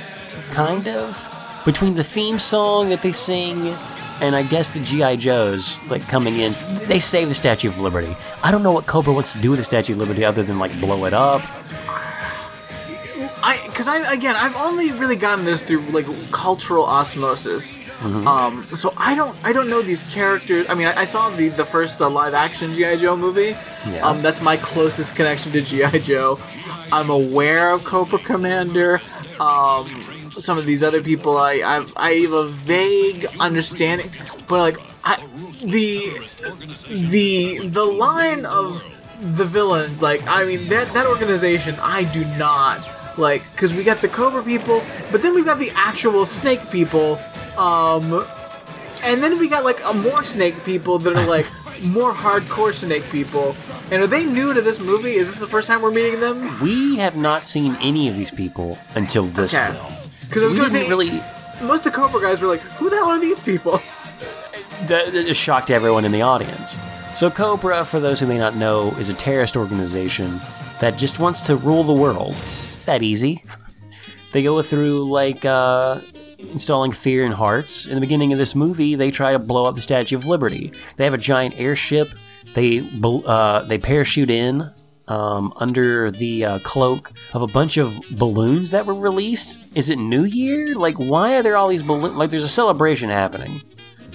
kind 0.51 0.87
of. 0.87 1.61
Between 1.65 1.95
the 1.95 2.03
theme 2.03 2.37
song 2.37 2.89
that 2.89 3.01
they 3.01 3.11
sing 3.11 3.73
and 4.21 4.35
I 4.35 4.43
guess 4.43 4.69
the 4.69 4.79
G.I. 4.81 5.15
Joes, 5.15 5.79
like 5.89 6.07
coming 6.07 6.39
in, 6.39 6.53
they 6.87 6.99
save 6.99 7.29
the 7.29 7.35
Statue 7.35 7.69
of 7.69 7.79
Liberty. 7.79 8.15
I 8.43 8.51
don't 8.51 8.63
know 8.63 8.73
what 8.73 8.85
Cobra 8.85 9.13
wants 9.13 9.33
to 9.33 9.39
do 9.39 9.49
with 9.49 9.59
the 9.59 9.65
Statue 9.65 9.93
of 9.93 9.99
Liberty 9.99 10.23
other 10.23 10.43
than 10.43 10.59
like 10.59 10.77
blow 10.79 11.05
it 11.05 11.13
up. 11.13 11.41
I 13.41 13.65
because 13.67 13.87
I 13.87 13.97
again 14.11 14.35
I've 14.35 14.55
only 14.55 14.91
really 14.91 15.15
gotten 15.15 15.45
this 15.45 15.63
through 15.63 15.81
like 15.91 16.05
cultural 16.31 16.85
osmosis. 16.85 17.79
Um, 18.03 18.63
so 18.75 18.89
I 18.97 19.15
don't 19.15 19.35
I 19.43 19.53
don't 19.53 19.69
know 19.69 19.81
these 19.81 20.01
characters. 20.13 20.69
I 20.69 20.73
mean 20.75 20.87
I, 20.87 21.01
I 21.01 21.05
saw 21.05 21.29
the 21.29 21.49
the 21.49 21.65
first 21.65 22.01
uh, 22.01 22.09
live 22.09 22.33
action 22.33 22.73
GI 22.73 22.97
Joe 22.97 23.15
movie. 23.15 23.55
Yeah. 23.87 24.05
Um, 24.05 24.21
that's 24.21 24.41
my 24.41 24.57
closest 24.57 25.15
connection 25.15 25.51
to 25.53 25.61
GI 25.61 25.99
Joe. 25.99 26.39
I'm 26.91 27.09
aware 27.09 27.71
of 27.71 27.83
Cobra 27.83 28.19
Commander. 28.19 29.01
Um, 29.39 29.87
some 30.31 30.57
of 30.57 30.65
these 30.65 30.83
other 30.83 31.01
people 31.01 31.37
I 31.37 31.61
I've, 31.65 31.93
I 31.95 32.11
have 32.11 32.33
a 32.33 32.47
vague 32.47 33.25
understanding, 33.39 34.09
but 34.47 34.59
like 34.59 34.77
I 35.03 35.15
the 35.63 35.99
the 37.09 37.67
the 37.67 37.83
line 37.83 38.45
of 38.45 38.83
the 39.35 39.43
villains 39.43 40.01
like 40.01 40.21
i 40.27 40.45
mean 40.45 40.65
that 40.69 40.91
that 40.93 41.05
organization 41.05 41.75
i 41.81 42.03
do 42.13 42.23
not 42.37 42.79
like 43.17 43.43
because 43.53 43.73
we 43.73 43.83
got 43.83 44.01
the 44.01 44.07
cobra 44.07 44.43
people 44.43 44.81
but 45.11 45.21
then 45.21 45.33
we 45.33 45.43
got 45.43 45.59
the 45.59 45.71
actual 45.75 46.25
snake 46.25 46.69
people 46.71 47.19
um 47.57 48.25
and 49.03 49.23
then 49.23 49.37
we 49.39 49.47
got 49.49 49.63
like 49.63 49.79
a 49.85 49.93
more 49.93 50.23
snake 50.23 50.63
people 50.63 50.97
that 50.99 51.15
are 51.15 51.25
like 51.27 51.45
more 51.81 52.11
hardcore 52.13 52.73
snake 52.73 53.03
people 53.09 53.55
and 53.91 54.01
are 54.03 54.07
they 54.07 54.25
new 54.25 54.53
to 54.53 54.61
this 54.61 54.79
movie 54.81 55.13
is 55.13 55.27
this 55.29 55.39
the 55.39 55.47
first 55.47 55.67
time 55.67 55.81
we're 55.81 55.91
meeting 55.91 56.19
them 56.19 56.59
We 56.61 56.97
have 56.97 57.15
not 57.15 57.45
seen 57.45 57.75
any 57.81 58.09
of 58.09 58.15
these 58.15 58.31
people 58.31 58.77
until 58.95 59.23
this 59.25 59.53
Okay. 59.55 59.71
film. 59.73 59.93
because 60.27 60.43
i 60.43 60.45
was 60.47 60.53
We 60.53 60.59
gonna 60.59 60.69
didn't 60.69 60.83
say 60.83 60.89
really. 60.89 61.23
most 61.65 61.85
of 61.85 61.91
the 61.93 61.99
cobra 61.99 62.19
guys 62.21 62.41
were 62.41 62.47
like 62.47 62.61
who 62.61 62.89
the 62.89 62.95
hell 62.97 63.09
are 63.09 63.19
these 63.19 63.39
people 63.39 63.81
That, 64.87 65.11
that 65.13 65.25
just 65.25 65.41
shocked 65.41 65.69
everyone 65.71 66.05
in 66.05 66.11
the 66.13 66.21
audience. 66.21 66.77
So, 67.17 67.29
Cobra, 67.29 67.83
for 67.83 67.99
those 67.99 68.21
who 68.21 68.27
may 68.27 68.37
not 68.37 68.55
know, 68.55 68.91
is 68.91 69.09
a 69.09 69.13
terrorist 69.13 69.57
organization 69.57 70.39
that 70.79 70.97
just 70.97 71.19
wants 71.19 71.41
to 71.41 71.57
rule 71.57 71.83
the 71.83 71.91
world. 71.93 72.33
It's 72.79 72.85
that 72.85 73.03
easy. 73.03 73.43
They 74.31 74.41
go 74.41 74.61
through, 74.61 75.11
like, 75.11 75.43
uh, 75.43 75.99
installing 76.37 76.93
fear 76.93 77.25
in 77.25 77.33
hearts. 77.33 77.85
In 77.85 77.95
the 77.95 77.99
beginning 77.99 78.31
of 78.31 78.39
this 78.39 78.55
movie, 78.55 78.95
they 78.95 79.11
try 79.11 79.33
to 79.33 79.39
blow 79.39 79.65
up 79.65 79.75
the 79.75 79.81
Statue 79.81 80.15
of 80.15 80.25
Liberty. 80.25 80.71
They 80.95 81.03
have 81.03 81.13
a 81.13 81.17
giant 81.17 81.59
airship. 81.59 82.13
They, 82.53 82.89
uh, 83.03 83.63
they 83.63 83.79
parachute 83.79 84.29
in 84.29 84.71
um, 85.09 85.51
under 85.57 86.09
the 86.09 86.45
uh, 86.45 86.59
cloak 86.59 87.11
of 87.33 87.41
a 87.41 87.47
bunch 87.47 87.75
of 87.75 87.99
balloons 88.11 88.71
that 88.71 88.85
were 88.85 88.95
released. 88.95 89.59
Is 89.75 89.89
it 89.89 89.97
New 89.97 90.23
Year? 90.23 90.73
Like, 90.73 90.95
why 90.95 91.35
are 91.35 91.43
there 91.43 91.57
all 91.57 91.67
these 91.67 91.83
balloons? 91.83 92.15
Like, 92.15 92.29
there's 92.29 92.45
a 92.45 92.47
celebration 92.47 93.09
happening. 93.09 93.61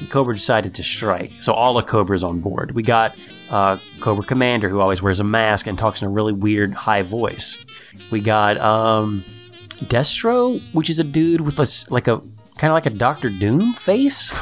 Cobra 0.09 0.35
decided 0.35 0.75
to 0.77 0.83
strike. 0.83 1.33
So 1.43 1.53
all 1.53 1.77
of 1.77 1.85
Cobra's 1.85 2.25
on 2.25 2.41
board. 2.41 2.71
We 2.71 2.83
got 2.83 3.15
uh, 3.51 3.77
Cobra 4.01 4.25
Commander, 4.25 4.71
who 4.71 4.81
always 4.81 5.03
wears 5.03 5.21
a 5.21 5.25
mask 5.25 5.67
and 5.67 5.79
talks 5.79 6.01
in 6.01 6.09
a 6.09 6.11
really 6.11 6.33
weird 6.33 6.73
high 6.73 7.03
voice. 7.03 7.63
We 8.11 8.21
got 8.21 8.59
um, 8.59 9.25
Destro, 9.85 10.61
which 10.73 10.91
is 10.91 10.99
a 10.99 11.05
dude 11.05 11.41
with 11.41 11.59
a 11.59 11.93
like 11.93 12.09
a 12.09 12.19
kind 12.57 12.71
of 12.71 12.75
like 12.75 12.87
a 12.87 12.91
Doctor 12.91 13.29
Doom 13.29 13.73
face. 13.73 14.33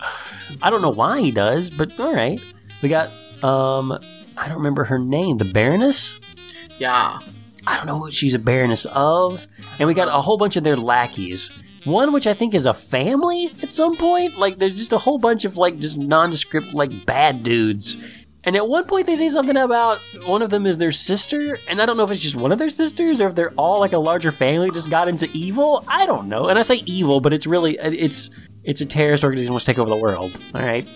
I 0.62 0.70
don't 0.70 0.82
know 0.82 0.90
why 0.90 1.20
he 1.20 1.30
does, 1.30 1.70
but 1.70 1.98
all 1.98 2.14
right. 2.14 2.40
We 2.82 2.88
got 2.88 3.10
um, 3.42 3.92
I 4.36 4.48
don't 4.48 4.58
remember 4.58 4.84
her 4.84 4.98
name. 4.98 5.38
The 5.38 5.44
Baroness. 5.44 6.18
yeah 6.78 7.20
I 7.66 7.76
don't 7.76 7.86
know 7.86 7.98
what 7.98 8.12
she's 8.12 8.34
a 8.34 8.38
baroness 8.38 8.86
of. 8.86 9.48
And 9.78 9.88
we 9.88 9.94
got 9.94 10.08
a 10.08 10.22
whole 10.22 10.36
bunch 10.36 10.56
of 10.56 10.64
their 10.64 10.76
lackeys. 10.76 11.50
One 11.84 12.12
which 12.12 12.26
I 12.26 12.34
think 12.34 12.54
is 12.54 12.66
a 12.66 12.74
family 12.74 13.50
at 13.62 13.72
some 13.72 13.96
point. 13.96 14.38
Like 14.38 14.58
there's 14.58 14.74
just 14.74 14.92
a 14.92 14.98
whole 14.98 15.18
bunch 15.18 15.44
of 15.44 15.56
like 15.56 15.78
just 15.78 15.96
nondescript 15.98 16.74
like 16.74 17.06
bad 17.06 17.42
dudes. 17.42 17.96
And 18.46 18.56
at 18.56 18.68
one 18.68 18.84
point 18.84 19.06
they 19.06 19.16
say 19.16 19.28
something 19.28 19.56
about 19.56 19.98
one 20.24 20.40
of 20.40 20.50
them 20.50 20.66
is 20.66 20.78
their 20.78 20.92
sister, 20.92 21.58
and 21.68 21.82
I 21.82 21.86
don't 21.86 21.96
know 21.96 22.04
if 22.04 22.10
it's 22.10 22.22
just 22.22 22.36
one 22.36 22.52
of 22.52 22.58
their 22.58 22.70
sisters 22.70 23.20
or 23.20 23.28
if 23.28 23.34
they're 23.34 23.52
all 23.56 23.80
like 23.80 23.92
a 23.92 23.98
larger 23.98 24.30
family 24.30 24.70
just 24.70 24.88
got 24.88 25.08
into 25.08 25.28
evil. 25.32 25.84
I 25.88 26.06
don't 26.06 26.28
know. 26.28 26.46
And 26.46 26.58
I 26.58 26.62
say 26.62 26.76
evil, 26.86 27.20
but 27.20 27.32
it's 27.32 27.46
really 27.46 27.76
it's 27.82 28.30
it's 28.62 28.80
a 28.80 28.86
terrorist 28.86 29.24
organization 29.24 29.52
wants 29.52 29.66
to 29.66 29.72
take 29.72 29.78
over 29.78 29.90
the 29.90 29.96
world. 29.96 30.38
All 30.54 30.62
right 30.62 30.86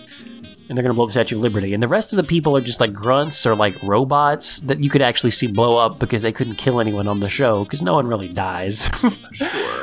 and 0.71 0.79
they're 0.79 0.85
going 0.85 0.91
to 0.91 0.95
blow 0.95 1.07
the 1.07 1.11
Statue 1.11 1.35
of 1.35 1.43
Liberty. 1.43 1.75
And 1.75 1.83
the 1.83 1.89
rest 1.89 2.13
of 2.13 2.17
the 2.17 2.23
people 2.23 2.57
are 2.57 2.61
just 2.61 2.79
like 2.79 2.93
grunts 2.93 3.45
or 3.45 3.57
like 3.57 3.83
robots 3.83 4.61
that 4.61 4.79
you 4.79 4.89
could 4.89 5.03
actually 5.03 5.33
see 5.33 5.49
blow 5.49 5.77
up 5.77 5.99
because 5.99 6.23
they 6.23 6.31
couldn't 6.31 6.55
kill 6.55 6.79
anyone 6.81 7.09
on 7.09 7.19
the 7.19 7.29
show 7.29 7.65
because 7.65 7.83
no 7.83 7.95
one 7.95 8.07
really 8.07 8.29
dies. 8.29 8.89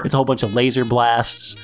It's 0.05 0.13
a 0.13 0.17
whole 0.17 0.25
bunch 0.25 0.43
of 0.43 0.53
laser 0.53 0.85
blasts. 0.85 1.55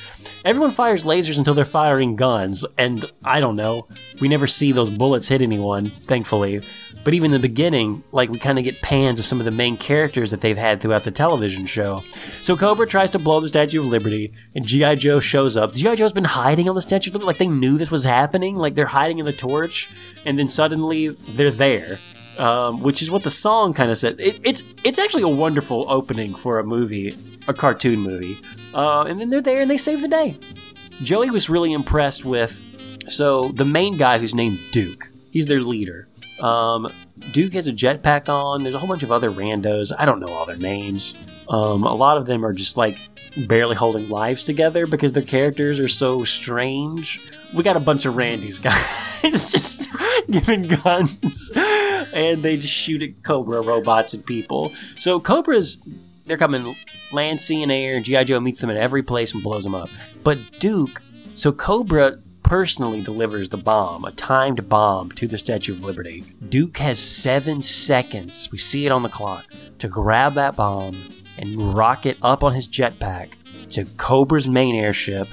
Everyone 0.43 0.71
fires 0.71 1.03
lasers 1.03 1.37
until 1.37 1.53
they're 1.53 1.65
firing 1.65 2.15
guns, 2.15 2.65
and 2.79 3.05
I 3.23 3.39
don't 3.39 3.55
know. 3.55 3.87
We 4.19 4.27
never 4.27 4.47
see 4.47 4.71
those 4.71 4.89
bullets 4.89 5.27
hit 5.27 5.43
anyone, 5.43 5.85
thankfully. 5.85 6.63
But 7.03 7.13
even 7.13 7.27
in 7.27 7.41
the 7.41 7.47
beginning, 7.47 8.03
like 8.11 8.29
we 8.29 8.39
kind 8.39 8.57
of 8.57 8.63
get 8.63 8.81
pans 8.81 9.19
of 9.19 9.25
some 9.25 9.39
of 9.39 9.45
the 9.45 9.51
main 9.51 9.77
characters 9.77 10.31
that 10.31 10.41
they've 10.41 10.57
had 10.57 10.79
throughout 10.79 11.03
the 11.03 11.11
television 11.11 11.65
show. 11.65 12.03
So 12.41 12.55
Cobra 12.55 12.87
tries 12.87 13.09
to 13.11 13.19
blow 13.19 13.39
the 13.39 13.49
Statue 13.49 13.81
of 13.81 13.87
Liberty, 13.87 14.33
and 14.55 14.65
G.I. 14.65 14.95
Joe 14.95 15.19
shows 15.19 15.57
up. 15.57 15.73
G.I. 15.73 15.95
Joe's 15.95 16.13
been 16.13 16.23
hiding 16.23 16.69
on 16.69 16.75
the 16.75 16.81
Statue 16.81 17.09
of 17.09 17.15
Liberty, 17.15 17.27
like 17.27 17.37
they 17.37 17.47
knew 17.47 17.77
this 17.77 17.91
was 17.91 18.05
happening, 18.05 18.55
like 18.55 18.75
they're 18.75 18.85
hiding 18.85 19.19
in 19.19 19.25
the 19.25 19.33
torch, 19.33 19.89
and 20.25 20.39
then 20.39 20.49
suddenly 20.49 21.09
they're 21.09 21.51
there. 21.51 21.99
Um, 22.37 22.81
which 22.81 23.03
is 23.03 23.11
what 23.11 23.21
the 23.21 23.29
song 23.29 23.75
kind 23.75 23.91
of 23.91 23.97
said. 23.99 24.19
It, 24.19 24.39
it's 24.43 24.63
it's 24.83 24.97
actually 24.97 25.21
a 25.21 25.27
wonderful 25.27 25.85
opening 25.87 26.33
for 26.33 26.57
a 26.57 26.63
movie, 26.63 27.15
a 27.47 27.53
cartoon 27.53 27.99
movie. 27.99 28.39
Uh, 28.73 29.03
and 29.03 29.21
then 29.21 29.29
they're 29.29 29.39
there 29.39 29.61
and 29.61 29.69
they 29.69 29.77
save 29.77 30.01
the 30.01 30.07
day. 30.07 30.39
Joey 31.03 31.29
was 31.29 31.47
really 31.47 31.73
impressed 31.73 32.25
with. 32.25 32.63
So 33.07 33.49
the 33.49 33.65
main 33.65 33.97
guy 33.97 34.17
who's 34.17 34.33
named 34.33 34.59
Duke, 34.71 35.09
he's 35.29 35.45
their 35.45 35.61
leader. 35.61 36.07
Um, 36.39 36.91
Duke 37.31 37.53
has 37.53 37.67
a 37.67 37.73
jetpack 37.73 38.29
on. 38.29 38.63
There's 38.63 38.75
a 38.75 38.79
whole 38.79 38.89
bunch 38.89 39.03
of 39.03 39.11
other 39.11 39.29
randos. 39.29 39.91
I 39.97 40.05
don't 40.05 40.19
know 40.19 40.27
all 40.27 40.45
their 40.45 40.57
names. 40.57 41.13
Um, 41.49 41.83
a 41.83 41.93
lot 41.93 42.17
of 42.17 42.25
them 42.25 42.45
are 42.45 42.53
just 42.53 42.77
like 42.77 42.97
barely 43.47 43.75
holding 43.75 44.09
lives 44.09 44.43
together 44.43 44.85
because 44.85 45.13
their 45.13 45.23
characters 45.23 45.79
are 45.79 45.87
so 45.87 46.23
strange. 46.23 47.31
We 47.53 47.63
got 47.63 47.77
a 47.77 47.79
bunch 47.81 48.05
of 48.05 48.15
Randys 48.15 48.59
guys 48.61 49.51
just 49.51 49.89
giving 50.29 50.67
guns, 50.67 51.51
and 52.13 52.43
they 52.43 52.57
just 52.57 52.73
shoot 52.73 53.01
at 53.01 53.23
Cobra 53.23 53.61
robots 53.61 54.13
and 54.13 54.25
people. 54.25 54.71
So 54.97 55.19
Cobra's 55.19 55.77
they're 56.25 56.37
coming 56.37 56.75
land, 57.11 57.41
sea, 57.41 57.63
and 57.63 57.71
air. 57.71 57.99
GI 57.99 58.25
Joe 58.25 58.39
meets 58.39 58.61
them 58.61 58.69
in 58.69 58.77
every 58.77 59.03
place 59.03 59.33
and 59.33 59.43
blows 59.43 59.63
them 59.63 59.75
up. 59.75 59.89
But 60.23 60.37
Duke, 60.59 61.01
so 61.35 61.51
Cobra 61.51 62.19
personally 62.43 63.01
delivers 63.01 63.49
the 63.49 63.57
bomb, 63.57 64.05
a 64.05 64.11
timed 64.11 64.69
bomb, 64.69 65.11
to 65.13 65.27
the 65.27 65.37
Statue 65.37 65.73
of 65.73 65.83
Liberty. 65.83 66.23
Duke 66.47 66.77
has 66.77 66.99
seven 66.99 67.61
seconds. 67.61 68.49
We 68.51 68.57
see 68.57 68.85
it 68.85 68.91
on 68.91 69.03
the 69.03 69.09
clock 69.09 69.45
to 69.79 69.87
grab 69.87 70.33
that 70.35 70.55
bomb 70.55 71.09
and 71.37 71.73
rocket 71.73 72.17
up 72.21 72.43
on 72.43 72.53
his 72.53 72.67
jetpack 72.67 73.33
to 73.71 73.85
Cobra's 73.97 74.47
main 74.47 74.75
airship 74.75 75.27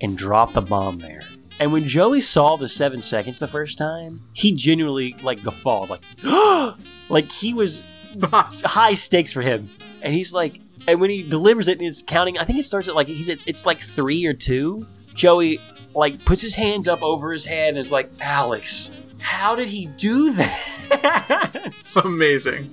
and 0.00 0.18
drop 0.18 0.52
the 0.52 0.60
bomb 0.60 0.98
there. 0.98 1.22
And 1.58 1.72
when 1.72 1.88
Joey 1.88 2.20
saw 2.20 2.56
the 2.56 2.68
seven 2.68 3.00
seconds 3.00 3.38
the 3.38 3.48
first 3.48 3.78
time, 3.78 4.22
he 4.34 4.52
genuinely 4.54 5.16
like 5.22 5.42
guffawed, 5.42 5.88
like, 5.88 6.02
like 7.08 7.30
he 7.30 7.54
was 7.54 7.82
high 8.22 8.94
stakes 8.94 9.32
for 9.32 9.40
him. 9.40 9.70
And 10.02 10.14
he's 10.14 10.34
like, 10.34 10.60
and 10.86 11.00
when 11.00 11.10
he 11.10 11.22
delivers 11.22 11.68
it 11.68 11.78
and 11.78 11.86
it's 11.86 12.02
counting, 12.02 12.38
I 12.38 12.44
think 12.44 12.58
it 12.58 12.64
starts 12.64 12.88
at 12.88 12.94
like 12.94 13.06
he's 13.06 13.30
at 13.30 13.38
it's 13.46 13.64
like 13.64 13.78
three 13.78 14.26
or 14.26 14.34
two. 14.34 14.86
Joey 15.14 15.58
like 15.96 16.24
puts 16.24 16.42
his 16.42 16.54
hands 16.54 16.86
up 16.86 17.02
over 17.02 17.32
his 17.32 17.46
head 17.46 17.70
and 17.70 17.78
is 17.78 17.90
like, 17.90 18.10
Alex, 18.20 18.90
how 19.18 19.56
did 19.56 19.68
he 19.68 19.86
do 19.86 20.30
that? 20.32 21.50
it's 21.64 21.96
amazing 21.96 22.72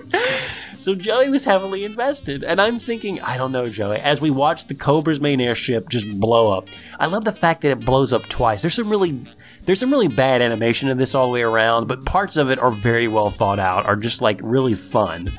So 0.78 0.96
Joey 0.96 1.30
was 1.30 1.46
heavily 1.46 1.86
invested, 1.86 2.44
and 2.44 2.60
I'm 2.60 2.78
thinking, 2.78 3.22
I 3.22 3.38
don't 3.38 3.54
know, 3.54 3.68
Joey. 3.70 3.98
As 3.98 4.20
we 4.20 4.30
watch 4.30 4.68
the 4.68 4.76
Cobra's 4.76 5.22
main 5.22 5.40
airship 5.40 5.88
just 5.88 6.20
blow 6.20 6.52
up, 6.52 6.68
I 7.00 7.06
love 7.06 7.24
the 7.24 7.32
fact 7.32 7.62
that 7.62 7.72
it 7.72 7.86
blows 7.86 8.12
up 8.12 8.24
twice. 8.24 8.62
There's 8.62 8.74
some 8.74 8.90
really, 8.90 9.26
there's 9.64 9.80
some 9.80 9.92
really 9.92 10.10
bad 10.10 10.42
animation 10.42 10.90
in 10.90 10.98
this 10.98 11.16
all 11.16 11.28
the 11.28 11.34
way 11.34 11.42
around, 11.42 11.88
but 11.88 12.04
parts 12.04 12.36
of 12.36 12.52
it 12.52 12.60
are 12.60 12.70
very 12.72 13.08
well 13.08 13.30
thought 13.30 13.60
out, 13.60 13.86
are 13.86 13.96
just 13.96 14.22
like 14.22 14.42
really 14.44 14.74
fun. 14.74 15.32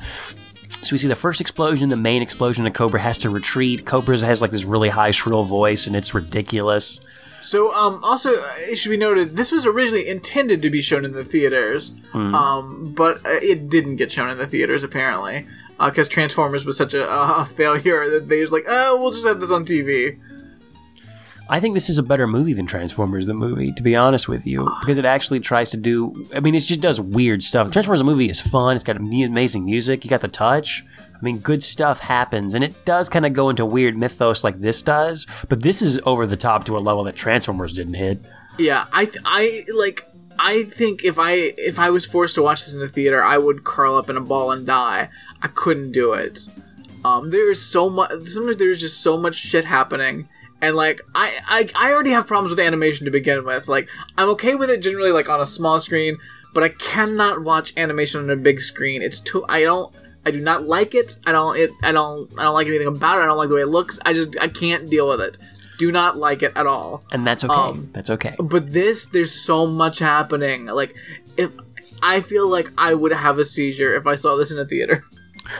So 0.81 0.93
we 0.93 0.97
see 0.97 1.07
the 1.07 1.15
first 1.15 1.41
explosion, 1.41 1.89
the 1.89 1.95
main 1.95 2.23
explosion, 2.23 2.65
and 2.65 2.73
Cobra 2.73 2.99
has 2.99 3.19
to 3.19 3.29
retreat. 3.29 3.85
Cobra 3.85 4.17
has 4.19 4.41
like 4.41 4.51
this 4.51 4.65
really 4.65 4.89
high, 4.89 5.11
shrill 5.11 5.43
voice, 5.43 5.85
and 5.85 5.95
it's 5.95 6.13
ridiculous. 6.15 7.01
So, 7.41 7.73
um, 7.75 8.03
also 8.03 8.31
uh, 8.31 8.49
it 8.59 8.77
should 8.77 8.89
be 8.89 8.97
noted 8.97 9.35
this 9.35 9.51
was 9.51 9.65
originally 9.65 10.07
intended 10.07 10.61
to 10.63 10.69
be 10.69 10.81
shown 10.81 11.05
in 11.05 11.11
the 11.11 11.23
theaters, 11.23 11.95
um, 12.13 12.93
but 12.95 13.17
uh, 13.25 13.39
it 13.41 13.69
didn't 13.69 13.97
get 13.97 14.11
shown 14.11 14.29
in 14.29 14.37
the 14.37 14.47
theaters 14.47 14.83
apparently 14.83 15.45
because 15.79 16.07
Transformers 16.07 16.65
was 16.65 16.77
such 16.77 16.93
a, 16.93 17.07
a 17.09 17.45
failure 17.45 18.09
that 18.09 18.29
they 18.29 18.41
was 18.41 18.51
like, 18.51 18.65
oh, 18.67 18.99
we'll 18.99 19.11
just 19.11 19.25
have 19.25 19.39
this 19.39 19.51
on 19.51 19.65
TV. 19.65 20.17
I 21.47 21.59
think 21.59 21.75
this 21.75 21.89
is 21.89 21.99
a 21.99 22.03
better 22.03 22.25
movie 22.25 22.53
than 22.53 22.65
Transformers 22.65 23.27
the 23.27 23.35
movie, 23.35 23.71
to 23.73 23.83
be 23.83 23.95
honest 23.95 24.27
with 24.27 24.47
you, 24.47 24.67
because 24.79 24.97
it 24.97 25.05
actually 25.05 25.39
tries 25.39 25.69
to 25.71 25.77
do. 25.77 26.27
I 26.33 26.39
mean, 26.39 26.55
it 26.55 26.61
just 26.61 26.81
does 26.81 26.99
weird 26.99 27.43
stuff. 27.43 27.71
Transformers 27.71 27.99
the 27.99 28.05
movie 28.05 28.29
is 28.29 28.41
fun. 28.41 28.75
It's 28.75 28.83
got 28.83 28.97
amazing 28.97 29.65
music. 29.65 30.03
You 30.03 30.09
got 30.09 30.21
the 30.21 30.27
touch. 30.27 30.83
I 31.25 31.33
mean, 31.33 31.39
good 31.39 31.63
stuff 31.63 32.01
happens, 32.01 32.53
and 32.53 32.63
it 32.63 32.85
does 32.85 33.09
kind 33.09 33.25
of 33.25 33.33
go 33.33 33.49
into 33.49 33.65
weird 33.65 33.97
mythos 33.97 34.43
like 34.43 34.59
this 34.61 34.83
does. 34.83 35.25
But 35.49 35.63
this 35.63 35.81
is 35.81 35.99
over 36.05 36.27
the 36.27 36.37
top 36.37 36.65
to 36.65 36.77
a 36.77 36.79
level 36.79 37.03
that 37.05 37.15
Transformers 37.15 37.73
didn't 37.73 37.95
hit. 37.95 38.23
Yeah, 38.59 38.85
I, 38.91 39.05
th- 39.05 39.23
I 39.25 39.65
like. 39.73 40.07
I 40.37 40.65
think 40.65 41.03
if 41.03 41.17
I 41.17 41.31
if 41.31 41.79
I 41.79 41.89
was 41.89 42.05
forced 42.05 42.35
to 42.35 42.43
watch 42.43 42.63
this 42.63 42.75
in 42.75 42.79
the 42.79 42.87
theater, 42.87 43.23
I 43.23 43.39
would 43.39 43.63
curl 43.63 43.95
up 43.95 44.07
in 44.07 44.17
a 44.17 44.21
ball 44.21 44.51
and 44.51 44.67
die. 44.67 45.09
I 45.41 45.47
couldn't 45.47 45.93
do 45.93 46.13
it. 46.13 46.45
Um, 47.03 47.31
there's 47.31 47.59
so 47.59 47.89
much. 47.89 48.11
Sometimes 48.27 48.57
there's 48.57 48.79
just 48.79 49.01
so 49.01 49.17
much 49.17 49.33
shit 49.33 49.65
happening, 49.65 50.29
and 50.61 50.75
like 50.75 51.01
I, 51.15 51.39
I 51.47 51.87
I 51.87 51.91
already 51.91 52.11
have 52.11 52.27
problems 52.27 52.51
with 52.51 52.59
animation 52.59 53.05
to 53.05 53.11
begin 53.11 53.45
with. 53.45 53.67
Like 53.67 53.89
I'm 54.15 54.29
okay 54.29 54.53
with 54.53 54.69
it 54.69 54.83
generally, 54.83 55.11
like 55.11 55.27
on 55.27 55.41
a 55.41 55.47
small 55.47 55.79
screen, 55.79 56.19
but 56.53 56.63
I 56.63 56.69
cannot 56.69 57.43
watch 57.43 57.73
animation 57.75 58.21
on 58.21 58.29
a 58.29 58.35
big 58.35 58.61
screen. 58.61 59.01
It's 59.01 59.19
too. 59.19 59.43
I 59.49 59.63
don't. 59.63 59.91
I 60.25 60.31
do 60.31 60.41
not 60.41 60.67
like 60.67 60.95
it. 60.95 61.17
I 61.25 61.31
don't. 61.31 61.57
It. 61.57 61.71
I 61.83 61.91
don't. 61.91 62.31
I 62.37 62.43
don't 62.43 62.53
like 62.53 62.67
anything 62.67 62.87
about 62.87 63.19
it. 63.19 63.21
I 63.21 63.25
don't 63.25 63.37
like 63.37 63.49
the 63.49 63.55
way 63.55 63.61
it 63.61 63.67
looks. 63.67 63.99
I 64.05 64.13
just. 64.13 64.39
I 64.39 64.47
can't 64.47 64.89
deal 64.89 65.07
with 65.07 65.21
it. 65.21 65.37
Do 65.77 65.91
not 65.91 66.17
like 66.17 66.41
it 66.41 66.53
at 66.55 66.65
all. 66.65 67.03
And 67.11 67.27
that's 67.27 67.43
okay. 67.43 67.53
Um, 67.53 67.89
that's 67.91 68.09
okay. 68.09 68.35
But 68.39 68.71
this, 68.71 69.07
there's 69.07 69.33
so 69.33 69.67
much 69.67 69.99
happening. 69.99 70.65
Like, 70.67 70.95
if 71.37 71.51
I 72.01 72.21
feel 72.21 72.47
like 72.47 72.71
I 72.77 72.93
would 72.93 73.11
have 73.11 73.39
a 73.39 73.45
seizure 73.45 73.95
if 73.95 74.07
I 74.07 74.15
saw 74.15 74.35
this 74.35 74.51
in 74.51 74.59
a 74.59 74.65
theater. 74.65 75.03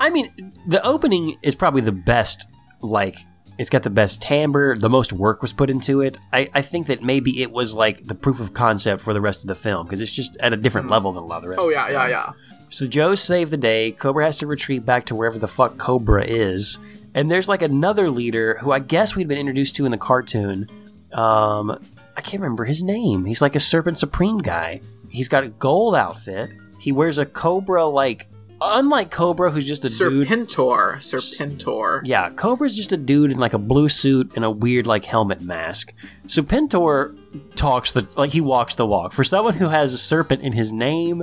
I 0.00 0.10
mean, 0.10 0.52
the 0.66 0.84
opening 0.84 1.36
is 1.42 1.54
probably 1.54 1.82
the 1.82 1.92
best. 1.92 2.46
Like, 2.80 3.18
it's 3.58 3.70
got 3.70 3.82
the 3.82 3.90
best 3.90 4.22
timbre. 4.22 4.76
The 4.76 4.90
most 4.90 5.12
work 5.12 5.42
was 5.42 5.52
put 5.52 5.70
into 5.70 6.00
it. 6.00 6.16
I, 6.32 6.48
I 6.54 6.62
think 6.62 6.86
that 6.86 7.02
maybe 7.02 7.42
it 7.42 7.50
was 7.50 7.74
like 7.74 8.04
the 8.04 8.14
proof 8.14 8.40
of 8.40 8.54
concept 8.54 9.02
for 9.02 9.12
the 9.12 9.20
rest 9.20 9.42
of 9.42 9.48
the 9.48 9.54
film 9.54 9.86
because 9.86 10.00
it's 10.00 10.12
just 10.12 10.36
at 10.38 10.52
a 10.52 10.56
different 10.56 10.88
level 10.88 11.12
than 11.12 11.22
a 11.22 11.26
lot 11.26 11.36
of 11.36 11.42
the 11.42 11.48
rest. 11.50 11.60
Oh 11.62 11.70
yeah, 11.70 11.88
yeah, 11.88 12.08
yeah. 12.08 12.32
So 12.74 12.88
Joe 12.88 13.14
saved 13.14 13.52
the 13.52 13.56
day. 13.56 13.92
Cobra 13.92 14.24
has 14.24 14.36
to 14.38 14.48
retreat 14.48 14.84
back 14.84 15.06
to 15.06 15.14
wherever 15.14 15.38
the 15.38 15.46
fuck 15.46 15.78
Cobra 15.78 16.24
is. 16.24 16.80
And 17.14 17.30
there's 17.30 17.48
like 17.48 17.62
another 17.62 18.10
leader 18.10 18.58
who 18.60 18.72
I 18.72 18.80
guess 18.80 19.14
we'd 19.14 19.28
been 19.28 19.38
introduced 19.38 19.76
to 19.76 19.84
in 19.84 19.92
the 19.92 19.96
cartoon. 19.96 20.68
Um, 21.12 21.70
I 22.16 22.20
can't 22.20 22.42
remember 22.42 22.64
his 22.64 22.82
name. 22.82 23.26
He's 23.26 23.40
like 23.40 23.54
a 23.54 23.60
Serpent 23.60 24.00
Supreme 24.00 24.38
guy. 24.38 24.80
He's 25.08 25.28
got 25.28 25.44
a 25.44 25.50
gold 25.50 25.94
outfit. 25.94 26.56
He 26.80 26.90
wears 26.90 27.16
a 27.16 27.24
Cobra 27.24 27.84
like, 27.86 28.26
unlike 28.60 29.12
Cobra, 29.12 29.52
who's 29.52 29.66
just 29.66 29.84
a 29.84 29.88
dude. 29.88 30.26
Serpentor, 30.26 30.96
Serpentor. 30.96 32.00
Yeah, 32.02 32.28
Cobra's 32.30 32.74
just 32.74 32.90
a 32.90 32.96
dude 32.96 33.30
in 33.30 33.38
like 33.38 33.54
a 33.54 33.58
blue 33.58 33.88
suit 33.88 34.32
and 34.34 34.44
a 34.44 34.50
weird 34.50 34.84
like 34.84 35.04
helmet 35.04 35.40
mask. 35.40 35.94
Serpentor 36.26 37.16
talks 37.54 37.92
the 37.92 38.08
like 38.16 38.32
he 38.32 38.40
walks 38.40 38.74
the 38.74 38.84
walk. 38.84 39.12
For 39.12 39.22
someone 39.22 39.54
who 39.54 39.68
has 39.68 39.94
a 39.94 39.98
serpent 39.98 40.42
in 40.42 40.54
his 40.54 40.72
name, 40.72 41.22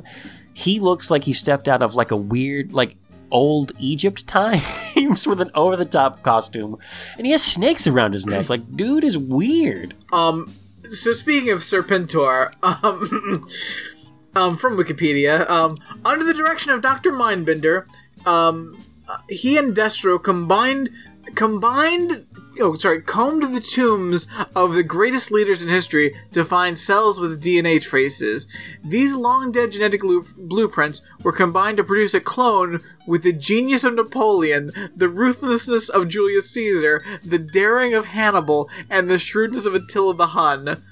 he 0.62 0.80
looks 0.80 1.10
like 1.10 1.24
he 1.24 1.34
stepped 1.34 1.68
out 1.68 1.82
of 1.82 1.96
like 1.96 2.12
a 2.12 2.18
weird 2.18 2.72
like 2.72 2.96
old 3.32 3.72
Egypt 3.80 4.28
times 4.28 5.26
with 5.28 5.42
an 5.42 5.52
over 5.56 5.76
the 5.76 5.86
top 5.86 6.22
costume. 6.22 6.78
And 7.18 7.26
he 7.26 7.32
has 7.32 7.44
snakes 7.44 7.88
around 7.88 8.14
his 8.14 8.26
neck. 8.26 8.50
Like 8.50 8.76
dude 8.76 9.04
is 9.04 9.18
weird. 9.18 9.96
Um, 10.12 10.54
so 10.84 11.14
speaking 11.14 11.50
of 11.50 11.60
Serpentor, 11.60 12.54
um, 12.64 13.48
um, 14.36 14.58
from 14.58 14.78
Wikipedia, 14.78 15.50
um, 15.50 15.78
under 16.04 16.26
the 16.26 16.34
direction 16.34 16.72
of 16.72 16.82
Doctor 16.82 17.12
Mindbender, 17.12 17.86
um, 18.26 18.84
uh, 19.08 19.18
he 19.30 19.58
and 19.58 19.76
Destro 19.76 20.22
combined 20.22 20.90
combined. 21.36 22.28
Oh, 22.60 22.76
sorry, 22.76 23.02
combed 23.02 23.56
the 23.56 23.62
tombs 23.62 24.28
of 24.56 24.74
the 24.74 24.84
greatest 24.84 25.32
leaders 25.32 25.64
in 25.64 25.70
history 25.70 26.16
to 26.34 26.44
find 26.44 26.78
cells 26.78 27.20
with 27.20 27.42
DNA 27.42 27.82
traces. 27.82 28.48
These 28.84 29.16
long 29.16 29.52
dead 29.52 29.72
genetic 29.72 30.04
lu- 30.04 30.28
blueprints 30.36 31.02
were 31.24 31.32
combined 31.32 31.78
to 31.78 31.84
produce 31.84 32.14
a 32.14 32.20
clone 32.20 32.82
with 33.08 33.24
the 33.24 33.32
genius 33.32 33.84
of 33.84 33.96
Napoleon, 33.96 34.72
the 34.96 35.08
ruthlessness 35.08 35.88
of 35.90 36.10
Julius 36.10 36.50
Caesar, 36.52 37.04
the 37.24 37.40
daring 37.40 37.94
of 37.94 38.06
Hannibal, 38.06 38.70
and 38.90 39.10
the 39.10 39.20
shrewdness 39.20 39.66
of 39.66 39.74
Attila 39.74 40.16
the 40.16 40.28
Hun. 40.28 40.84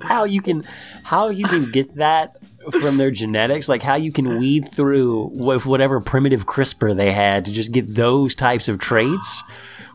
How 0.00 0.24
you 0.24 0.42
can 0.42 0.62
how 1.04 1.30
you 1.30 1.46
can 1.46 1.70
get 1.70 1.94
that 1.94 2.36
from 2.80 2.98
their 2.98 3.10
genetics, 3.10 3.68
like 3.68 3.82
how 3.82 3.94
you 3.94 4.12
can 4.12 4.38
weed 4.38 4.68
through 4.68 5.30
with 5.32 5.64
whatever 5.64 6.00
primitive 6.00 6.44
CRISPR 6.44 6.94
they 6.94 7.12
had 7.12 7.46
to 7.46 7.52
just 7.52 7.72
get 7.72 7.94
those 7.94 8.34
types 8.34 8.68
of 8.68 8.78
traits 8.78 9.42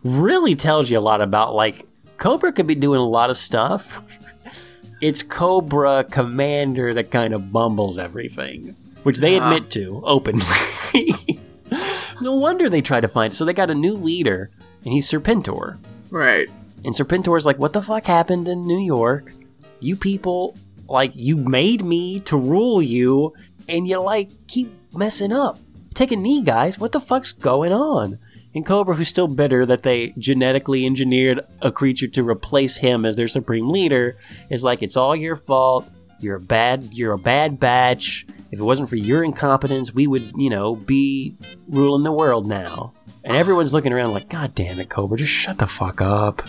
really 0.03 0.55
tells 0.55 0.89
you 0.89 0.97
a 0.97 1.01
lot 1.01 1.21
about 1.21 1.53
like 1.53 1.85
Cobra 2.17 2.51
could 2.51 2.67
be 2.67 2.75
doing 2.75 2.99
a 2.99 3.07
lot 3.07 3.29
of 3.29 3.37
stuff. 3.37 4.01
It's 5.01 5.23
Cobra 5.23 6.03
Commander 6.03 6.93
that 6.93 7.09
kind 7.09 7.33
of 7.33 7.51
bumbles 7.51 7.97
everything, 7.97 8.75
which 9.03 9.17
they 9.17 9.39
ah. 9.39 9.43
admit 9.43 9.71
to 9.71 10.01
openly. 10.05 10.45
no 12.21 12.35
wonder 12.35 12.69
they 12.69 12.81
try 12.81 13.01
to 13.01 13.07
find. 13.07 13.33
It. 13.33 13.35
So 13.35 13.43
they 13.43 13.53
got 13.53 13.71
a 13.71 13.75
new 13.75 13.95
leader, 13.95 14.51
and 14.85 14.93
he's 14.93 15.09
Serpentor. 15.09 15.79
Right. 16.11 16.47
And 16.85 16.93
Serpentor's 16.93 17.45
like, 17.45 17.57
what 17.57 17.73
the 17.73 17.81
fuck 17.81 18.05
happened 18.05 18.47
in 18.47 18.67
New 18.67 18.79
York? 18.79 19.31
You 19.79 19.95
people, 19.95 20.55
like, 20.87 21.11
you 21.15 21.37
made 21.37 21.83
me 21.83 22.19
to 22.21 22.37
rule 22.37 22.81
you, 22.81 23.33
and 23.67 23.87
you, 23.87 23.99
like, 23.99 24.29
keep 24.47 24.71
messing 24.93 25.33
up. 25.33 25.57
Take 25.95 26.11
a 26.11 26.15
knee, 26.15 26.43
guys. 26.43 26.77
What 26.77 26.91
the 26.91 26.99
fuck's 26.99 27.33
going 27.33 27.73
on? 27.73 28.19
And 28.53 28.65
Cobra, 28.65 28.95
who's 28.95 29.07
still 29.07 29.27
bitter 29.27 29.65
that 29.65 29.83
they 29.83 30.13
genetically 30.17 30.85
engineered 30.85 31.41
a 31.61 31.71
creature 31.71 32.07
to 32.07 32.27
replace 32.27 32.77
him 32.77 33.05
as 33.05 33.15
their 33.15 33.27
supreme 33.27 33.69
leader, 33.69 34.17
is 34.49 34.63
like, 34.63 34.83
it's 34.83 34.97
all 34.97 35.15
your 35.15 35.35
fault. 35.35 35.89
You're 36.19 36.35
a 36.35 36.41
bad, 36.41 36.89
you're 36.91 37.13
a 37.13 37.17
bad 37.17 37.59
batch. 37.59 38.25
If 38.51 38.59
it 38.59 38.63
wasn't 38.63 38.89
for 38.89 38.97
your 38.97 39.23
incompetence, 39.23 39.93
we 39.93 40.05
would, 40.07 40.33
you 40.35 40.49
know, 40.49 40.75
be 40.75 41.35
ruling 41.69 42.03
the 42.03 42.11
world 42.11 42.45
now. 42.45 42.93
And 43.23 43.37
everyone's 43.37 43.73
looking 43.73 43.93
around 43.93 44.11
like, 44.11 44.29
God 44.29 44.53
damn 44.53 44.79
it, 44.79 44.89
Cobra, 44.89 45.17
just 45.17 45.31
shut 45.31 45.57
the 45.57 45.67
fuck 45.67 46.01
up. 46.01 46.43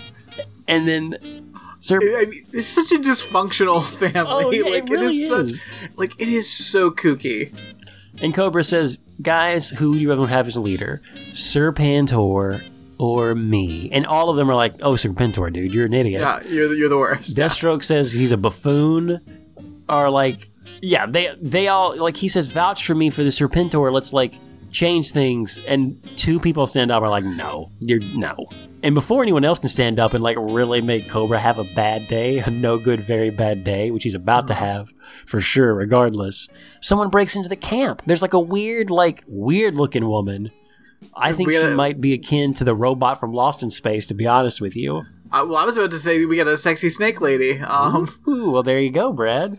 And 0.67 0.89
then 0.89 1.53
Sir 1.83 1.99
I 2.01 2.27
mean, 2.27 2.45
it's 2.53 2.69
such 2.69 2.93
a 2.93 2.97
dysfunctional 2.97 3.85
family. 3.99 4.15
Oh, 4.29 4.51
yeah, 4.53 4.67
it 4.67 4.71
like 4.71 4.89
really 4.89 5.17
is, 5.17 5.33
is. 5.33 5.61
such 5.61 5.69
like 5.97 6.21
it 6.21 6.29
is 6.29 6.51
so 6.51 6.93
kooky. 6.93 7.53
and 8.23 8.33
Cobra 8.33 8.63
says, 8.63 8.99
Guys, 9.23 9.69
who 9.69 9.95
do 9.95 10.01
you 10.01 10.09
to 10.09 10.27
have 10.27 10.47
as 10.49 10.57
a 10.57 10.61
leader? 10.61 11.01
Serpentor 11.33 12.63
or 12.99 13.35
me? 13.35 13.89
And 13.93 14.07
all 14.07 14.31
of 14.31 14.37
them 14.37 14.51
are 14.51 14.55
like, 14.55 14.75
Oh, 14.83 14.93
Serpentor, 14.93 15.53
dude, 15.53 15.73
you're 15.73 15.87
an 15.87 15.95
idiot. 15.95 16.21
Yeah, 16.21 16.43
you're 16.45 16.69
the, 16.69 16.77
you're 16.77 16.89
the 16.89 16.99
worst. 16.99 17.37
Destro 17.37 17.83
says 17.83 18.13
he's 18.13 18.33
a 18.33 18.37
buffoon. 18.37 19.21
Are 19.89 20.11
like, 20.11 20.49
yeah, 20.81 21.07
they 21.07 21.35
they 21.41 21.69
all 21.69 21.97
like 21.97 22.17
he 22.17 22.29
says, 22.29 22.51
vouch 22.51 22.87
for 22.87 22.95
me 22.95 23.11
for 23.11 23.23
the 23.23 23.31
Serpentor. 23.31 23.93
Let's 23.93 24.13
like 24.13 24.35
change 24.73 25.13
things. 25.13 25.61
And 25.69 26.03
two 26.17 26.41
people 26.41 26.67
stand 26.67 26.91
up 26.91 26.99
and 26.99 27.07
are 27.07 27.11
like, 27.11 27.25
no, 27.25 27.71
you're 27.81 28.01
no. 28.01 28.37
And 28.83 28.95
before 28.95 29.23
anyone 29.23 29.45
else 29.45 29.61
can 29.61 29.69
stand 29.69 30.01
up 30.01 30.13
and 30.13 30.25
like 30.25 30.37
really 30.41 30.81
make 30.81 31.09
Cobra 31.09 31.39
have 31.39 31.59
a 31.59 31.65
bad 31.65 32.09
day, 32.09 32.39
a 32.39 32.51
no 32.51 32.79
good, 32.79 33.01
very 33.01 33.31
bad 33.31 33.63
day, 33.63 33.91
which 33.93 34.03
he's 34.03 34.15
about 34.15 34.49
to 34.49 34.55
have 34.55 34.93
for 35.27 35.41
sure, 35.41 35.75
regardless, 35.75 36.49
someone 36.81 37.09
breaks 37.09 37.37
into 37.37 37.49
the 37.49 37.57
camp. 37.57 38.03
There's 38.07 38.23
like 38.23 38.33
a 38.33 38.41
weird, 38.41 38.91
like 38.91 39.23
weird 39.29 39.77
looking 39.77 40.09
woman. 40.09 40.51
I 41.17 41.33
think 41.33 41.51
she 41.51 41.59
gotta- 41.61 41.75
might 41.75 42.01
be 42.01 42.13
akin 42.13 42.55
to 42.55 42.65
the 42.65 42.75
robot 42.75 43.21
from 43.21 43.33
Lost 43.33 43.63
in 43.63 43.71
Space, 43.71 44.07
to 44.07 44.15
be 44.15 44.27
honest 44.27 44.61
with 44.61 44.75
you. 44.77 45.03
Uh, 45.33 45.47
well, 45.49 45.57
I 45.57 45.65
was 45.65 45.79
about 45.79 45.91
to 45.93 45.97
say 45.99 46.25
we 46.27 46.37
got 46.37 46.47
a 46.47 46.57
sexy 46.57 46.91
snake 46.91 47.21
lady. 47.21 47.59
Um, 47.61 48.09
Ooh, 48.29 48.51
well, 48.51 48.63
there 48.63 48.79
you 48.79 48.91
go, 48.91 49.13
Brad. 49.13 49.59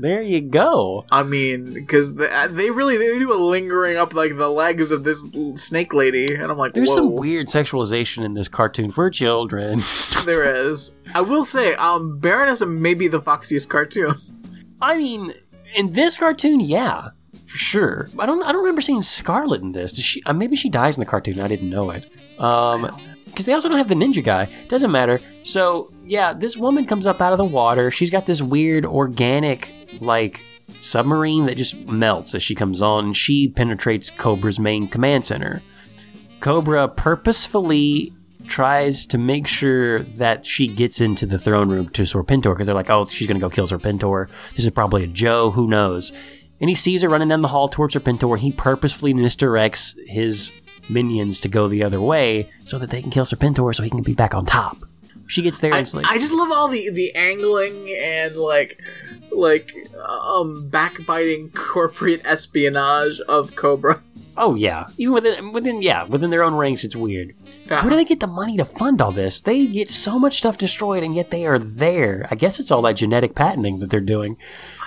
There 0.00 0.22
you 0.22 0.40
go. 0.40 1.04
I 1.12 1.22
mean, 1.22 1.74
because 1.74 2.14
they, 2.14 2.46
they 2.48 2.70
really 2.70 2.96
they 2.96 3.18
do 3.18 3.30
a 3.32 3.36
lingering 3.36 3.98
up 3.98 4.14
like 4.14 4.34
the 4.38 4.48
legs 4.48 4.90
of 4.92 5.04
this 5.04 5.22
snake 5.56 5.92
lady, 5.92 6.34
and 6.34 6.44
I'm 6.44 6.56
like, 6.56 6.72
There's 6.72 6.88
whoa, 6.88 6.96
some 6.96 7.12
weird 7.12 7.48
sexualization 7.48 8.24
in 8.24 8.32
this 8.32 8.48
cartoon 8.48 8.90
for 8.90 9.10
children. 9.10 9.80
there 10.24 10.54
is. 10.54 10.92
I 11.14 11.20
will 11.20 11.44
say, 11.44 11.74
um, 11.74 12.18
Baroness 12.18 12.62
may 12.62 12.94
be 12.94 13.08
the 13.08 13.20
foxiest 13.20 13.68
cartoon. 13.68 14.14
I 14.80 14.96
mean, 14.96 15.34
in 15.74 15.92
this 15.92 16.16
cartoon, 16.16 16.60
yeah, 16.60 17.08
for 17.44 17.58
sure. 17.58 18.08
I 18.18 18.24
don't. 18.24 18.42
I 18.42 18.52
don't 18.52 18.62
remember 18.62 18.80
seeing 18.80 19.02
Scarlet 19.02 19.60
in 19.60 19.72
this. 19.72 19.92
Does 19.92 20.04
she? 20.04 20.22
Uh, 20.22 20.32
maybe 20.32 20.56
she 20.56 20.70
dies 20.70 20.96
in 20.96 21.00
the 21.00 21.06
cartoon. 21.06 21.40
I 21.40 21.48
didn't 21.48 21.68
know 21.68 21.90
it. 21.90 22.10
Um, 22.38 22.90
because 23.26 23.46
they 23.46 23.52
also 23.52 23.68
don't 23.68 23.78
have 23.78 23.88
the 23.88 23.94
ninja 23.94 24.24
guy. 24.24 24.48
Doesn't 24.68 24.90
matter. 24.90 25.20
So 25.42 25.92
yeah, 26.10 26.32
this 26.32 26.56
woman 26.56 26.86
comes 26.86 27.06
up 27.06 27.20
out 27.20 27.30
of 27.30 27.38
the 27.38 27.44
water. 27.44 27.92
She's 27.92 28.10
got 28.10 28.26
this 28.26 28.42
weird 28.42 28.84
organic 28.84 29.72
like 30.00 30.42
submarine 30.80 31.46
that 31.46 31.56
just 31.56 31.86
melts 31.86 32.34
as 32.34 32.42
she 32.42 32.56
comes 32.56 32.82
on. 32.82 33.12
She 33.12 33.46
penetrates 33.46 34.10
Cobra's 34.10 34.58
main 34.58 34.88
command 34.88 35.24
center. 35.24 35.62
Cobra 36.40 36.88
purposefully 36.88 38.12
tries 38.48 39.06
to 39.06 39.18
make 39.18 39.46
sure 39.46 40.00
that 40.00 40.44
she 40.44 40.66
gets 40.66 41.00
into 41.00 41.26
the 41.26 41.38
throne 41.38 41.68
room 41.68 41.88
to 41.90 42.02
Serpentor 42.02 42.54
because 42.54 42.66
they're 42.66 42.74
like, 42.74 42.90
oh, 42.90 43.04
she's 43.04 43.28
going 43.28 43.38
to 43.38 43.46
go 43.46 43.48
kill 43.48 43.68
Serpentor. 43.68 44.28
This 44.56 44.64
is 44.64 44.70
probably 44.72 45.04
a 45.04 45.06
Joe, 45.06 45.52
who 45.52 45.68
knows? 45.68 46.12
And 46.60 46.68
he 46.68 46.74
sees 46.74 47.02
her 47.02 47.08
running 47.08 47.28
down 47.28 47.42
the 47.42 47.48
hall 47.48 47.68
towards 47.68 47.94
Serpentor. 47.94 48.36
He 48.36 48.50
purposefully 48.50 49.14
misdirects 49.14 49.94
his 50.08 50.50
minions 50.88 51.38
to 51.38 51.48
go 51.48 51.68
the 51.68 51.84
other 51.84 52.00
way 52.00 52.50
so 52.64 52.80
that 52.80 52.90
they 52.90 53.00
can 53.00 53.12
kill 53.12 53.26
Serpentor 53.26 53.72
so 53.72 53.84
he 53.84 53.90
can 53.90 54.02
be 54.02 54.14
back 54.14 54.34
on 54.34 54.44
top. 54.44 54.76
She 55.30 55.42
gets 55.42 55.60
there 55.60 55.72
and 55.72 55.88
I, 55.88 55.96
like, 55.96 56.06
I 56.06 56.18
just 56.18 56.32
love 56.34 56.50
all 56.52 56.68
the 56.68 56.90
the 56.90 57.14
angling 57.14 57.88
and 58.02 58.36
like 58.36 58.78
like 59.32 59.72
um 60.04 60.68
backbiting 60.68 61.50
corporate 61.50 62.20
espionage 62.24 63.20
of 63.28 63.54
Cobra. 63.54 64.02
oh 64.36 64.54
yeah, 64.56 64.86
even 64.96 65.14
within 65.14 65.52
within 65.52 65.82
yeah 65.82 66.04
within 66.04 66.30
their 66.30 66.42
own 66.42 66.54
ranks, 66.54 66.82
it's 66.82 66.96
weird. 66.96 67.34
Yeah. 67.66 67.82
Where 67.82 67.90
do 67.90 67.96
they 67.96 68.04
get 68.04 68.18
the 68.20 68.26
money 68.26 68.56
to 68.56 68.64
fund 68.64 69.00
all 69.00 69.12
this? 69.12 69.40
They 69.40 69.66
get 69.66 69.90
so 69.90 70.18
much 70.18 70.38
stuff 70.38 70.58
destroyed, 70.58 71.04
and 71.04 71.14
yet 71.14 71.30
they 71.30 71.46
are 71.46 71.58
there. 71.60 72.26
I 72.30 72.34
guess 72.34 72.58
it's 72.58 72.70
all 72.72 72.82
that 72.82 72.96
genetic 72.96 73.34
patenting 73.36 73.78
that 73.78 73.90
they're 73.90 74.00
doing. 74.00 74.36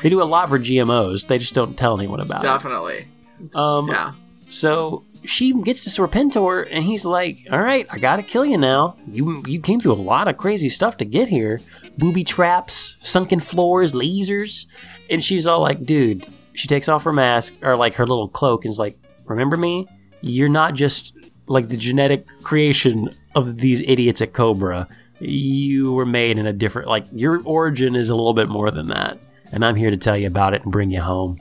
They 0.02 0.10
do 0.10 0.22
a 0.22 0.26
lot 0.26 0.50
for 0.50 0.60
GMOs. 0.60 1.28
They 1.28 1.38
just 1.38 1.54
don't 1.54 1.78
tell 1.78 1.98
anyone 1.98 2.20
about 2.20 2.42
it. 2.42 2.48
Definitely. 2.48 3.08
Um, 3.56 3.88
yeah. 3.88 4.12
So 4.50 5.06
she 5.26 5.54
gets 5.62 5.84
to 5.84 5.90
Serpentor, 5.90 6.68
and 6.70 6.84
he's 6.84 7.06
like, 7.06 7.38
"All 7.52 7.60
right, 7.60 7.88
I 7.90 7.98
gotta 8.00 8.24
kill 8.24 8.46
you 8.46 8.58
now. 8.58 8.96
You 9.08 9.44
you 9.48 9.60
came 9.60 9.80
through 9.80 9.94
a 9.94 9.96
lot 9.96 10.28
of 10.28 10.38
crazy 10.38 10.70
stuff 10.70 10.98
to 10.98 11.06
get 11.06 11.28
here. 11.28 11.62
Booby 11.98 12.24
traps, 12.24 12.98
sunken 13.00 13.40
floors, 13.40 13.94
lasers." 13.94 14.66
And 15.10 15.24
she's 15.24 15.48
all 15.48 15.62
like, 15.62 15.86
"Dude." 15.86 16.28
She 16.54 16.68
takes 16.68 16.88
off 16.88 17.04
her 17.04 17.14
mask 17.14 17.56
or 17.64 17.76
like 17.76 17.96
her 17.96 18.06
little 18.06 18.28
cloak 18.28 18.64
and 18.66 18.72
is 18.72 18.80
like, 18.80 18.98
"Remember 19.26 19.58
me? 19.58 19.88
You're 20.22 20.50
not 20.50 20.76
just 20.76 21.14
like 21.48 21.70
the 21.70 21.78
genetic 21.78 22.28
creation 22.44 23.10
of 23.36 23.58
these 23.58 23.82
idiots 23.82 24.22
at 24.22 24.34
Cobra. 24.34 24.88
You 25.20 25.94
were 25.94 26.06
made 26.06 26.38
in 26.38 26.46
a 26.46 26.54
different 26.54 26.88
like 26.88 27.06
your 27.12 27.42
origin 27.44 27.96
is 27.96 28.10
a 28.10 28.16
little 28.16 28.34
bit 28.34 28.50
more 28.50 28.72
than 28.72 28.88
that." 28.88 29.20
And 29.52 29.64
I'm 29.64 29.76
here 29.76 29.92
to 29.92 29.98
tell 29.98 30.18
you 30.18 30.28
about 30.28 30.54
it 30.54 30.64
and 30.64 30.72
bring 30.72 30.92
you 30.92 31.02
home. 31.02 31.40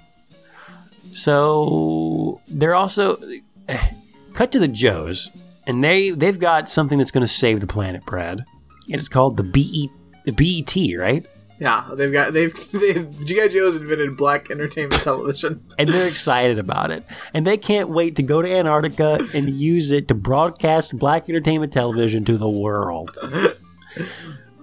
So 1.15 2.41
they're 2.49 2.75
also 2.75 3.19
cut 4.35 4.53
to 4.53 4.59
the 4.59 4.69
Joes, 4.69 5.31
and 5.67 5.83
they 5.83 6.11
they've 6.11 6.39
got 6.39 6.69
something 6.69 6.99
that's 6.99 7.11
going 7.11 7.25
to 7.25 7.33
save 7.33 7.61
the 7.61 7.67
planet, 7.67 8.05
Brad. 8.05 8.45
And 8.87 8.97
it's 8.97 9.09
called 9.09 9.37
the 9.37 9.45
BE 9.45 9.91
the 10.25 10.33
BET, 10.33 10.99
right? 10.99 11.25
Yeah, 11.59 11.89
they've 11.95 12.13
got 12.13 12.33
they've, 12.33 12.53
they've 12.73 13.25
GI 13.25 13.49
Joe's 13.51 13.77
invented 13.77 14.17
black 14.17 14.51
entertainment 14.51 15.01
television. 15.03 15.65
And 15.79 15.89
they're 15.89 16.09
excited 16.09 16.59
about 16.59 16.91
it, 16.91 17.05
and 17.33 17.47
they 17.47 17.57
can't 17.57 17.89
wait 17.89 18.17
to 18.17 18.23
go 18.23 18.43
to 18.43 18.53
Antarctica 18.53 19.25
and 19.35 19.49
use 19.51 19.91
it 19.91 20.09
to 20.09 20.15
broadcast 20.15 20.99
black 20.99 21.29
entertainment 21.29 21.73
television 21.73 22.25
to 22.25 22.37
the 22.37 22.49
world. 22.49 23.17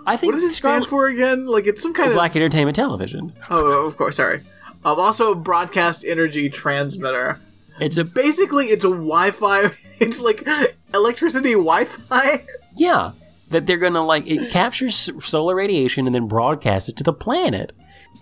I 0.06 0.18
think 0.18 0.34
What 0.34 0.40
does 0.40 0.44
it 0.44 0.54
stand 0.54 0.88
for 0.88 1.08
again? 1.08 1.46
Like 1.46 1.68
it's 1.68 1.82
some 1.82 1.94
kind 1.94 2.10
of 2.10 2.16
Black 2.16 2.36
entertainment 2.36 2.76
television. 2.76 3.34
oh, 3.50 3.86
of 3.86 3.96
course, 3.96 4.18
sorry. 4.18 4.40
Um, 4.84 5.00
also 5.00 5.36
broadcast 5.36 6.04
energy 6.06 6.50
transmitter. 6.50 7.40
It's 7.80 7.98
a 7.98 8.04
Basically, 8.04 8.66
it's 8.68 8.84
a 8.86 8.90
Wi-Fi. 8.90 9.72
It's 10.00 10.22
like 10.22 10.48
electricity 10.94 11.52
Wi-Fi. 11.54 12.46
Yeah, 12.76 13.12
that 13.50 13.66
they're 13.66 13.78
gonna 13.78 14.06
like 14.06 14.26
it 14.28 14.50
captures 14.50 15.10
solar 15.26 15.56
radiation 15.56 16.06
and 16.06 16.16
then 16.16 16.28
broadcasts 16.28 16.88
it 16.88 16.96
to 16.98 17.04
the 17.04 17.12
planet. 17.14 17.74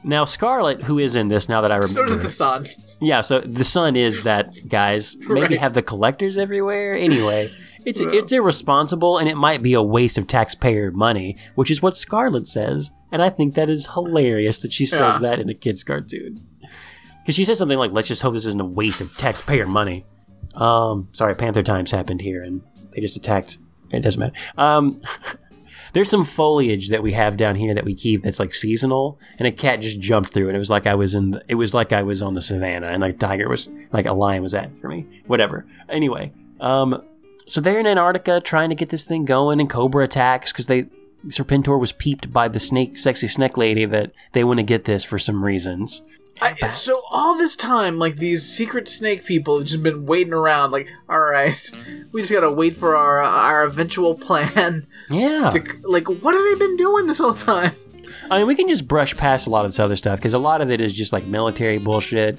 Now 0.04 0.26
Scarlet, 0.26 0.84
who 0.84 0.98
is 1.00 1.16
in 1.16 1.28
this 1.28 1.48
now 1.48 1.62
that 1.62 1.72
I 1.72 1.76
remember, 1.76 1.94
So 1.94 2.06
does 2.06 2.20
the 2.20 2.30
sun. 2.30 2.66
yeah. 3.00 3.22
So 3.22 3.42
the 3.42 3.64
sun 3.64 3.96
is 3.96 4.24
that 4.24 4.54
guys. 4.68 5.18
Maybe 5.20 5.42
Right. 5.42 5.60
have 5.60 5.76
the 5.76 5.82
collectors 5.84 6.36
everywhere. 6.38 6.96
Anyway, 6.96 7.52
it's 7.86 8.00
it's 8.02 8.32
irresponsible 8.32 9.20
and 9.20 9.30
it 9.30 9.38
might 9.38 9.62
be 9.62 9.74
a 9.74 9.82
waste 9.84 10.18
of 10.18 10.26
taxpayer 10.28 10.92
money, 10.92 11.38
which 11.56 11.70
is 11.70 11.82
what 11.82 11.96
Scarlet 11.96 12.48
says, 12.48 12.90
and 13.12 13.22
I 13.22 13.30
think 13.30 13.54
that 13.54 13.70
is 13.70 13.90
hilarious 13.94 14.60
that 14.60 14.74
she 14.74 14.86
says 14.88 15.16
Yeah. 15.16 15.20
that 15.30 15.40
in 15.40 15.48
a 15.50 15.54
kids 15.54 15.84
cartoon. 15.84 16.38
Because 17.28 17.36
she 17.36 17.44
says 17.44 17.58
something 17.58 17.78
like, 17.78 17.92
"Let's 17.92 18.08
just 18.08 18.22
hope 18.22 18.32
this 18.32 18.46
isn't 18.46 18.62
a 18.62 18.66
waste 18.66 19.02
of 19.02 19.18
taxpayer 19.18 19.68
money." 19.68 20.06
Um, 20.56 21.10
sorry, 21.12 21.36
Panther 21.36 21.62
Times 21.62 21.92
happened 21.92 22.22
here, 22.22 22.42
and 22.42 22.62
they 22.92 23.02
just 23.02 23.18
attacked. 23.18 23.58
It 23.92 24.00
doesn't 24.00 24.18
matter. 24.18 24.34
Um, 24.58 25.02
there's 25.92 26.10
some 26.10 26.24
foliage 26.24 26.88
that 26.88 27.04
we 27.04 27.12
have 27.12 27.36
down 27.36 27.56
here 27.56 27.74
that 27.74 27.84
we 27.84 27.96
keep 27.96 28.24
that's 28.24 28.40
like 28.40 28.54
seasonal, 28.54 29.20
and 29.40 29.46
a 29.46 29.52
cat 29.52 29.82
just 29.82 30.00
jumped 30.00 30.32
through, 30.32 30.48
and 30.48 30.56
it 30.56 30.60
was 30.60 30.70
like 30.70 30.88
I 30.88 30.96
was 30.96 31.16
in. 31.16 31.32
The, 31.32 31.44
it 31.50 31.56
was 31.56 31.74
like 31.74 31.92
I 31.92 32.02
was 32.02 32.22
on 32.22 32.34
the 32.34 32.42
savannah, 32.42 32.88
and 32.88 33.04
a 33.04 33.12
tiger 33.12 33.50
was 33.50 33.68
like 33.92 34.06
a 34.06 34.14
lion 34.14 34.42
was 34.42 34.54
after 34.54 34.88
me. 34.88 35.06
Whatever. 35.26 35.66
Anyway, 35.90 36.32
um, 36.62 37.04
so 37.46 37.60
they're 37.60 37.82
in 37.82 37.88
Antarctica 37.88 38.40
trying 38.40 38.70
to 38.70 38.76
get 38.76 38.88
this 38.88 39.04
thing 39.04 39.26
going, 39.26 39.60
and 39.60 39.70
Cobra 39.70 40.06
attacks 40.06 40.54
because 40.54 40.68
they 40.68 40.86
Serpentor 41.28 41.78
was 41.78 41.92
peeped 41.92 42.32
by 42.32 42.48
the 42.48 42.60
snake, 42.60 42.98
sexy 42.98 43.28
snake 43.28 43.58
lady 43.58 43.86
that 43.86 44.12
they 44.32 44.46
want 44.46 44.60
to 44.60 44.64
get 44.64 44.86
this 44.86 45.04
for 45.04 45.20
some 45.20 45.44
reasons. 45.44 46.04
I, 46.42 46.56
so 46.68 47.04
all 47.10 47.38
this 47.38 47.56
time, 47.56 47.98
like 47.98 48.18
these 48.18 48.44
secret 48.44 48.88
snake 48.88 49.26
people 49.26 49.58
have 49.58 49.68
just 49.68 49.84
been 49.84 50.06
waiting 50.06 50.34
around. 50.34 50.72
Like, 50.72 50.88
all 51.10 51.20
right, 51.20 51.72
we 52.12 52.22
just 52.22 52.34
gotta 52.34 52.52
wait 52.52 52.76
for 52.76 52.96
our 52.96 53.22
our 53.22 53.64
eventual 53.64 54.16
plan. 54.16 54.88
Yeah. 55.10 55.50
To 55.52 55.64
like, 55.84 56.08
what 56.08 56.34
have 56.34 56.44
they 56.44 56.56
been 56.56 56.78
doing 56.78 57.08
this 57.08 57.18
whole 57.18 57.34
time? 57.34 57.74
I 58.30 58.40
mean, 58.40 58.48
we 58.48 58.56
can 58.56 58.68
just 58.68 58.88
brush 58.88 59.16
past 59.16 59.48
a 59.48 59.50
lot 59.50 59.66
of 59.66 59.72
this 59.72 59.80
other 59.80 59.96
stuff 59.96 60.20
because 60.20 60.34
a 60.34 60.40
lot 60.40 60.62
of 60.62 60.70
it 60.70 60.82
is 60.82 60.94
just 60.94 61.14
like 61.14 61.26
military 61.26 61.78
bullshit. 61.78 62.38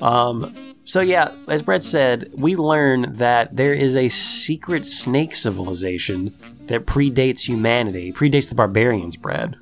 Um, 0.00 0.74
so 0.84 1.00
yeah, 1.00 1.32
as 1.48 1.62
Brett 1.62 1.84
said, 1.84 2.30
we 2.34 2.56
learn 2.56 3.16
that 3.16 3.54
there 3.56 3.74
is 3.74 3.94
a 3.94 4.08
secret 4.08 4.86
snake 4.86 5.34
civilization 5.34 6.34
that 6.66 6.86
predates 6.86 7.40
humanity, 7.40 8.12
predates 8.12 8.48
the 8.48 8.54
barbarians, 8.54 9.16
Brad. 9.16 9.56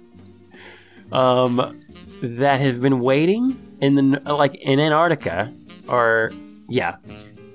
Um, 1.13 1.81
that 2.27 2.61
have 2.61 2.81
been 2.81 3.01
waiting 3.01 3.77
in 3.81 3.95
the 3.95 4.35
like 4.35 4.55
in 4.57 4.81
Antarctica, 4.81 5.53
or 5.89 6.33
yeah, 6.69 6.97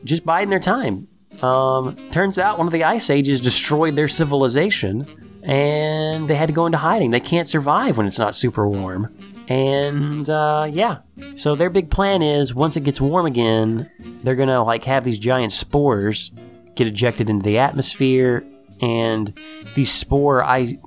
just 0.03 0.25
biding 0.25 0.49
their 0.49 0.59
time. 0.59 1.07
Um, 1.41 1.95
turns 2.11 2.37
out 2.37 2.57
one 2.57 2.67
of 2.67 2.73
the 2.73 2.83
ice 2.83 3.09
ages 3.09 3.41
destroyed 3.41 3.95
their 3.95 4.07
civilization, 4.07 5.07
and 5.43 6.29
they 6.29 6.35
had 6.35 6.47
to 6.47 6.53
go 6.53 6.65
into 6.65 6.77
hiding. 6.77 7.11
They 7.11 7.19
can't 7.19 7.49
survive 7.49 7.97
when 7.97 8.05
it's 8.05 8.19
not 8.19 8.35
super 8.35 8.67
warm. 8.67 9.15
And 9.47 10.29
uh, 10.29 10.69
yeah, 10.71 10.99
so 11.35 11.55
their 11.55 11.69
big 11.69 11.89
plan 11.89 12.21
is 12.21 12.53
once 12.53 12.77
it 12.77 12.83
gets 12.83 13.01
warm 13.01 13.25
again, 13.25 13.89
they're 14.23 14.35
gonna 14.35 14.63
like 14.63 14.83
have 14.85 15.03
these 15.03 15.19
giant 15.19 15.51
spores 15.51 16.31
get 16.75 16.87
ejected 16.87 17.29
into 17.29 17.43
the 17.43 17.57
atmosphere, 17.57 18.45
and 18.81 19.37
these 19.75 19.91
spore 19.91 20.43
I 20.43 20.77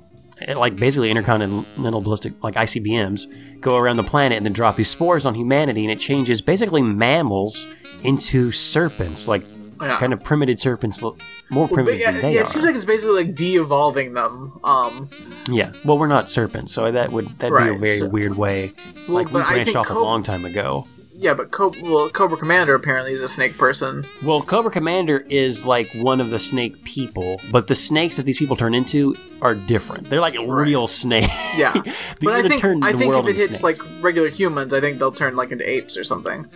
like 0.55 0.75
basically 0.75 1.09
intercontinental 1.09 2.01
ballistic 2.01 2.33
like 2.43 2.55
ICBMs 2.55 3.61
go 3.61 3.77
around 3.77 3.95
the 3.97 4.03
planet 4.03 4.37
and 4.37 4.45
then 4.45 4.53
drop 4.53 4.75
these 4.75 4.89
spores 4.89 5.25
on 5.25 5.35
humanity, 5.35 5.83
and 5.83 5.91
it 5.91 5.99
changes 5.99 6.41
basically 6.41 6.81
mammals 6.81 7.65
into 8.03 8.51
serpents, 8.51 9.27
like 9.27 9.43
Yeah. 9.81 9.97
kind 9.97 10.13
of 10.13 10.23
primitive 10.23 10.59
serpents, 10.59 11.01
more 11.49 11.67
primitive 11.67 11.99
yeah, 11.99 12.11
than 12.11 12.21
they 12.21 12.33
yeah, 12.33 12.39
are. 12.39 12.43
it 12.43 12.47
seems 12.47 12.65
like 12.65 12.75
it's 12.75 12.85
basically 12.85 13.23
like 13.25 13.35
de-evolving 13.35 14.13
them. 14.13 14.59
Um, 14.63 15.09
yeah, 15.49 15.71
well, 15.83 15.97
we're 15.97 16.07
not 16.07 16.29
serpents, 16.29 16.71
so 16.73 16.91
that 16.91 17.11
would 17.11 17.27
that'd 17.39 17.57
be 17.57 17.75
a 17.75 17.77
very 17.77 17.97
so- 17.97 18.07
weird 18.07 18.37
way. 18.37 18.73
Well, 19.07 19.17
like 19.17 19.27
we 19.27 19.41
branched 19.41 19.75
off 19.75 19.89
a 19.89 19.93
long 19.93 20.23
time 20.23 20.45
ago. 20.45 20.87
Yeah, 21.17 21.33
but 21.33 21.51
Co- 21.51 21.73
well, 21.83 22.09
Cobra 22.09 22.37
Commander 22.37 22.75
apparently 22.75 23.13
is 23.13 23.21
a 23.23 23.27
snake 23.27 23.57
person. 23.57 24.05
Well, 24.23 24.41
Cobra 24.41 24.71
Commander 24.71 25.25
is 25.29 25.65
like 25.65 25.89
one 25.95 26.19
of 26.19 26.29
the 26.29 26.39
snake 26.39 26.83
people, 26.83 27.39
but 27.51 27.67
the 27.67 27.75
snakes 27.75 28.17
that 28.17 28.23
these 28.23 28.37
people 28.37 28.55
turn 28.55 28.73
into 28.73 29.15
are 29.41 29.55
different. 29.55 30.09
They're 30.09 30.19
like 30.21 30.35
real 30.45 30.87
snakes. 30.87 31.27
Yeah, 31.55 31.73
but 32.21 32.33
I 32.33 32.47
think 32.47 32.63
I 32.83 32.91
think 32.93 33.13
if 33.13 33.27
it 33.27 33.35
hits 33.35 33.59
snakes. 33.59 33.79
like 33.79 34.03
regular 34.03 34.29
humans, 34.29 34.73
I 34.73 34.81
think 34.81 34.99
they'll 34.99 35.11
turn 35.11 35.35
like 35.35 35.51
into 35.51 35.67
apes 35.69 35.97
or 35.97 36.03
something. 36.03 36.47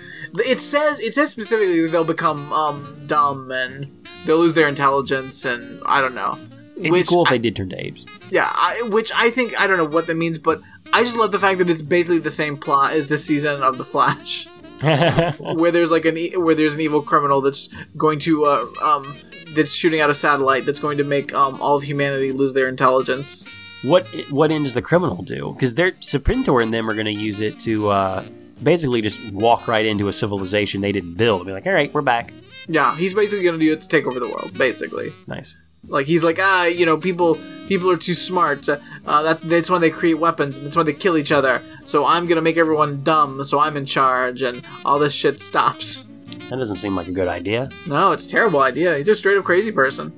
It 0.45 0.59
says 0.61 0.99
it 0.99 1.13
says 1.13 1.31
specifically 1.31 1.81
that 1.81 1.89
they'll 1.89 2.03
become 2.03 2.51
um, 2.53 3.01
dumb 3.07 3.51
and 3.51 4.05
they'll 4.25 4.37
lose 4.39 4.53
their 4.53 4.67
intelligence 4.67 5.45
and 5.45 5.81
I 5.85 6.01
don't 6.01 6.15
know. 6.15 6.37
It'd 6.77 6.91
which 6.91 7.07
be 7.07 7.09
cool 7.09 7.23
if 7.25 7.29
I- 7.29 7.33
they 7.33 7.39
did 7.39 7.55
turn 7.55 7.69
to 7.69 7.85
apes. 7.85 8.05
Yeah, 8.31 8.51
I, 8.55 8.83
which 8.83 9.11
I 9.15 9.31
think 9.31 9.59
I 9.59 9.65
don't 9.67 9.77
know 9.77 9.85
what 9.85 10.05
that 10.07 10.15
means, 10.15 10.37
but 10.37 10.61
I 10.91 11.03
just 11.03 11.15
love 11.17 11.31
the 11.31 11.39
fact 11.39 11.59
that 11.59 11.69
it's 11.69 11.81
basically 11.81 12.19
the 12.19 12.29
same 12.29 12.57
plot 12.57 12.93
as 12.93 13.07
the 13.07 13.17
season 13.17 13.61
of 13.61 13.77
The 13.77 13.85
Flash, 13.85 14.47
where 15.39 15.71
there's 15.71 15.91
like 15.91 16.05
an 16.05 16.17
e- 16.17 16.35
where 16.37 16.55
there's 16.55 16.73
an 16.73 16.81
evil 16.81 17.01
criminal 17.01 17.41
that's 17.41 17.69
going 17.97 18.19
to 18.19 18.45
uh, 18.45 18.65
um 18.81 19.15
that's 19.55 19.73
shooting 19.73 19.99
out 19.99 20.09
a 20.09 20.13
satellite 20.15 20.65
that's 20.65 20.79
going 20.79 20.97
to 20.97 21.03
make 21.03 21.33
um 21.33 21.61
all 21.61 21.75
of 21.75 21.83
humanity 21.83 22.31
lose 22.31 22.53
their 22.53 22.67
intelligence. 22.67 23.45
what 23.83 24.05
what 24.29 24.51
end 24.51 24.65
does 24.65 24.73
the 24.73 24.81
criminal 24.81 25.21
do? 25.23 25.53
Because 25.53 25.75
they're 25.75 25.91
Serpentor 25.91 26.61
and 26.61 26.73
them 26.73 26.89
are 26.89 26.93
going 26.93 27.05
to 27.05 27.13
use 27.13 27.39
it 27.39 27.59
to 27.61 27.89
uh, 27.89 28.23
basically 28.63 29.01
just 29.01 29.19
walk 29.31 29.67
right 29.67 29.85
into 29.85 30.07
a 30.07 30.13
civilization 30.13 30.81
they 30.81 30.91
didn't 30.91 31.15
build. 31.15 31.41
And 31.41 31.47
be 31.47 31.53
like, 31.53 31.67
all 31.67 31.73
right, 31.73 31.93
we're 31.93 32.01
back. 32.01 32.33
Yeah, 32.67 32.95
he's 32.97 33.13
basically 33.13 33.43
going 33.43 33.59
to 33.59 33.65
do 33.65 33.71
it 33.73 33.81
to 33.81 33.87
take 33.87 34.05
over 34.05 34.19
the 34.19 34.27
world, 34.27 34.55
basically. 34.57 35.11
Nice. 35.27 35.55
Like 35.87 36.05
he's 36.07 36.23
like, 36.23 36.37
ah, 36.39 36.65
you 36.65 36.85
know, 36.85 36.97
people 36.97 37.37
people 37.67 37.89
are 37.91 37.97
too 37.97 38.13
smart. 38.13 38.67
Uh, 38.67 38.77
uh, 39.05 39.23
that 39.23 39.41
that's 39.43 39.69
when 39.69 39.81
they 39.81 39.89
create 39.89 40.15
weapons, 40.15 40.57
and 40.57 40.65
that's 40.67 40.75
when 40.75 40.85
they 40.85 40.93
kill 40.93 41.17
each 41.17 41.31
other. 41.31 41.61
So 41.85 42.05
I'm 42.05 42.27
gonna 42.27 42.41
make 42.41 42.57
everyone 42.57 43.03
dumb. 43.03 43.43
So 43.43 43.59
I'm 43.59 43.75
in 43.77 43.85
charge, 43.85 44.41
and 44.41 44.63
all 44.85 44.99
this 44.99 45.13
shit 45.13 45.39
stops. 45.39 46.05
That 46.49 46.57
doesn't 46.57 46.77
seem 46.77 46.95
like 46.95 47.07
a 47.07 47.11
good 47.11 47.27
idea. 47.27 47.69
No, 47.87 48.11
it's 48.11 48.25
a 48.25 48.29
terrible 48.29 48.61
idea. 48.61 48.97
He's 48.97 49.07
a 49.09 49.15
straight 49.15 49.37
up 49.37 49.45
crazy 49.45 49.71
person. 49.71 50.11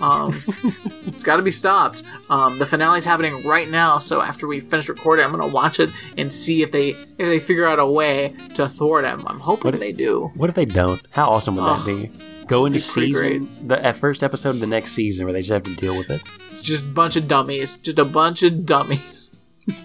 Um, 0.00 0.32
it's 1.06 1.22
got 1.22 1.36
to 1.36 1.42
be 1.42 1.50
stopped. 1.52 2.02
Um, 2.28 2.58
the 2.58 2.66
finale's 2.66 3.04
happening 3.04 3.46
right 3.46 3.68
now, 3.68 3.98
so 4.00 4.20
after 4.20 4.46
we 4.46 4.60
finish 4.60 4.88
recording, 4.88 5.24
I'm 5.24 5.30
gonna 5.30 5.46
watch 5.46 5.78
it 5.80 5.90
and 6.18 6.32
see 6.32 6.62
if 6.62 6.72
they 6.72 6.90
if 6.90 7.18
they 7.18 7.38
figure 7.38 7.66
out 7.66 7.78
a 7.78 7.86
way 7.86 8.34
to 8.54 8.68
thwart 8.68 9.04
him. 9.04 9.24
I'm 9.26 9.38
hoping 9.38 9.72
What- 9.72 9.80
they 9.80 9.92
do. 9.92 10.32
What 10.34 10.48
if 10.50 10.56
they 10.56 10.64
don't? 10.64 11.00
How 11.10 11.30
awesome 11.30 11.56
would 11.56 11.64
that 11.64 11.86
be? 11.86 12.10
Go 12.46 12.66
into 12.66 12.78
season 12.78 13.66
the 13.66 13.92
first 13.94 14.22
episode 14.22 14.50
of 14.50 14.60
the 14.60 14.66
next 14.66 14.92
season 14.92 15.24
where 15.24 15.32
they 15.32 15.40
just 15.40 15.50
have 15.50 15.62
to 15.64 15.74
deal 15.76 15.96
with 15.96 16.10
it. 16.10 16.22
Just 16.62 16.84
a 16.84 16.88
bunch 16.88 17.16
of 17.16 17.26
dummies. 17.28 17.76
Just 17.76 17.98
a 17.98 18.04
bunch 18.04 18.42
of 18.42 18.64
dummies. 18.66 19.30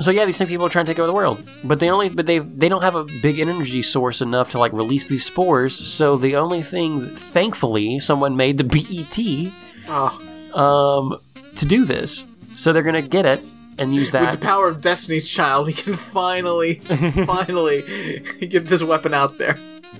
So 0.00 0.10
yeah, 0.10 0.24
these 0.24 0.36
same 0.36 0.48
people 0.48 0.66
are 0.66 0.70
trying 0.70 0.86
to 0.86 0.90
take 0.90 0.98
over 0.98 1.06
the 1.06 1.12
world, 1.12 1.48
but 1.62 1.78
they 1.78 1.88
only 1.88 2.08
but 2.08 2.26
they 2.26 2.40
they 2.40 2.68
don't 2.68 2.82
have 2.82 2.96
a 2.96 3.04
big 3.04 3.38
energy 3.38 3.82
source 3.82 4.20
enough 4.20 4.50
to 4.50 4.58
like 4.58 4.72
release 4.72 5.06
these 5.06 5.24
spores. 5.24 5.74
So 5.88 6.16
the 6.16 6.34
only 6.34 6.62
thing, 6.62 7.14
thankfully, 7.14 8.00
someone 8.00 8.36
made 8.36 8.58
the 8.58 8.64
BET 8.64 9.52
Oh, 9.88 10.58
um, 10.58 11.20
to 11.54 11.66
do 11.66 11.84
this. 11.84 12.24
So 12.56 12.72
they're 12.72 12.82
gonna 12.82 13.02
get 13.02 13.26
it 13.26 13.40
and 13.78 13.92
use 13.94 14.10
with 14.10 14.12
the 14.12 14.18
that. 14.18 14.40
power 14.40 14.66
of 14.66 14.80
Destiny's 14.80 15.28
Child, 15.28 15.66
we 15.66 15.72
can 15.72 15.94
finally, 15.94 16.74
finally 17.26 18.20
get 18.40 18.66
this 18.66 18.82
weapon 18.82 19.14
out 19.14 19.38
there. 19.38 19.56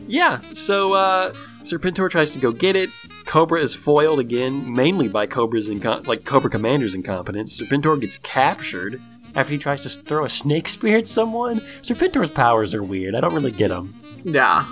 Yeah. 0.06 0.40
So 0.54 0.92
uh, 0.94 1.32
Serpentor 1.62 2.10
tries 2.10 2.30
to 2.32 2.38
go 2.40 2.52
get 2.52 2.76
it. 2.76 2.90
Cobra 3.24 3.60
is 3.60 3.74
foiled 3.74 4.18
again, 4.20 4.72
mainly 4.74 5.08
by 5.08 5.26
Cobra's 5.26 5.68
incom- 5.70 6.06
like 6.06 6.24
Cobra 6.24 6.50
Commander's 6.50 6.94
incompetence. 6.94 7.60
Serpentor 7.60 8.00
gets 8.00 8.18
captured 8.18 9.00
after 9.34 9.52
he 9.52 9.58
tries 9.58 9.82
to 9.84 9.88
throw 9.88 10.24
a 10.24 10.28
snake 10.30 10.68
spear 10.68 10.98
at 10.98 11.06
someone. 11.06 11.60
Serpentor's 11.82 12.30
powers 12.30 12.74
are 12.74 12.82
weird. 12.82 13.14
I 13.14 13.20
don't 13.20 13.34
really 13.34 13.52
get 13.52 13.68
them. 13.68 13.94
Yeah. 14.24 14.66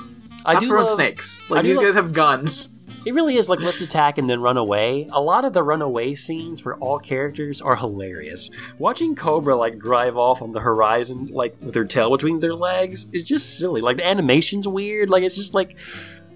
I 0.46 0.52
Stop 0.52 0.60
do 0.60 0.66
throwing 0.66 0.86
love- 0.86 0.94
snakes. 0.94 1.40
Like 1.48 1.62
do 1.62 1.68
these 1.68 1.76
love- 1.76 1.86
guys 1.86 1.94
have 1.94 2.12
guns. 2.12 2.74
It 3.06 3.14
really 3.14 3.36
is 3.36 3.48
like 3.48 3.60
let's 3.60 3.80
attack 3.80 4.18
and 4.18 4.28
then 4.28 4.42
run 4.42 4.58
away. 4.58 5.08
A 5.12 5.20
lot 5.20 5.44
of 5.44 5.52
the 5.54 5.62
runaway 5.62 6.14
scenes 6.14 6.60
for 6.60 6.76
all 6.76 6.98
characters 6.98 7.62
are 7.62 7.76
hilarious. 7.76 8.50
Watching 8.78 9.14
Cobra 9.14 9.56
like 9.56 9.78
drive 9.78 10.16
off 10.16 10.42
on 10.42 10.52
the 10.52 10.60
horizon, 10.60 11.26
like 11.26 11.54
with 11.62 11.74
her 11.74 11.86
tail 11.86 12.10
between 12.10 12.38
their 12.40 12.54
legs, 12.54 13.06
is 13.12 13.24
just 13.24 13.58
silly. 13.58 13.80
Like 13.80 13.96
the 13.96 14.06
animation's 14.06 14.68
weird. 14.68 15.08
Like 15.08 15.22
it's 15.22 15.36
just 15.36 15.54
like 15.54 15.76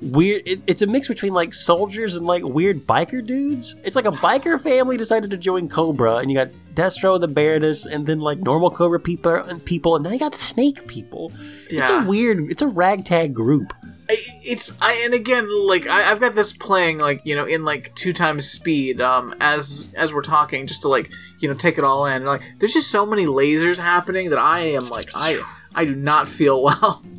weird. 0.01 0.43
It, 0.47 0.63
it's 0.67 0.81
a 0.81 0.87
mix 0.87 1.07
between 1.07 1.35
like 1.35 1.53
soldiers 1.53 2.15
and 2.15 2.27
like 2.27 2.43
weird 2.43 2.87
biker 2.87 3.25
dudes. 3.25 3.77
It's 3.85 3.97
like 3.97 4.07
a 4.07 4.13
biker 4.13 4.59
family 4.59 4.97
decided 4.97 5.31
to 5.31 5.37
join 5.37 5.69
Cobra, 5.69 6.17
and 6.17 6.31
you 6.31 6.37
got 6.37 6.49
Destro, 6.75 7.21
the 7.21 7.29
Baroness, 7.29 7.87
and 7.87 8.07
then 8.07 8.21
like 8.21 8.39
normal 8.39 8.71
Cobra 8.71 9.01
people 9.01 9.35
and 9.35 9.63
people, 9.65 9.97
and 9.97 10.05
now 10.05 10.13
you 10.13 10.19
got 10.19 10.35
snake 10.35 10.87
people. 10.87 11.31
yeah. 11.71 11.81
It's 11.81 11.91
a 11.91 12.09
weird. 12.09 12.51
It's 12.51 12.63
a 12.63 12.69
ragtag 12.69 13.35
group. 13.35 13.73
It's 14.09 14.77
I 14.81 15.03
and 15.05 15.15
again 15.15 15.49
like 15.67 15.87
I, 15.87 16.11
I've 16.11 16.21
got 16.21 16.35
this 16.35 16.53
playing 16.53 16.99
like 16.99 17.23
you 17.25 17.35
know 17.35 17.47
in 17.47 17.65
like 17.65 17.95
two 17.95 18.13
times 18.13 18.49
speed 18.51 19.01
um 19.01 19.35
as 19.41 19.95
as 19.97 20.13
we're 20.13 20.23
talking 20.23 20.67
just 20.67 20.83
to 20.83 20.89
like 20.89 21.11
you 21.41 21.49
know 21.49 21.55
take 21.55 21.79
it 21.79 21.85
all 21.85 22.05
in. 22.07 22.15
And, 22.17 22.25
like 22.27 22.43
there's 22.59 22.75
just 22.75 22.91
so 22.91 23.07
many 23.07 23.25
lasers 23.27 23.79
happening 23.79 24.31
that 24.31 24.39
I 24.39 24.61
am 24.61 24.83
like 24.89 25.09
I 25.15 25.41
I 25.75 25.85
do 25.85 25.95
not 25.95 26.29
feel 26.29 26.63
well. 26.63 27.03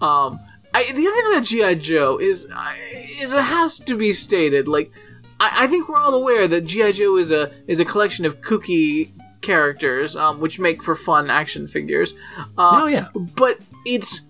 Um 0.00 0.38
I 0.72 0.84
the 0.92 1.06
other 1.06 1.16
thing 1.16 1.32
about 1.32 1.44
GI 1.44 1.74
Joe 1.76 2.18
is 2.18 2.46
I- 2.54 2.76
is 3.20 3.32
it 3.32 3.42
has 3.42 3.78
to 3.80 3.96
be 3.96 4.12
stated 4.12 4.68
like 4.68 4.92
I, 5.40 5.64
I 5.64 5.66
think 5.66 5.88
we're 5.88 5.98
all 5.98 6.14
aware 6.14 6.46
that 6.46 6.62
GI 6.66 6.92
Joe 6.92 7.16
is 7.16 7.30
a 7.32 7.50
is 7.66 7.80
a 7.80 7.84
collection 7.84 8.24
of 8.24 8.40
kooky 8.40 9.10
characters 9.40 10.14
um 10.16 10.40
which 10.40 10.58
make 10.58 10.82
for 10.82 10.94
fun 10.94 11.30
action 11.30 11.66
figures. 11.66 12.14
Uh, 12.58 12.80
oh 12.82 12.86
yeah. 12.86 13.08
but 13.36 13.58
it's 13.84 14.28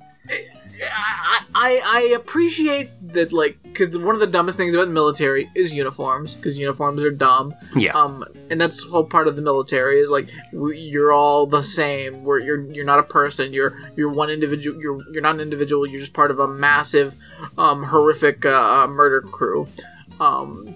I, 0.82 1.44
I, 1.54 1.82
I 1.84 2.00
appreciate 2.14 2.90
that 3.12 3.32
like 3.32 3.58
because 3.62 3.96
one 3.96 4.14
of 4.14 4.20
the 4.20 4.26
dumbest 4.26 4.56
things 4.56 4.74
about 4.74 4.86
the 4.86 4.92
military 4.92 5.50
is 5.54 5.72
uniforms 5.72 6.34
because 6.34 6.58
uniforms 6.58 7.02
are 7.04 7.10
dumb. 7.10 7.54
Yeah. 7.74 7.92
um 7.92 8.24
and 8.50 8.60
that's 8.60 8.84
the 8.84 8.90
whole 8.90 9.04
part 9.04 9.28
of 9.28 9.36
the 9.36 9.42
military 9.42 10.00
is 10.00 10.10
like 10.10 10.28
we, 10.52 10.78
you're 10.78 11.12
all 11.12 11.46
the 11.46 11.62
same. 11.62 12.24
Where 12.24 12.38
you're 12.38 12.60
you're 12.72 12.84
not 12.84 12.98
a 12.98 13.02
person. 13.04 13.52
You're 13.52 13.78
you're 13.96 14.10
one 14.10 14.30
individual 14.30 14.80
you're 14.80 14.98
you're 15.12 15.22
not 15.22 15.36
an 15.36 15.40
individual. 15.40 15.86
You're 15.86 16.00
just 16.00 16.14
part 16.14 16.30
of 16.30 16.38
a 16.38 16.48
massive 16.48 17.14
um 17.58 17.82
horrific 17.82 18.44
uh, 18.44 18.86
murder 18.88 19.20
crew. 19.20 19.68
Um 20.20 20.74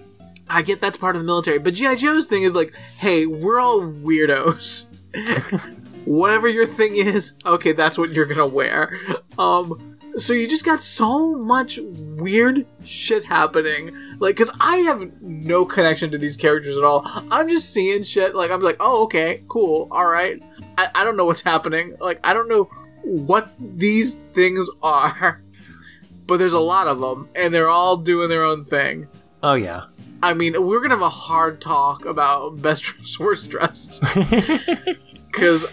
I 0.49 0.61
get 0.61 0.81
that's 0.81 0.97
part 0.97 1.15
of 1.15 1.21
the 1.21 1.25
military. 1.25 1.59
But 1.59 1.73
GI 1.75 1.95
Joe's 1.95 2.27
thing 2.27 2.43
is 2.43 2.55
like 2.55 2.75
hey 2.97 3.25
we're 3.25 3.59
all 3.59 3.81
weirdos. 3.81 4.87
Whatever 6.05 6.47
your 6.47 6.65
thing 6.65 6.95
is, 6.95 7.33
okay, 7.45 7.73
that's 7.73 7.97
what 7.97 8.11
you're 8.11 8.25
gonna 8.25 8.47
wear. 8.47 8.97
Um, 9.37 9.90
so 10.17 10.33
you 10.33 10.47
just 10.47 10.65
got 10.65 10.81
so 10.81 11.35
much 11.35 11.79
weird 11.81 12.65
shit 12.85 13.23
happening. 13.23 13.95
Like, 14.19 14.35
cause 14.35 14.51
I 14.59 14.77
have 14.77 15.21
no 15.21 15.65
connection 15.65 16.11
to 16.11 16.17
these 16.17 16.37
characters 16.37 16.77
at 16.77 16.83
all. 16.83 17.03
I'm 17.05 17.49
just 17.49 17.73
seeing 17.73 18.03
shit. 18.03 18.35
Like, 18.35 18.51
I'm 18.51 18.61
like, 18.61 18.77
oh, 18.79 19.03
okay, 19.03 19.43
cool, 19.47 19.87
all 19.91 20.07
right. 20.07 20.41
I, 20.77 20.89
I 20.95 21.03
don't 21.03 21.17
know 21.17 21.25
what's 21.25 21.41
happening. 21.41 21.95
Like, 21.99 22.19
I 22.23 22.33
don't 22.33 22.47
know 22.47 22.69
what 23.03 23.51
these 23.59 24.15
things 24.33 24.69
are, 24.83 25.41
but 26.27 26.37
there's 26.37 26.53
a 26.53 26.59
lot 26.59 26.87
of 26.87 26.99
them, 26.99 27.29
and 27.35 27.53
they're 27.53 27.69
all 27.69 27.97
doing 27.97 28.29
their 28.29 28.43
own 28.43 28.65
thing. 28.65 29.07
Oh 29.43 29.53
yeah. 29.55 29.85
I 30.23 30.33
mean, 30.33 30.65
we're 30.67 30.81
gonna 30.81 30.95
have 30.95 31.01
a 31.01 31.09
hard 31.09 31.61
talk 31.61 32.05
about 32.05 32.61
best 32.61 32.83
dressed, 32.83 33.19
worst 33.19 33.49
dressed, 33.49 34.01
because 35.31 35.65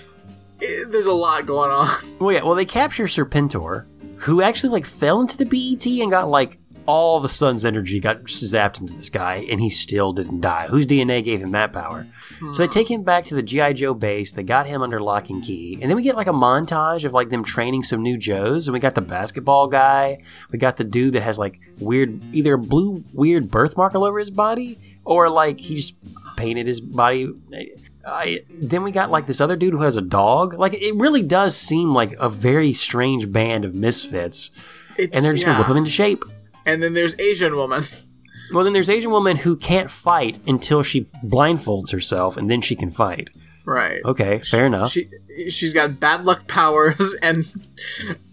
there's 0.58 1.06
a 1.06 1.12
lot 1.12 1.46
going 1.46 1.70
on. 1.70 1.88
Well, 2.18 2.32
yeah. 2.32 2.42
Well, 2.42 2.54
they 2.54 2.64
capture 2.64 3.04
Serpentor, 3.04 3.86
who 4.18 4.42
actually 4.42 4.70
like 4.70 4.86
fell 4.86 5.20
into 5.20 5.36
the 5.36 5.46
BET 5.46 5.86
and 5.86 6.10
got 6.10 6.28
like 6.28 6.58
all 6.88 7.20
the 7.20 7.28
sun's 7.28 7.66
energy 7.66 8.00
got 8.00 8.24
zapped 8.24 8.80
into 8.80 8.94
the 8.94 9.02
sky, 9.02 9.46
and 9.50 9.60
he 9.60 9.68
still 9.68 10.14
didn't 10.14 10.40
die. 10.40 10.66
Whose 10.68 10.86
DNA 10.86 11.22
gave 11.22 11.38
him 11.38 11.50
that 11.50 11.70
power? 11.70 12.06
So 12.52 12.62
they 12.62 12.66
take 12.66 12.90
him 12.90 13.02
back 13.02 13.26
to 13.26 13.34
the 13.34 13.42
GI 13.42 13.74
Joe 13.74 13.92
base. 13.92 14.32
They 14.32 14.42
got 14.42 14.66
him 14.66 14.80
under 14.80 14.98
lock 14.98 15.28
and 15.28 15.42
key, 15.42 15.78
and 15.82 15.90
then 15.90 15.96
we 15.96 16.02
get 16.02 16.16
like 16.16 16.28
a 16.28 16.32
montage 16.32 17.04
of 17.04 17.12
like 17.12 17.28
them 17.28 17.44
training 17.44 17.82
some 17.82 18.02
new 18.02 18.16
Joes. 18.16 18.66
And 18.66 18.72
we 18.72 18.80
got 18.80 18.94
the 18.94 19.02
basketball 19.02 19.66
guy. 19.66 20.22
We 20.50 20.58
got 20.58 20.78
the 20.78 20.84
dude 20.84 21.12
that 21.12 21.22
has 21.22 21.38
like 21.38 21.60
weird, 21.78 22.22
either 22.34 22.54
a 22.54 22.58
blue 22.58 23.04
weird 23.12 23.50
birthmark 23.50 23.94
all 23.94 24.04
over 24.04 24.18
his 24.18 24.30
body, 24.30 24.78
or 25.04 25.28
like 25.28 25.60
he 25.60 25.76
just 25.76 25.96
painted 26.38 26.66
his 26.66 26.80
body. 26.80 27.34
I, 28.08 28.40
then 28.50 28.82
we 28.82 28.90
got 28.90 29.10
like 29.10 29.26
this 29.26 29.40
other 29.40 29.56
dude 29.56 29.74
who 29.74 29.82
has 29.82 29.96
a 29.96 30.02
dog. 30.02 30.54
Like 30.54 30.74
it 30.74 30.94
really 30.96 31.22
does 31.22 31.56
seem 31.56 31.92
like 31.94 32.12
a 32.18 32.28
very 32.28 32.72
strange 32.72 33.30
band 33.30 33.64
of 33.64 33.74
misfits, 33.74 34.50
It's, 34.96 35.14
and 35.14 35.24
they're 35.24 35.32
just 35.34 35.44
gonna 35.44 35.58
whip 35.58 35.68
them 35.68 35.76
into 35.76 35.90
shape. 35.90 36.24
And 36.66 36.82
then 36.82 36.94
there's 36.94 37.18
Asian 37.18 37.54
woman. 37.56 37.82
Well, 38.50 38.64
then 38.64 38.72
there's 38.72 38.88
Asian 38.88 39.10
woman 39.10 39.36
who 39.36 39.56
can't 39.58 39.90
fight 39.90 40.38
until 40.46 40.82
she 40.82 41.02
blindfolds 41.22 41.92
herself, 41.92 42.38
and 42.38 42.50
then 42.50 42.62
she 42.62 42.74
can 42.76 42.90
fight. 42.90 43.28
Right. 43.66 44.00
Okay, 44.02 44.38
fair 44.38 44.64
enough. 44.64 44.90
She 44.90 45.10
she's 45.50 45.74
got 45.74 46.00
bad 46.00 46.24
luck 46.24 46.48
powers, 46.48 47.14
and 47.22 47.44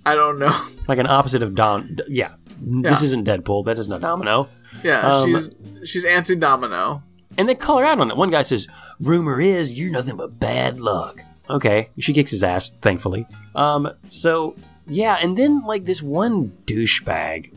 I 0.05 0.15
don't 0.15 0.39
know. 0.39 0.57
like 0.87 0.99
an 0.99 1.07
opposite 1.07 1.43
of 1.43 1.53
Don. 1.53 1.95
d- 1.95 2.03
Yeah, 2.07 2.33
this 2.61 3.01
isn't 3.01 3.27
Deadpool. 3.27 3.65
That 3.65 3.77
is 3.77 3.89
not 3.89 3.99
Domino. 3.99 4.47
Yeah, 4.85 5.01
Um, 5.01 5.33
she's 5.33 5.49
she's 5.83 6.05
anti 6.05 6.37
Domino. 6.37 7.03
And 7.37 7.47
they 7.49 7.55
call 7.55 7.79
her 7.79 7.85
out 7.85 7.99
on 7.99 8.09
it. 8.11 8.17
One 8.17 8.31
guy 8.31 8.41
says, 8.43 8.67
"Rumor 8.99 9.41
is 9.41 9.77
you're 9.77 9.91
nothing 9.91 10.17
but 10.17 10.39
bad 10.39 10.79
luck." 10.79 11.21
Okay, 11.49 11.89
she 11.99 12.13
kicks 12.13 12.31
his 12.31 12.43
ass, 12.43 12.71
thankfully. 12.81 13.27
Um, 13.53 13.91
so 14.09 14.55
yeah, 14.87 15.17
and 15.21 15.37
then 15.37 15.63
like 15.65 15.85
this 15.85 16.01
one 16.01 16.51
douchebag, 16.65 17.55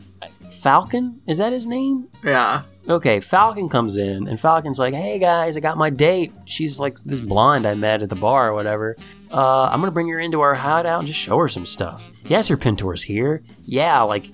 Falcon, 0.51 1.21
is 1.27 1.37
that 1.37 1.53
his 1.53 1.65
name? 1.67 2.07
Yeah. 2.23 2.63
Okay, 2.87 3.19
Falcon 3.19 3.69
comes 3.69 3.97
in, 3.97 4.27
and 4.27 4.39
Falcon's 4.39 4.79
like, 4.79 4.93
"Hey 4.93 5.19
guys, 5.19 5.55
I 5.55 5.59
got 5.59 5.77
my 5.77 5.89
date. 5.89 6.33
She's 6.45 6.79
like 6.79 6.99
this 7.01 7.19
blonde 7.19 7.65
I 7.67 7.75
met 7.75 8.01
at 8.01 8.09
the 8.09 8.15
bar 8.15 8.49
or 8.49 8.53
whatever. 8.53 8.95
Uh, 9.31 9.65
I'm 9.65 9.79
gonna 9.79 9.91
bring 9.91 10.07
her 10.09 10.19
into 10.19 10.41
our 10.41 10.55
hideout 10.55 10.99
and 10.99 11.07
just 11.07 11.19
show 11.19 11.37
her 11.37 11.47
some 11.47 11.65
stuff. 11.67 12.09
Yes, 12.25 12.49
Serpentor's 12.49 13.03
here. 13.03 13.43
Yeah, 13.63 14.01
like 14.01 14.25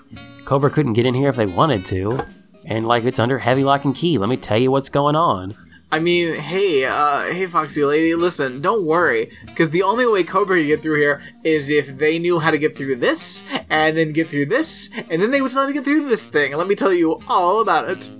Cobra 0.44 0.70
couldn't 0.70 0.92
get 0.92 1.06
in 1.06 1.14
here 1.14 1.28
if 1.28 1.36
they 1.36 1.46
wanted 1.46 1.84
to, 1.86 2.20
and 2.66 2.86
like 2.88 3.04
it's 3.04 3.18
under 3.18 3.38
heavy 3.38 3.64
lock 3.64 3.84
and 3.84 3.94
key. 3.94 4.18
Let 4.18 4.28
me 4.28 4.36
tell 4.36 4.58
you 4.58 4.70
what's 4.70 4.88
going 4.88 5.16
on. 5.16 5.54
I 5.92 6.00
mean, 6.00 6.34
hey, 6.34 6.84
uh, 6.86 7.32
hey, 7.32 7.46
Foxy 7.46 7.84
Lady, 7.84 8.16
listen, 8.16 8.60
don't 8.60 8.84
worry, 8.84 9.30
because 9.46 9.70
the 9.70 9.82
only 9.84 10.04
way 10.06 10.24
Cobra 10.24 10.58
can 10.58 10.66
get 10.66 10.82
through 10.82 10.98
here 10.98 11.22
is 11.44 11.70
if 11.70 11.98
they 11.98 12.18
knew 12.18 12.40
how 12.40 12.50
to 12.50 12.58
get 12.58 12.76
through 12.76 12.96
this, 12.96 13.44
and 13.70 13.96
then 13.96 14.12
get 14.12 14.28
through 14.28 14.46
this, 14.46 14.90
and 15.08 15.22
then 15.22 15.30
they 15.30 15.40
would 15.40 15.54
know 15.54 15.60
how 15.60 15.66
to 15.68 15.72
get 15.72 15.84
through 15.84 16.08
this 16.08 16.26
thing. 16.26 16.50
And 16.52 16.58
let 16.58 16.66
me 16.66 16.74
tell 16.74 16.92
you 16.92 17.20
all 17.28 17.60
about 17.60 17.88
it. 17.88 18.10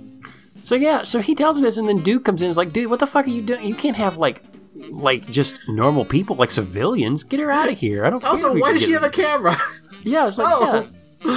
So 0.63 0.75
yeah, 0.75 1.03
so 1.03 1.19
he 1.19 1.35
tells 1.35 1.57
her 1.57 1.61
this, 1.63 1.75
and 1.77 1.89
then 1.89 1.97
Duke 1.97 2.23
comes 2.23 2.41
in. 2.41 2.45
and 2.45 2.51
is 2.51 2.57
like, 2.57 2.71
"Dude, 2.71 2.89
what 2.89 2.99
the 3.01 3.07
fuck 3.07 3.25
are 3.27 3.29
you 3.29 3.41
doing? 3.41 3.65
You 3.65 3.75
can't 3.75 3.97
have 3.97 4.17
like." 4.17 4.41
Like 4.89 5.25
just 5.27 5.67
normal 5.69 6.03
people, 6.03 6.35
like 6.35 6.51
civilians, 6.51 7.23
get 7.23 7.39
her 7.39 7.49
out 7.49 7.69
of 7.69 7.77
here. 7.77 8.05
I 8.05 8.09
don't 8.09 8.19
care. 8.19 8.29
Also, 8.29 8.53
why 8.57 8.73
does 8.73 8.81
she 8.83 8.91
have 8.91 9.03
a 9.03 9.09
camera? 9.09 9.57
Yeah, 10.03 10.27
it's 10.27 10.37
like, 10.37 10.53
Oh. 10.53 10.87
yeah. 11.23 11.35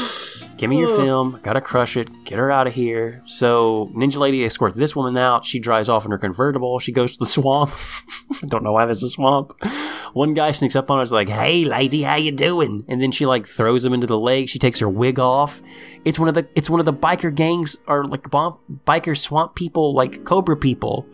Give 0.58 0.68
me 0.68 0.78
your 0.78 0.96
film. 0.96 1.38
Gotta 1.44 1.60
crush 1.60 1.96
it. 1.96 2.08
Get 2.24 2.38
her 2.38 2.50
out 2.50 2.66
of 2.66 2.74
here. 2.74 3.22
So 3.26 3.92
Ninja 3.94 4.16
Lady 4.16 4.44
escorts 4.44 4.76
this 4.76 4.96
woman 4.96 5.16
out. 5.16 5.46
She 5.46 5.60
drives 5.60 5.88
off 5.88 6.04
in 6.04 6.10
her 6.10 6.18
convertible. 6.18 6.80
She 6.80 6.90
goes 6.90 7.12
to 7.12 7.18
the 7.20 7.26
swamp. 7.26 7.70
I 8.42 8.46
don't 8.48 8.64
know 8.64 8.72
why 8.72 8.84
there's 8.84 9.04
a 9.04 9.08
swamp. 9.08 9.52
one 10.14 10.34
guy 10.34 10.50
sneaks 10.50 10.74
up 10.74 10.90
on 10.90 10.98
her, 10.98 11.02
is 11.04 11.12
like, 11.12 11.28
"Hey, 11.28 11.64
lady, 11.64 12.02
how 12.02 12.16
you 12.16 12.32
doing?" 12.32 12.84
And 12.88 13.00
then 13.00 13.12
she 13.12 13.24
like 13.24 13.46
throws 13.46 13.84
him 13.84 13.92
into 13.94 14.08
the 14.08 14.18
lake. 14.18 14.48
She 14.48 14.58
takes 14.58 14.80
her 14.80 14.88
wig 14.88 15.20
off. 15.20 15.62
It's 16.04 16.18
one 16.18 16.28
of 16.28 16.34
the 16.34 16.48
it's 16.56 16.68
one 16.68 16.80
of 16.80 16.86
the 16.86 16.92
biker 16.92 17.32
gangs 17.32 17.76
or 17.86 18.04
like 18.04 18.28
bomb, 18.28 18.58
biker 18.84 19.16
swamp 19.16 19.54
people, 19.54 19.94
like 19.94 20.24
Cobra 20.24 20.56
people, 20.56 21.06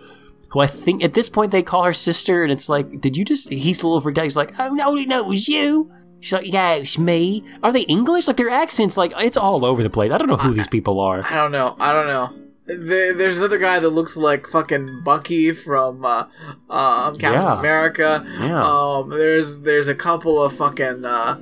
who 0.51 0.61
I 0.61 0.67
think 0.67 1.05
at 1.05 1.13
this 1.13 1.29
point 1.29 1.53
they 1.53 1.63
call 1.63 1.85
her 1.85 1.93
sister. 1.93 2.43
And 2.43 2.51
it's 2.51 2.71
like, 2.71 3.01
did 3.01 3.15
you 3.15 3.27
just? 3.27 3.51
He's 3.51 3.83
a 3.83 3.87
little 3.87 4.01
freaked 4.01 4.19
out. 4.19 4.25
He's 4.25 4.39
like, 4.39 4.59
"Oh 4.59 4.71
no, 4.71 4.95
no, 4.95 5.19
it 5.19 5.27
was 5.27 5.49
you." 5.49 5.91
She's 6.25 6.33
like, 6.33 6.51
"Yeah, 6.51 6.73
it's 6.75 6.97
me." 6.99 7.45
Are 7.63 7.71
they 7.71 7.83
English? 7.83 8.27
Like 8.27 8.39
their 8.39 8.49
accents, 8.49 8.97
like 8.97 9.13
it's 9.19 9.37
all 9.37 9.65
over 9.65 9.83
the 9.83 9.91
place. 9.91 10.11
I 10.11 10.17
don't 10.19 10.29
know 10.29 10.37
who 10.37 10.53
these 10.55 10.69
people 10.69 10.99
are. 11.01 11.23
I 11.23 11.35
don't 11.35 11.53
know. 11.53 11.77
I 11.79 11.93
don't 11.93 12.07
know. 12.07 12.31
There- 12.67 13.13
There's 13.13 13.37
another 13.37 13.59
guy 13.59 13.79
that 13.79 13.91
looks 13.91 14.17
like 14.17 14.47
fucking 14.47 15.03
Bucky 15.05 15.53
from 15.53 16.03
uh, 16.03 16.25
uh, 16.71 17.11
Captain 17.11 17.33
Yeah. 17.33 17.59
America. 17.59 18.25
Yeah. 18.41 18.65
Um, 18.65 19.11
there's 19.11 19.61
there's 19.61 19.89
a 19.89 19.95
couple 19.95 20.43
of 20.43 20.57
fucking 20.57 21.05
uh, 21.05 21.39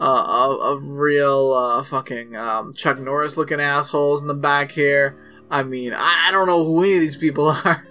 uh, 0.00 0.24
of, 0.26 0.60
of 0.78 0.88
real 0.88 1.52
uh, 1.52 1.84
fucking 1.84 2.34
um, 2.34 2.74
Chuck 2.74 2.98
Norris 2.98 3.36
looking 3.36 3.60
assholes 3.60 4.22
in 4.22 4.26
the 4.26 4.34
back 4.34 4.72
here. 4.72 5.16
I 5.48 5.62
mean, 5.62 5.92
I, 5.94 6.26
I 6.28 6.32
don't 6.32 6.48
know 6.48 6.64
who 6.64 6.82
any 6.82 6.94
of 6.94 7.00
these 7.00 7.14
people 7.16 7.46
are. 7.64 7.86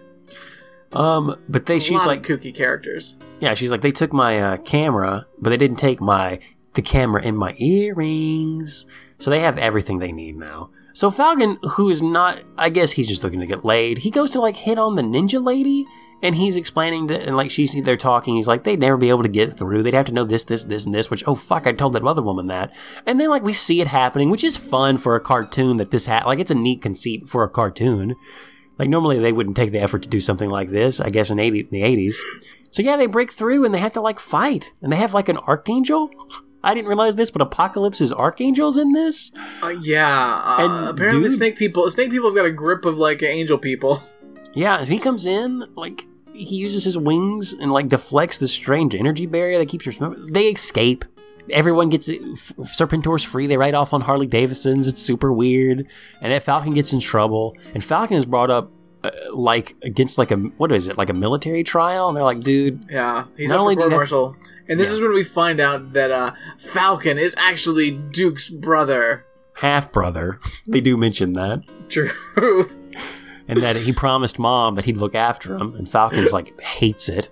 Um, 0.95 1.35
but 1.49 1.65
they 1.65 1.79
she's 1.79 2.03
like, 2.05 2.23
kooky 2.23 2.55
characters. 2.55 3.17
Yeah, 3.39 3.53
she's 3.53 3.71
like, 3.71 3.81
they 3.81 3.91
took 3.91 4.13
my 4.13 4.39
uh, 4.39 4.57
camera, 4.57 5.27
but 5.39 5.49
they 5.49 5.57
didn't 5.57 5.79
take 5.79 5.99
my 6.01 6.39
the 6.73 6.81
camera 6.81 7.21
in 7.21 7.35
my 7.35 7.55
earrings. 7.57 8.85
So 9.19 9.29
they 9.29 9.39
have 9.41 9.57
everything 9.57 9.99
they 9.99 10.11
need 10.11 10.37
now. 10.37 10.71
So 10.93 11.11
Falcon, 11.11 11.57
who 11.71 11.89
is 11.89 12.01
not, 12.01 12.41
I 12.57 12.69
guess 12.69 12.93
he's 12.93 13.07
just 13.07 13.23
looking 13.23 13.41
to 13.41 13.45
get 13.45 13.65
laid. 13.65 13.99
He 13.99 14.09
goes 14.11 14.31
to 14.31 14.39
like 14.39 14.55
hit 14.55 14.77
on 14.77 14.95
the 14.95 15.01
ninja 15.01 15.43
lady, 15.43 15.85
and 16.23 16.35
he's 16.35 16.55
explaining 16.55 17.09
to, 17.09 17.19
and 17.19 17.35
like 17.35 17.51
she's 17.51 17.75
they're 17.83 17.97
talking. 17.97 18.35
He's 18.35 18.47
like, 18.47 18.63
they'd 18.63 18.79
never 18.79 18.95
be 18.95 19.09
able 19.09 19.23
to 19.23 19.29
get 19.29 19.57
through. 19.57 19.83
They'd 19.83 19.93
have 19.93 20.05
to 20.05 20.13
know 20.13 20.23
this, 20.23 20.45
this, 20.45 20.63
this, 20.63 20.85
and 20.85 20.95
this. 20.95 21.11
Which, 21.11 21.23
oh 21.27 21.35
fuck, 21.35 21.67
I 21.67 21.73
told 21.73 21.93
that 21.93 22.03
other 22.03 22.21
woman 22.21 22.47
that. 22.47 22.73
And 23.05 23.19
then 23.19 23.29
like 23.29 23.43
we 23.43 23.51
see 23.51 23.81
it 23.81 23.87
happening, 23.87 24.29
which 24.29 24.43
is 24.43 24.55
fun 24.55 24.97
for 24.97 25.15
a 25.15 25.21
cartoon 25.21 25.75
that 25.77 25.91
this 25.91 26.05
ha 26.05 26.23
like 26.25 26.39
it's 26.39 26.51
a 26.51 26.55
neat 26.55 26.81
conceit 26.81 27.27
for 27.27 27.43
a 27.43 27.49
cartoon. 27.49 28.15
Like 28.77 28.89
normally 28.89 29.19
they 29.19 29.31
wouldn't 29.31 29.55
take 29.55 29.71
the 29.71 29.79
effort 29.79 30.03
to 30.03 30.09
do 30.09 30.19
something 30.19 30.49
like 30.49 30.69
this. 30.69 30.99
I 30.99 31.09
guess 31.09 31.29
in 31.29 31.39
80, 31.39 31.59
in 31.61 31.67
the 31.71 31.83
eighties. 31.83 32.21
So 32.71 32.81
yeah, 32.81 32.97
they 32.97 33.05
break 33.07 33.31
through 33.31 33.63
and 33.65 33.73
they 33.73 33.79
have 33.79 33.93
to 33.93 34.01
like 34.01 34.19
fight, 34.19 34.71
and 34.81 34.91
they 34.91 34.97
have 34.97 35.13
like 35.13 35.29
an 35.29 35.37
archangel. 35.37 36.09
I 36.63 36.73
didn't 36.73 36.87
realize 36.87 37.15
this, 37.15 37.29
but 37.31 37.41
Apocalypse's 37.43 38.11
archangels 38.11 38.75
in 38.75 38.91
this. 38.91 39.31
Uh, 39.61 39.69
yeah. 39.81 40.41
Uh, 40.43 40.57
And 40.59 40.89
apparently, 40.89 41.23
dude- 41.29 41.31
snake 41.33 41.57
people. 41.57 41.89
Snake 41.91 42.09
people 42.11 42.27
have 42.29 42.35
got 42.35 42.45
a 42.45 42.51
grip 42.51 42.85
of 42.85 42.97
like 42.97 43.23
angel 43.23 43.57
people. 43.57 44.01
Yeah, 44.57 44.81
if 44.81 44.87
he 44.87 44.99
comes 44.99 45.25
in, 45.25 45.65
like 45.75 46.07
he 46.33 46.55
uses 46.55 46.85
his 46.85 46.97
wings 46.97 47.51
and 47.51 47.73
like 47.73 47.89
deflects 47.89 48.39
the 48.39 48.47
strange 48.47 48.95
energy 48.95 49.25
barrier 49.25 49.57
that 49.59 49.67
keeps 49.67 49.85
your. 49.85 50.15
They 50.31 50.47
escape. 50.47 51.03
Everyone 51.49 51.89
gets 51.89 52.09
F- 52.09 52.17
Serpentor's 52.59 53.23
free. 53.23 53.47
They 53.47 53.57
ride 53.57 53.73
off 53.75 53.93
on 53.93 54.01
Harley 54.01 54.27
Davidsons. 54.27 54.87
It's 54.87 55.01
super 55.01 55.31
weird. 55.31 55.87
And 56.21 56.31
then 56.31 56.41
Falcon 56.41 56.73
gets 56.73 56.91
in 56.93 56.99
trouble. 56.99 57.55
And 57.73 57.83
Falcon 57.83 58.17
is 58.17 58.25
brought 58.25 58.49
up 58.49 58.71
uh, 59.03 59.11
like 59.33 59.75
against 59.83 60.17
like 60.17 60.31
a 60.31 60.37
what 60.37 60.71
is 60.71 60.87
it 60.87 60.97
like 60.97 61.09
a 61.09 61.13
military 61.13 61.63
trial? 61.63 62.07
And 62.07 62.17
they're 62.17 62.23
like, 62.23 62.39
dude, 62.39 62.85
Yeah, 62.89 63.25
he's 63.37 63.49
Not 63.49 63.57
up 63.57 63.61
only 63.61 63.75
for 63.75 63.81
do 63.81 63.81
court 63.83 63.89
they- 63.91 63.95
martial, 63.97 64.35
and 64.67 64.79
this 64.79 64.89
Yeah. 64.89 64.95
is 64.95 65.01
when 65.01 65.13
we 65.13 65.23
find 65.23 65.59
out 65.59 65.93
that 65.93 66.09
uh, 66.09 66.31
Falcon 66.59 67.17
is 67.19 67.35
actually 67.37 67.91
Duke's 67.91 68.49
brother. 68.49 69.25
half 69.53 69.91
brother. 69.91 70.39
They 70.67 70.81
do 70.81 70.97
mention 70.97 71.33
that. 71.33 71.61
True. 71.89 72.09
and 73.47 73.57
that 73.61 73.75
he 73.75 73.93
promised 73.93 74.39
mom 74.39 74.73
that 74.75 74.85
he'd 74.85 74.97
look 74.97 75.13
after 75.13 75.55
him, 75.55 75.75
and 75.75 75.87
Falcon's 75.87 76.33
like 76.33 76.59
hates 76.61 77.07
it. 77.09 77.29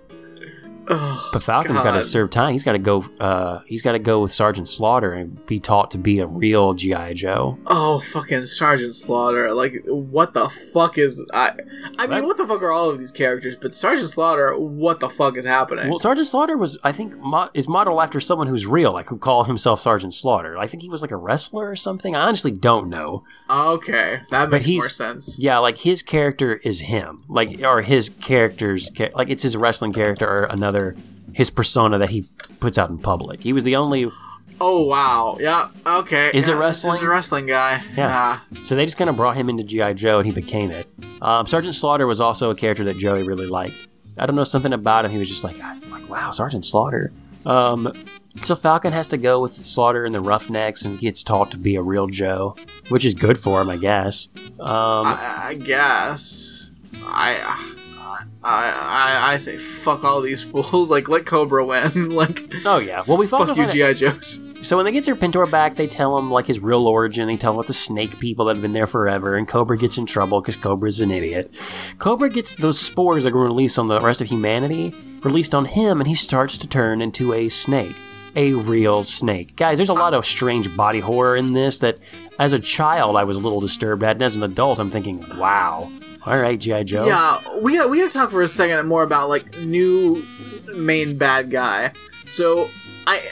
Oh, 0.88 1.30
But 1.32 1.42
Falcon's 1.42 1.80
got 1.80 1.92
to 1.92 2.02
serve 2.02 2.30
time. 2.30 2.52
He's 2.52 2.64
got 2.64 2.72
to 2.72 2.78
go. 2.78 3.04
Uh, 3.20 3.60
he's 3.66 3.82
got 3.82 3.92
to 3.92 3.98
go 3.98 4.20
with 4.20 4.32
Sergeant 4.32 4.68
Slaughter 4.68 5.12
and 5.12 5.44
be 5.46 5.60
taught 5.60 5.90
to 5.92 5.98
be 5.98 6.18
a 6.20 6.26
real 6.26 6.74
GI 6.74 7.14
Joe. 7.14 7.58
oh, 7.66 8.00
fucking 8.00 8.46
Sergeant 8.46 8.94
Slaughter! 8.94 9.52
Like, 9.52 9.82
what 9.86 10.34
the 10.34 10.48
fuck 10.48 10.98
is 10.98 11.22
I? 11.32 11.52
I 11.98 12.06
mean, 12.06 12.24
what 12.26 12.36
the 12.36 12.46
fuck 12.46 12.62
are 12.62 12.72
all 12.72 12.90
of 12.90 12.98
these 12.98 13.12
characters? 13.12 13.56
But 13.56 13.74
Sergeant 13.74 14.10
Slaughter, 14.10 14.56
what 14.58 15.00
the 15.00 15.08
fuck 15.08 15.36
is 15.36 15.44
happening? 15.44 15.88
Well, 15.88 15.98
Sergeant 15.98 16.26
Slaughter 16.26 16.56
was, 16.56 16.78
I 16.82 16.92
think, 16.92 17.16
mo- 17.18 17.48
is 17.54 17.68
modeled 17.68 18.00
after 18.00 18.20
someone 18.20 18.46
who's 18.46 18.66
real, 18.66 18.92
like 18.92 19.06
who 19.06 19.16
called 19.18 19.46
himself 19.46 19.80
Sergeant 19.80 20.14
Slaughter. 20.14 20.56
I 20.58 20.66
think 20.66 20.82
he 20.82 20.88
was 20.88 21.02
like 21.02 21.10
a 21.10 21.16
wrestler 21.16 21.70
or 21.70 21.76
something. 21.76 22.16
I 22.16 22.22
honestly 22.22 22.50
don't 22.50 22.88
know. 22.88 23.24
okay, 23.48 24.20
that 24.30 24.50
makes 24.50 24.66
he's- 24.66 24.82
more 24.82 24.88
sense. 24.88 25.38
Yeah, 25.38 25.58
like 25.58 25.78
his 25.78 26.02
character 26.02 26.56
is 26.64 26.80
him, 26.82 27.24
like 27.28 27.62
or 27.62 27.82
his 27.82 28.08
character's 28.20 28.90
like 29.14 29.28
it's 29.30 29.42
his 29.42 29.56
wrestling 29.56 29.92
character 29.92 30.26
or 30.28 30.44
another 30.44 30.73
his 31.32 31.50
persona 31.50 31.98
that 31.98 32.10
he 32.10 32.28
puts 32.60 32.78
out 32.78 32.90
in 32.90 32.98
public. 32.98 33.42
He 33.42 33.52
was 33.52 33.64
the 33.64 33.76
only 33.76 34.10
Oh 34.60 34.84
wow, 34.84 35.36
yeah, 35.40 35.68
okay. 35.84 36.30
Is 36.32 36.46
it 36.46 36.52
yeah, 36.52 36.54
This 36.54 36.60
wrestling? 36.60 36.94
is 36.96 37.02
a 37.02 37.08
wrestling 37.08 37.46
guy. 37.46 37.82
Yeah. 37.96 38.38
So 38.62 38.76
they 38.76 38.84
just 38.84 38.96
kind 38.96 39.10
of 39.10 39.16
brought 39.16 39.36
him 39.36 39.48
into 39.50 39.64
GI 39.64 39.94
Joe, 39.94 40.18
and 40.18 40.26
he 40.26 40.32
became 40.32 40.70
it. 40.70 40.86
Um, 41.20 41.46
Sergeant 41.46 41.74
Slaughter 41.74 42.06
was 42.06 42.20
also 42.20 42.50
a 42.50 42.54
character 42.54 42.84
that 42.84 42.96
Joey 42.96 43.24
really 43.24 43.46
liked. 43.48 43.88
I 44.16 44.26
don't 44.26 44.36
know 44.36 44.44
something 44.44 44.72
about 44.72 45.04
him. 45.04 45.10
He 45.10 45.18
was 45.18 45.28
just 45.28 45.42
like, 45.42 45.58
like, 45.90 46.08
wow, 46.08 46.30
Sergeant 46.30 46.64
Slaughter. 46.64 47.10
Um, 47.44 47.92
so 48.36 48.54
Falcon 48.54 48.92
has 48.92 49.08
to 49.08 49.16
go 49.16 49.40
with 49.40 49.66
Slaughter 49.66 50.04
and 50.04 50.14
the 50.14 50.20
Roughnecks, 50.20 50.84
and 50.84 51.00
gets 51.00 51.24
taught 51.24 51.50
to 51.50 51.56
be 51.56 51.74
a 51.74 51.82
real 51.82 52.06
Joe, 52.06 52.54
which 52.90 53.04
is 53.04 53.12
good 53.14 53.38
for 53.38 53.60
him, 53.60 53.68
I 53.68 53.76
guess. 53.76 54.28
Um, 54.60 55.06
I, 55.08 55.42
I 55.48 55.54
guess. 55.54 56.70
I, 57.06 57.73
I, 58.44 58.70
I, 58.70 59.32
I 59.32 59.36
say 59.38 59.56
fuck 59.56 60.04
all 60.04 60.20
these 60.20 60.42
fools. 60.44 60.90
Like 60.90 61.08
let 61.08 61.26
Cobra 61.26 61.64
win. 61.64 62.10
like 62.14 62.42
oh 62.64 62.78
yeah. 62.78 63.02
Well, 63.06 63.16
we 63.16 63.26
fuck 63.26 63.56
you, 63.56 63.66
GI 63.66 63.94
Joes. 63.94 64.42
So 64.64 64.76
when 64.78 64.86
they 64.86 64.92
get 64.92 65.04
Serpentor 65.04 65.50
back, 65.50 65.74
they 65.74 65.86
tell 65.86 66.16
him 66.16 66.30
like 66.30 66.46
his 66.46 66.58
real 66.58 66.88
origin. 66.88 67.28
They 67.28 67.36
tell 67.36 67.52
him 67.52 67.58
about 67.58 67.66
the 67.66 67.74
snake 67.74 68.18
people 68.18 68.46
that 68.46 68.56
have 68.56 68.62
been 68.62 68.72
there 68.72 68.86
forever, 68.86 69.36
and 69.36 69.46
Cobra 69.46 69.76
gets 69.76 69.98
in 69.98 70.06
trouble 70.06 70.40
because 70.40 70.56
Cobra's 70.56 71.02
an 71.02 71.10
idiot. 71.10 71.54
Cobra 71.98 72.30
gets 72.30 72.54
those 72.54 72.78
spores 72.80 73.24
that 73.24 73.34
were 73.34 73.44
released 73.44 73.78
on 73.78 73.88
the 73.88 74.00
rest 74.00 74.22
of 74.22 74.28
humanity 74.30 74.94
released 75.24 75.54
on 75.54 75.64
him, 75.64 76.00
and 76.00 76.06
he 76.06 76.14
starts 76.14 76.56
to 76.58 76.68
turn 76.68 77.02
into 77.02 77.32
a 77.32 77.48
snake, 77.48 77.96
a 78.36 78.52
real 78.52 79.02
snake. 79.02 79.56
Guys, 79.56 79.76
there's 79.78 79.88
a 79.88 79.94
lot 79.94 80.14
of 80.14 80.24
strange 80.24 80.74
body 80.76 81.00
horror 81.00 81.36
in 81.36 81.52
this 81.52 81.78
that, 81.80 81.98
as 82.38 82.52
a 82.52 82.58
child, 82.58 83.16
I 83.16 83.24
was 83.24 83.36
a 83.36 83.40
little 83.40 83.60
disturbed 83.60 84.02
at, 84.02 84.16
and 84.16 84.22
as 84.22 84.36
an 84.36 84.42
adult, 84.42 84.78
I'm 84.78 84.90
thinking, 84.90 85.24
wow. 85.38 85.90
All 86.26 86.40
right, 86.40 86.58
GI 86.58 86.84
Joe. 86.84 87.06
Yeah, 87.06 87.58
we 87.58 87.76
gotta, 87.76 87.88
we 87.88 87.98
gotta 88.00 88.12
talk 88.12 88.30
for 88.30 88.40
a 88.42 88.48
second 88.48 88.86
more 88.88 89.02
about 89.02 89.28
like 89.28 89.58
new 89.58 90.24
main 90.74 91.18
bad 91.18 91.50
guy. 91.50 91.92
So 92.26 92.68
I. 93.06 93.22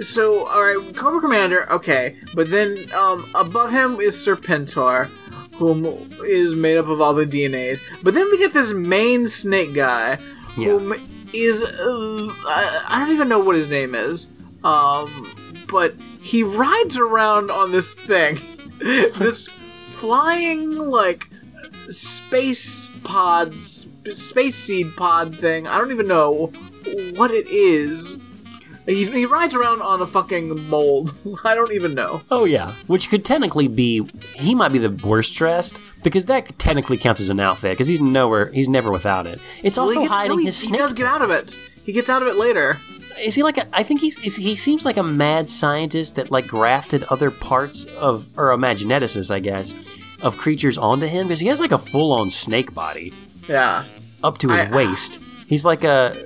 So 0.00 0.46
all 0.48 0.62
right, 0.64 0.96
Cobra 0.96 1.20
Commander, 1.20 1.70
okay, 1.72 2.16
but 2.34 2.50
then 2.50 2.90
um, 2.94 3.30
above 3.36 3.70
him 3.70 4.00
is 4.00 4.16
Serpentor, 4.16 5.06
whom 5.54 5.84
is 6.26 6.52
made 6.56 6.78
up 6.78 6.88
of 6.88 7.00
all 7.00 7.14
the 7.14 7.24
DNAs. 7.24 7.80
But 8.02 8.14
then 8.14 8.28
we 8.32 8.38
get 8.38 8.52
this 8.52 8.72
main 8.72 9.28
snake 9.28 9.72
guy, 9.72 10.18
Yeah. 10.58 10.70
whom 10.70 10.94
is 11.32 11.62
uh, 11.62 11.68
I, 12.48 12.86
I 12.88 12.98
don't 12.98 13.14
even 13.14 13.28
know 13.28 13.38
what 13.38 13.54
his 13.54 13.68
name 13.68 13.94
is. 13.94 14.26
Um, 14.64 15.62
but 15.68 15.94
he 16.20 16.42
rides 16.42 16.96
around 16.98 17.52
on 17.52 17.70
this 17.70 17.94
thing, 17.94 18.38
this 18.80 19.48
flying 19.90 20.74
like 20.74 21.28
space 21.88 22.90
pods, 23.04 23.88
space 24.10 24.54
seed 24.56 24.94
pod 24.96 25.36
thing. 25.36 25.66
I 25.66 25.78
don't 25.78 25.90
even 25.92 26.06
know 26.08 26.52
what 27.14 27.30
it 27.30 27.46
is. 27.48 28.18
He, 28.86 29.06
he 29.10 29.24
rides 29.24 29.54
around 29.54 29.80
on 29.80 30.02
a 30.02 30.06
fucking 30.06 30.68
mold. 30.68 31.14
I 31.44 31.54
don't 31.54 31.72
even 31.72 31.94
know. 31.94 32.20
Oh 32.30 32.44
yeah, 32.44 32.72
which 32.86 33.08
could 33.08 33.24
technically 33.24 33.66
be 33.66 34.06
he 34.34 34.54
might 34.54 34.72
be 34.72 34.78
the 34.78 34.90
worst 35.06 35.34
dressed 35.34 35.78
because 36.02 36.26
that 36.26 36.58
technically 36.58 36.98
counts 36.98 37.20
as 37.22 37.30
an 37.30 37.40
outfit 37.40 37.72
because 37.72 37.86
he's 37.88 38.00
nowhere 38.00 38.50
he's 38.52 38.68
never 38.68 38.90
without 38.90 39.26
it. 39.26 39.38
It's 39.62 39.78
Well, 39.78 39.86
also 39.86 40.00
gets- 40.00 40.12
hiding 40.12 40.30
no, 40.32 40.36
he, 40.36 40.44
his 40.46 40.60
he 40.60 40.76
does 40.76 40.92
get 40.92 41.06
out 41.06 41.22
of 41.22 41.30
it. 41.30 41.58
He 41.84 41.92
gets 41.92 42.10
out 42.10 42.20
of 42.20 42.28
it 42.28 42.36
later. 42.36 42.78
Is 43.22 43.34
he 43.36 43.42
like 43.42 43.56
a? 43.56 43.66
I 43.72 43.84
think 43.84 44.00
he's 44.00 44.18
is, 44.18 44.36
he 44.36 44.56
seems 44.56 44.84
like 44.84 44.96
a 44.96 45.02
mad 45.02 45.48
scientist 45.48 46.16
that 46.16 46.30
like 46.30 46.46
grafted 46.46 47.04
other 47.04 47.30
parts 47.30 47.84
of 47.84 48.28
or 48.36 48.50
a 48.50 48.58
I 49.30 49.38
guess, 49.38 49.72
of 50.24 50.36
creatures 50.36 50.76
onto 50.76 51.06
him 51.06 51.28
because 51.28 51.38
he 51.40 51.46
has 51.46 51.60
like 51.60 51.70
a 51.72 51.78
full 51.78 52.12
on 52.12 52.30
snake 52.30 52.74
body 52.74 53.12
Yeah. 53.48 53.84
up 54.24 54.38
to 54.38 54.48
his 54.48 54.60
I- 54.62 54.70
waist. 54.74 55.20
He's 55.46 55.64
like 55.64 55.84
a 55.84 56.16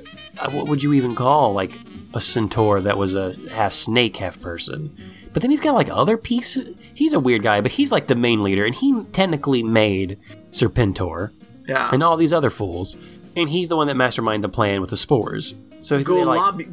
what 0.53 0.69
would 0.69 0.83
you 0.83 0.93
even 0.95 1.15
call 1.17 1.53
like 1.53 1.77
a 2.15 2.21
centaur 2.21 2.81
that 2.81 2.97
was 2.97 3.15
a 3.15 3.35
half 3.53 3.73
snake, 3.73 4.17
half 4.19 4.41
person. 4.41 4.97
But 5.33 5.43
then 5.43 5.51
he's 5.51 5.61
got 5.61 5.75
like 5.75 5.91
other 5.91 6.17
pieces. 6.17 6.75
He's 6.95 7.13
a 7.13 7.21
weird 7.21 7.43
guy, 7.43 7.61
but 7.61 7.73
he's 7.73 7.93
like 7.93 8.07
the 8.07 8.15
main 8.15 8.43
leader, 8.43 8.65
and 8.65 8.75
he 8.75 9.03
technically 9.13 9.63
made 9.63 10.19
Serpentor 10.53 11.33
Yeah. 11.69 11.91
and 11.93 12.03
all 12.03 12.17
these 12.17 12.33
other 12.33 12.51
fools. 12.51 12.97
And 13.37 13.51
he's 13.51 13.69
the 13.69 13.77
one 13.77 13.87
that 13.89 13.97
masterminded 13.97 14.41
the 14.43 14.49
plan 14.49 14.81
with 14.81 14.91
the 14.91 14.97
spores. 14.97 15.55
So 15.83 15.99
they 15.99 16.25
like 16.25 16.41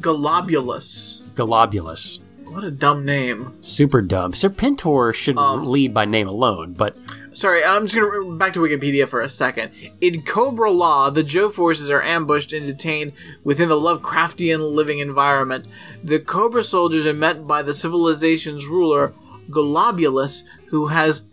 Golobulus. 1.34 2.20
What 2.56 2.64
a 2.64 2.70
dumb 2.70 3.04
name. 3.04 3.52
Super 3.60 4.00
dumb. 4.00 4.32
Serpentor 4.32 5.12
should 5.12 5.36
Um, 5.36 5.66
lead 5.66 5.92
by 5.92 6.06
name 6.06 6.26
alone, 6.26 6.72
but 6.72 6.96
sorry, 7.34 7.62
I'm 7.62 7.86
just 7.86 7.94
gonna 7.94 8.34
back 8.36 8.54
to 8.54 8.60
Wikipedia 8.60 9.06
for 9.06 9.20
a 9.20 9.28
second. 9.28 9.72
In 10.00 10.22
Cobra-La, 10.22 11.10
the 11.10 11.22
Joe 11.22 11.50
forces 11.50 11.90
are 11.90 12.00
ambushed 12.00 12.54
and 12.54 12.64
detained 12.64 13.12
within 13.44 13.68
the 13.68 13.78
Lovecraftian 13.78 14.72
living 14.72 15.00
environment. 15.00 15.66
The 16.02 16.18
Cobra 16.18 16.64
soldiers 16.64 17.04
are 17.04 17.12
met 17.12 17.46
by 17.46 17.60
the 17.60 17.74
civilization's 17.74 18.66
ruler, 18.66 19.12
Globulus, 19.50 20.44
who 20.68 20.86
has 20.86 21.26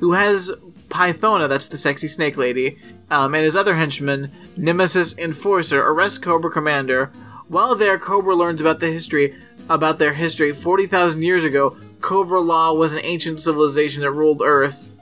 who 0.00 0.12
has 0.12 0.52
Pythona, 0.90 1.48
that's 1.48 1.66
the 1.66 1.78
sexy 1.78 2.08
snake 2.08 2.36
lady, 2.36 2.76
um, 3.10 3.34
and 3.34 3.42
his 3.42 3.56
other 3.56 3.76
henchman, 3.76 4.30
Nemesis 4.54 5.16
Enforcer, 5.16 5.82
arrest 5.82 6.20
Cobra 6.20 6.50
Commander. 6.50 7.10
While 7.48 7.74
there, 7.74 7.98
Cobra 7.98 8.34
learns 8.34 8.60
about 8.60 8.80
the 8.80 8.90
history 8.90 9.34
about 9.68 9.98
their 9.98 10.14
history. 10.14 10.52
Forty 10.52 10.86
thousand 10.86 11.22
years 11.22 11.44
ago, 11.44 11.76
Cobra-La 12.00 12.72
was 12.72 12.92
an 12.92 13.00
ancient 13.02 13.40
civilization 13.40 14.02
that 14.02 14.12
ruled 14.12 14.42
Earth. 14.42 14.94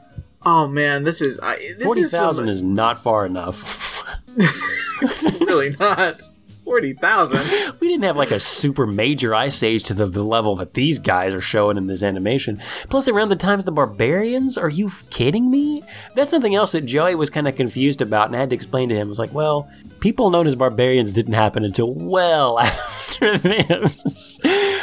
Oh 0.44 0.66
man, 0.68 1.02
this 1.02 1.20
is 1.20 1.38
I, 1.40 1.56
this 1.56 1.82
Forty 1.84 2.02
is 2.02 2.10
some- 2.10 2.20
thousand 2.20 2.48
is 2.48 2.62
not 2.62 3.02
far 3.02 3.26
enough. 3.26 3.92
It's 5.02 5.24
really 5.40 5.74
not 5.78 6.22
forty 6.64 6.94
thousand. 6.94 7.40
we 7.80 7.88
didn't 7.88 8.04
have 8.04 8.16
like 8.16 8.30
a 8.30 8.40
super 8.40 8.86
major 8.86 9.34
ice 9.34 9.62
age 9.62 9.82
to 9.84 9.94
the, 9.94 10.06
the 10.06 10.22
level 10.22 10.56
that 10.56 10.72
these 10.74 10.98
guys 10.98 11.34
are 11.34 11.40
showing 11.42 11.76
in 11.76 11.84
this 11.86 12.02
animation. 12.02 12.62
Plus, 12.88 13.06
around 13.06 13.28
the 13.28 13.36
times 13.36 13.64
the 13.64 13.72
barbarians, 13.72 14.56
are 14.56 14.70
you 14.70 14.90
kidding 15.10 15.50
me? 15.50 15.82
That's 16.14 16.30
something 16.30 16.54
else 16.54 16.72
that 16.72 16.86
Joey 16.86 17.14
was 17.14 17.28
kind 17.28 17.46
of 17.46 17.56
confused 17.56 18.00
about, 18.00 18.28
and 18.28 18.36
I 18.36 18.40
had 18.40 18.48
to 18.50 18.56
explain 18.56 18.88
to 18.88 18.94
him. 18.94 19.08
It 19.08 19.10
was 19.10 19.18
like, 19.18 19.34
well, 19.34 19.68
people 20.00 20.30
known 20.30 20.46
as 20.46 20.54
barbarians 20.54 21.12
didn't 21.12 21.34
happen 21.34 21.64
until 21.64 21.92
well 21.94 22.58
after 22.60 23.38
this. 23.38 24.38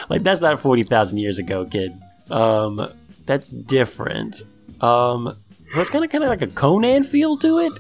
like 0.10 0.24
that's 0.24 0.42
not 0.42 0.60
forty 0.60 0.84
thousand 0.84 1.18
years 1.20 1.40
ago, 1.40 1.66
kid. 1.66 1.94
Um, 2.30 2.88
that's 3.26 3.50
different. 3.50 4.44
Um, 4.82 5.36
so 5.72 5.82
it's 5.82 5.90
kind 5.90 6.04
of 6.06 6.12
kind 6.12 6.24
of 6.24 6.30
like 6.30 6.42
a 6.42 6.48
Conan 6.48 7.04
feel 7.04 7.38
to 7.38 7.60
it. 7.60 7.74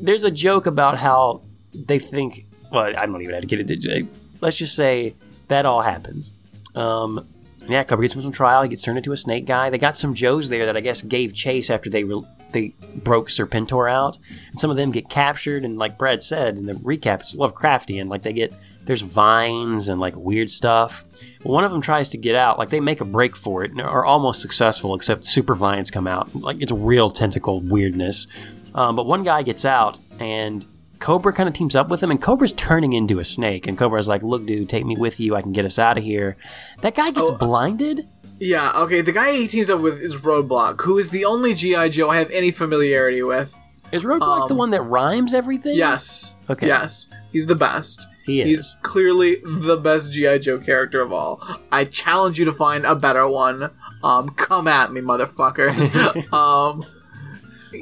There's 0.00 0.24
a 0.24 0.30
joke 0.30 0.66
about 0.66 0.98
how 0.98 1.42
they 1.74 1.98
think. 1.98 2.46
Well, 2.70 2.84
I 2.96 3.06
don't 3.06 3.20
even 3.22 3.34
have 3.34 3.42
to 3.42 3.46
get 3.46 3.60
into. 3.60 4.08
Let's 4.40 4.56
just 4.56 4.74
say 4.74 5.14
that 5.48 5.64
all 5.66 5.82
happens. 5.82 6.32
Um, 6.74 7.26
yeah, 7.68 7.82
Cobra 7.84 8.04
gets 8.04 8.14
him 8.14 8.22
some 8.22 8.32
trial. 8.32 8.62
He 8.62 8.68
gets 8.68 8.82
turned 8.82 8.98
into 8.98 9.12
a 9.12 9.16
snake 9.16 9.46
guy. 9.46 9.70
They 9.70 9.78
got 9.78 9.96
some 9.96 10.14
Joes 10.14 10.48
there 10.48 10.66
that 10.66 10.76
I 10.76 10.80
guess 10.80 11.02
gave 11.02 11.34
chase 11.34 11.70
after 11.70 11.90
they 11.90 12.04
re- 12.04 12.24
they 12.52 12.74
broke 12.94 13.28
Serpentor 13.28 13.90
out, 13.90 14.18
and 14.50 14.58
some 14.60 14.70
of 14.70 14.76
them 14.76 14.90
get 14.90 15.08
captured. 15.08 15.64
And 15.64 15.78
like 15.78 15.98
Brad 15.98 16.22
said 16.22 16.56
in 16.58 16.66
the 16.66 16.74
recap, 16.74 17.20
it's 17.20 17.36
Lovecraftian. 17.36 18.08
Like 18.08 18.22
they 18.22 18.32
get 18.32 18.52
there's 18.84 19.02
vines 19.02 19.88
and 19.88 20.00
like 20.00 20.14
weird 20.16 20.48
stuff. 20.50 21.04
One 21.42 21.64
of 21.64 21.72
them 21.72 21.80
tries 21.80 22.08
to 22.10 22.18
get 22.18 22.36
out. 22.36 22.58
Like 22.58 22.70
they 22.70 22.80
make 22.80 23.00
a 23.00 23.04
break 23.04 23.34
for 23.36 23.64
it 23.64 23.72
and 23.72 23.80
are 23.80 24.04
almost 24.04 24.40
successful, 24.40 24.94
except 24.94 25.26
super 25.26 25.54
vines 25.54 25.90
come 25.90 26.06
out. 26.06 26.34
Like 26.34 26.62
it's 26.62 26.72
real 26.72 27.10
tentacle 27.10 27.60
weirdness. 27.60 28.26
Um, 28.74 28.94
but 28.94 29.06
one 29.06 29.24
guy 29.24 29.42
gets 29.42 29.64
out 29.64 29.98
and 30.20 30.64
Cobra 30.98 31.32
kind 31.32 31.46
of 31.48 31.54
teams 31.54 31.76
up 31.76 31.88
with 31.90 32.02
him, 32.02 32.10
and 32.10 32.22
Cobra's 32.22 32.54
turning 32.54 32.94
into 32.94 33.18
a 33.18 33.24
snake. 33.24 33.66
And 33.66 33.76
Cobra's 33.76 34.08
like, 34.08 34.22
"Look, 34.22 34.46
dude, 34.46 34.68
take 34.70 34.86
me 34.86 34.96
with 34.96 35.20
you. 35.20 35.36
I 35.36 35.42
can 35.42 35.52
get 35.52 35.66
us 35.66 35.78
out 35.78 35.98
of 35.98 36.04
here." 36.04 36.36
That 36.80 36.94
guy 36.94 37.06
gets 37.10 37.28
Oh, 37.30 37.36
blinded. 37.36 38.08
Yeah, 38.38 38.72
okay. 38.76 39.00
The 39.00 39.12
guy 39.12 39.32
he 39.32 39.46
teams 39.46 39.70
up 39.70 39.80
with 39.80 40.00
is 40.00 40.16
Roadblock, 40.16 40.82
who 40.82 40.98
is 40.98 41.08
the 41.10 41.24
only 41.24 41.54
GI 41.54 41.90
Joe 41.90 42.10
I 42.10 42.18
have 42.18 42.30
any 42.30 42.50
familiarity 42.50 43.22
with. 43.22 43.54
Is 43.92 44.02
Roadblock 44.02 44.48
the 44.48 44.54
um, 44.54 44.58
one 44.58 44.70
that 44.70 44.82
rhymes 44.82 45.32
everything? 45.32 45.76
Yes. 45.76 46.36
Okay. 46.50 46.66
Yes. 46.66 47.10
He's 47.32 47.46
the 47.46 47.54
best. 47.54 48.08
He 48.24 48.40
is. 48.40 48.48
He's 48.48 48.76
clearly 48.82 49.40
the 49.44 49.76
best 49.76 50.12
GI 50.12 50.40
Joe 50.40 50.58
character 50.58 51.00
of 51.00 51.12
all. 51.12 51.40
I 51.70 51.84
challenge 51.84 52.38
you 52.38 52.44
to 52.46 52.52
find 52.52 52.84
a 52.84 52.94
better 52.94 53.26
one. 53.28 53.70
Um, 54.02 54.30
come 54.30 54.68
at 54.68 54.92
me, 54.92 55.00
motherfuckers. 55.00 56.32
um, 56.32 56.84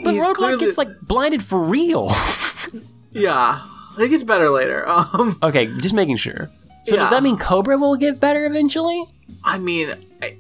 But 0.03 0.15
he's 0.15 0.25
Roadblock 0.25 0.35
clearly 0.35 0.67
gets 0.67 0.79
like 0.79 0.89
blinded 1.03 1.43
for 1.43 1.59
real. 1.59 2.11
yeah. 3.11 3.63
I 3.95 3.97
think 3.97 4.13
it's 4.13 4.25
better 4.25 4.51
later. 4.51 4.85
Um, 5.15 5.39
okay, 5.43 5.67
just 5.81 5.95
making 5.95 6.17
sure. 6.17 6.51
So 6.85 6.97
does 6.97 7.11
that 7.11 7.23
mean 7.23 7.39
Cobra 7.39 7.79
will 7.79 7.97
get 7.97 8.21
better 8.21 8.45
eventually? 8.45 9.05
I 9.43 9.59
mean, 9.59 9.95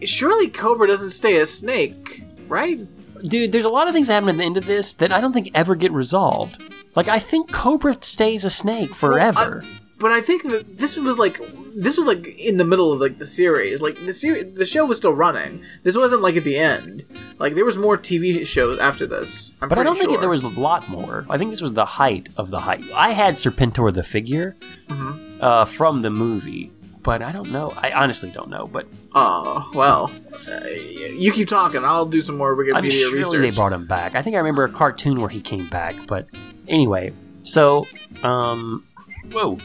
surely 0.04 0.48
Cobra 0.48 0.86
doesn't 0.86 1.10
stay 1.10 1.36
a 1.40 1.46
snake, 1.46 2.24
right? 2.48 2.80
Dude, 3.22 3.52
there's 3.52 3.64
a 3.64 3.70
lot 3.70 3.88
of 3.88 3.94
things 3.94 4.08
that 4.08 4.14
happen 4.14 4.28
at 4.30 4.36
the 4.36 4.44
end 4.44 4.56
of 4.56 4.66
this 4.66 4.92
that 4.94 5.10
I 5.12 5.20
don't 5.20 5.32
think 5.32 5.50
ever 5.54 5.74
get 5.74 5.92
resolved. 5.92 6.62
Like 6.94 7.08
I 7.08 7.18
think 7.18 7.50
Cobra 7.52 7.96
stays 8.02 8.44
a 8.44 8.50
snake 8.50 8.94
forever. 8.94 9.62
I- 9.64 9.80
but 9.96 10.10
I 10.10 10.20
think 10.20 10.42
that 10.50 10.76
this 10.76 10.96
was 10.96 11.18
like 11.18 11.40
this 11.76 11.96
was 11.96 12.04
like 12.04 12.26
in 12.38 12.56
the 12.58 12.64
middle 12.64 12.92
of 12.92 13.00
like 13.00 13.16
the 13.18 13.24
series. 13.24 13.80
Like 13.80 13.94
the 14.04 14.12
series, 14.12 14.52
the 14.52 14.66
show 14.66 14.84
was 14.84 14.98
still 14.98 15.12
running. 15.14 15.62
This 15.84 15.96
wasn't 15.96 16.20
like 16.20 16.36
at 16.36 16.42
the 16.44 16.56
end. 16.58 17.04
Like 17.38 17.54
there 17.54 17.64
was 17.64 17.78
more 17.78 17.96
TV 17.96 18.44
shows 18.44 18.78
after 18.80 19.06
this. 19.06 19.52
I'm 19.62 19.68
But 19.68 19.78
I 19.78 19.84
don't 19.84 19.96
think 19.96 20.10
sure. 20.10 20.18
it, 20.18 20.20
there 20.20 20.28
was 20.28 20.42
a 20.42 20.48
lot 20.48 20.88
more. 20.88 21.24
I 21.30 21.38
think 21.38 21.50
this 21.52 21.62
was 21.62 21.72
the 21.74 21.84
height 21.86 22.28
of 22.36 22.50
the 22.50 22.60
height. 22.60 22.84
I 22.94 23.10
had 23.10 23.36
Serpentor 23.36 23.94
the 23.94 24.02
figure 24.02 24.56
Mm-hmm. 24.88 25.38
uh, 25.40 25.64
from 25.64 26.02
the 26.02 26.10
movie, 26.10 26.70
but 27.04 27.22
I 27.22 27.30
don't 27.30 27.52
know. 27.52 27.72
I 27.76 27.92
honestly 27.92 28.30
don't 28.30 28.50
know. 28.50 28.66
But 28.66 28.88
Oh 29.14 29.70
well, 29.74 30.10
uh, 30.50 30.66
you 31.14 31.30
keep 31.32 31.46
talking. 31.46 31.84
I'll 31.84 32.06
do 32.06 32.20
some 32.20 32.36
more 32.36 32.56
Wikipedia 32.56 32.74
I'm 32.76 32.90
sure 32.90 33.14
research. 33.14 33.40
they 33.40 33.50
brought 33.50 33.72
him 33.72 33.86
back. 33.86 34.16
I 34.16 34.22
think 34.22 34.34
I 34.34 34.38
remember 34.38 34.64
a 34.64 34.72
cartoon 34.72 35.20
where 35.20 35.28
he 35.28 35.40
came 35.40 35.68
back. 35.68 35.94
But 36.08 36.26
anyway, 36.66 37.12
so 37.42 37.86
um, 38.24 38.84
whoa. 39.30 39.58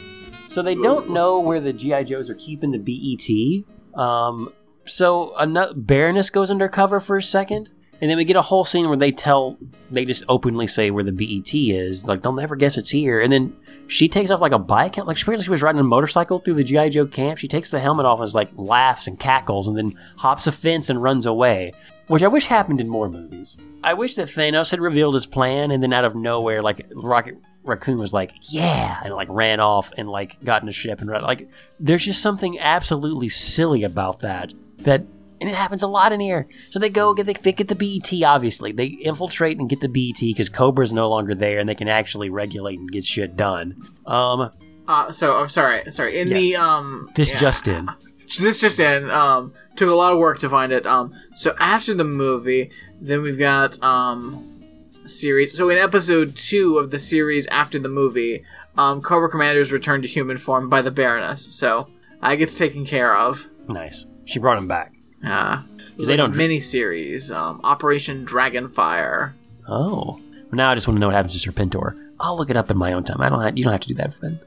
So 0.49 0.61
they 0.61 0.75
don't 0.75 1.11
know 1.11 1.39
where 1.39 1.59
the 1.59 1.73
GI 1.73 2.05
Joes 2.05 2.29
are 2.29 2.35
keeping 2.35 2.71
the 2.71 2.79
BET. 2.79 3.99
Um, 3.99 4.51
so 4.85 5.33
another 5.37 5.73
Baroness 5.75 6.29
goes 6.31 6.49
undercover 6.49 6.99
for 6.99 7.17
a 7.17 7.21
second, 7.23 7.69
and 8.01 8.09
then 8.09 8.17
we 8.17 8.23
get 8.25 8.35
a 8.35 8.41
whole 8.41 8.65
scene 8.65 8.87
where 8.87 8.97
they 8.97 9.11
tell, 9.11 9.57
they 9.91 10.05
just 10.05 10.23
openly 10.27 10.65
say 10.65 10.89
where 10.89 11.03
the 11.03 11.11
BET 11.11 11.53
is. 11.53 12.07
Like 12.07 12.23
they'll 12.23 12.33
never 12.33 12.55
guess 12.55 12.77
it's 12.77 12.89
here. 12.89 13.19
And 13.19 13.31
then 13.31 13.55
she 13.89 14.07
takes 14.07 14.29
off 14.29 14.39
like 14.39 14.51
a 14.51 14.59
bike, 14.59 14.97
like 14.97 15.17
she 15.17 15.25
she 15.41 15.49
was 15.49 15.63
riding 15.63 15.81
a 15.81 15.83
motorcycle 15.83 16.37
through 16.37 16.53
the 16.53 16.63
GI 16.63 16.91
Joe 16.91 17.07
camp. 17.07 17.39
She 17.39 17.47
takes 17.47 17.71
the 17.71 17.79
helmet 17.79 18.05
off 18.05 18.19
and 18.19 18.27
is 18.27 18.35
like 18.35 18.51
laughs 18.55 19.07
and 19.07 19.19
cackles, 19.19 19.67
and 19.67 19.75
then 19.75 19.97
hops 20.17 20.45
a 20.45 20.51
fence 20.51 20.89
and 20.89 21.01
runs 21.01 21.25
away. 21.25 21.73
Which 22.07 22.21
I 22.21 22.27
wish 22.27 22.45
happened 22.45 22.79
in 22.79 22.87
more 22.87 23.09
movies. 23.09 23.57
I 23.83 23.95
wish 23.95 24.15
that 24.15 24.27
Thanos 24.27 24.71
had 24.71 24.79
revealed 24.79 25.15
his 25.15 25.25
plan, 25.25 25.71
and 25.71 25.81
then 25.81 25.91
out 25.91 26.05
of 26.05 26.15
nowhere, 26.15 26.61
like 26.61 26.85
Rocket 26.93 27.37
Raccoon 27.63 27.97
was 27.97 28.13
like, 28.13 28.33
"Yeah," 28.41 28.99
and 29.03 29.13
like 29.13 29.27
ran 29.29 29.59
off 29.59 29.91
and 29.97 30.07
like 30.07 30.43
got 30.43 30.61
in 30.61 30.69
a 30.69 30.71
ship 30.71 31.01
and. 31.01 31.09
Like, 31.09 31.49
there's 31.79 32.05
just 32.05 32.21
something 32.21 32.59
absolutely 32.59 33.29
silly 33.29 33.83
about 33.83 34.19
that. 34.19 34.53
That 34.79 35.03
and 35.41 35.49
it 35.49 35.55
happens 35.55 35.83
a 35.83 35.87
lot 35.87 36.11
in 36.11 36.19
here. 36.19 36.47
So 36.69 36.79
they 36.79 36.89
go 36.89 37.13
get 37.13 37.25
they, 37.25 37.33
they 37.33 37.51
get 37.51 37.67
the 37.67 37.75
BET. 37.75 38.11
Obviously, 38.23 38.71
they 38.71 38.87
infiltrate 38.87 39.57
and 39.57 39.69
get 39.69 39.81
the 39.81 39.89
BET 39.89 40.19
because 40.19 40.49
Cobra's 40.49 40.93
no 40.93 41.09
longer 41.09 41.35
there, 41.35 41.59
and 41.59 41.67
they 41.67 41.75
can 41.75 41.87
actually 41.87 42.29
regulate 42.29 42.79
and 42.79 42.91
get 42.91 43.05
shit 43.05 43.35
done. 43.35 43.81
Um, 44.05 44.51
Uh, 44.87 45.11
so 45.11 45.37
I'm 45.37 45.49
sorry, 45.49 45.89
sorry. 45.91 46.19
In 46.19 46.29
the 46.29 46.55
um, 46.55 47.09
this 47.15 47.31
yeah. 47.31 47.37
just 47.37 47.67
in. 47.67 47.89
this 48.39 48.61
just 48.61 48.79
in 48.79 49.09
um 49.09 49.53
took 49.75 49.89
a 49.89 49.93
lot 49.93 50.13
of 50.13 50.19
work 50.19 50.37
to 50.37 50.47
find 50.47 50.71
it 50.71 50.85
um 50.85 51.11
so 51.33 51.55
after 51.59 51.95
the 51.95 52.03
movie 52.03 52.69
then 53.01 53.23
we've 53.23 53.39
got 53.39 53.81
um 53.81 54.61
series 55.07 55.57
so 55.57 55.67
in 55.69 55.79
episode 55.79 56.35
two 56.35 56.77
of 56.77 56.91
the 56.91 56.99
series 56.99 57.47
after 57.47 57.79
the 57.79 57.89
movie 57.89 58.43
um 58.77 59.01
cobra 59.01 59.27
commander's 59.27 59.71
returned 59.71 60.03
to 60.03 60.09
human 60.09 60.37
form 60.37 60.69
by 60.69 60.79
the 60.79 60.91
baroness 60.91 61.47
so 61.55 61.89
i 62.21 62.35
gets 62.35 62.55
taken 62.55 62.85
care 62.85 63.15
of 63.17 63.47
Nice. 63.67 64.05
She 64.25 64.39
brought 64.39 64.57
him 64.57 64.67
back. 64.67 64.93
Uh 65.25 65.61
they 65.97 66.15
don't- 66.15 66.35
mini 66.35 66.59
series 66.59 67.29
um 67.31 67.59
operation 67.63 68.25
dragonfire 68.25 69.33
Oh. 69.67 70.19
Now 70.51 70.71
I 70.71 70.75
just 70.75 70.87
want 70.87 70.95
to 70.95 70.99
know 70.99 71.07
what 71.07 71.15
happens 71.15 71.39
to 71.39 71.51
Serpentor. 71.51 71.95
I'll 72.19 72.35
look 72.35 72.49
it 72.49 72.57
up 72.57 72.71
in 72.71 72.77
my 72.77 72.93
own 72.93 73.03
time. 73.03 73.21
I 73.21 73.29
don't. 73.29 73.39
Have, 73.41 73.55
you 73.55 73.63
don't 73.63 73.71
have 73.71 73.81
to 73.81 73.87
do 73.87 73.93
that, 73.95 74.15
friend. 74.15 74.39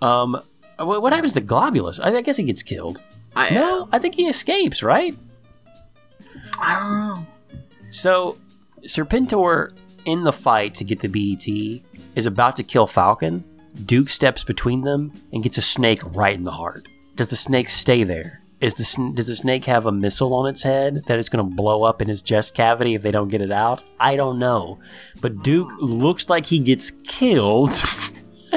Um, 0.00 0.40
what, 0.78 1.02
what 1.02 1.12
happens 1.12 1.34
to 1.34 1.42
Globulus? 1.42 2.00
I, 2.02 2.16
I 2.16 2.22
guess 2.22 2.38
he 2.38 2.44
gets 2.44 2.62
killed. 2.62 3.02
i 3.36 3.50
No, 3.50 3.88
I 3.92 3.98
think 3.98 4.14
he 4.14 4.26
escapes. 4.26 4.82
Right. 4.82 5.14
i 6.58 6.78
don't 6.78 6.92
know 6.98 7.26
So, 7.90 8.38
Serpentor 8.84 9.72
in 10.06 10.24
the 10.24 10.32
fight 10.32 10.74
to 10.76 10.84
get 10.84 11.00
the 11.00 11.08
BET 11.08 11.46
is 12.16 12.24
about 12.26 12.56
to 12.56 12.62
kill 12.62 12.86
Falcon. 12.86 13.44
Duke 13.84 14.08
steps 14.08 14.44
between 14.44 14.80
them 14.82 15.12
and 15.32 15.42
gets 15.42 15.58
a 15.58 15.62
snake 15.62 16.00
right 16.14 16.34
in 16.34 16.44
the 16.44 16.52
heart. 16.52 16.88
Does 17.16 17.28
the 17.28 17.36
snake 17.36 17.68
stay 17.68 18.02
there? 18.02 18.40
Is 18.60 18.74
the 18.74 19.12
does 19.14 19.28
the 19.28 19.36
snake 19.36 19.66
have 19.66 19.86
a 19.86 19.92
missile 19.92 20.34
on 20.34 20.48
its 20.48 20.64
head 20.64 21.02
that 21.06 21.18
it's 21.18 21.28
going 21.28 21.48
to 21.48 21.56
blow 21.56 21.84
up 21.84 22.02
in 22.02 22.08
his 22.08 22.22
chest 22.22 22.54
cavity 22.54 22.94
if 22.94 23.02
they 23.02 23.12
don't 23.12 23.28
get 23.28 23.40
it 23.40 23.52
out? 23.52 23.84
I 24.00 24.16
don't 24.16 24.38
know. 24.38 24.80
But 25.20 25.44
Duke 25.44 25.70
looks 25.78 26.28
like 26.28 26.46
he 26.46 26.58
gets 26.58 26.90
killed. 26.90 27.70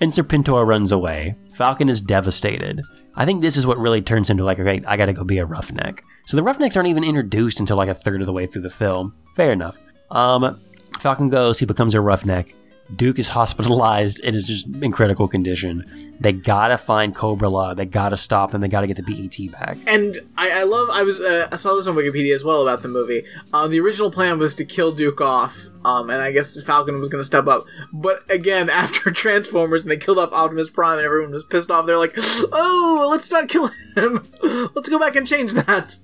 and 0.00 0.12
Serpentor 0.12 0.64
runs 0.64 0.92
away. 0.92 1.34
Falcon 1.54 1.88
is 1.88 2.00
devastated. 2.00 2.82
I 3.16 3.24
think 3.24 3.40
this 3.40 3.56
is 3.56 3.66
what 3.66 3.78
really 3.78 4.02
turns 4.02 4.30
him 4.30 4.34
into 4.34 4.44
like, 4.44 4.58
okay, 4.58 4.82
I 4.86 4.96
gotta 4.96 5.12
go 5.12 5.24
be 5.24 5.38
a 5.38 5.46
roughneck. 5.46 6.04
So 6.26 6.36
the 6.36 6.42
roughnecks 6.42 6.76
aren't 6.76 6.88
even 6.88 7.04
introduced 7.04 7.60
until 7.60 7.76
like 7.76 7.88
a 7.88 7.94
third 7.94 8.20
of 8.20 8.26
the 8.26 8.32
way 8.32 8.46
through 8.46 8.62
the 8.62 8.70
film. 8.70 9.14
Fair 9.34 9.52
enough. 9.52 9.78
Um, 10.10 10.58
Falcon 11.00 11.28
goes, 11.28 11.58
he 11.58 11.66
becomes 11.66 11.94
a 11.94 12.00
roughneck. 12.00 12.54
Duke 12.96 13.18
is 13.18 13.28
hospitalized 13.30 14.20
and 14.24 14.34
is 14.34 14.46
just 14.46 14.66
in 14.66 14.92
critical 14.92 15.28
condition. 15.28 16.03
They 16.20 16.32
gotta 16.32 16.78
find 16.78 17.14
Cobra-La. 17.14 17.74
They 17.74 17.86
gotta 17.86 18.16
stop 18.16 18.52
them. 18.52 18.60
They 18.60 18.68
gotta 18.68 18.86
get 18.86 18.96
the 18.96 19.02
BET 19.02 19.52
back. 19.52 19.76
And 19.86 20.18
I, 20.36 20.60
I 20.60 20.62
love. 20.62 20.88
I 20.90 21.02
was. 21.02 21.20
Uh, 21.20 21.48
I 21.50 21.56
saw 21.56 21.74
this 21.74 21.86
on 21.86 21.96
Wikipedia 21.96 22.34
as 22.34 22.44
well 22.44 22.62
about 22.62 22.82
the 22.82 22.88
movie. 22.88 23.24
Um, 23.52 23.70
the 23.70 23.80
original 23.80 24.10
plan 24.10 24.38
was 24.38 24.54
to 24.56 24.64
kill 24.64 24.92
Duke 24.92 25.20
off. 25.20 25.56
Um, 25.84 26.08
and 26.08 26.22
I 26.22 26.32
guess 26.32 26.62
Falcon 26.64 26.98
was 26.98 27.08
to 27.08 27.24
step 27.24 27.46
up. 27.46 27.64
But 27.92 28.28
again, 28.30 28.70
after 28.84 29.10
Transformers 29.10 29.82
and 29.82 29.90
they 29.90 29.96
killed 29.96 30.18
off 30.18 30.32
Optimus 30.32 30.70
Prime 30.70 30.98
and 30.98 31.04
everyone 31.04 31.32
was 31.32 31.44
pissed 31.44 31.70
off, 31.70 31.86
they're 31.86 31.98
like, 31.98 32.14
"Oh, 32.16 33.08
let's 33.10 33.30
not 33.30 33.48
kill 33.48 33.70
him. 33.96 34.24
let's 34.74 34.88
go 34.88 34.98
back 34.98 35.16
and 35.16 35.26
change 35.26 35.52
that." 35.54 35.96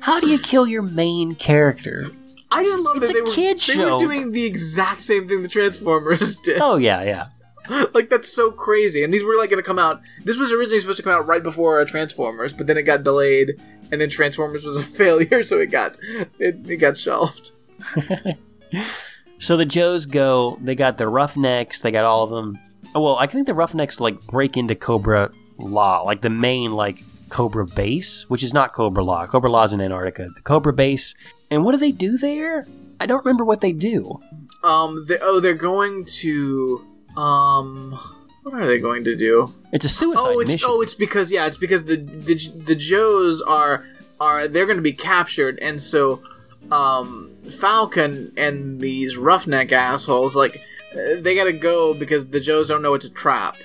How 0.00 0.20
do 0.20 0.28
you 0.28 0.38
kill 0.38 0.66
your 0.66 0.82
main 0.82 1.34
character? 1.34 2.10
I 2.50 2.62
just 2.62 2.78
love 2.78 2.96
It's 2.96 3.08
that 3.08 3.12
they 3.12 3.20
were 3.20 3.86
they 3.86 3.90
were 3.90 3.98
doing 3.98 4.32
the 4.32 4.44
exact 4.44 5.00
same 5.00 5.26
thing 5.26 5.42
the 5.42 5.48
Transformers 5.48 6.36
did. 6.38 6.60
Oh 6.60 6.78
yeah, 6.78 7.02
yeah. 7.02 7.26
like 7.94 8.10
that's 8.10 8.32
so 8.32 8.50
crazy. 8.50 9.02
And 9.02 9.12
these 9.12 9.24
were 9.24 9.36
like 9.36 9.50
going 9.50 9.62
to 9.62 9.66
come 9.66 9.78
out. 9.78 10.00
This 10.24 10.38
was 10.38 10.52
originally 10.52 10.80
supposed 10.80 10.98
to 10.98 11.02
come 11.02 11.12
out 11.12 11.26
right 11.26 11.42
before 11.42 11.80
uh, 11.80 11.84
Transformers, 11.84 12.52
but 12.52 12.66
then 12.66 12.76
it 12.76 12.82
got 12.82 13.02
delayed, 13.02 13.60
and 13.90 14.00
then 14.00 14.08
Transformers 14.08 14.64
was 14.64 14.76
a 14.76 14.82
failure, 14.98 15.42
so 15.42 15.58
it 15.58 15.70
got 15.70 15.98
it, 16.38 16.68
it 16.68 16.76
got 16.78 16.96
shelved. 16.96 17.52
So 19.38 19.56
the 19.56 19.66
Joes 19.66 20.06
go. 20.06 20.58
They 20.60 20.74
got 20.74 20.98
the 20.98 21.08
Roughnecks. 21.08 21.80
They 21.80 21.90
got 21.90 22.04
all 22.04 22.22
of 22.22 22.30
them. 22.30 22.58
Oh, 22.94 23.00
well, 23.00 23.16
I 23.16 23.26
think 23.26 23.46
the 23.46 23.54
Roughnecks 23.54 24.00
like 24.00 24.20
break 24.26 24.56
into 24.56 24.74
Cobra 24.74 25.30
Law, 25.58 26.02
like 26.02 26.22
the 26.22 26.30
main 26.30 26.70
like 26.70 27.02
Cobra 27.28 27.66
base, 27.66 28.28
which 28.28 28.42
is 28.42 28.54
not 28.54 28.72
Cobra-La. 28.72 29.26
Cobra 29.26 29.50
Law's 29.50 29.72
in 29.72 29.80
Antarctica. 29.80 30.30
The 30.34 30.40
Cobra 30.42 30.72
base. 30.72 31.14
And 31.50 31.64
what 31.64 31.72
do 31.72 31.78
they 31.78 31.92
do 31.92 32.16
there? 32.16 32.66
I 32.98 33.06
don't 33.06 33.24
remember 33.24 33.44
what 33.44 33.60
they 33.60 33.72
do. 33.72 34.20
Um. 34.62 35.04
They, 35.06 35.18
oh, 35.20 35.40
they're 35.40 35.54
going 35.54 36.06
to. 36.06 36.86
Um. 37.16 37.98
What 38.42 38.54
are 38.54 38.66
they 38.66 38.78
going 38.78 39.02
to 39.04 39.16
do? 39.16 39.52
It's 39.72 39.84
a 39.84 39.88
suicide 39.88 40.22
Oh, 40.24 40.38
it's 40.38 40.52
mission. 40.52 40.68
oh, 40.70 40.80
it's 40.80 40.94
because 40.94 41.32
yeah, 41.32 41.46
it's 41.46 41.56
because 41.56 41.84
the 41.86 41.96
the 41.96 42.34
the 42.64 42.76
Joes 42.76 43.42
are 43.42 43.84
are 44.20 44.46
they're 44.46 44.66
going 44.66 44.76
to 44.76 44.82
be 44.82 44.92
captured, 44.92 45.58
and 45.60 45.82
so 45.82 46.22
um 46.70 47.32
Falcon 47.60 48.32
and 48.36 48.80
these 48.80 49.16
roughneck 49.16 49.72
assholes 49.72 50.36
like 50.36 50.60
they 50.94 51.34
got 51.34 51.44
to 51.44 51.52
go 51.52 51.92
because 51.92 52.28
the 52.28 52.38
Joes 52.40 52.68
don't 52.68 52.82
know 52.82 52.92
what 52.92 53.00
to 53.00 53.10
trap, 53.10 53.56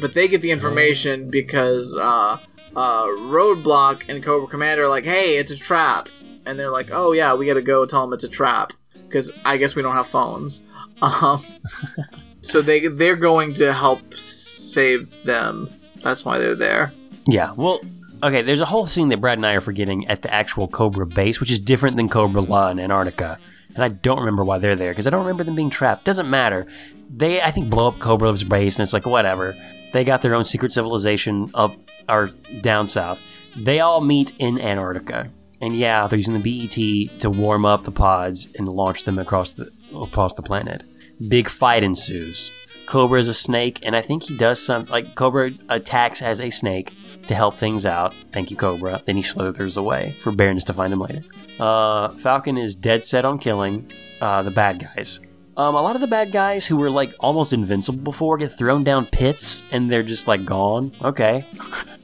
but 0.00 0.14
they 0.14 0.26
get 0.26 0.40
the 0.40 0.50
information 0.52 1.28
because 1.28 1.94
uh 1.94 2.38
uh 2.74 3.04
Roadblock 3.04 4.04
and 4.08 4.22
Cobra 4.22 4.48
Commander 4.48 4.84
are 4.84 4.88
like, 4.88 5.04
hey, 5.04 5.36
it's 5.36 5.50
a 5.50 5.56
trap, 5.56 6.08
and 6.46 6.58
they're 6.58 6.70
like, 6.70 6.88
oh 6.90 7.12
yeah, 7.12 7.34
we 7.34 7.44
got 7.44 7.54
to 7.54 7.62
go 7.62 7.84
tell 7.84 8.06
them 8.06 8.14
it's 8.14 8.24
a 8.24 8.28
trap 8.28 8.72
because 9.06 9.30
I 9.44 9.58
guess 9.58 9.74
we 9.76 9.82
don't 9.82 9.94
have 9.96 10.06
phones. 10.06 10.62
Um. 11.02 11.42
So 12.42 12.62
they 12.62 12.86
they're 12.86 13.16
going 13.16 13.54
to 13.54 13.72
help 13.72 14.14
save 14.14 15.24
them. 15.24 15.68
That's 16.02 16.24
why 16.24 16.38
they're 16.38 16.54
there. 16.54 16.92
Yeah, 17.26 17.52
well, 17.52 17.80
okay, 18.22 18.42
there's 18.42 18.60
a 18.60 18.66
whole 18.66 18.86
scene 18.86 19.08
that 19.10 19.20
Brad 19.20 19.38
and 19.38 19.46
I 19.46 19.54
are 19.54 19.60
forgetting 19.60 20.06
at 20.08 20.22
the 20.22 20.32
actual 20.32 20.68
Cobra 20.68 21.06
base, 21.06 21.38
which 21.38 21.50
is 21.50 21.58
different 21.58 21.96
than 21.96 22.08
Cobra-La 22.08 22.70
in 22.70 22.80
Antarctica. 22.80 23.38
And 23.74 23.84
I 23.84 23.88
don't 23.88 24.18
remember 24.18 24.42
why 24.42 24.58
they're 24.58 24.74
there, 24.74 24.90
because 24.90 25.06
I 25.06 25.10
don't 25.10 25.20
remember 25.20 25.44
them 25.44 25.54
being 25.54 25.70
trapped. 25.70 26.04
Doesn't 26.04 26.28
matter. 26.28 26.66
They, 27.14 27.40
I 27.40 27.50
think, 27.50 27.70
blow 27.70 27.88
up 27.88 27.98
Cobra's 27.98 28.42
base, 28.42 28.78
and 28.78 28.84
it's 28.84 28.92
like, 28.92 29.06
whatever. 29.06 29.56
They 29.92 30.02
got 30.02 30.22
their 30.22 30.34
own 30.34 30.44
secret 30.44 30.72
civilization 30.72 31.50
up 31.54 31.76
or 32.08 32.30
down 32.62 32.88
south. 32.88 33.20
They 33.56 33.80
all 33.80 34.00
meet 34.00 34.32
in 34.38 34.60
Antarctica. 34.60 35.30
And 35.60 35.76
yeah, 35.76 36.06
they're 36.06 36.18
using 36.18 36.40
the 36.40 36.40
BET 36.40 37.20
to 37.20 37.30
warm 37.30 37.64
up 37.64 37.82
the 37.82 37.90
pods 37.90 38.48
and 38.56 38.68
launch 38.68 39.04
them 39.04 39.18
across 39.18 39.56
the 39.56 39.70
across 39.94 40.32
the 40.34 40.42
planet. 40.42 40.84
Big 41.28 41.48
fight 41.48 41.82
ensues. 41.82 42.50
Cobra 42.86 43.20
is 43.20 43.28
a 43.28 43.34
snake, 43.34 43.78
and 43.84 43.94
I 43.94 44.00
think 44.00 44.24
he 44.24 44.36
does 44.36 44.60
some 44.60 44.84
like 44.84 45.14
Cobra 45.14 45.52
attacks 45.68 46.22
as 46.22 46.40
a 46.40 46.50
snake 46.50 46.92
to 47.28 47.34
help 47.34 47.54
things 47.54 47.86
out. 47.86 48.14
Thank 48.32 48.50
you, 48.50 48.56
Cobra. 48.56 49.02
Then 49.06 49.16
he 49.16 49.22
slithers 49.22 49.76
away 49.76 50.16
for 50.20 50.32
Baroness 50.32 50.64
to 50.64 50.72
find 50.72 50.92
him 50.92 51.00
later. 51.00 51.22
Uh, 51.58 52.08
Falcon 52.08 52.58
is 52.58 52.74
dead 52.74 53.04
set 53.04 53.24
on 53.24 53.38
killing 53.38 53.92
uh, 54.20 54.42
the 54.42 54.50
bad 54.50 54.80
guys. 54.80 55.20
Um, 55.56 55.74
a 55.74 55.82
lot 55.82 55.94
of 55.94 56.00
the 56.00 56.06
bad 56.06 56.32
guys 56.32 56.66
who 56.66 56.76
were 56.76 56.90
like 56.90 57.14
almost 57.20 57.52
invincible 57.52 58.00
before 58.00 58.38
get 58.38 58.48
thrown 58.48 58.82
down 58.82 59.06
pits 59.06 59.62
and 59.70 59.90
they're 59.90 60.02
just 60.02 60.26
like 60.26 60.44
gone. 60.44 60.92
Okay. 61.02 61.46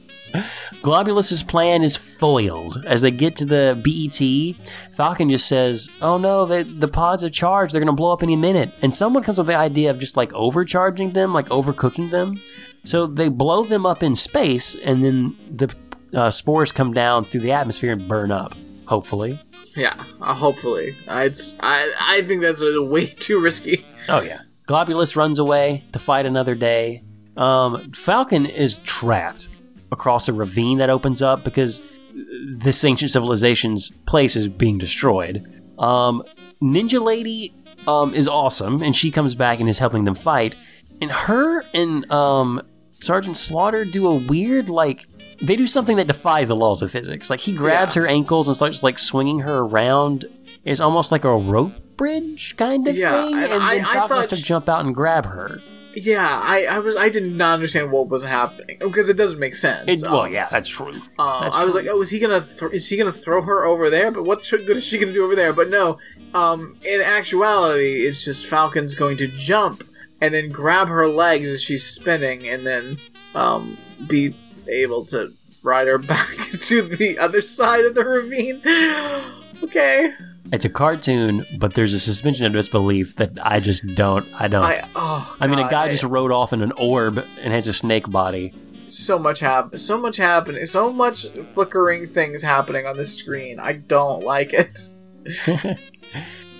Globulus's 0.81 1.43
plan 1.43 1.83
is 1.83 1.95
foiled. 1.95 2.83
As 2.85 3.01
they 3.01 3.11
get 3.11 3.35
to 3.37 3.45
the 3.45 3.75
BET, 3.83 4.65
Falcon 4.95 5.29
just 5.29 5.47
says, 5.47 5.89
"Oh 6.01 6.17
no, 6.17 6.45
the 6.45 6.63
the 6.63 6.87
pods 6.87 7.23
are 7.23 7.29
charged. 7.29 7.73
They're 7.73 7.81
gonna 7.81 7.93
blow 7.93 8.13
up 8.13 8.23
any 8.23 8.35
minute." 8.35 8.71
And 8.81 8.93
someone 8.93 9.23
comes 9.23 9.37
with 9.37 9.47
the 9.47 9.55
idea 9.55 9.89
of 9.91 9.99
just 9.99 10.17
like 10.17 10.33
overcharging 10.33 11.13
them, 11.13 11.33
like 11.33 11.49
overcooking 11.49 12.11
them. 12.11 12.41
So 12.83 13.05
they 13.07 13.29
blow 13.29 13.63
them 13.63 13.85
up 13.85 14.03
in 14.03 14.15
space, 14.15 14.75
and 14.75 15.03
then 15.03 15.35
the 15.49 15.73
uh, 16.13 16.31
spores 16.31 16.71
come 16.71 16.93
down 16.93 17.25
through 17.25 17.41
the 17.41 17.51
atmosphere 17.51 17.93
and 17.93 18.07
burn 18.07 18.31
up. 18.31 18.53
Hopefully. 18.85 19.39
Yeah, 19.75 20.01
uh, 20.21 20.33
hopefully. 20.33 20.95
Uh, 21.07 21.23
it's 21.25 21.55
I 21.59 21.93
I 21.99 22.21
think 22.21 22.41
that's 22.41 22.61
way 22.63 23.07
too 23.19 23.39
risky. 23.39 23.85
Oh 24.09 24.21
yeah. 24.21 24.41
Globulus 24.67 25.15
runs 25.15 25.39
away 25.39 25.83
to 25.93 25.99
fight 25.99 26.25
another 26.25 26.53
day. 26.53 27.03
Um, 27.37 27.91
Falcon 27.93 28.45
is 28.45 28.79
trapped 28.79 29.47
across 29.91 30.27
a 30.27 30.33
ravine 30.33 30.77
that 30.79 30.89
opens 30.89 31.21
up 31.21 31.43
because 31.43 31.81
this 32.49 32.83
ancient 32.83 33.11
civilization's 33.11 33.91
place 34.05 34.35
is 34.35 34.47
being 34.47 34.77
destroyed. 34.77 35.61
Um, 35.77 36.23
Ninja 36.61 37.01
Lady 37.01 37.53
um, 37.87 38.13
is 38.13 38.27
awesome, 38.27 38.81
and 38.81 38.95
she 38.95 39.11
comes 39.11 39.35
back 39.35 39.59
and 39.59 39.69
is 39.69 39.79
helping 39.79 40.03
them 40.05 40.15
fight. 40.15 40.55
And 40.99 41.11
her 41.11 41.63
and 41.73 42.11
um, 42.11 42.61
Sergeant 42.99 43.37
Slaughter 43.37 43.85
do 43.85 44.07
a 44.07 44.15
weird 44.15 44.67
like 44.69 45.05
they 45.39 45.55
do 45.55 45.67
something 45.67 45.97
that 45.97 46.07
defies 46.07 46.47
the 46.47 46.55
laws 46.55 46.81
of 46.81 46.91
physics. 46.91 47.29
Like 47.29 47.39
he 47.41 47.53
grabs 47.53 47.95
Yeah. 47.95 48.01
her 48.01 48.07
ankles 48.07 48.47
and 48.47 48.55
starts 48.55 48.81
like 48.81 48.97
swinging 48.97 49.41
her 49.41 49.59
around. 49.59 50.25
It's 50.65 50.79
almost 50.79 51.11
like 51.11 51.23
a 51.23 51.37
rope 51.37 51.73
bridge 51.95 52.55
kind 52.57 52.87
of 52.87 52.97
Yeah, 52.97 53.11
thing, 53.25 53.35
and 53.35 53.43
and, 53.45 53.63
I- 53.63 53.75
then 53.75 53.85
I 53.85 53.93
Falcon 53.93 53.99
has 54.17 54.25
thought 54.25 54.29
to 54.29 54.35
sh- 54.35 54.41
jump 54.41 54.67
out 54.67 54.83
and 54.83 54.95
grab 54.95 55.27
her. 55.27 55.61
Yeah, 55.99 56.41
I, 56.43 56.65
I 56.65 56.77
was 56.79 56.95
I 56.95 57.09
did 57.09 57.23
not 57.25 57.55
understand 57.55 57.91
what 57.91 58.07
was 58.07 58.23
happening 58.23 58.77
because 58.79 59.09
it 59.09 59.17
doesn't 59.17 59.39
make 59.39 59.55
sense. 59.55 59.85
It's, 59.87 60.03
Um, 60.03 60.11
well, 60.13 60.27
yeah, 60.27 60.47
that's 60.51 60.69
true. 60.69 60.93
Uh, 61.17 61.41
That's 61.41 61.55
I 61.55 61.65
was 61.65 61.73
true. 61.73 61.81
like, 61.81 61.89
oh, 61.91 62.01
is 62.01 62.11
he 62.11 62.19
gonna 62.19 62.41
th- 62.41 62.71
is 62.71 62.87
he 62.87 62.97
gonna 62.97 63.11
throw 63.11 63.41
her 63.41 63.65
over 63.65 63.89
there? 63.89 64.11
But 64.11 64.23
what 64.23 64.47
good 64.47 64.77
is 64.77 64.85
she 64.85 64.99
gonna 64.99 65.11
do 65.11 65.23
over 65.25 65.35
there? 65.35 65.53
But 65.53 65.71
no, 65.71 65.97
um, 66.35 66.77
in 66.85 67.01
actuality, 67.01 68.05
it's 68.05 68.23
just 68.23 68.45
Falcon's 68.45 68.93
going 68.93 69.17
to 69.17 69.27
jump 69.27 69.83
and 70.21 70.35
then 70.35 70.49
grab 70.51 70.87
her 70.87 71.07
legs 71.07 71.49
as 71.49 71.63
she's 71.63 71.83
spinning, 71.83 72.47
and 72.47 72.65
then 72.67 72.99
um, 73.33 73.75
be 74.07 74.35
able 74.67 75.03
to 75.07 75.33
ride 75.63 75.87
her 75.87 75.97
back 76.13 76.27
to 76.61 76.83
the 76.83 77.17
other 77.17 77.41
side 77.41 77.85
of 77.85 77.95
the 77.95 78.05
ravine. 78.05 78.61
okay, 79.63 80.11
It's 80.53 80.63
a 80.65 80.69
cartoon, 80.69 81.45
but 81.57 81.73
there's 81.73 81.93
a 81.93 81.99
suspension 81.99 82.45
of 82.45 82.53
disbelief 82.53 83.15
that 83.17 83.31
I 83.43 83.59
just 83.59 83.85
don't. 83.95 84.27
I 84.39 84.47
don't. 84.47 84.63
I, 84.63 84.87
oh, 84.95 85.35
I 85.39 85.45
oh, 85.45 85.49
mean, 85.49 85.59
a 85.59 85.69
guy 85.69 85.83
I- 85.83 85.91
just 85.91 86.03
rode 86.03 86.31
off 86.31 86.53
in 86.53 86.61
an 86.61 86.71
orb 86.77 87.17
and 87.41 87.53
has 87.53 87.67
a 87.67 87.73
snake 87.73 88.09
body. 88.09 88.53
so 88.87 89.19
much 89.19 89.41
happen, 89.41 89.77
so 89.77 89.97
much 89.99 90.15
happening, 90.17 90.65
so 90.65 90.91
much 90.93 91.27
flickering 91.53 92.07
things 92.07 92.41
happening 92.41 92.85
on 92.85 92.95
the 92.95 93.03
screen. 93.05 93.59
I 93.59 93.73
don't 93.73 94.23
like 94.23 94.53
it. 94.53 94.79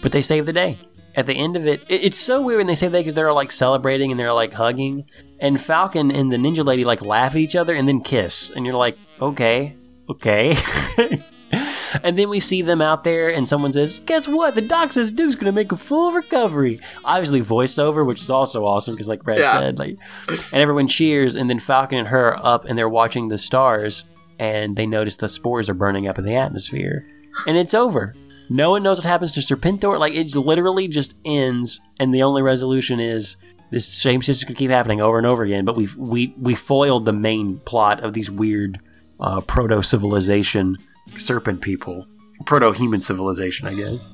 But 0.01 0.11
they 0.11 0.21
save 0.21 0.45
the 0.45 0.53
day. 0.53 0.77
At 1.15 1.25
the 1.25 1.33
end 1.33 1.55
of 1.55 1.65
it, 1.65 1.81
it- 1.89 2.03
it's 2.03 2.19
so 2.19 2.41
weird 2.41 2.57
when 2.59 2.67
they 2.67 2.75
save 2.75 2.91
the 2.91 2.97
day 2.99 3.01
because 3.01 3.15
they're 3.15 3.33
like 3.33 3.51
celebrating 3.51 4.11
and 4.11 4.19
they're 4.19 4.33
like 4.33 4.53
hugging, 4.53 5.05
and 5.39 5.59
Falcon 5.61 6.11
and 6.11 6.31
the 6.31 6.37
Ninja 6.37 6.63
Lady 6.65 6.83
like 6.85 7.01
laugh 7.01 7.31
at 7.31 7.37
each 7.37 7.55
other 7.55 7.73
and 7.73 7.87
then 7.87 8.01
kiss, 8.01 8.51
and 8.55 8.65
you're 8.65 8.75
like, 8.75 8.97
okay, 9.21 9.75
okay. 10.09 10.55
and 12.03 12.17
then 12.17 12.29
we 12.29 12.39
see 12.39 12.61
them 12.61 12.81
out 12.81 13.03
there, 13.03 13.29
and 13.29 13.47
someone 13.47 13.73
says, 13.73 13.99
"Guess 13.99 14.27
what? 14.27 14.55
The 14.55 14.61
doc 14.61 14.91
says 14.91 15.11
Duke's 15.11 15.35
gonna 15.35 15.51
make 15.51 15.71
a 15.71 15.77
full 15.77 16.11
recovery." 16.11 16.79
Obviously, 17.05 17.41
voiceover, 17.41 18.05
which 18.05 18.21
is 18.21 18.29
also 18.29 18.65
awesome 18.65 18.93
because, 18.95 19.07
like 19.07 19.23
Brad 19.23 19.39
Yeah. 19.39 19.51
said, 19.59 19.79
like, 19.79 19.97
and 20.27 20.61
everyone 20.61 20.87
cheers, 20.87 21.35
and 21.35 21.49
then 21.49 21.59
Falcon 21.59 21.97
and 21.97 22.07
her 22.09 22.35
are 22.35 22.39
up, 22.45 22.65
and 22.65 22.77
they're 22.77 22.89
watching 22.89 23.27
the 23.29 23.37
stars, 23.37 24.05
and 24.39 24.75
they 24.75 24.85
notice 24.85 25.15
the 25.15 25.29
spores 25.29 25.69
are 25.69 25.73
burning 25.73 26.07
up 26.07 26.19
in 26.19 26.25
the 26.25 26.35
atmosphere, 26.35 27.05
and 27.45 27.57
it's 27.57 27.73
over. 27.73 28.13
No 28.49 28.69
one 28.71 28.83
knows 28.83 28.97
what 28.97 29.05
happens 29.05 29.31
to 29.33 29.41
Serpentor. 29.41 29.99
Like 29.99 30.15
it 30.15 30.35
literally 30.35 30.87
just 30.87 31.15
ends, 31.25 31.79
and 31.99 32.13
the 32.13 32.23
only 32.23 32.41
resolution 32.41 32.99
is 32.99 33.35
this 33.71 33.85
same 33.85 34.21
situation 34.21 34.47
could 34.47 34.55
keep 34.57 34.71
happening 34.71 35.01
over 35.01 35.17
and 35.17 35.27
over 35.27 35.43
again. 35.43 35.65
But 35.65 35.75
we 35.75 35.87
we 35.97 36.33
we 36.39 36.55
foiled 36.55 37.05
the 37.05 37.13
main 37.13 37.57
plot 37.59 38.01
of 38.01 38.13
these 38.13 38.31
weird 38.31 38.79
uh, 39.19 39.41
proto 39.41 39.81
civilization 39.81 40.77
serpent 41.17 41.61
people, 41.61 42.05
proto 42.45 42.71
human 42.71 43.01
civilization, 43.01 43.67
I 43.67 43.73
guess. 43.73 44.05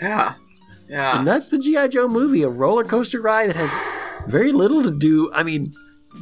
Yeah, 0.00 0.34
yeah. 0.88 1.18
And 1.18 1.26
that's 1.26 1.48
the 1.48 1.58
GI 1.58 1.88
Joe 1.88 2.08
movie, 2.08 2.42
a 2.42 2.48
roller 2.48 2.84
coaster 2.84 3.20
ride 3.20 3.48
that 3.50 3.56
has 3.56 4.26
very 4.28 4.52
little 4.52 4.82
to 4.82 4.90
do. 4.90 5.30
I 5.32 5.42
mean, 5.42 5.72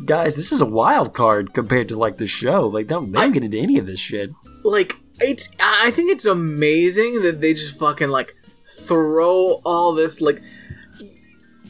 guys, 0.05 0.37
this 0.37 0.53
is 0.53 0.61
a 0.61 0.67
wild 0.67 1.15
card 1.15 1.55
compared 1.55 1.89
to 1.89 1.97
like 1.99 2.17
the 2.19 2.27
show. 2.27 2.67
Like 2.69 2.89
they 2.89 2.95
don't, 2.95 3.13
they 3.13 3.21
don't 3.21 3.33
get 3.33 3.45
into 3.45 3.59
any 3.59 3.79
of 3.79 3.87
this 3.87 4.01
shit. 4.01 4.31
like 4.65 4.97
it's 5.23 5.51
i 5.61 5.91
think 5.91 6.11
it's 6.11 6.25
amazing 6.25 7.21
that 7.21 7.43
they 7.43 7.53
just 7.53 7.79
fucking 7.79 8.09
like 8.09 8.35
throw 8.79 9.61
all 9.67 9.93
this 9.93 10.23
like 10.23 10.41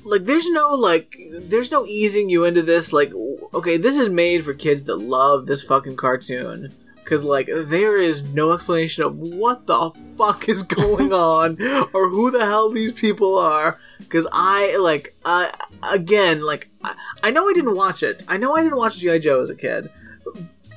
like 0.04 0.24
there's 0.24 0.48
no 0.50 0.72
like 0.74 1.16
there's 1.32 1.72
no 1.72 1.84
easing 1.84 2.28
you 2.28 2.44
into 2.44 2.62
this 2.62 2.92
like 2.92 3.12
okay 3.52 3.76
this 3.76 3.98
is 3.98 4.08
made 4.08 4.44
for 4.44 4.54
kids 4.54 4.84
that 4.84 4.96
love 4.96 5.46
this 5.46 5.62
fucking 5.64 5.96
cartoon 5.96 6.72
because 7.10 7.24
like 7.24 7.48
there 7.52 7.98
is 7.98 8.22
no 8.22 8.52
explanation 8.52 9.02
of 9.02 9.16
what 9.16 9.66
the 9.66 9.90
fuck 10.16 10.48
is 10.48 10.62
going 10.62 11.12
on 11.12 11.60
or 11.92 12.08
who 12.08 12.30
the 12.30 12.46
hell 12.46 12.70
these 12.70 12.92
people 12.92 13.36
are. 13.36 13.80
Because 13.98 14.28
i 14.32 14.76
like 14.76 15.16
uh, 15.24 15.50
again 15.90 16.40
like 16.40 16.70
I, 16.84 16.94
I 17.24 17.30
know 17.32 17.48
i 17.48 17.52
didn't 17.52 17.74
watch 17.74 18.04
it. 18.04 18.22
I 18.28 18.36
know 18.36 18.54
i 18.54 18.62
didn't 18.62 18.78
watch 18.78 18.98
gi 18.98 19.18
joe 19.18 19.42
as 19.42 19.50
a 19.50 19.56
kid. 19.56 19.90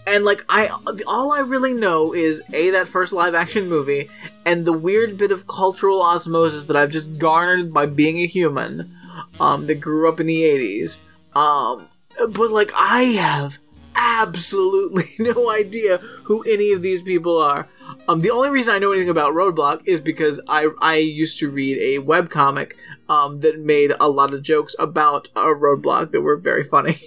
And 0.07 0.25
like 0.25 0.43
i 0.49 0.67
all 1.05 1.31
i 1.31 1.39
really 1.39 1.73
know 1.73 2.15
is 2.15 2.41
a 2.51 2.71
that 2.71 2.87
first 2.87 3.13
live 3.13 3.35
action 3.35 3.69
movie 3.69 4.09
and 4.43 4.65
the 4.65 4.73
weird 4.73 5.17
bit 5.17 5.31
of 5.31 5.47
cultural 5.47 6.01
osmosis 6.01 6.65
that 6.65 6.75
i've 6.75 6.89
just 6.91 7.19
garnered 7.19 7.71
by 7.73 7.85
being 7.85 8.17
a 8.17 8.27
human 8.27 8.93
um 9.39 9.65
that 9.67 9.75
grew 9.75 10.09
up 10.09 10.19
in 10.19 10.25
the 10.25 10.41
80s 10.41 10.99
um 11.35 11.87
but 12.33 12.51
like 12.51 12.73
i 12.75 13.03
have 13.03 13.57
absolutely 13.95 15.03
no 15.19 15.49
idea 15.51 15.97
who 16.23 16.43
any 16.43 16.71
of 16.71 16.81
these 16.81 17.01
people 17.01 17.37
are 17.37 17.67
um 18.07 18.21
the 18.21 18.31
only 18.31 18.49
reason 18.49 18.73
i 18.73 18.79
know 18.79 18.91
anything 18.91 19.09
about 19.09 19.33
roadblock 19.33 19.81
is 19.85 19.99
because 19.99 20.39
i 20.47 20.67
i 20.81 20.95
used 20.95 21.37
to 21.37 21.49
read 21.49 21.77
a 21.77 22.01
webcomic 22.03 22.73
um 23.09 23.37
that 23.37 23.59
made 23.59 23.93
a 23.99 24.07
lot 24.09 24.33
of 24.33 24.41
jokes 24.41 24.75
about 24.79 25.29
a 25.35 25.45
roadblock 25.47 26.11
that 26.11 26.21
were 26.21 26.37
very 26.37 26.63
funny 26.63 26.95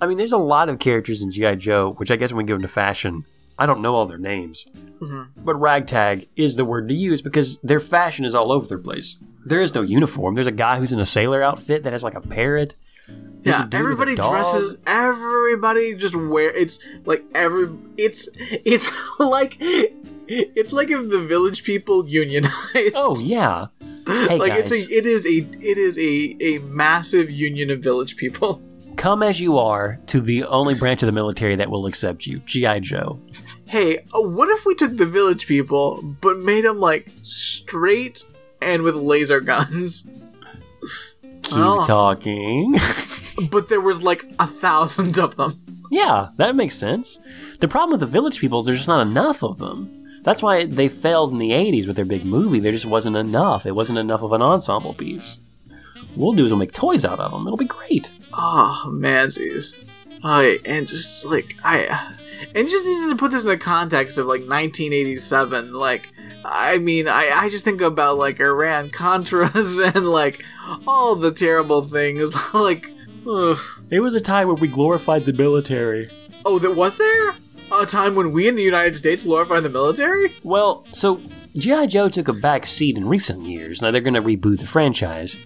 I 0.00 0.06
mean, 0.06 0.16
there's 0.16 0.32
a 0.32 0.38
lot 0.38 0.68
of 0.68 0.78
characters 0.78 1.22
in 1.22 1.32
GI 1.32 1.56
Joe, 1.56 1.94
which 1.94 2.10
I 2.12 2.16
guess 2.16 2.32
when 2.32 2.44
we 2.44 2.48
go 2.48 2.54
into 2.54 2.68
fashion, 2.68 3.24
I 3.58 3.66
don't 3.66 3.80
know 3.82 3.96
all 3.96 4.06
their 4.06 4.16
names, 4.16 4.64
but 5.36 5.56
ragtag 5.56 6.28
is 6.36 6.54
the 6.54 6.64
word 6.64 6.88
to 6.88 6.94
use 6.94 7.20
because 7.20 7.58
their 7.64 7.80
fashion 7.80 8.24
is 8.24 8.32
all 8.32 8.52
over 8.52 8.66
the 8.68 8.78
place. 8.78 9.16
There 9.44 9.60
is 9.60 9.74
no 9.74 9.82
uniform. 9.82 10.36
There's 10.36 10.46
a 10.46 10.52
guy 10.52 10.78
who's 10.78 10.92
in 10.92 11.00
a 11.00 11.06
sailor 11.06 11.42
outfit 11.42 11.82
that 11.82 11.92
has 11.92 12.04
like 12.04 12.14
a 12.14 12.20
parrot. 12.20 12.76
Yeah 13.44 13.62
dude 13.62 13.72
with 13.72 13.74
a 13.74 13.76
everybody 13.78 14.14
dresses 14.16 14.78
everybody 14.86 15.94
just 15.94 16.14
wear 16.14 16.50
it's 16.50 16.80
like 17.04 17.24
every 17.34 17.70
it's 17.96 18.28
it's 18.36 18.88
like 19.18 19.56
it's 20.28 20.72
like 20.72 20.90
if 20.90 21.08
the 21.08 21.20
village 21.20 21.64
people 21.64 22.06
unionized. 22.06 22.94
Oh 22.96 23.16
yeah. 23.22 23.68
Hey 24.06 24.38
like 24.38 24.52
guys, 24.52 24.70
it's 24.70 24.88
a 24.88 24.94
it 24.94 25.06
is 25.06 25.26
a 25.26 25.38
it 25.60 25.78
is 25.78 25.98
a 25.98 26.36
a 26.40 26.58
massive 26.60 27.30
union 27.30 27.70
of 27.70 27.80
village 27.80 28.16
people. 28.16 28.60
Come 28.96 29.22
as 29.22 29.40
you 29.40 29.58
are 29.58 30.00
to 30.06 30.20
the 30.20 30.42
only 30.44 30.74
branch 30.74 31.02
of 31.02 31.06
the 31.06 31.12
military 31.12 31.54
that 31.54 31.70
will 31.70 31.86
accept 31.86 32.26
you, 32.26 32.40
GI 32.40 32.80
Joe. 32.80 33.20
hey 33.66 33.98
uh, 34.14 34.20
what 34.20 34.48
if 34.48 34.66
we 34.66 34.74
took 34.74 34.96
the 34.96 35.06
village 35.06 35.46
people 35.46 36.02
but 36.20 36.38
made 36.38 36.64
them 36.64 36.80
like 36.80 37.08
straight 37.22 38.24
and 38.60 38.82
with 38.82 38.96
laser 38.96 39.40
guns 39.40 40.10
Keep 41.42 41.54
Oh. 41.54 41.86
talking. 41.86 42.74
but 43.50 43.68
there 43.68 43.80
was 43.80 44.02
like 44.02 44.24
a 44.38 44.46
thousand 44.46 45.18
of 45.18 45.36
them 45.36 45.60
yeah, 45.90 46.28
that 46.36 46.56
makes 46.56 46.74
sense. 46.74 47.18
The 47.60 47.68
problem 47.68 47.92
with 47.92 48.00
the 48.00 48.06
village 48.06 48.40
people 48.40 48.60
is 48.60 48.66
there's 48.66 48.78
just 48.78 48.88
not 48.88 49.06
enough 49.06 49.42
of 49.42 49.58
them. 49.58 49.94
That's 50.22 50.42
why 50.42 50.66
they 50.66 50.88
failed 50.88 51.32
in 51.32 51.38
the 51.38 51.50
80s 51.50 51.86
with 51.86 51.96
their 51.96 52.04
big 52.04 52.24
movie. 52.24 52.60
There 52.60 52.72
just 52.72 52.84
wasn't 52.84 53.16
enough. 53.16 53.64
It 53.66 53.74
wasn't 53.74 53.98
enough 53.98 54.22
of 54.22 54.32
an 54.32 54.42
ensemble 54.42 54.94
piece. 54.94 55.38
What 56.14 56.16
we'll 56.16 56.32
do 56.34 56.44
is 56.44 56.50
we'll 56.50 56.58
make 56.58 56.72
toys 56.72 57.04
out 57.04 57.20
of 57.20 57.30
them. 57.30 57.46
It'll 57.46 57.56
be 57.56 57.64
great. 57.64 58.10
Ah, 58.34 58.84
oh, 58.84 58.90
mansies. 58.90 59.74
I 60.22 60.58
and 60.64 60.86
just 60.86 61.24
like 61.24 61.56
I 61.64 62.16
and 62.54 62.68
just 62.68 62.84
needed 62.84 63.08
to 63.10 63.16
put 63.16 63.30
this 63.30 63.42
in 63.42 63.48
the 63.48 63.58
context 63.58 64.18
of 64.18 64.26
like 64.26 64.40
1987. 64.40 65.72
Like, 65.72 66.08
I 66.44 66.78
mean, 66.78 67.08
I 67.08 67.30
I 67.32 67.48
just 67.48 67.64
think 67.64 67.80
about 67.80 68.18
like 68.18 68.40
Iran 68.40 68.90
Contras 68.90 69.94
and 69.94 70.08
like 70.08 70.44
all 70.86 71.14
the 71.14 71.32
terrible 71.32 71.82
things. 71.82 72.34
like, 72.54 72.90
ugh. 73.28 73.58
It 73.90 74.00
was 74.00 74.14
a 74.14 74.20
time 74.20 74.46
where 74.48 74.56
we 74.56 74.68
glorified 74.68 75.24
the 75.26 75.32
military. 75.32 76.10
oh, 76.44 76.58
there 76.58 76.70
was 76.70 76.96
there 76.96 77.34
a 77.72 77.86
time 77.86 78.14
when 78.14 78.32
we 78.32 78.48
in 78.48 78.56
the 78.56 78.62
United 78.62 78.96
States 78.96 79.22
glorified 79.22 79.62
the 79.62 79.68
military? 79.68 80.34
Well, 80.42 80.86
so 80.92 81.20
G.I. 81.56 81.86
Joe 81.86 82.08
took 82.08 82.28
a 82.28 82.32
back 82.32 82.66
seat 82.66 82.96
in 82.96 83.08
recent 83.08 83.42
years. 83.42 83.82
Now 83.82 83.90
they're 83.90 84.00
going 84.00 84.14
to 84.14 84.22
reboot 84.22 84.60
the 84.60 84.66
franchise. 84.66 85.36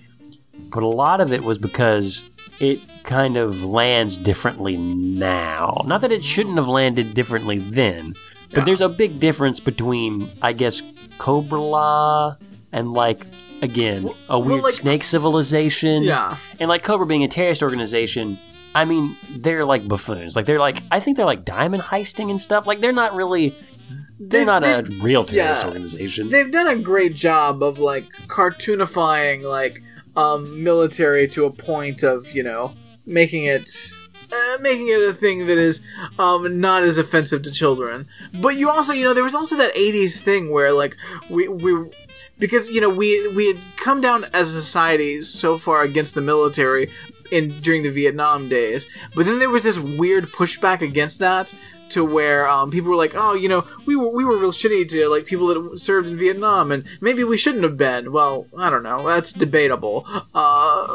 But 0.70 0.82
a 0.82 0.88
lot 0.88 1.20
of 1.20 1.32
it 1.32 1.42
was 1.42 1.58
because 1.58 2.24
it 2.60 2.80
kind 3.04 3.36
of 3.36 3.62
lands 3.64 4.16
differently 4.16 4.76
now. 4.76 5.82
Not 5.86 6.00
that 6.02 6.12
it 6.12 6.22
shouldn't 6.24 6.56
have 6.56 6.68
landed 6.68 7.14
differently 7.14 7.58
then, 7.58 8.14
but 8.50 8.58
Yeah. 8.60 8.64
there's 8.64 8.80
a 8.80 8.88
big 8.88 9.18
difference 9.20 9.60
between, 9.60 10.30
I 10.40 10.52
guess, 10.52 10.82
Cobra-La 11.18 12.36
and, 12.72 12.92
like, 12.92 13.24
again, 13.62 14.08
a 14.28 14.38
well, 14.38 14.42
weird 14.42 14.62
like- 14.64 14.74
snake 14.74 15.02
civilization. 15.04 16.02
Yeah. 16.04 16.36
And, 16.60 16.68
like, 16.68 16.82
Cobra 16.82 17.06
being 17.06 17.22
a 17.24 17.28
terrorist 17.28 17.62
organization. 17.62 18.38
I 18.74 18.84
mean, 18.86 19.16
they're 19.36 19.66
like 19.66 19.86
buffoons. 19.86 20.34
Like 20.34 20.46
they're 20.46 20.58
like 20.58 20.82
I 20.90 20.98
think 20.98 21.18
they're 21.18 21.26
like 21.26 21.44
diamond 21.44 21.82
heisting 21.82 22.30
and 22.30 22.40
stuff. 22.40 22.66
Like 22.66 22.80
they're 22.80 22.90
not 22.90 23.14
really 23.14 23.50
they're 24.18 24.40
They've- 24.40 24.46
not 24.46 24.64
a 24.64 24.82
they've- 24.82 25.02
real 25.02 25.24
terrorist 25.24 25.62
yeah. 25.64 25.68
organization. 25.68 26.28
They've 26.28 26.50
done 26.50 26.66
a 26.68 26.76
great 26.76 27.12
job 27.14 27.62
of 27.62 27.78
like 27.78 28.06
cartoonifying 28.28 29.42
like 29.42 29.82
um 30.16 30.62
military 30.64 31.28
to 31.28 31.44
a 31.44 31.50
point 31.50 32.02
of 32.02 32.32
you 32.32 32.42
know 32.42 32.72
making 33.06 33.44
it 33.44 33.70
uh, 34.32 34.56
making 34.60 34.88
it 34.88 35.02
a 35.02 35.12
thing 35.12 35.46
that 35.46 35.58
is 35.58 35.82
um 36.18 36.60
not 36.60 36.82
as 36.82 36.98
offensive 36.98 37.42
to 37.42 37.50
children 37.50 38.06
but 38.40 38.56
you 38.56 38.70
also 38.70 38.92
you 38.92 39.04
know 39.04 39.14
there 39.14 39.24
was 39.24 39.34
also 39.34 39.56
that 39.56 39.74
80s 39.74 40.18
thing 40.18 40.50
where 40.50 40.72
like 40.72 40.96
we 41.28 41.48
we 41.48 41.90
because 42.38 42.70
you 42.70 42.80
know 42.80 42.88
we 42.88 43.28
we 43.28 43.46
had 43.46 43.58
come 43.76 44.00
down 44.00 44.24
as 44.32 44.54
a 44.54 44.62
society 44.62 45.20
so 45.20 45.58
far 45.58 45.82
against 45.82 46.14
the 46.14 46.22
military 46.22 46.88
in 47.30 47.58
during 47.60 47.82
the 47.82 47.90
Vietnam 47.90 48.48
days 48.48 48.86
but 49.14 49.26
then 49.26 49.38
there 49.38 49.50
was 49.50 49.62
this 49.62 49.78
weird 49.78 50.32
pushback 50.32 50.80
against 50.80 51.18
that 51.18 51.52
to 51.92 52.04
where 52.04 52.48
um, 52.48 52.70
people 52.70 52.88
were 52.90 52.96
like, 52.96 53.12
"Oh, 53.14 53.34
you 53.34 53.48
know, 53.48 53.66
we 53.86 53.96
were 53.96 54.08
we 54.08 54.24
were 54.24 54.36
real 54.36 54.52
shitty 54.52 54.88
to 54.88 55.08
like 55.08 55.26
people 55.26 55.46
that 55.48 55.78
served 55.78 56.08
in 56.08 56.16
Vietnam, 56.16 56.72
and 56.72 56.84
maybe 57.00 57.22
we 57.22 57.36
shouldn't 57.36 57.64
have 57.64 57.76
been." 57.76 58.12
Well, 58.12 58.46
I 58.56 58.70
don't 58.70 58.82
know. 58.82 59.06
That's 59.06 59.32
debatable. 59.32 60.06
Uh, 60.34 60.86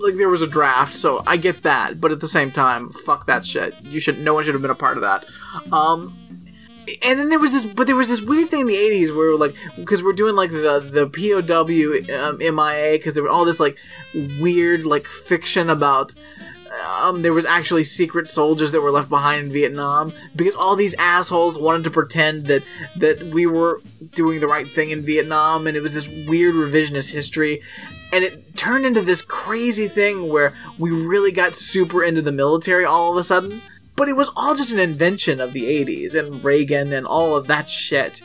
like 0.00 0.16
there 0.16 0.28
was 0.28 0.42
a 0.42 0.46
draft, 0.46 0.94
so 0.94 1.22
I 1.26 1.36
get 1.36 1.62
that, 1.62 2.00
but 2.00 2.12
at 2.12 2.20
the 2.20 2.28
same 2.28 2.50
time, 2.50 2.90
fuck 2.90 3.26
that 3.26 3.44
shit. 3.44 3.74
You 3.82 4.00
should. 4.00 4.18
No 4.18 4.34
one 4.34 4.44
should 4.44 4.54
have 4.54 4.62
been 4.62 4.70
a 4.70 4.74
part 4.74 4.96
of 4.96 5.02
that. 5.02 5.26
Um, 5.72 6.16
and 7.02 7.18
then 7.18 7.28
there 7.28 7.38
was 7.38 7.52
this, 7.52 7.64
but 7.64 7.86
there 7.86 7.96
was 7.96 8.08
this 8.08 8.20
weird 8.20 8.50
thing 8.50 8.60
in 8.60 8.66
the 8.66 8.74
'80s 8.74 9.14
where 9.14 9.36
like 9.36 9.54
because 9.76 10.02
we're 10.02 10.12
doing 10.12 10.34
like 10.34 10.50
the 10.50 10.80
the 10.80 11.06
POW 11.06 12.16
um, 12.18 12.38
MIA 12.38 12.98
because 12.98 13.14
there 13.14 13.22
was 13.22 13.32
all 13.32 13.44
this 13.44 13.60
like 13.60 13.76
weird 14.40 14.84
like 14.84 15.06
fiction 15.06 15.70
about 15.70 16.14
um, 17.00 17.22
there 17.22 17.32
was 17.32 17.44
actually 17.44 17.84
secret 17.84 18.28
soldiers 18.28 18.72
that 18.72 18.80
were 18.80 18.90
left 18.90 19.08
behind 19.08 19.46
in 19.46 19.52
Vietnam 19.52 20.12
because 20.36 20.54
all 20.54 20.76
these 20.76 20.94
assholes 20.94 21.58
wanted 21.58 21.84
to 21.84 21.90
pretend 21.90 22.46
that 22.46 22.62
that 22.96 23.22
we 23.24 23.46
were 23.46 23.80
doing 24.14 24.40
the 24.40 24.46
right 24.46 24.68
thing 24.72 24.90
in 24.90 25.02
Vietnam, 25.02 25.66
and 25.66 25.76
it 25.76 25.80
was 25.80 25.92
this 25.92 26.08
weird 26.08 26.54
revisionist 26.54 27.12
history, 27.12 27.62
and 28.12 28.24
it 28.24 28.56
turned 28.56 28.84
into 28.84 29.02
this 29.02 29.22
crazy 29.22 29.88
thing 29.88 30.28
where 30.28 30.52
we 30.78 30.90
really 30.90 31.32
got 31.32 31.56
super 31.56 32.02
into 32.02 32.22
the 32.22 32.32
military 32.32 32.84
all 32.84 33.12
of 33.12 33.16
a 33.16 33.24
sudden. 33.24 33.62
But 33.96 34.08
it 34.08 34.16
was 34.16 34.30
all 34.34 34.54
just 34.54 34.72
an 34.72 34.78
invention 34.78 35.40
of 35.40 35.52
the 35.52 35.64
'80s 35.64 36.14
and 36.14 36.42
Reagan 36.42 36.92
and 36.92 37.06
all 37.06 37.36
of 37.36 37.46
that 37.48 37.68
shit. 37.68 38.22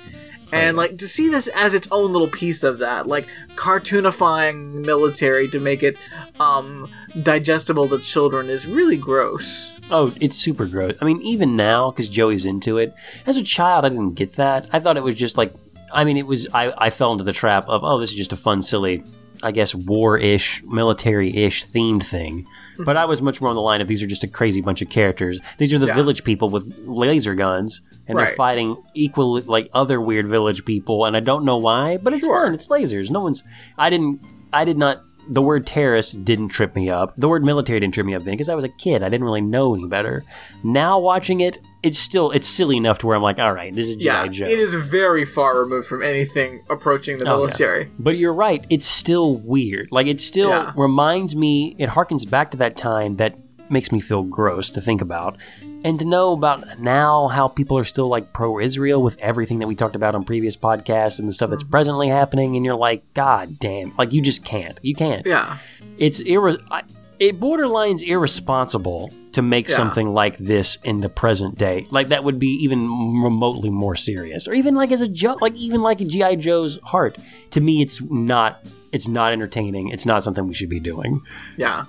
And 0.51 0.77
like 0.77 0.97
to 0.99 1.07
see 1.07 1.27
this 1.27 1.47
as 1.49 1.73
its 1.73 1.87
own 1.91 2.13
little 2.13 2.29
piece 2.29 2.63
of 2.63 2.79
that, 2.79 3.07
like 3.07 3.27
cartoonifying 3.55 4.85
military 4.85 5.49
to 5.49 5.59
make 5.59 5.83
it 5.83 5.97
um, 6.39 6.89
digestible 7.23 7.89
to 7.89 7.99
children 7.99 8.49
is 8.49 8.65
really 8.65 8.95
gross. 8.95 9.73
Oh, 9.91 10.13
it's 10.21 10.37
super 10.37 10.65
gross. 10.65 10.95
I 11.01 11.05
mean, 11.05 11.21
even 11.21 11.55
now, 11.55 11.91
because 11.91 12.09
Joey's 12.09 12.45
into 12.45 12.77
it. 12.77 12.93
As 13.25 13.37
a 13.37 13.43
child, 13.43 13.85
I 13.85 13.89
didn't 13.89 14.13
get 14.13 14.33
that. 14.33 14.67
I 14.71 14.79
thought 14.79 14.97
it 14.97 15.03
was 15.03 15.15
just 15.15 15.37
like, 15.37 15.53
I 15.93 16.03
mean, 16.03 16.17
it 16.17 16.25
was. 16.25 16.47
I, 16.53 16.73
I 16.77 16.89
fell 16.89 17.11
into 17.11 17.23
the 17.23 17.33
trap 17.33 17.65
of, 17.67 17.83
oh, 17.83 17.99
this 17.99 18.09
is 18.11 18.15
just 18.15 18.33
a 18.33 18.37
fun, 18.37 18.61
silly, 18.61 19.03
I 19.43 19.51
guess, 19.51 19.73
war-ish, 19.75 20.63
military-ish 20.63 21.65
themed 21.65 22.03
thing. 22.03 22.45
But 22.79 22.97
I 22.97 23.05
was 23.05 23.21
much 23.21 23.39
more 23.41 23.49
on 23.49 23.55
the 23.55 23.61
line 23.61 23.81
of 23.81 23.87
these 23.87 24.03
are 24.03 24.07
just 24.07 24.23
a 24.23 24.27
crazy 24.27 24.61
bunch 24.61 24.81
of 24.81 24.89
characters. 24.89 25.39
These 25.57 25.73
are 25.73 25.79
the 25.79 25.87
Yeah. 25.87 25.95
village 25.95 26.23
people 26.23 26.49
with 26.49 26.65
laser 26.85 27.35
guns, 27.35 27.81
and 28.07 28.17
they're 28.17 28.27
fighting 28.27 28.75
equally 28.93 29.41
like 29.43 29.69
other 29.73 30.01
weird 30.01 30.27
village 30.27 30.65
people. 30.65 31.05
And 31.05 31.15
I 31.15 31.19
don't 31.21 31.45
know 31.45 31.57
why, 31.57 31.97
but 31.97 32.13
it's 32.13 32.21
Sure. 32.23 32.45
fun. 32.45 32.53
It's 32.53 32.67
lasers. 32.67 33.09
No 33.09 33.21
one's. 33.21 33.43
I 33.77 33.89
didn't. 33.89 34.19
I 34.51 34.65
did 34.65 34.77
not. 34.77 35.01
The 35.27 35.41
word 35.41 35.65
terrorist 35.65 36.23
didn't 36.23 36.49
trip 36.49 36.75
me 36.75 36.89
up. 36.89 37.13
The 37.17 37.27
word 37.27 37.43
military 37.43 37.79
didn't 37.79 37.93
trip 37.93 38.05
me 38.05 38.13
up 38.13 38.23
then 38.23 38.33
because 38.33 38.49
I 38.49 38.55
was 38.55 38.63
a 38.63 38.69
kid. 38.69 39.01
I 39.03 39.09
didn't 39.09 39.23
really 39.25 39.41
know 39.41 39.73
any 39.75 39.87
better. 39.87 40.23
Now 40.63 40.99
watching 40.99 41.41
it, 41.41 41.59
it's 41.83 41.97
still 41.99 42.31
it's 42.31 42.47
silly 42.47 42.77
enough 42.77 42.97
to 42.99 43.07
where 43.07 43.15
I'm 43.15 43.21
like, 43.21 43.39
all 43.39 43.53
right, 43.53 43.73
this 43.73 43.87
is 43.89 43.95
GI 43.95 44.05
Yeah, 44.05 44.27
Joe. 44.27 44.45
it 44.45 44.59
is 44.59 44.73
very 44.73 45.25
far 45.25 45.59
removed 45.59 45.87
from 45.87 46.03
anything 46.03 46.63
approaching 46.69 47.17
the 47.19 47.25
Oh, 47.25 47.31
yeah. 47.31 47.37
military. 47.45 47.89
But 47.99 48.17
you're 48.17 48.33
right. 48.33 48.65
It's 48.69 48.85
still 48.85 49.35
weird. 49.35 49.89
Like 49.91 50.07
it 50.07 50.19
still 50.19 50.49
Yeah. 50.49 50.71
reminds 50.75 51.35
me. 51.35 51.75
It 51.79 51.89
harkens 51.89 52.29
back 52.29 52.51
to 52.51 52.57
that 52.57 52.75
time 52.77 53.17
that 53.17 53.35
makes 53.69 53.91
me 53.91 53.99
feel 53.99 54.21
gross 54.23 54.69
to 54.71 54.81
think 54.81 55.01
about. 55.01 55.37
And 55.85 55.99
to 55.99 56.05
know 56.05 56.33
about 56.33 56.79
now 56.79 57.27
how 57.27 57.47
people 57.47 57.77
are 57.77 57.83
still 57.83 58.07
like 58.07 58.33
pro 58.33 58.59
Israel 58.59 59.03
with 59.03 59.19
everything 59.19 59.59
that 59.59 59.67
we 59.67 59.75
talked 59.75 59.95
about 59.95 60.15
on 60.15 60.23
previous 60.23 60.57
podcasts 60.57 61.19
and 61.19 61.29
the 61.29 61.33
stuff 61.33 61.51
that's 61.51 61.63
mm. 61.63 61.69
presently 61.69 62.07
happening, 62.07 62.55
and 62.55 62.65
you're 62.65 62.75
like, 62.75 63.03
God 63.13 63.59
damn, 63.59 63.95
like 63.95 64.11
you 64.11 64.23
just 64.23 64.43
can't, 64.43 64.79
you 64.81 64.95
can't. 64.95 65.27
Yeah. 65.27 65.59
It's 65.99 66.23
irre- 66.23 66.59
I- 66.71 66.81
it 67.19 67.39
borderlines 67.39 68.01
irresponsible 68.01 69.11
to 69.33 69.43
make 69.43 69.69
Yeah. 69.69 69.75
something 69.75 70.11
like 70.11 70.37
this 70.37 70.79
in 70.83 71.01
the 71.01 71.09
present 71.09 71.57
day. 71.57 71.85
Like 71.91 72.07
that 72.07 72.23
would 72.23 72.39
be 72.39 72.49
even 72.63 73.21
remotely 73.21 73.69
more 73.69 73.95
serious, 73.95 74.47
or 74.47 74.53
even 74.55 74.73
like 74.73 74.91
as 74.91 75.01
a 75.01 75.07
joke, 75.07 75.39
like 75.39 75.53
even 75.53 75.81
like 75.81 76.01
a 76.01 76.05
GI 76.05 76.37
Joe's 76.37 76.79
heart. 76.83 77.19
To 77.51 77.61
me, 77.61 77.83
it's 77.83 78.01
not. 78.01 78.65
It's 78.91 79.07
not 79.07 79.33
entertaining. 79.33 79.89
It's 79.89 80.05
not 80.05 80.23
something 80.23 80.47
we 80.47 80.53
should 80.55 80.69
be 80.69 80.79
doing. 80.79 81.21
Yeah. 81.57 81.85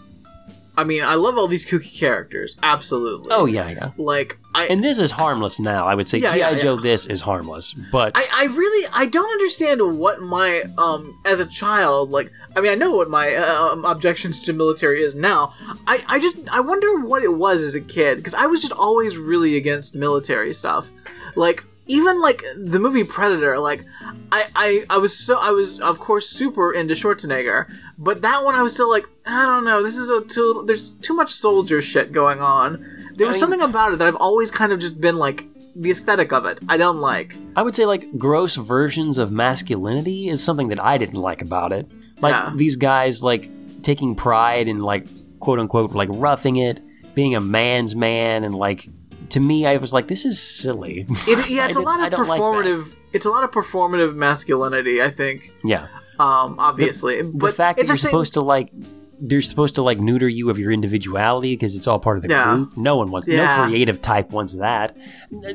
I 0.78 0.84
mean, 0.84 1.02
I 1.02 1.14
love 1.14 1.38
all 1.38 1.48
these 1.48 1.64
kooky 1.66 1.98
characters. 1.98 2.56
Absolutely. 2.62 3.32
Oh 3.32 3.46
yeah, 3.46 3.70
yeah. 3.70 3.90
Like 3.96 4.38
I 4.54 4.66
And 4.66 4.84
this 4.84 4.98
is 4.98 5.10
harmless 5.12 5.58
now. 5.58 5.86
I 5.86 5.94
would 5.94 6.06
say 6.08 6.18
Yeah, 6.18 6.32
GI 6.32 6.38
yeah, 6.38 6.54
Joe. 6.54 6.74
yeah. 6.74 6.80
This 6.82 7.06
is 7.06 7.22
harmless, 7.22 7.72
but 7.90 8.12
I, 8.14 8.26
I 8.32 8.44
really 8.44 8.88
I 8.92 9.06
don't 9.06 9.30
understand 9.30 9.98
what 9.98 10.20
my 10.20 10.64
um 10.76 11.18
as 11.24 11.40
a 11.40 11.46
child 11.46 12.10
like 12.10 12.30
I 12.54 12.60
mean 12.60 12.72
I 12.72 12.74
know 12.74 12.92
what 12.94 13.08
my 13.08 13.34
uh, 13.34 13.68
um, 13.72 13.84
objections 13.84 14.42
to 14.42 14.52
military 14.52 15.02
is 15.02 15.14
now 15.14 15.54
I 15.86 16.04
I 16.08 16.18
just 16.18 16.36
I 16.50 16.60
wonder 16.60 17.00
what 17.00 17.22
it 17.22 17.34
was 17.34 17.62
as 17.62 17.74
a 17.74 17.80
kid 17.80 18.16
because 18.18 18.34
I 18.34 18.46
was 18.46 18.60
just 18.60 18.72
always 18.72 19.16
really 19.16 19.56
against 19.56 19.94
military 19.94 20.52
stuff 20.52 20.90
like 21.36 21.64
even 21.86 22.20
like 22.20 22.42
the 22.56 22.78
movie 22.78 23.04
Predator 23.04 23.58
like 23.58 23.84
I 24.32 24.46
I 24.54 24.84
I 24.90 24.98
was 24.98 25.16
so 25.16 25.38
I 25.40 25.50
was 25.50 25.80
of 25.80 25.98
course 26.00 26.28
super 26.28 26.72
into 26.72 26.94
Schwarzenegger 26.94 27.70
but 27.98 28.22
that 28.22 28.44
one 28.44 28.54
I 28.54 28.62
was 28.62 28.74
still 28.74 28.90
like 28.90 29.06
I 29.26 29.46
don't 29.46 29.64
know 29.64 29.82
this 29.82 29.96
is 29.96 30.10
a 30.10 30.20
too 30.22 30.64
there's 30.66 30.96
too 30.96 31.14
much 31.14 31.30
soldier 31.32 31.80
shit 31.80 32.12
going 32.12 32.40
on 32.40 32.84
there 33.14 33.26
was 33.26 33.36
I 33.36 33.46
mean- 33.46 33.58
something 33.58 33.62
about 33.70 33.92
it 33.92 33.98
that 33.98 34.08
I've 34.08 34.16
always 34.16 34.50
kind 34.50 34.72
of 34.72 34.80
just 34.80 35.00
been 35.00 35.16
like 35.16 35.46
the 35.76 35.90
aesthetic 35.90 36.32
of 36.32 36.44
it 36.46 36.58
I 36.68 36.76
don't 36.76 36.98
like 37.00 37.36
I 37.54 37.62
would 37.62 37.76
say 37.76 37.84
like 37.86 38.16
gross 38.18 38.56
versions 38.56 39.18
of 39.18 39.30
masculinity 39.30 40.28
is 40.28 40.42
something 40.42 40.68
that 40.68 40.82
I 40.82 40.98
didn't 40.98 41.20
like 41.20 41.42
about 41.42 41.72
it. 41.72 41.86
Like 42.20 42.32
Yeah. 42.34 42.52
these 42.56 42.76
guys 42.76 43.22
like 43.22 43.50
taking 43.82 44.14
pride 44.14 44.68
in 44.68 44.78
like 44.78 45.06
quote 45.38 45.58
unquote 45.60 45.92
like 45.92 46.08
roughing 46.10 46.56
it, 46.56 46.80
being 47.14 47.34
a 47.34 47.40
man's 47.42 47.94
man, 47.94 48.42
and 48.42 48.54
like 48.54 48.88
to 49.30 49.40
me, 49.40 49.66
I 49.66 49.76
was 49.76 49.92
like, 49.92 50.08
this 50.08 50.24
is 50.24 50.40
silly. 50.40 51.06
It, 51.08 51.50
yeah, 51.50 51.66
it's 51.66 51.76
a 51.76 51.80
lot 51.80 52.02
of 52.04 52.10
don't 52.10 52.26
like 52.28 52.40
performative. 52.40 52.94
it's 53.12 53.26
a 53.26 53.30
lot 53.30 53.44
of 53.44 53.50
performative 53.50 54.14
masculinity. 54.14 55.02
I 55.02 55.10
think, 55.10 55.52
yeah, 55.64 55.88
um, 56.18 56.58
obviously, 56.58 57.22
the 57.22 57.30
but 57.32 57.54
fact 57.54 57.78
at 57.78 57.82
that 57.82 57.88
you're 57.88 57.96
same- 57.96 58.10
supposed 58.10 58.34
to 58.34 58.40
like. 58.40 58.70
They're 59.18 59.40
supposed 59.40 59.76
to 59.76 59.82
like 59.82 59.98
neuter 59.98 60.28
you 60.28 60.50
of 60.50 60.58
your 60.58 60.70
individuality 60.70 61.54
because 61.54 61.74
it's 61.74 61.86
all 61.86 61.98
part 61.98 62.18
of 62.18 62.22
the 62.22 62.28
Yeah. 62.28 62.52
group. 62.54 62.76
No 62.76 62.96
one 62.98 63.10
wants. 63.10 63.26
Yeah. 63.26 63.62
No 63.62 63.68
creative 63.70 64.02
type 64.02 64.30
wants 64.30 64.52
that. 64.52 64.94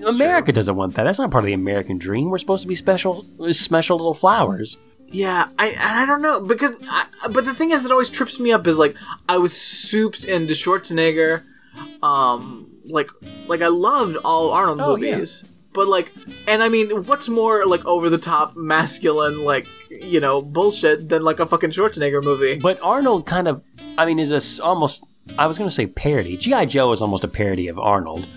America 0.08 0.52
doesn't 0.52 0.76
want 0.76 0.96
that. 0.96 1.04
That's 1.04 1.20
not 1.20 1.30
part 1.30 1.44
of 1.44 1.46
the 1.46 1.54
American 1.54 2.00
dream. 2.00 2.32
We're 2.32 2.40
supposed 2.40 2.64
to 2.64 2.68
be 2.68 2.74
special, 2.74 3.24
special 3.52 3.98
little 3.98 4.16
flowers. 4.16 4.78
Yeah, 5.10 5.48
I 5.60 5.76
I 5.80 6.06
don't 6.08 6.24
know 6.24 6.42
because, 6.42 6.72
I, 6.90 7.06
but 7.30 7.46
the 7.46 7.54
thing 7.54 7.70
is 7.70 7.84
that 7.84 7.92
always 7.92 8.10
trips 8.10 8.40
me 8.40 8.52
up 8.52 8.66
is 8.66 8.78
like 8.78 8.96
I 9.30 9.38
was 9.38 9.56
soups 9.56 10.24
into 10.24 10.56
Schwarzenegger, 10.56 11.44
um, 12.02 12.71
like 12.86 13.10
like 13.48 13.62
I 13.62 13.68
loved 13.68 14.18
all 14.24 14.52
Arnold 14.52 14.80
Oh, 14.82 14.96
yeah. 14.96 15.12
movies, 15.14 15.44
but 15.74 15.88
like, 15.88 16.12
and 16.48 16.62
I 16.64 16.70
mean, 16.70 17.06
what's 17.06 17.30
more 17.30 17.66
like 17.66 17.86
over 17.86 18.10
the 18.10 18.18
top 18.18 18.56
masculine 18.56 19.44
like 19.44 19.68
you 19.90 20.20
know 20.20 20.42
bullshit 20.42 21.10
than 21.10 21.24
like 21.24 21.40
a 21.40 21.46
fucking 21.46 21.72
Schwarzenegger 21.72 22.24
movie? 22.24 22.56
But 22.60 22.80
Arnold 22.82 23.26
kind 23.26 23.48
of, 23.48 23.62
I 23.98 24.06
mean, 24.06 24.20
is 24.20 24.32
a 24.32 24.64
almost. 24.64 25.06
I 25.38 25.46
was 25.48 25.58
going 25.58 25.70
to 25.70 25.74
say 25.76 25.86
parody. 25.86 26.36
GI 26.36 26.66
Joe 26.66 26.92
is 26.92 27.02
almost 27.02 27.24
a 27.24 27.28
parody 27.28 27.68
of 27.68 27.78
Arnold. 27.78 28.28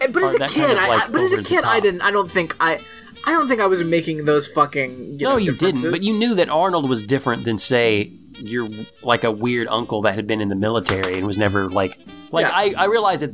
Eh, 0.00 0.06
but 0.06 0.22
as 0.22 0.34
a 0.34 0.38
kid, 0.38 0.66
kind 0.66 0.72
of, 0.72 0.78
I, 0.78 0.88
like, 0.88 1.02
I, 1.04 1.08
but 1.08 1.20
as 1.22 1.32
a 1.32 1.42
kid, 1.42 1.64
I 1.64 1.80
didn't. 1.80 2.02
I 2.02 2.10
don't 2.10 2.30
think 2.30 2.56
I. 2.60 2.80
I 3.26 3.32
don't 3.32 3.48
think 3.48 3.60
I 3.60 3.66
was 3.66 3.82
making 3.82 4.24
those 4.24 4.46
fucking. 4.48 5.18
You 5.18 5.24
no, 5.24 5.30
know, 5.32 5.36
you 5.36 5.52
didn't. 5.52 5.90
But 5.90 6.02
you 6.02 6.14
knew 6.14 6.34
that 6.36 6.48
Arnold 6.48 6.88
was 6.88 7.02
different 7.02 7.44
than 7.44 7.58
say 7.58 8.12
you're 8.38 8.68
like 9.02 9.24
a 9.24 9.30
weird 9.30 9.68
uncle 9.68 10.00
that 10.02 10.14
had 10.14 10.26
been 10.26 10.40
in 10.40 10.48
the 10.48 10.56
military 10.56 11.14
and 11.18 11.26
was 11.26 11.36
never 11.36 11.68
like 11.68 11.98
like 12.32 12.46
Yeah. 12.46 12.52
I 12.54 12.74
I 12.78 12.86
realized 12.86 13.22
that 13.22 13.32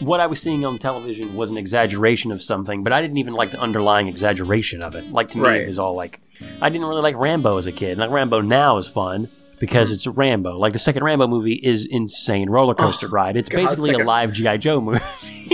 what 0.00 0.20
I 0.20 0.26
was 0.26 0.40
seeing 0.40 0.64
on 0.64 0.78
television 0.78 1.34
was 1.34 1.50
an 1.50 1.56
exaggeration 1.56 2.30
of 2.32 2.42
something, 2.42 2.82
but 2.84 2.92
I 2.92 3.00
didn't 3.02 3.16
even 3.18 3.34
like 3.34 3.50
the 3.50 3.60
underlying 3.60 4.08
exaggeration 4.08 4.82
of 4.82 4.94
it. 4.94 5.10
Like 5.10 5.30
to 5.30 5.38
me, 5.38 5.44
Right. 5.44 5.60
it 5.62 5.66
was 5.68 5.78
all 5.78 5.94
like 5.94 6.20
I 6.60 6.68
didn't 6.68 6.86
really 6.86 7.02
like 7.02 7.16
Rambo 7.16 7.56
as 7.58 7.66
a 7.66 7.72
kid. 7.72 7.98
Like 7.98 8.10
Rambo 8.10 8.40
now 8.40 8.76
is 8.76 8.88
fun. 8.88 9.28
Because 9.58 9.90
it's 9.90 10.06
Rambo. 10.06 10.58
Like 10.58 10.74
the 10.74 10.78
second 10.78 11.02
Rambo 11.02 11.28
movie 11.28 11.54
is 11.54 11.86
insane 11.86 12.50
roller 12.50 12.74
coaster 12.74 13.08
ride. 13.08 13.38
It's 13.38 13.48
God, 13.48 13.56
basically 13.62 13.92
a 13.94 13.98
live 14.04 14.34
GI 14.34 14.58
Joe 14.58 14.82
movie. 14.82 15.00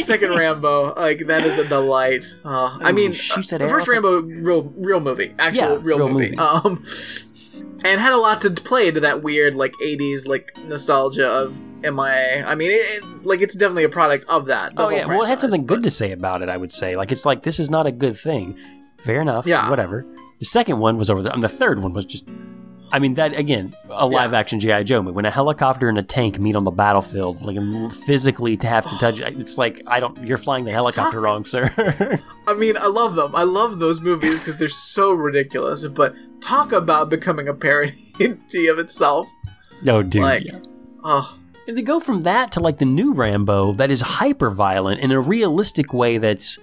Second 0.03 0.31
Rambo, 0.37 0.93
like 0.97 1.29
that 1.29 1.45
is 1.47 1.57
a 1.57 1.69
delight. 1.69 2.25
Uh, 2.45 2.79
I 2.83 2.91
Ooh, 2.91 2.95
mean, 2.95 3.13
shoots 3.13 3.53
uh, 3.53 3.59
the 3.59 3.69
first. 3.69 3.87
Rambo, 3.87 4.23
real, 4.23 4.63
real 4.77 4.99
movie, 4.99 5.33
actual 5.39 5.63
Yeah, 5.63 5.69
real, 5.83 5.99
real 5.99 6.09
movie. 6.09 6.31
movie. 6.31 6.37
Um, 6.37 6.85
and 7.85 8.01
had 8.01 8.13
a 8.13 8.17
lot 8.19 8.41
to 8.41 8.51
play 8.51 8.91
to 8.91 8.99
that 8.99 9.23
weird 9.23 9.55
like 9.55 9.73
'80s 9.81 10.27
like 10.27 10.51
nostalgia 10.67 11.29
of 11.29 11.57
MIA. 11.83 12.45
I 12.47 12.53
I 12.53 12.55
mean, 12.55 12.71
it, 12.71 12.75
it- 12.75 13.25
like 13.27 13.41
it's 13.41 13.55
definitely 13.55 13.85
a 13.85 13.89
product 13.89 14.25
of 14.29 14.47
that. 14.47 14.73
Oh 14.77 14.89
yeah, 14.89 15.07
well, 15.07 15.23
it 15.23 15.29
had 15.29 15.41
something 15.41 15.67
good 15.67 15.83
to 15.85 15.91
say 15.91 16.13
about 16.13 16.43
it. 16.43 16.49
I 16.49 16.57
would 16.57 16.73
say, 16.73 16.97
like, 16.97 17.13
it's 17.13 17.25
like 17.27 17.43
this 17.43 17.59
is 17.61 17.71
not 17.71 17.87
a 17.87 17.93
good 17.93 18.19
thing. 18.19 18.57
Fair 18.99 19.21
enough. 19.21 19.47
Yeah. 19.47 19.69
Whatever. 19.71 20.07
The 20.41 20.47
second 20.47 20.79
one 20.79 20.97
was 20.97 21.09
over 21.11 21.23
there, 21.23 21.33
and 21.33 21.43
the 21.43 21.49
third 21.49 21.81
one 21.83 21.93
was 21.93 22.05
just. 22.05 22.27
I 22.95 22.99
mean, 22.99 23.15
that 23.15 23.39
again, 23.39 23.75
a 23.89 24.07
live 24.07 24.35
action 24.35 24.61
GI 24.61 24.85
Joe 24.85 25.01
movie. 25.01 25.15
When 25.15 25.25
a 25.25 25.31
helicopter 25.31 25.89
and 25.89 25.97
a 25.97 26.03
tank 26.03 26.39
meet 26.39 26.55
on 26.55 26.65
the 26.65 26.71
battlefield, 26.71 27.41
like 27.41 27.57
physically 28.05 28.55
to 28.59 28.67
have 28.67 28.87
to 28.87 28.99
touch 28.99 29.19
it, 29.19 29.39
it's 29.41 29.57
like 29.57 29.81
I 29.87 29.99
don't. 29.99 30.19
You're 30.27 30.37
flying 30.37 30.67
the 30.67 30.73
helicopter 30.73 31.19
wrong, 31.21 31.47
sir. 31.47 31.73
I 32.47 32.53
mean, 32.53 32.77
I 32.77 32.89
love 32.89 33.15
them. 33.15 33.35
I 33.35 33.45
love 33.45 33.79
those 33.79 34.03
movies 34.03 34.41
because 34.41 34.59
they're 34.59 34.69
so 34.69 35.13
ridiculous. 35.13 35.87
But 35.87 36.15
talk 36.43 36.73
about 36.73 37.09
becoming 37.09 37.49
a 37.49 37.55
parody 37.55 37.95
of 38.21 38.79
itself. 38.79 39.27
no, 39.83 40.03
dude. 40.03 40.23
Like, 40.23 40.45
yeah. 40.45 40.61
oh, 41.03 41.39
And 41.69 41.77
they 41.77 41.83
go 41.83 42.01
from 42.01 42.23
that 42.23 42.51
to 42.53 42.61
like 42.61 42.79
the 42.79 42.85
new 42.85 43.13
Rambo 43.15 43.73
that 43.75 43.91
is 43.91 44.01
hyper 44.01 44.51
violent 44.51 45.01
in 45.01 45.13
a 45.13 45.21
realistic 45.21 45.93
way 45.93 46.19
that's 46.19 46.59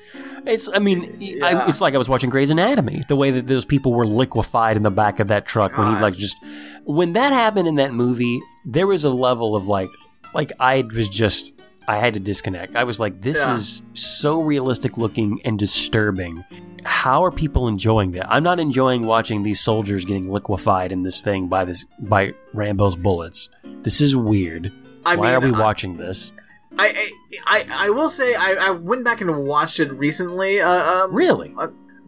it's 0.45 0.69
I 0.73 0.79
mean 0.79 1.03
I, 1.43 1.67
it's 1.67 1.79
like 1.81 1.95
I 1.95 1.97
was 1.97 2.09
watching 2.09 2.29
Grey's 2.29 2.49
Anatomy 2.51 3.03
the 3.07 3.15
way 3.15 3.31
that 3.31 3.47
those 3.47 3.63
people 3.65 3.93
were 3.93 4.05
liquefied 4.05 4.75
in 4.77 4.83
the 4.83 4.91
back 4.91 5.19
of 5.19 5.29
that 5.29 5.45
truck 5.45 5.77
when 5.77 5.87
he 5.95 6.01
like 6.01 6.15
just 6.15 6.35
when 6.83 7.13
that 7.13 7.31
happened 7.31 7.67
in 7.67 7.75
that 7.75 7.93
movie 7.93 8.41
there 8.65 8.87
was 8.87 9.03
a 9.05 9.09
level 9.09 9.55
of 9.55 9.67
like 9.67 9.89
like 10.33 10.51
I 10.59 10.85
was 10.93 11.07
just 11.07 11.53
I 11.87 11.95
had 11.95 12.13
to 12.13 12.19
disconnect. 12.19 12.75
I 12.75 12.83
was 12.83 12.99
like 12.99 13.21
this 13.21 13.37
Yeah. 13.39 13.55
is 13.55 13.81
so 13.93 14.41
realistic 14.41 14.97
looking 14.97 15.41
and 15.45 15.57
disturbing. 15.57 16.43
How 16.83 17.23
are 17.25 17.31
people 17.31 17.67
enjoying 17.67 18.11
that? 18.11 18.29
I'm 18.31 18.43
not 18.43 18.59
enjoying 18.59 19.05
watching 19.05 19.43
these 19.43 19.59
soldiers 19.59 20.05
getting 20.05 20.29
liquefied 20.29 20.91
in 20.91 21.03
this 21.03 21.21
thing 21.21 21.47
by 21.47 21.65
this 21.65 21.85
by 21.99 22.33
Rambo's 22.53 22.95
bullets. 22.95 23.49
This 23.81 24.01
is 24.01 24.15
weird 24.15 24.71
I 25.05 25.15
why 25.15 25.27
mean, 25.27 25.35
are 25.35 25.39
we 25.51 25.53
I- 25.55 25.59
watching 25.59 25.97
this? 25.97 26.31
I, 26.77 27.11
I 27.47 27.65
I 27.71 27.89
will 27.89 28.09
say 28.09 28.35
I, 28.35 28.55
I 28.67 28.69
went 28.69 29.03
back 29.03 29.21
and 29.21 29.45
watched 29.45 29.79
it 29.79 29.91
recently. 29.91 30.61
Uh, 30.61 30.69
um, 31.05 31.13
Really? 31.13 31.53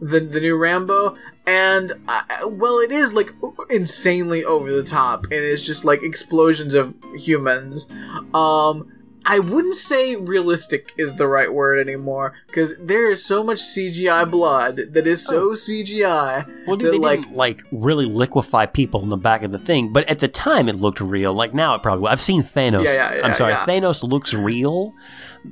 the 0.00 0.20
the 0.20 0.40
new 0.40 0.56
Rambo, 0.56 1.16
and 1.46 1.92
I, 2.08 2.44
well, 2.44 2.78
it 2.78 2.92
is 2.92 3.12
like 3.12 3.32
insanely 3.70 4.44
over 4.44 4.70
the 4.72 4.84
top, 4.84 5.24
and 5.24 5.34
it's 5.34 5.64
just 5.66 5.84
like 5.84 6.02
explosions 6.04 6.74
of 6.74 6.94
humans. 7.16 7.90
Um, 8.34 8.90
I 9.26 9.38
wouldn't 9.38 9.76
say 9.76 10.16
realistic 10.16 10.92
is 10.96 11.14
the 11.14 11.26
right 11.26 11.52
word 11.52 11.78
anymore 11.86 12.34
because 12.46 12.74
there 12.78 13.10
is 13.10 13.24
so 13.24 13.44
much 13.44 13.58
CGI 13.58 14.28
blood 14.30 14.76
that 14.90 15.06
is 15.06 15.24
so 15.24 15.50
oh. 15.50 15.52
CGI. 15.52 16.46
Well, 16.66 16.76
dude, 16.76 16.88
that, 16.88 16.92
they 16.92 16.98
like, 16.98 17.20
didn't 17.22 17.36
like 17.36 17.62
really 17.70 18.06
liquefy 18.06 18.66
people 18.66 19.02
in 19.02 19.08
the 19.08 19.16
back 19.16 19.42
of 19.42 19.52
the 19.52 19.58
thing, 19.58 19.92
but 19.92 20.08
at 20.08 20.18
the 20.18 20.28
time 20.28 20.68
it 20.68 20.76
looked 20.76 21.00
real. 21.00 21.34
Like 21.34 21.54
now 21.54 21.74
it 21.74 21.82
probably. 21.82 22.08
I've 22.08 22.20
seen 22.20 22.42
Thanos. 22.42 22.84
Yeah, 22.84 22.94
yeah, 22.94 23.14
yeah, 23.16 23.26
I'm 23.26 23.34
sorry, 23.34 23.52
yeah. 23.52 23.64
Thanos 23.64 24.02
looks 24.02 24.34
real. 24.34 24.94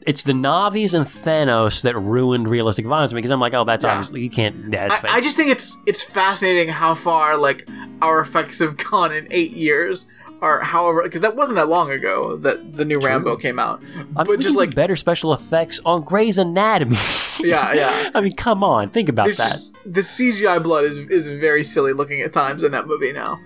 It's 0.06 0.22
the 0.22 0.34
Navis 0.34 0.92
and 0.92 1.06
Thanos 1.06 1.82
that 1.82 1.98
ruined 1.98 2.48
realistic 2.48 2.86
violence 2.86 3.12
because 3.12 3.30
I'm 3.30 3.40
like, 3.40 3.54
oh, 3.54 3.64
that's 3.64 3.84
Yeah. 3.84 3.92
obviously 3.92 4.22
you 4.22 4.30
can't. 4.30 4.72
Yeah, 4.72 4.86
it's 4.86 4.98
fake. 4.98 5.10
I, 5.12 5.16
I 5.16 5.20
just 5.20 5.36
think 5.36 5.50
it's 5.50 5.76
it's 5.86 6.02
fascinating 6.02 6.68
how 6.68 6.94
far 6.94 7.36
like 7.36 7.68
our 8.02 8.20
effects 8.20 8.58
have 8.60 8.76
gone 8.90 9.12
in 9.12 9.28
eight 9.30 9.52
years, 9.52 10.06
or 10.40 10.60
however, 10.60 11.02
because 11.02 11.20
that 11.20 11.36
wasn't 11.36 11.56
that 11.56 11.68
long 11.68 11.90
ago 11.90 12.36
that 12.38 12.76
the 12.76 12.84
new 12.84 12.98
Rambo 13.00 13.36
came 13.36 13.58
out. 13.58 13.82
I 13.82 13.96
mean, 13.96 14.06
but 14.14 14.28
we 14.28 14.36
just 14.38 14.56
like 14.56 14.74
better 14.74 14.96
special 14.96 15.32
effects 15.32 15.80
on 15.84 16.02
Grey's 16.02 16.38
Anatomy. 16.38 16.96
Yeah, 17.42 17.72
yeah. 17.72 18.10
I 18.14 18.20
mean, 18.20 18.36
come 18.36 18.62
on, 18.62 18.90
think 18.90 19.08
about 19.08 19.24
there's 19.24 19.38
that. 19.38 19.48
just 19.48 19.72
the 19.84 20.02
CGI 20.02 20.62
blood 20.62 20.84
is 20.84 20.98
is 20.98 21.26
very 21.28 21.64
silly 21.64 21.94
looking 21.94 22.20
at 22.20 22.34
times 22.34 22.62
in 22.62 22.72
that 22.72 22.86
movie 22.86 23.12
now. 23.14 23.38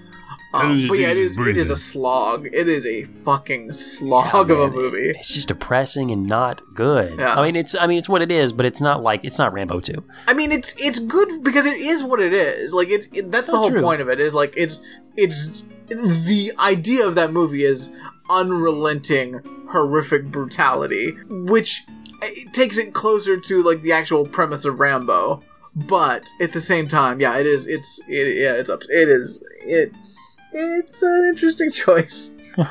Um, 0.53 0.87
but 0.89 0.99
yeah, 0.99 1.11
it 1.11 1.17
is 1.17 1.39
it 1.39 1.57
is 1.57 1.71
a 1.71 1.77
slog. 1.77 2.47
It 2.53 2.69
is 2.69 2.87
a 2.87 3.05
fucking 3.25 3.73
slog 3.73 4.49
Yeah, 4.49 4.55
of 4.57 4.61
a 4.61 4.71
movie. 4.71 5.11
It's 5.11 5.33
just 5.35 5.47
depressing 5.49 6.11
and 6.11 6.27
not 6.27 6.61
good. 6.75 7.19
Yeah. 7.21 7.39
I 7.39 7.45
mean, 7.45 7.55
it's 7.55 7.77
I 7.77 7.87
mean, 7.87 7.99
it's 7.99 8.09
what 8.09 8.21
it 8.23 8.33
is, 8.33 8.53
but 8.53 8.67
it's 8.67 8.81
not 8.81 9.01
like 9.03 9.25
it's 9.25 9.39
not 9.39 9.53
Rambo 9.53 9.79
two. 9.81 10.03
I 10.27 10.33
mean, 10.33 10.51
it's 10.51 10.75
it's 10.79 10.99
good 10.99 11.45
because 11.45 11.67
it 11.67 11.77
is 11.79 12.03
what 12.03 12.21
it 12.21 12.33
is. 12.33 12.73
Like 12.75 12.89
it's 12.89 13.07
it, 13.13 13.31
that's 13.31 13.49
the 13.49 13.55
Oh, 13.55 13.59
whole 13.59 13.71
true. 13.71 13.81
point 13.83 14.01
of 14.01 14.09
it. 14.09 14.19
Is 14.19 14.35
like 14.35 14.55
it's 14.57 14.81
it's 15.17 15.63
the 15.89 16.53
idea 16.59 17.07
of 17.07 17.15
that 17.15 17.33
movie 17.33 17.65
is 17.65 17.93
unrelenting 18.31 19.41
horrific 19.69 20.27
brutality, 20.27 21.13
which 21.29 21.85
it 22.23 22.53
takes 22.53 22.79
it 22.79 22.95
closer 22.95 23.39
to 23.39 23.63
like 23.63 23.83
the 23.83 23.93
actual 23.93 24.27
premise 24.27 24.65
of 24.65 24.81
Rambo. 24.81 25.43
But 25.77 26.29
at 26.41 26.53
the 26.53 26.61
same 26.61 26.87
time, 26.87 27.21
yeah, 27.21 27.37
it 27.39 27.47
is. 27.47 27.67
It's 27.67 28.01
it, 28.09 28.37
yeah, 28.37 28.53
it's 28.53 28.71
up. 28.71 28.83
It 28.89 29.09
is. 29.09 29.43
It's 29.61 30.39
it's 30.53 31.03
an 31.03 31.27
interesting 31.29 31.71
choice. 31.73 32.35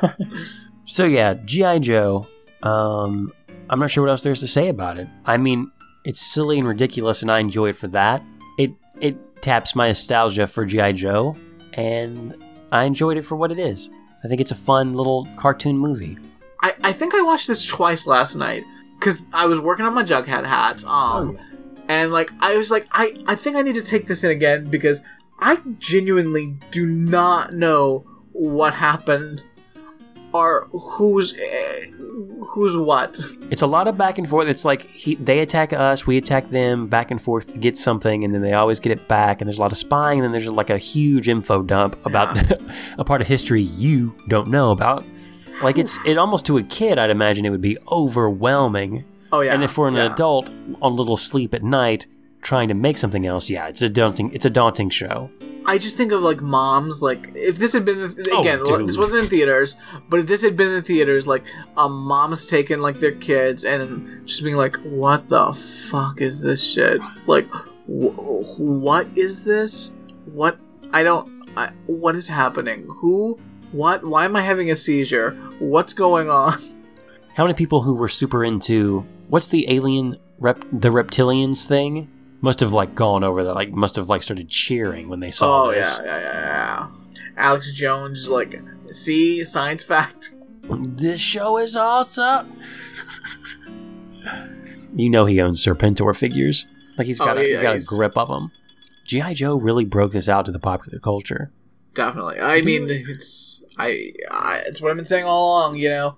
So 0.85 1.05
yeah, 1.05 1.33
GI 1.33 1.79
Joe. 1.79 2.27
Um, 2.61 3.31
I'm 3.69 3.79
not 3.79 3.91
sure 3.91 4.03
what 4.03 4.09
else 4.09 4.23
there's 4.23 4.41
to 4.41 4.47
say 4.47 4.67
about 4.67 4.97
it. 4.97 5.07
I 5.25 5.37
mean, 5.37 5.71
it's 6.05 6.21
silly 6.21 6.59
and 6.59 6.67
ridiculous, 6.67 7.21
and 7.21 7.31
I 7.31 7.39
enjoy 7.39 7.69
it 7.69 7.77
for 7.77 7.87
that. 7.89 8.21
It 8.57 8.71
it 8.99 9.41
taps 9.41 9.75
my 9.75 9.87
nostalgia 9.87 10.47
for 10.47 10.65
GI 10.65 10.93
Joe, 10.93 11.35
and 11.73 12.37
I 12.73 12.85
enjoyed 12.85 13.17
it 13.17 13.21
for 13.21 13.35
what 13.35 13.51
it 13.51 13.59
is. 13.59 13.89
I 14.23 14.27
think 14.27 14.41
it's 14.41 14.51
a 14.51 14.55
fun 14.55 14.93
little 14.95 15.27
cartoon 15.35 15.77
movie. 15.77 16.17
I, 16.61 16.75
I 16.83 16.93
think 16.93 17.13
I 17.13 17.21
watched 17.21 17.47
this 17.47 17.65
twice 17.65 18.07
last 18.07 18.35
night 18.35 18.63
because 18.97 19.21
I 19.31 19.45
was 19.45 19.59
working 19.59 19.85
on 19.85 19.93
my 19.93 20.03
Jughead 20.03 20.45
hat. 20.45 20.83
Um, 20.85 21.37
and 21.87 22.11
like 22.11 22.31
I 22.39 22.57
was 22.57 22.71
like, 22.71 22.87
I 22.91 23.23
I 23.27 23.35
think 23.35 23.57
I 23.57 23.61
need 23.61 23.75
to 23.75 23.83
take 23.83 24.07
this 24.07 24.23
in 24.23 24.31
again 24.31 24.69
because 24.69 25.03
I 25.39 25.59
genuinely 25.77 26.55
do 26.71 26.85
not 26.85 27.53
know 27.53 28.05
what 28.31 28.73
happened 28.73 29.43
or 30.33 30.67
who's 30.71 31.33
eh, 31.33 31.85
who's 32.47 32.75
what. 32.75 33.19
It's 33.49 33.61
a 33.61 33.67
lot 33.67 33.87
of 33.87 33.97
back 33.97 34.17
and 34.17 34.27
forth. 34.27 34.47
It's 34.47 34.65
like 34.65 34.81
he, 34.81 35.15
they 35.15 35.39
attack 35.39 35.73
us, 35.73 36.05
we 36.05 36.17
attack 36.17 36.49
them, 36.49 36.87
back 36.87 37.11
and 37.11 37.21
forth 37.21 37.53
to 37.53 37.59
get 37.59 37.77
something, 37.77 38.23
and 38.23 38.33
then 38.33 38.41
they 38.41 38.53
always 38.53 38.79
get 38.79 38.91
it 38.91 39.07
back. 39.07 39.41
And 39.41 39.47
there's 39.47 39.59
a 39.59 39.61
lot 39.61 39.71
of 39.71 39.77
spying, 39.77 40.19
and 40.19 40.25
then 40.25 40.31
there's 40.31 40.51
like 40.51 40.69
a 40.69 40.77
huge 40.77 41.29
info 41.29 41.61
dump 41.61 42.03
about 42.05 42.37
a 42.97 43.03
part 43.03 43.21
of 43.21 43.27
history 43.27 43.61
you 43.61 44.15
don't 44.27 44.49
know 44.49 44.71
about. 44.71 45.05
Like 45.61 45.77
it's 45.77 45.97
it 46.05 46.17
almost 46.17 46.45
to 46.47 46.57
a 46.57 46.63
kid, 46.63 46.97
I'd 46.97 47.09
imagine 47.09 47.45
it 47.45 47.51
would 47.51 47.61
be 47.61 47.77
overwhelming. 47.91 49.05
Oh 49.31 49.41
yeah, 49.41 49.53
and 49.53 49.63
if 49.63 49.77
we're 49.77 49.87
an 49.87 49.95
yeah. 49.95 50.13
adult 50.13 50.51
on 50.81 50.95
little 50.95 51.17
sleep 51.17 51.53
at 51.53 51.63
night 51.63 52.07
trying 52.43 52.67
to 52.67 52.73
make 52.73 52.97
something 52.97 53.25
else, 53.25 53.49
yeah, 53.49 53.67
it's 53.67 53.81
a 53.81 53.89
daunting 53.89 54.31
it's 54.33 54.45
a 54.45 54.49
daunting 54.49 54.89
show. 54.89 55.29
I 55.65 55.77
just 55.77 55.95
think 55.95 56.11
of 56.11 56.21
like 56.21 56.41
moms, 56.41 57.01
like 57.01 57.31
if 57.35 57.57
this 57.57 57.71
had 57.71 57.85
been 57.85 58.15
Oh, 58.31 58.41
again, 58.41 58.61
dude. 58.65 58.87
this 58.87 58.97
wasn't 58.97 59.23
in 59.23 59.29
theaters, 59.29 59.75
but 60.09 60.19
if 60.19 60.27
this 60.27 60.41
had 60.43 60.57
been 60.57 60.67
in 60.67 60.83
theaters, 60.83 61.25
like 61.25 61.43
a 61.77 61.87
mom's 61.87 62.45
taking 62.45 62.79
like 62.79 62.99
their 62.99 63.13
kids 63.13 63.63
and 63.63 64.27
just 64.27 64.43
being 64.43 64.57
like, 64.57 64.75
"What 64.83 65.29
the 65.29 65.53
fuck 65.89 66.19
is 66.19 66.41
this 66.41 66.61
shit? 66.61 67.01
Like, 67.27 67.47
wh- 67.85 68.59
what 68.59 69.07
is 69.15 69.45
this? 69.45 69.95
What? 70.25 70.57
I 70.91 71.03
don't. 71.03 71.31
I, 71.55 71.71
what 71.87 72.15
is 72.17 72.27
happening? 72.27 72.85
Who? 72.99 73.39
What? 73.71 74.03
Why 74.03 74.25
am 74.25 74.35
I 74.35 74.41
having 74.41 74.69
a 74.69 74.75
seizure? 74.75 75.31
What's 75.59 75.93
going 75.93 76.29
on?" 76.29 76.61
How 77.35 77.45
many 77.45 77.53
people 77.55 77.81
who 77.83 77.95
were 77.95 78.09
super 78.09 78.43
into 78.43 79.05
what's 79.29 79.47
the 79.47 79.71
alien 79.71 80.17
rep 80.39 80.59
the 80.73 80.89
reptilians 80.89 81.65
thing 81.65 82.09
must 82.43 82.59
have 82.59 82.73
like 82.73 82.93
gone 82.93 83.23
over 83.23 83.43
that 83.43 83.55
like 83.55 83.71
must 83.71 83.95
have 83.95 84.09
like 84.09 84.21
started 84.21 84.49
cheering 84.49 85.07
when 85.07 85.21
they 85.21 85.31
saw 85.31 85.63
oh 85.63 85.71
this. 85.71 85.97
yeah, 86.03 86.05
yeah, 86.05 86.21
yeah, 86.21 86.89
yeah. 87.11 87.21
Alex 87.37 87.73
Jones, 87.73 88.29
like, 88.29 88.61
see, 88.91 89.43
science 89.43 89.83
fact. 89.83 90.35
This 90.69 91.19
show 91.19 91.57
is 91.57 91.75
awesome. 91.75 92.55
you 94.95 95.09
know 95.09 95.25
he 95.25 95.41
owns 95.41 95.65
Serpentor 95.65 96.15
figures. 96.15 96.67
Like 96.97 97.07
he's 97.07 97.17
got, 97.17 97.37
Oh, 97.37 97.41
a, 97.41 97.43
yeah, 97.49 97.73
he's 97.73 97.87
got 97.87 97.95
a 97.95 97.97
grip 97.97 98.17
of 98.17 98.27
them. 98.27 98.51
GI 99.05 99.33
Joe 99.33 99.55
really 99.55 99.85
broke 99.85 100.11
this 100.11 100.29
out 100.29 100.45
to 100.45 100.51
the 100.51 100.59
popular 100.59 100.99
culture. 100.99 101.51
Definitely. 101.93 102.39
I 102.39 102.61
mean, 102.61 102.87
it's 102.89 103.61
I, 103.77 104.13
I 104.29 104.63
it's 104.67 104.81
what 104.81 104.91
I've 104.91 104.97
been 104.97 105.05
saying 105.05 105.25
all 105.25 105.47
along. 105.49 105.77
You 105.77 105.89
know, 105.89 106.17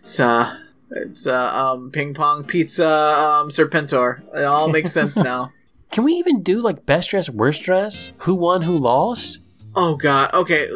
it's 0.00 0.18
uh, 0.18 0.56
it's 0.90 1.26
uh, 1.26 1.34
um, 1.54 1.90
ping 1.90 2.14
pong 2.14 2.44
pizza, 2.44 2.86
um, 2.88 3.50
Serpentor. 3.50 4.22
It 4.34 4.44
all 4.44 4.68
makes 4.68 4.92
sense 4.92 5.16
now. 5.30 5.52
Can 5.90 6.04
we 6.04 6.12
even 6.14 6.42
do 6.42 6.60
like 6.60 6.84
best 6.86 7.10
dress, 7.10 7.28
worst 7.30 7.62
dress? 7.62 8.12
Who 8.18 8.34
won, 8.34 8.62
who 8.62 8.76
lost? 8.76 9.40
Oh 9.74 9.96
God. 9.96 10.32
Okay, 10.34 10.68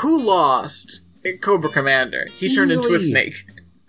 who 0.00 0.20
lost? 0.20 1.02
Cobra 1.40 1.68
Commander. 1.70 2.28
He 2.36 2.54
turned 2.54 2.70
into 2.70 2.94
a 2.94 2.98
snake. 2.98 3.34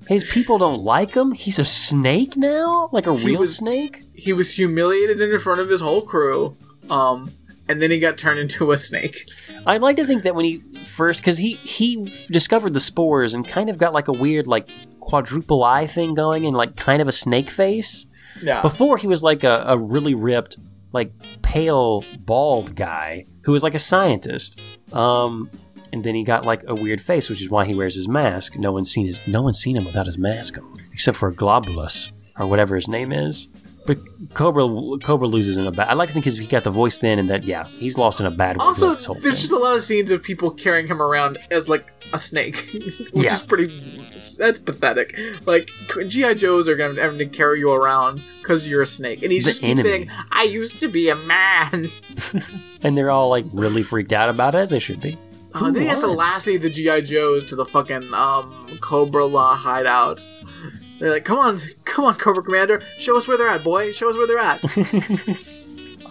His 0.08 0.24
people 0.24 0.58
don't 0.58 0.84
like 0.84 1.16
him. 1.16 1.34
He's 1.34 1.60
a 1.60 1.66
snake 1.66 2.36
now, 2.36 2.90
like 2.92 3.06
a 3.08 3.16
He 3.16 3.28
real 3.28 3.42
was- 3.42 3.56
snake. 3.56 4.04
He 4.16 4.34
was 4.34 4.54
humiliated 4.56 5.22
in 5.22 5.40
front 5.40 5.62
of 5.62 5.70
his 5.70 5.80
whole 5.82 6.02
crew. 6.02 6.58
Um, 6.90 7.32
and 7.70 7.82
then 7.82 7.92
he 7.92 8.00
got 8.00 8.18
turned 8.18 8.40
into 8.40 8.72
a 8.72 8.78
snake. 8.78 9.26
I'd 9.66 9.82
like 9.82 9.96
to 9.98 10.06
think 10.06 10.24
that 10.24 10.36
when 10.36 10.46
he 10.46 10.60
first, 10.86 11.22
because 11.22 11.38
he 11.38 11.54
he 11.56 12.12
discovered 12.30 12.74
the 12.74 12.80
spores 12.80 13.34
and 13.34 13.48
kind 13.48 13.70
of 13.70 13.78
got 13.78 13.94
like 13.94 14.08
a 14.08 14.14
weird 14.14 14.48
like 14.48 14.70
quadruple 15.00 15.64
eye 15.64 15.88
thing 15.88 16.14
going 16.14 16.46
and 16.46 16.56
like 16.56 16.76
kind 16.76 17.02
of 17.02 17.08
a 17.08 17.12
snake 17.12 17.50
face. 17.50 18.06
Yeah. 18.42 18.62
Before 18.62 18.98
he 18.98 19.08
was 19.08 19.24
like 19.24 19.44
a, 19.44 19.64
a 19.68 19.78
really 19.78 20.16
ripped, 20.16 20.58
like 20.94 21.12
pale, 21.42 22.04
bald 22.20 22.76
guy 22.76 23.26
who 23.42 23.52
was 23.52 23.64
like 23.64 23.74
a 23.74 23.80
scientist. 23.80 24.60
Um, 24.94 25.50
and 25.92 26.04
then 26.04 26.16
he 26.16 26.24
got 26.24 26.46
like 26.46 26.64
a 26.68 26.76
weird 26.76 27.02
face, 27.02 27.30
which 27.30 27.42
is 27.42 27.50
why 27.50 27.66
he 27.66 27.74
wears 27.74 27.96
his 27.96 28.08
mask. 28.08 28.56
No 28.56 28.72
one's 28.72 28.92
seen 28.92 29.08
his 29.08 29.26
no 29.28 29.42
one's 29.42 29.60
seen 29.60 29.76
him 29.76 29.86
without 29.86 30.06
his 30.06 30.18
mask 30.18 30.58
on, 30.58 30.82
except 30.94 31.18
for 31.18 31.32
Globulus 31.32 32.12
or 32.38 32.48
whatever 32.48 32.76
his 32.76 32.88
name 32.88 33.12
is. 33.12 33.50
But 33.90 33.98
Cobra 34.36 34.68
Cobra 35.00 35.28
loses 35.28 35.58
in 35.58 35.66
a 35.66 35.72
bad. 35.72 35.88
I 35.90 35.94
like 35.94 36.10
to 36.10 36.14
think 36.14 36.24
he 36.26 36.46
got 36.46 36.64
the 36.64 36.70
voice 36.70 37.00
then, 37.00 37.18
and 37.18 37.28
that 37.32 37.44
yeah, 37.44 37.66
he's 37.80 37.98
lost 37.98 38.20
in 38.20 38.28
a 38.28 38.30
bad 38.32 38.58
way. 38.58 38.66
Also, 38.66 38.82
throughout 38.82 38.94
this 38.98 39.06
whole 39.08 39.14
there's 39.16 39.24
thing. 39.24 39.32
just 39.32 39.52
a 39.52 39.58
lot 39.58 39.76
of 39.76 39.84
scenes 39.84 40.12
of 40.12 40.22
people 40.22 40.52
carrying 40.52 40.86
him 40.86 41.02
around 41.02 41.40
as 41.50 41.68
like 41.68 41.88
a 42.14 42.20
snake, 42.20 42.56
which 43.14 43.26
Yeah. 43.26 43.34
is 43.34 43.42
pretty. 43.42 44.04
That's 44.38 44.60
pathetic. 44.60 45.18
Like 45.48 45.72
GI 46.08 46.36
Joes 46.36 46.70
are 46.70 46.76
gonna 46.76 47.02
have 47.02 47.18
to 47.18 47.26
carry 47.26 47.58
you 47.62 47.72
around 47.72 48.22
because 48.44 48.68
you're 48.68 48.84
a 48.84 48.86
snake, 48.86 49.24
and 49.24 49.32
he's 49.32 49.46
The 49.46 49.50
just 49.50 49.64
keeps 49.64 49.82
saying, 49.82 50.12
"I 50.32 50.44
used 50.44 50.80
to 50.82 50.88
be 50.88 51.10
a 51.10 51.16
man." 51.16 51.90
and 52.84 52.96
they're 52.96 53.10
all 53.10 53.30
like 53.30 53.46
really 53.54 53.82
freaked 53.82 54.14
out 54.14 54.30
about 54.30 54.54
it, 54.54 54.60
as 54.60 54.70
they 54.70 54.78
should 54.78 55.02
be. 55.02 55.18
Uh, 55.56 55.72
then 55.72 55.82
he 55.82 55.88
has 55.88 56.02
to 56.02 56.08
lasso 56.08 56.60
the 56.60 56.70
GI 56.70 57.02
Joes 57.02 57.44
to 57.46 57.56
the 57.56 57.66
fucking 57.66 58.14
um 58.14 58.68
Cobra-La 58.82 59.56
hideout. 59.56 60.24
They're 61.00 61.12
like, 61.12 61.26
"Come 61.26 61.40
on, 61.40 61.60
come 61.86 62.06
on, 62.06 62.16
Cobra 62.16 62.44
Commander, 62.44 62.82
show 62.98 63.18
us 63.18 63.28
where 63.28 63.38
they're 63.38 63.50
at, 63.50 63.64
boy. 63.64 63.92
Show 63.92 64.10
us 64.10 64.18
where 64.18 64.28
they're 64.28 64.38
at." 64.38 64.64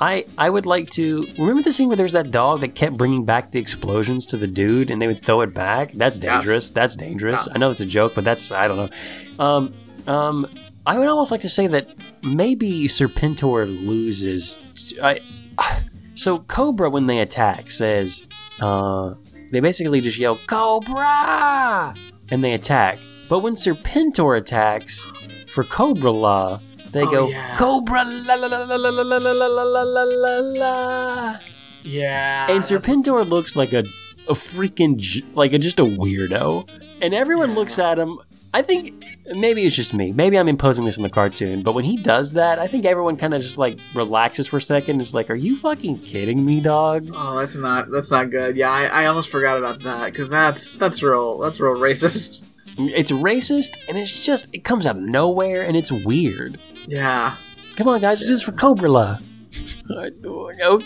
I 0.01 0.27
I 0.36 0.48
would 0.48 0.66
like 0.66 0.90
to 0.90 1.27
remember 1.39 1.62
the 1.62 1.73
scene 1.73 1.89
where 1.89 1.97
there's 1.97 2.12
that 2.12 2.31
dog 2.31 2.60
that 2.60 2.74
kept 2.74 2.97
bringing 2.97 3.24
back 3.24 3.51
the 3.51 3.59
explosions 3.59 4.27
to 4.27 4.36
the 4.36 4.47
dude, 4.47 4.90
and 4.90 5.02
they 5.02 5.06
would 5.06 5.24
throw 5.24 5.40
it 5.40 5.52
back. 5.52 5.93
That's 5.93 6.19
dangerous. 6.19 6.65
Yes. 6.65 6.70
That's 6.70 6.97
dangerous. 6.97 7.47
Yeah. 7.47 7.55
I 7.55 7.59
know 7.59 7.70
it's 7.70 7.81
a 7.81 7.86
joke, 7.86 8.15
but 8.15 8.24
that's 8.24 8.52
I 8.52 8.69
don't 8.69 8.77
know. 8.77 9.44
Um, 9.44 9.74
um, 10.06 10.47
I 10.86 10.98
would 10.98 11.09
almost 11.09 11.31
like 11.31 11.40
to 11.43 11.48
say 11.48 11.66
that 11.66 11.89
maybe 12.23 12.86
Serpentor 12.89 13.66
loses. 13.66 14.59
I 15.02 15.20
so 16.15 16.39
Cobra 16.40 16.90
when 16.90 17.06
they 17.06 17.19
attack 17.19 17.70
says, 17.70 18.24
uh, 18.60 19.15
they 19.51 19.60
basically 19.60 20.01
just 20.01 20.19
yell 20.19 20.39
Cobra, 20.47 21.94
and 22.31 22.44
they 22.44 22.52
attack. 22.55 22.98
But 23.28 23.40
when 23.40 23.55
Serpentor 23.55 24.36
attacks 24.38 25.02
for 25.48 25.64
Cobra 25.64 26.10
La, 26.10 26.60
they 26.92 27.02
Oh, 27.02 27.10
go 27.10 27.28
yeah. 27.28 27.56
Cobra 27.56 28.05
la 28.05 28.34
la 28.34 28.46
la 28.46 28.64
la 28.64 28.76
la 28.76 28.88
la 28.90 29.16
la 29.18 29.18
la 29.18 29.52
la 29.52 29.82
la 29.82 30.02
la 30.02 30.38
la 30.40 31.36
yeah, 31.84 32.46
And 32.50 32.62
that's- 32.62 32.70
Serpentor 32.70 33.28
looks 33.28 33.56
like 33.56 33.72
a 33.72 33.84
a 34.28 34.32
freaking 34.34 35.00
like 35.34 35.52
a, 35.55 35.59
just 35.59 35.78
a 35.78 35.84
weirdo, 35.84 36.68
and 37.00 37.14
everyone 37.14 37.55
looks 37.55 37.78
at 37.78 37.98
him. 37.98 38.18
I 38.52 38.60
think 38.62 39.05
maybe 39.34 39.64
it's 39.64 39.76
just 39.76 39.92
me. 39.94 40.12
Maybe 40.12 40.38
I'm 40.38 40.48
imposing 40.48 40.84
this 40.86 40.96
in 40.98 41.02
the 41.02 41.09
cartoon, 41.10 41.62
but 41.62 41.72
when 41.74 41.84
he 41.84 41.96
does 41.96 42.32
that, 42.32 42.59
I 42.59 42.66
think 42.66 42.84
everyone 42.84 43.16
kind 43.16 43.32
of 43.34 43.40
just 43.42 43.56
like 43.59 43.78
relaxes 43.94 44.46
for 44.48 44.56
a 44.59 44.60
second. 44.60 45.00
It's 45.00 45.14
like, 45.14 45.30
are 45.30 45.34
you 45.34 45.56
fucking 45.56 46.00
kidding 46.00 46.44
me, 46.44 46.60
dog? 46.60 47.09
Oh, 47.14 47.38
that's 47.38 47.56
not 47.56 47.90
that's 47.90 48.10
not 48.10 48.30
good. 48.30 48.56
Yeah, 48.56 48.70
I, 48.70 48.84
I 48.86 49.06
almost 49.06 49.30
forgot 49.30 49.56
about 49.59 49.82
that 49.84 50.12
because 50.12 50.28
that's 50.28 50.72
that's 50.74 51.02
real 51.02 51.38
that's 51.38 51.59
real 51.60 51.74
racist. 51.74 52.44
It's 52.78 53.10
racist, 53.10 53.76
and 53.88 53.98
it's 53.98 54.24
just 54.24 54.55
it 54.55 54.64
comes 54.64 54.86
out 54.86 54.96
of 54.96 55.02
nowhere, 55.02 55.62
and 55.62 55.76
it's 55.76 55.90
weird. 55.90 56.59
Yeah, 56.86 57.34
Come 57.76 57.86
on, 57.86 58.00
guys, 58.00 58.20
do 58.20 58.26
this 58.26 58.42
for 58.42 58.50
Cobra 58.52 58.88
La. 58.90 59.18
I 59.98 60.10
don't 60.20 60.56
know. 60.59 60.80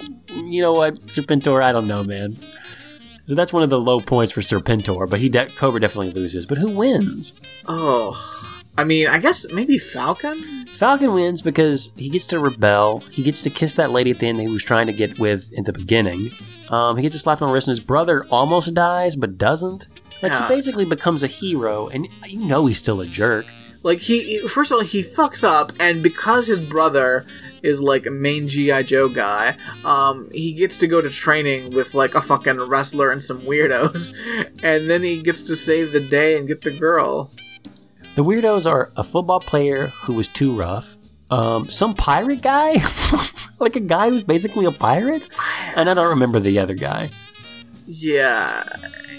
you 0.45 0.61
know 0.61 0.75
what, 0.75 0.95
Serpentor? 1.07 1.63
I 1.63 1.73
don't 1.73 1.87
know, 1.87 2.05
man. 2.05 2.37
So 3.25 3.35
that's 3.35 3.53
one 3.53 3.63
of 3.63 3.71
the 3.71 3.81
low 3.81 3.99
points 4.01 4.33
for 4.33 4.43
Serpentor, 4.43 5.09
but 5.09 5.21
he 5.21 5.29
de- 5.31 5.47
Cobra 5.47 5.81
definitely 5.81 6.11
loses. 6.13 6.45
But 6.45 6.59
who 6.59 6.69
wins? 6.77 7.33
Oh, 7.67 8.15
I 8.77 8.85
mean, 8.85 9.07
I 9.07 9.19
guess 9.21 9.51
maybe 9.53 9.79
Falcon. 9.79 10.67
Falcon 10.67 11.15
wins 11.15 11.41
because 11.41 11.93
he 11.97 12.11
gets 12.11 12.27
to 12.27 12.39
rebel. 12.39 13.01
He 13.01 13.23
gets 13.23 13.41
to 13.43 13.51
kiss 13.51 13.75
that 13.75 13.91
lady 13.91 14.11
at 14.11 14.19
the 14.19 14.27
end 14.27 14.41
he 14.41 14.49
was 14.49 14.65
trying 14.65 14.87
to 14.87 14.93
get 14.93 15.19
with 15.19 15.51
in 15.53 15.65
the 15.65 15.73
beginning. 15.73 16.31
Um, 16.69 16.97
he 16.97 17.03
gets 17.03 17.15
a 17.15 17.19
slap 17.19 17.41
on 17.41 17.49
the 17.49 17.55
wrist, 17.55 17.69
and 17.69 17.73
his 17.77 17.81
brother 17.85 18.27
almost 18.31 18.75
dies, 18.75 19.17
but 19.17 19.39
doesn't. 19.39 19.87
Like 20.23 20.33
Yeah. 20.33 20.47
he 20.49 20.55
basically 20.55 20.85
becomes 20.85 21.23
a 21.23 21.27
hero, 21.27 21.89
and 21.89 22.09
you 22.27 22.39
know 22.39 22.67
he's 22.67 22.79
still 22.79 23.01
a 23.01 23.07
jerk. 23.07 23.47
like 23.85 23.99
he 23.99 24.39
first 24.47 24.71
of 24.71 24.77
all 24.77 24.83
he 24.85 25.03
fucks 25.03 25.43
up, 25.43 25.73
and 25.81 26.03
because 26.03 26.47
his 26.47 26.61
brother 26.61 27.27
is 27.63 27.81
like 27.81 28.07
a 28.07 28.11
main 28.11 28.47
GI 28.49 28.85
Joe 28.85 29.09
guy, 29.09 29.57
um, 29.85 30.29
he 30.33 30.53
gets 30.53 30.77
to 30.79 30.87
go 30.87 31.01
to 31.01 31.11
training 31.11 31.71
with 31.75 31.93
like 31.95 32.15
a 32.15 32.21
fucking 32.23 32.61
wrestler 32.61 33.11
and 33.11 33.23
some 33.23 33.41
weirdos, 33.43 34.13
and 34.63 34.89
then 34.89 35.03
he 35.03 35.21
gets 35.23 35.43
to 35.43 35.57
save 35.57 35.93
the 35.93 36.01
day 36.01 36.37
and 36.39 36.47
get 36.47 36.63
the 36.63 36.71
girl. 36.71 37.31
The 38.15 38.23
weirdos 38.23 38.71
are 38.71 38.93
a 38.97 39.03
football 39.03 39.41
player 39.41 39.87
who 40.05 40.13
was 40.13 40.29
too 40.29 40.55
rough, 40.55 40.97
um, 41.31 41.69
some 41.71 41.95
pirate 41.95 42.43
guy, 42.43 42.77
like 43.59 43.75
a 43.75 43.81
guy 43.81 44.11
who's 44.11 44.23
basically 44.23 44.67
a 44.67 44.71
pirate, 44.73 45.29
and 45.75 45.89
I 45.91 45.95
don't 45.95 46.09
remember 46.11 46.39
the 46.39 46.59
other 46.61 46.75
guy. 46.75 47.11
Yeah, 47.87 48.65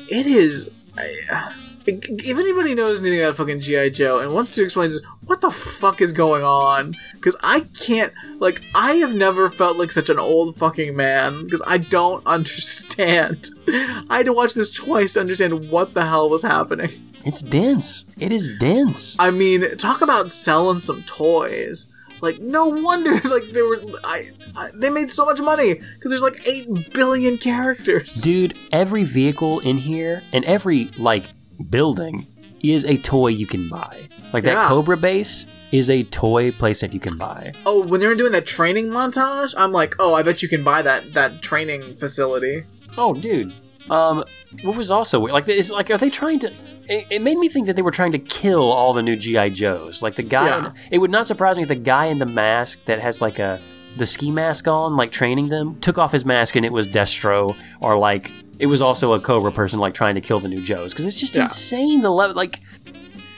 it 0.09 0.25
is. 0.27 0.69
I, 0.97 1.53
if 1.85 2.37
anybody 2.37 2.75
knows 2.75 2.99
anything 2.99 3.21
about 3.21 3.35
fucking 3.35 3.59
GI 3.59 3.91
Joe 3.91 4.19
and 4.19 4.33
wants 4.33 4.55
to 4.55 4.63
explain 4.63 4.89
this, 4.89 5.01
what 5.25 5.41
the 5.41 5.51
fuck 5.51 6.01
is 6.01 6.13
going 6.13 6.43
on? 6.43 6.95
Because 7.13 7.35
I 7.43 7.61
can't. 7.79 8.13
Like, 8.39 8.61
I 8.75 8.95
have 8.95 9.13
never 9.13 9.49
felt 9.49 9.77
like 9.77 9.91
such 9.91 10.09
an 10.09 10.19
old 10.19 10.57
fucking 10.57 10.95
man 10.95 11.43
because 11.43 11.61
I 11.65 11.77
don't 11.77 12.25
understand. 12.27 13.49
I 13.67 14.17
had 14.17 14.25
to 14.25 14.33
watch 14.33 14.53
this 14.53 14.69
twice 14.71 15.13
to 15.13 15.19
understand 15.19 15.69
what 15.69 15.93
the 15.93 16.05
hell 16.05 16.29
was 16.29 16.43
happening. 16.43 16.89
It's 17.25 17.41
dense. 17.41 18.05
It 18.19 18.31
is 18.31 18.49
dense. 18.59 19.17
I 19.19 19.31
mean, 19.31 19.77
talk 19.77 20.01
about 20.01 20.31
selling 20.31 20.81
some 20.81 21.03
toys. 21.03 21.87
Like, 22.23 22.39
no 22.39 22.67
wonder, 22.67 23.11
like 23.29 23.43
they 23.51 23.61
were, 23.61 23.81
I, 24.05 24.29
I 24.55 24.71
they 24.73 24.89
made 24.89 25.11
so 25.11 25.25
much 25.25 25.41
money 25.41 25.73
because 25.73 26.09
there's 26.09 26.21
like 26.21 26.47
eight 26.47 26.93
billion 26.93 27.37
characters. 27.37 28.21
Dude, 28.21 28.57
every 28.71 29.03
vehicle 29.03 29.59
in 29.59 29.77
here 29.77 30.23
and 30.31 30.45
every 30.45 30.85
like 30.97 31.25
building 31.69 32.25
is 32.61 32.85
a 32.85 32.95
toy 32.95 33.27
you 33.27 33.45
can 33.45 33.67
buy. 33.67 34.07
Like 34.31 34.45
that 34.45 34.53
Yeah. 34.53 34.67
Cobra 34.69 34.95
base 34.95 35.45
is 35.73 35.89
a 35.89 36.03
toy 36.03 36.51
playset 36.51 36.93
you 36.93 37.01
can 37.01 37.17
buy. 37.17 37.51
Oh, 37.65 37.85
when 37.85 37.99
they 37.99 38.07
were 38.07 38.15
doing 38.15 38.31
that 38.31 38.45
training 38.45 38.87
montage, 38.87 39.53
I'm 39.57 39.73
like, 39.73 39.93
oh, 39.99 40.13
I 40.13 40.23
bet 40.23 40.41
you 40.41 40.47
can 40.47 40.63
buy 40.63 40.81
that 40.81 41.13
that 41.15 41.41
training 41.41 41.81
facility. 41.97 42.63
Oh, 42.97 43.13
dude. 43.13 43.51
Um, 43.89 44.23
what 44.63 44.77
was 44.77 44.89
also 44.91 45.19
weird? 45.19 45.33
Like, 45.33 45.47
it's 45.47 45.69
like, 45.71 45.91
are 45.91 45.97
they 45.97 46.09
trying 46.09 46.39
to? 46.39 46.51
It, 46.87 47.05
it 47.09 47.21
made 47.21 47.37
me 47.37 47.49
think 47.49 47.67
that 47.67 47.75
they 47.75 47.81
were 47.81 47.91
trying 47.91 48.11
to 48.13 48.19
kill 48.19 48.71
all 48.71 48.93
the 48.93 49.01
new 49.03 49.15
GI 49.15 49.51
Joes. 49.51 50.01
Like 50.01 50.15
the 50.15 50.23
guy. 50.23 50.47
Yeah. 50.47 50.71
it 50.91 50.97
would 50.99 51.11
not 51.11 51.27
surprise 51.27 51.57
me 51.57 51.63
if 51.63 51.69
the 51.69 51.75
guy 51.75 52.05
in 52.05 52.19
the 52.19 52.25
mask 52.25 52.79
that 52.85 52.99
has 52.99 53.21
like 53.21 53.39
a 53.39 53.59
the 53.97 54.05
ski 54.05 54.31
mask 54.31 54.67
on, 54.67 54.95
like 54.97 55.11
training 55.11 55.49
them, 55.49 55.79
took 55.79 55.97
off 55.97 56.11
his 56.11 56.25
mask 56.25 56.55
and 56.55 56.65
it 56.65 56.71
was 56.71 56.87
Destro, 56.87 57.55
or 57.79 57.97
like 57.97 58.31
it 58.59 58.65
was 58.67 58.81
also 58.81 59.13
a 59.13 59.19
Cobra 59.19 59.51
person, 59.51 59.79
like 59.79 59.93
trying 59.93 60.15
to 60.15 60.21
kill 60.21 60.39
the 60.39 60.47
new 60.47 60.63
Joes. 60.63 60.93
Because 60.93 61.05
it's 61.05 61.19
just 61.19 61.35
Yeah. 61.35 61.43
insane. 61.43 62.01
The 62.01 62.09
level, 62.11 62.35
like 62.35 62.59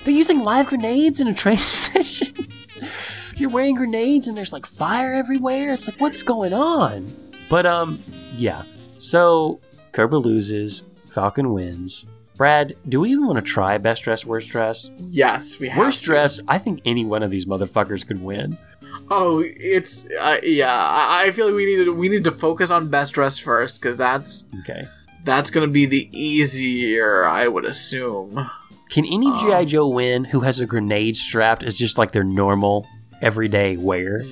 they're 0.04 0.14
using 0.14 0.44
live 0.44 0.68
grenades 0.68 1.20
in 1.20 1.28
a 1.28 1.34
training 1.34 1.60
session. 1.64 2.48
You're 3.36 3.50
wearing 3.50 3.76
grenades 3.76 4.28
and 4.28 4.38
there's 4.38 4.54
like 4.54 4.66
fire 4.66 5.14
everywhere. 5.14 5.74
It's 5.74 5.88
like 5.88 6.00
what's 6.00 6.24
going 6.24 6.54
on? 6.54 7.12
But 7.50 7.66
um, 7.66 8.00
yeah. 8.36 8.64
So 8.98 9.60
Cobra 9.96 10.20
loses, 10.20 10.84
Falcon 11.08 11.54
wins. 11.54 12.06
Brad, 12.36 12.76
do 12.90 13.00
we 13.00 13.12
even 13.12 13.26
want 13.26 13.38
to 13.38 13.42
try 13.42 13.78
best 13.78 14.04
dressed, 14.04 14.26
worst 14.26 14.50
dressed? 14.50 14.92
Yes, 14.98 15.58
we 15.58 15.70
have. 15.70 15.80
Worst 15.80 16.02
to. 16.02 16.06
dressed, 16.08 16.42
I 16.50 16.58
think 16.58 16.82
any 16.84 17.06
one 17.06 17.24
of 17.24 17.32
these 17.32 17.46
motherfuckers 17.46 18.06
could 18.06 18.22
win. 18.22 18.58
Oh, 19.10 19.42
it's 19.46 20.06
uh, 20.20 20.38
yeah. 20.44 20.74
I, 20.76 21.28
I 21.28 21.32
feel 21.32 21.46
like 21.46 21.56
we 21.56 21.66
need 21.66 21.86
to 21.86 21.94
we 21.94 22.10
need 22.10 22.26
to 22.26 22.32
focus 22.32 22.72
on 22.72 22.90
best 22.90 23.14
dressed 23.14 23.42
first 23.42 23.80
because 23.82 23.96
that's 23.96 24.46
Okay. 24.62 24.86
that's 25.24 25.50
gonna 25.50 25.68
be 25.68 25.86
the 25.86 26.10
easier, 26.12 27.26
I 27.26 27.48
would 27.48 27.64
assume. 27.66 28.50
Can 28.90 29.06
any 29.06 29.28
Uh. 29.28 29.60
GI 29.60 29.66
Joe 29.68 29.88
win 29.88 30.26
who 30.26 30.42
has 30.42 30.60
a 30.60 30.66
grenade 30.66 31.16
strapped 31.16 31.64
as 31.64 31.76
just 31.78 31.98
like 31.98 32.12
their 32.12 32.24
normal 32.26 32.86
everyday 33.22 33.78
wear? 33.78 34.24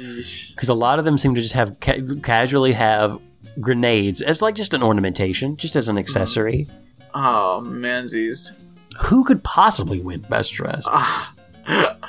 Because 0.50 0.68
a 0.70 0.74
lot 0.74 1.00
of 1.00 1.06
them 1.06 1.18
seem 1.18 1.36
to 1.36 1.42
just 1.42 1.54
have 1.54 1.80
ca- 1.80 2.02
casually 2.22 2.74
have 2.74 3.20
grenades 3.60 4.22
as 4.22 4.42
like 4.42 4.56
just 4.56 4.74
an 4.74 4.84
ornamentation, 4.84 5.58
just 5.58 5.76
as 5.76 5.88
an 5.88 5.98
accessory. 5.98 6.68
Oh, 7.14 7.62
manzies. 7.66 8.52
Who 9.06 9.24
could 9.24 9.44
possibly 9.44 10.00
win 10.00 10.22
best 10.22 10.54
dressed? 10.54 10.88
Ah. 10.92 11.34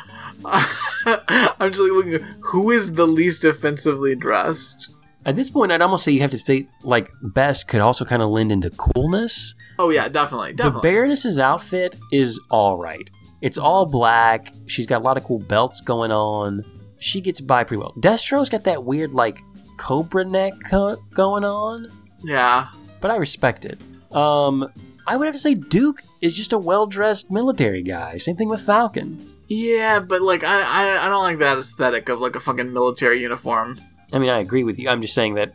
I'm 0.47 1.71
just 1.71 1.81
like 1.81 1.93
looking. 1.93 2.21
Who 2.41 2.71
is 2.71 2.95
the 2.95 3.07
least 3.07 3.45
offensively 3.45 4.15
dressed? 4.15 4.95
At 5.27 5.37
this 5.37 5.49
point, 5.51 5.73
I'd 5.73 5.81
almost 5.81 6.05
say 6.05 6.13
you 6.13 6.21
have 6.21 6.31
to 6.33 6.39
say 6.39 6.69
like 6.83 7.11
best 7.23 7.69
could 7.69 7.81
also 7.81 8.05
kind 8.05 8.23
of 8.23 8.29
lend 8.29 8.53
into 8.53 8.71
coolness. 8.71 9.55
Oh 9.79 9.91
yeah, 9.91 10.09
definitely, 10.09 10.51
The 10.53 10.57
definitely. 10.65 10.91
Baroness's 10.91 11.39
outfit 11.39 11.97
is 12.13 12.39
all 12.51 12.77
right. 12.79 13.09
It's 13.41 13.59
all 13.59 13.87
black. 13.87 14.53
She's 14.67 14.87
got 14.87 15.01
a 15.01 15.05
lot 15.05 15.17
of 15.17 15.25
cool 15.25 15.39
belts 15.39 15.81
going 15.81 16.11
on. 16.13 16.65
She 16.99 17.21
gets 17.21 17.41
by 17.41 17.65
pretty 17.65 17.81
well. 17.81 17.95
Destro's 18.01 18.49
got 18.49 18.65
that 18.65 18.85
weird 18.85 19.13
like 19.15 19.41
cobra 19.77 20.25
neck 20.25 20.53
co- 20.69 20.97
going 21.15 21.45
on, 21.45 21.91
yeah, 22.23 22.69
but 23.01 23.11
I 23.11 23.17
respect 23.17 23.65
it. 23.65 23.79
Um, 24.15 24.69
I 25.07 25.17
would 25.17 25.27
have 25.27 25.35
to 25.35 25.41
say 25.41 25.55
Duke 25.55 26.01
is 26.23 26.35
just 26.35 26.53
a 26.53 26.59
well-dressed 26.59 27.31
military 27.31 27.83
guy. 27.83 28.17
Same 28.19 28.37
thing 28.37 28.49
with 28.49 28.63
Falcon. 28.63 29.29
yeah, 29.49 30.01
but 30.01 30.23
like 30.23 30.43
I, 30.45 30.63
I, 30.63 31.07
I 31.07 31.09
don't 31.09 31.23
like 31.23 31.39
that 31.39 31.59
aesthetic 31.59 32.09
of 32.09 32.21
like 32.21 32.37
a 32.37 32.41
fucking 32.41 32.73
military 32.73 33.21
uniform. 33.21 33.79
I 34.13 34.19
mean, 34.19 34.31
I 34.31 34.39
agree 34.41 34.65
with 34.65 34.79
you. 34.79 34.89
I'm 34.89 35.03
just 35.03 35.15
saying 35.15 35.35
that 35.35 35.55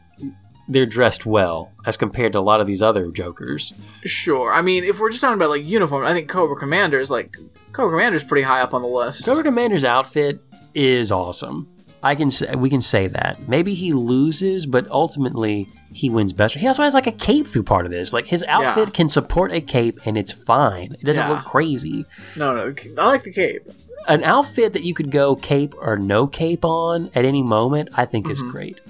they're 0.67 0.85
dressed 0.85 1.25
well 1.25 1.71
as 1.87 1.97
compared 1.97 2.33
to 2.33 2.39
a 2.39 2.41
lot 2.41 2.61
of 2.61 2.67
these 2.67 2.81
other 2.81 3.09
Jokers. 3.09 3.73
Sure. 4.05 4.53
I 4.53 4.61
mean, 4.61 4.83
if 4.83 4.99
we're 4.99 5.09
just 5.09 5.21
talking 5.21 5.37
about 5.37 5.49
like 5.49 5.63
uniform, 5.63 6.05
I 6.05 6.13
think 6.13 6.29
Cobra 6.29 6.55
Commander 6.55 6.99
is 6.99 7.09
like 7.09 7.37
Cobra 7.71 7.97
Commander 7.97 8.17
is 8.17 8.23
pretty 8.23 8.43
high 8.43 8.61
up 8.61 8.73
on 8.75 8.81
the 8.83 8.87
list. 8.87 9.25
Cobra 9.25 9.43
Commander's 9.43 9.83
outfit 9.83 10.41
is 10.75 11.11
awesome. 11.11 11.67
I 12.01 12.15
can 12.15 12.31
say, 12.31 12.53
we 12.55 12.69
can 12.69 12.81
say 12.81 13.07
that. 13.07 13.47
Maybe 13.47 13.73
he 13.73 13.93
loses, 13.93 14.65
but 14.65 14.87
ultimately 14.89 15.67
he 15.91 16.09
wins 16.09 16.33
best. 16.33 16.55
He 16.55 16.67
also 16.67 16.83
has 16.83 16.93
like 16.93 17.07
a 17.07 17.11
cape 17.11 17.47
through 17.47 17.63
part 17.63 17.85
of 17.85 17.91
this. 17.91 18.13
Like 18.13 18.27
his 18.27 18.43
outfit 18.47 18.89
Yeah. 18.89 18.93
can 18.93 19.09
support 19.09 19.51
a 19.51 19.59
cape 19.61 19.99
and 20.05 20.17
it's 20.17 20.31
fine. 20.31 20.93
It 20.93 21.03
doesn't 21.03 21.21
Yeah. 21.27 21.29
look 21.35 21.45
crazy. 21.45 22.05
No, 22.35 22.53
no, 22.55 22.73
I 22.97 23.07
like 23.07 23.23
the 23.23 23.33
cape. 23.33 23.63
An 24.07 24.23
outfit 24.23 24.73
that 24.73 24.83
you 24.83 24.93
could 24.93 25.11
go 25.11 25.35
cape 25.35 25.73
or 25.79 25.97
no 25.97 26.25
cape 26.25 26.63
on 26.63 27.09
at 27.15 27.25
any 27.25 27.43
moment, 27.43 27.89
I 27.95 28.05
think 28.05 28.25
Mm-hmm. 28.25 28.31
is 28.31 28.41
great. 28.43 28.81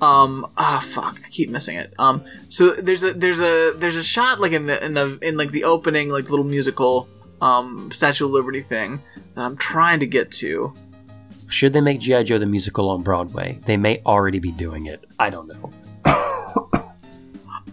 Um, 0.00 0.46
ah, 0.56 0.80
fuck, 0.84 1.18
I 1.24 1.28
keep 1.30 1.48
missing 1.50 1.76
it. 1.76 1.94
Um, 1.98 2.22
so 2.48 2.70
there's 2.70 3.04
a 3.04 3.12
there's 3.12 3.40
a 3.40 3.72
there's 3.76 3.96
a 3.96 4.02
shot 4.02 4.40
like 4.40 4.50
in 4.52 4.66
the 4.66 4.84
in 4.84 4.94
the 4.94 5.18
in 5.22 5.36
like 5.36 5.52
the 5.52 5.62
opening 5.64 6.10
like 6.10 6.28
little 6.28 6.44
musical 6.44 7.08
um 7.40 7.90
Statue 7.92 8.24
of 8.26 8.32
Liberty 8.32 8.60
thing 8.60 9.00
that 9.34 9.42
I'm 9.44 9.56
trying 9.56 10.00
to 10.00 10.06
get 10.06 10.30
to. 10.42 10.74
Should 11.52 11.74
they 11.74 11.82
make 11.82 12.00
G.I. 12.00 12.22
Joe 12.22 12.38
the 12.38 12.46
musical 12.46 12.88
on 12.88 13.02
Broadway? 13.02 13.58
They 13.66 13.76
may 13.76 14.00
already 14.06 14.38
be 14.38 14.50
doing 14.50 14.86
it. 14.86 15.04
I 15.18 15.28
don't 15.28 15.48
know. 15.48 15.70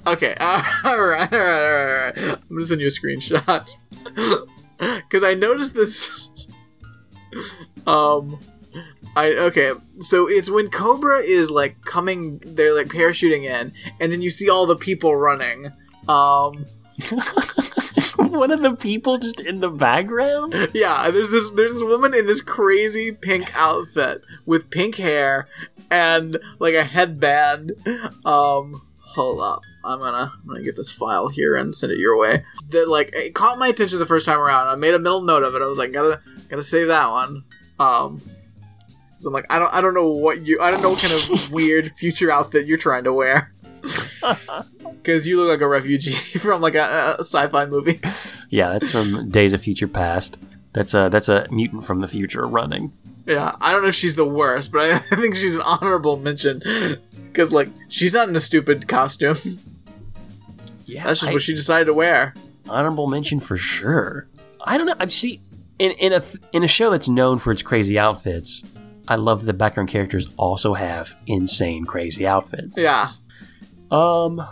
Okay, 0.07 0.34
uh, 0.39 0.64
all 0.85 1.06
right, 1.06 1.31
all 1.31 1.39
right, 1.39 1.64
all 1.64 1.85
right, 1.85 2.18
all 2.18 2.27
right. 2.27 2.38
I'm 2.39 2.56
gonna 2.56 2.65
send 2.65 2.81
you 2.81 2.88
a 2.88 2.89
screenshot 2.89 3.76
because 4.77 5.23
I 5.23 5.34
noticed 5.34 5.76
this. 5.76 6.30
um, 7.88 8.39
I 9.15 9.34
okay, 9.34 9.73
so 9.99 10.27
it's 10.27 10.49
when 10.49 10.69
Cobra 10.69 11.19
is 11.19 11.51
like 11.51 11.81
coming, 11.81 12.41
they're 12.45 12.73
like 12.73 12.88
parachuting 12.88 13.43
in, 13.43 13.73
and 13.99 14.11
then 14.11 14.22
you 14.22 14.31
see 14.31 14.49
all 14.49 14.65
the 14.65 14.77
people 14.77 15.15
running. 15.15 15.68
Um, 16.07 16.65
One 18.17 18.51
of 18.51 18.61
the 18.61 18.76
people 18.76 19.17
just 19.17 19.39
in 19.39 19.59
the 19.59 19.69
background? 19.69 20.53
yeah, 20.73 21.09
there's 21.09 21.30
this 21.30 21.51
there's 21.51 21.73
this 21.73 21.84
woman 21.84 22.13
in 22.13 22.26
this 22.26 22.41
crazy 22.41 23.11
pink 23.11 23.51
outfit 23.55 24.23
with 24.45 24.69
pink 24.69 24.95
hair 24.95 25.47
and 25.89 26.38
like 26.59 26.73
a 26.73 26.84
headband. 26.84 27.73
Um, 28.26 28.81
hold 29.01 29.39
up. 29.39 29.61
I'm 29.84 29.99
gonna 29.99 30.31
I'm 30.34 30.47
gonna 30.47 30.63
get 30.63 30.76
this 30.76 30.91
file 30.91 31.30
here 31.30 31.55
and 31.55 31.76
send 31.76 31.91
it 31.91 31.99
your 31.99 32.17
way. 32.17 32.43
That 32.69 32.89
like 32.89 33.11
it 33.13 33.34
caught 33.34 33.57
my 33.57 33.69
attention 33.69 33.99
the 33.99 34.05
first 34.05 34.26
time 34.26 34.39
around. 34.39 34.67
I 34.67 34.76
made 34.76 34.93
a 34.93 34.99
mental 34.99 35.21
note 35.21 35.43
of 35.43 35.55
it. 35.55 35.61
I 35.61 35.65
was 35.65 35.77
like, 35.77 35.93
gotta 35.93 36.21
gotta 36.49 36.63
save 36.63 36.88
that 36.88 37.09
one. 37.09 37.43
Um, 37.80 38.21
so 39.17 39.27
I'm 39.27 39.34
like, 39.34 39.45
I 39.49 39.59
don't 39.59 39.73
I 39.73 39.81
don't 39.81 39.93
know 39.93 40.11
what 40.11 40.45
you 40.45 40.61
I 40.61 40.69
don't 40.71 40.81
know 40.81 40.89
what 40.91 41.01
kind 41.01 41.13
of 41.13 41.51
weird 41.51 41.91
future 41.93 42.31
outfit 42.31 42.67
you're 42.67 42.77
trying 42.77 43.05
to 43.05 43.13
wear. 43.13 43.53
Because 45.01 45.27
you 45.27 45.38
look 45.38 45.49
like 45.49 45.61
a 45.61 45.67
refugee 45.67 46.11
from 46.39 46.61
like 46.61 46.76
a, 46.76 47.15
a 47.17 47.23
sci-fi 47.23 47.65
movie. 47.65 47.99
Yeah, 48.49 48.69
that's 48.69 48.91
from 48.91 49.30
Days 49.30 49.53
of 49.53 49.61
Future 49.61 49.88
Past. 49.88 50.38
That's 50.73 50.93
a 50.93 51.09
that's 51.09 51.30
a 51.30 51.47
mutant 51.51 51.84
from 51.85 52.01
the 52.01 52.07
future 52.07 52.45
running. 52.47 52.91
Yeah, 53.26 53.55
I 53.61 53.71
don't 53.71 53.81
know 53.84 53.89
if 53.89 53.95
she's 53.95 54.15
the 54.15 54.26
worst, 54.26 54.71
but 54.71 54.81
I, 54.81 54.95
I 55.11 55.15
think 55.15 55.35
she's 55.35 55.55
an 55.55 55.61
honorable 55.61 56.17
mention 56.17 56.61
because, 57.27 57.51
like, 57.51 57.69
she's 57.88 58.13
not 58.13 58.27
in 58.27 58.35
a 58.35 58.39
stupid 58.39 58.88
costume. 58.88 59.38
Yeah, 60.85 61.03
That's 61.05 61.19
just 61.19 61.30
I- 61.30 61.34
what 61.34 61.41
she 61.41 61.53
decided 61.53 61.85
to 61.85 61.93
wear. 61.93 62.34
honorable 62.67 63.07
mention 63.07 63.39
for 63.39 63.57
sure. 63.57 64.27
I 64.65 64.77
don't 64.77 64.88
know. 64.88 64.95
I 64.99 65.07
see 65.07 65.41
in 65.77 65.91
in 65.93 66.13
a 66.13 66.21
in 66.53 66.63
a 66.63 66.67
show 66.67 66.89
that's 66.89 67.07
known 67.07 67.39
for 67.39 67.51
its 67.51 67.61
crazy 67.61 67.97
outfits. 67.99 68.63
I 69.07 69.15
love 69.15 69.39
that 69.41 69.45
the 69.47 69.53
background 69.53 69.89
characters 69.89 70.27
also 70.38 70.73
have 70.76 71.15
insane 71.26 71.85
crazy 71.85 72.27
outfits. 72.27 72.77
Yeah, 72.77 73.11
Um, 73.89 74.45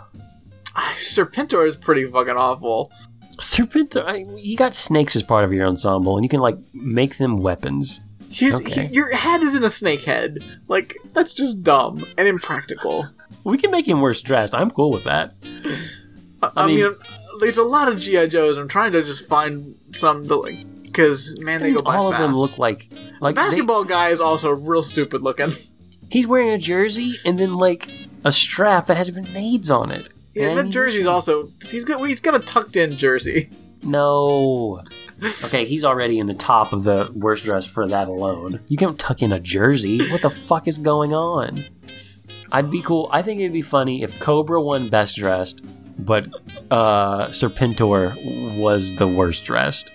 Serpentor 0.96 1.66
is 1.66 1.76
pretty 1.76 2.04
fucking 2.06 2.36
awful. 2.36 2.92
Serpentor, 3.38 4.04
I, 4.04 4.24
you 4.36 4.56
got 4.56 4.74
snakes 4.74 5.14
as 5.14 5.22
part 5.22 5.44
of 5.44 5.52
your 5.52 5.66
ensemble, 5.66 6.16
and 6.16 6.24
you 6.24 6.28
can 6.28 6.40
like 6.40 6.56
make 6.72 7.18
them 7.18 7.38
weapons. 7.38 8.00
He's, 8.30 8.60
Okay. 8.60 8.86
he, 8.88 8.94
your 8.94 9.14
head 9.14 9.42
is 9.42 9.54
in 9.54 9.64
a 9.64 9.68
snake 9.70 10.04
head. 10.04 10.38
Like 10.68 10.96
that's 11.14 11.32
just 11.34 11.62
dumb 11.62 12.04
and 12.18 12.28
impractical. 12.28 13.08
We 13.44 13.56
can 13.58 13.70
make 13.70 13.86
him 13.86 14.00
worse 14.00 14.20
dressed. 14.20 14.54
I'm 14.54 14.70
cool 14.70 14.90
with 14.90 15.04
that. 15.04 15.32
I, 16.42 16.50
I 16.56 16.66
mean- 16.66 16.76
mean, 16.82 16.94
there's 17.40 17.58
a 17.58 17.62
lot 17.64 17.88
of 17.88 17.98
GI 17.98 18.28
Joes. 18.28 18.56
I'm 18.56 18.68
trying 18.68 18.92
to 18.92 19.02
just 19.02 19.26
find 19.28 19.76
some 19.92 20.26
to 20.26 20.34
like, 20.36 20.56
because 20.82 21.38
man, 21.40 21.60
they 21.60 21.68
I 21.68 21.70
go 21.70 21.76
mean, 21.76 21.84
by 21.84 21.96
all 21.96 22.10
fast. 22.10 22.22
of 22.22 22.28
them 22.28 22.36
look 22.36 22.58
like 22.58 22.88
like 23.20 23.34
they- 23.36 23.40
Basketball 23.42 23.84
guy 23.84 24.08
is 24.08 24.20
also 24.20 24.50
real 24.50 24.82
stupid 24.82 25.22
looking. 25.22 25.52
he's 26.10 26.26
wearing 26.26 26.50
a 26.50 26.58
jersey 26.58 27.14
and 27.24 27.38
then 27.38 27.54
like 27.54 27.88
a 28.24 28.32
strap 28.32 28.86
that 28.86 28.96
has 28.96 29.08
grenades 29.10 29.70
on 29.70 29.90
it. 29.92 30.10
Yeah, 30.34 30.48
And 30.48 30.58
that 30.58 30.70
jersey's 30.70 31.06
also 31.06 31.50
he's 31.64 31.84
got 31.84 32.04
he's 32.06 32.20
got 32.20 32.34
a 32.34 32.38
tucked 32.40 32.76
in 32.76 32.96
jersey. 32.96 33.50
No. 33.82 34.82
Okay, 35.44 35.64
he's 35.64 35.84
already 35.84 36.18
in 36.18 36.26
the 36.26 36.34
top 36.34 36.72
of 36.72 36.84
the 36.84 37.10
worst 37.14 37.44
dress 37.44 37.66
for 37.66 37.88
that 37.88 38.08
alone. 38.08 38.60
You 38.68 38.76
can't 38.76 38.98
tuck 38.98 39.22
in 39.22 39.32
a 39.32 39.40
jersey. 39.40 40.10
What 40.10 40.22
the 40.22 40.30
fuck 40.30 40.68
is 40.68 40.78
going 40.78 41.12
on? 41.12 41.64
I'd 42.52 42.70
be 42.70 42.82
cool. 42.82 43.08
I 43.12 43.22
think 43.22 43.40
it'd 43.40 43.52
be 43.52 43.62
funny 43.62 44.02
if 44.02 44.18
Cobra 44.20 44.60
won 44.60 44.88
best 44.88 45.16
dressed, 45.16 45.62
but 45.98 46.26
uh, 46.70 47.28
Serpentor 47.28 48.58
was 48.58 48.94
the 48.94 49.06
worst 49.08 49.44
dressed. 49.44 49.92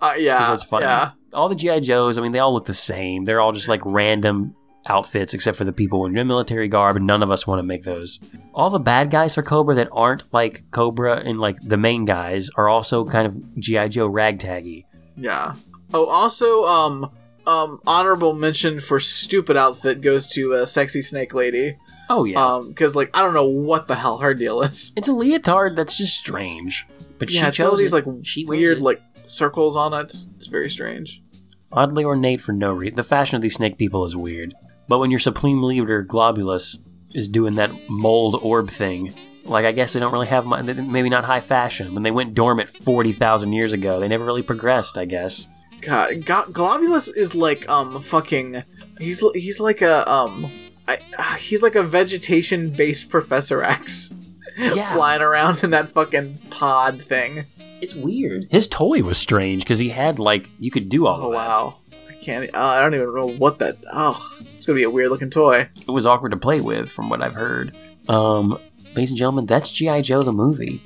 Uh, 0.00 0.14
yeah, 0.18 0.48
that's 0.48 0.64
funny. 0.64 0.84
yeah. 0.86 1.10
All 1.32 1.48
the 1.48 1.54
GI 1.54 1.80
Joes, 1.80 2.18
I 2.18 2.20
mean, 2.20 2.32
they 2.32 2.38
all 2.40 2.52
look 2.52 2.66
the 2.66 2.74
same. 2.74 3.24
They're 3.24 3.40
all 3.40 3.52
just 3.52 3.68
like 3.68 3.80
random 3.84 4.54
outfits, 4.88 5.34
except 5.34 5.56
for 5.56 5.64
the 5.64 5.72
people 5.72 6.04
in 6.06 6.12
military 6.12 6.68
garb, 6.68 6.96
and 6.96 7.06
none 7.06 7.22
of 7.22 7.30
us 7.30 7.46
want 7.46 7.58
to 7.58 7.62
make 7.62 7.84
those. 7.84 8.18
All 8.54 8.70
the 8.70 8.78
bad 8.78 9.10
guys 9.10 9.34
for 9.34 9.42
Cobra 9.42 9.74
that 9.76 9.88
aren't 9.92 10.32
like 10.32 10.62
Cobra 10.70 11.16
and 11.16 11.40
like 11.40 11.56
the 11.62 11.76
main 11.76 12.04
guys 12.04 12.50
are 12.56 12.68
also 12.68 13.04
kind 13.04 13.26
of 13.26 13.58
GI 13.60 13.90
Joe 13.90 14.10
ragtaggy. 14.10 14.84
Yeah. 15.16 15.54
Oh, 15.94 16.06
also, 16.06 16.64
um, 16.64 17.10
um, 17.46 17.80
honorable 17.86 18.32
mention 18.32 18.80
for 18.80 18.98
stupid 19.00 19.56
outfit 19.56 20.00
goes 20.00 20.26
to 20.28 20.52
a 20.54 20.66
sexy 20.66 21.02
snake 21.02 21.34
lady. 21.34 21.76
Oh 22.08 22.24
yeah, 22.24 22.44
Um, 22.54 22.68
because 22.68 22.94
like 22.94 23.10
I 23.14 23.20
don't 23.22 23.34
know 23.34 23.46
what 23.46 23.88
the 23.88 23.94
hell 23.96 24.18
her 24.18 24.34
deal 24.34 24.62
is. 24.62 24.92
it's 24.96 25.08
a 25.08 25.12
leotard 25.12 25.76
that's 25.76 25.96
just 25.96 26.16
strange. 26.16 26.86
But 27.18 27.30
Yeah, 27.30 27.42
she 27.42 27.46
it's 27.48 27.60
all 27.60 27.70
chose 27.70 27.78
these 27.78 27.92
like 27.92 28.04
she 28.22 28.44
weird 28.44 28.78
like 28.80 29.00
circles 29.26 29.76
on 29.76 29.92
it. 29.94 30.14
It's 30.36 30.46
very 30.46 30.68
strange. 30.70 31.22
oddly 31.70 32.04
ornate 32.04 32.40
for 32.40 32.52
no 32.52 32.72
reason. 32.72 32.96
The 32.96 33.02
fashion 33.04 33.36
of 33.36 33.42
these 33.42 33.54
snake 33.54 33.78
people 33.78 34.04
is 34.04 34.14
weird. 34.16 34.54
But 34.88 34.98
when 34.98 35.10
your 35.10 35.20
supreme 35.20 35.62
leader 35.62 36.04
Globulus 36.04 36.76
is 37.14 37.28
doing 37.28 37.54
that 37.56 37.70
mold 37.88 38.38
orb 38.42 38.68
thing, 38.70 39.14
like 39.44 39.64
I 39.64 39.72
guess 39.72 39.92
they 39.92 40.00
don't 40.00 40.12
really 40.12 40.26
have 40.28 40.46
mu- 40.46 40.62
maybe 40.62 41.08
not 41.08 41.24
high 41.24 41.40
fashion. 41.40 41.94
When 41.94 42.02
they 42.02 42.10
went 42.10 42.34
dormant 42.34 42.68
forty 42.70 43.12
thousand 43.12 43.52
years 43.52 43.72
ago, 43.72 44.00
they 44.00 44.08
never 44.08 44.24
really 44.24 44.42
progressed. 44.42 44.98
I 44.98 45.04
guess. 45.04 45.48
God, 45.80 46.24
Go- 46.24 46.44
Globulus 46.50 47.10
is 47.14 47.34
like 47.34 47.68
um 47.68 48.00
fucking. 48.02 48.62
He's 48.98 49.22
he's 49.34 49.58
like 49.60 49.82
a 49.82 50.10
um. 50.10 50.50
I, 50.88 50.98
uh, 51.16 51.34
he's 51.36 51.62
like 51.62 51.76
a 51.76 51.82
vegetation 51.84 52.70
based 52.70 53.08
Professor 53.08 53.62
X 53.62 54.12
Yeah, 54.58 54.92
flying 54.94 55.22
around 55.22 55.62
in 55.62 55.70
that 55.70 55.90
fucking 55.92 56.38
pod 56.50 57.02
thing. 57.02 57.44
it's 57.80 57.94
weird. 57.94 58.46
His 58.50 58.66
toy 58.68 59.02
was 59.02 59.16
strange 59.18 59.62
because 59.62 59.78
he 59.78 59.90
had 59.90 60.18
like 60.18 60.50
you 60.58 60.70
could 60.72 60.88
do 60.88 61.06
all 61.06 61.22
Oh 61.26 61.30
that. 61.30 61.36
wow, 61.36 61.76
I 62.22 62.24
can't. 62.24 62.54
Uh, 62.54 62.58
I 62.58 62.80
don't 62.80 62.94
even 62.94 63.14
know 63.14 63.28
what 63.30 63.58
that. 63.58 63.78
Oh, 63.92 64.36
it's 64.54 64.64
gonna 64.64 64.76
be 64.76 64.84
a 64.84 64.90
weird 64.90 65.10
looking 65.10 65.28
toy. 65.30 65.68
It 65.74 65.90
was 65.90 66.06
awkward 66.06 66.30
to 66.30 66.36
play 66.36 66.60
with, 66.60 66.88
from 66.88 67.08
what 67.08 67.20
I've 67.20 67.34
heard. 67.34 67.76
Um, 68.08 68.56
ladies 68.94 69.10
and 69.10 69.18
gentlemen, 69.18 69.46
that's 69.46 69.72
GI 69.72 70.02
Joe 70.02 70.22
the 70.22 70.32
movie. 70.32 70.80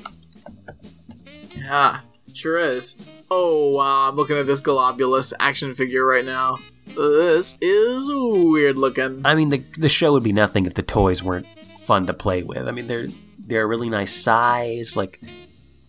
Yeah, 1.54 2.00
sure 2.32 2.56
is. 2.56 2.94
Oh 3.30 3.72
wow, 3.76 4.08
I'm 4.08 4.16
looking 4.16 4.38
at 4.38 4.46
this 4.46 4.62
Globulus 4.62 5.34
action 5.38 5.74
figure 5.74 6.06
right 6.06 6.24
now. 6.24 6.56
This 6.86 7.58
is 7.60 8.08
weird 8.10 8.78
looking. 8.78 9.20
I 9.26 9.34
mean, 9.34 9.50
the 9.50 9.62
the 9.76 9.90
show 9.90 10.12
would 10.12 10.24
be 10.24 10.32
nothing 10.32 10.64
if 10.64 10.72
the 10.72 10.82
toys 10.82 11.22
weren't 11.22 11.46
fun 11.78 12.06
to 12.06 12.14
play 12.14 12.44
with. 12.44 12.66
I 12.66 12.70
mean, 12.70 12.86
they're 12.86 13.08
they're 13.38 13.64
a 13.64 13.66
really 13.66 13.90
nice 13.90 14.14
size. 14.14 14.96
Like 14.96 15.20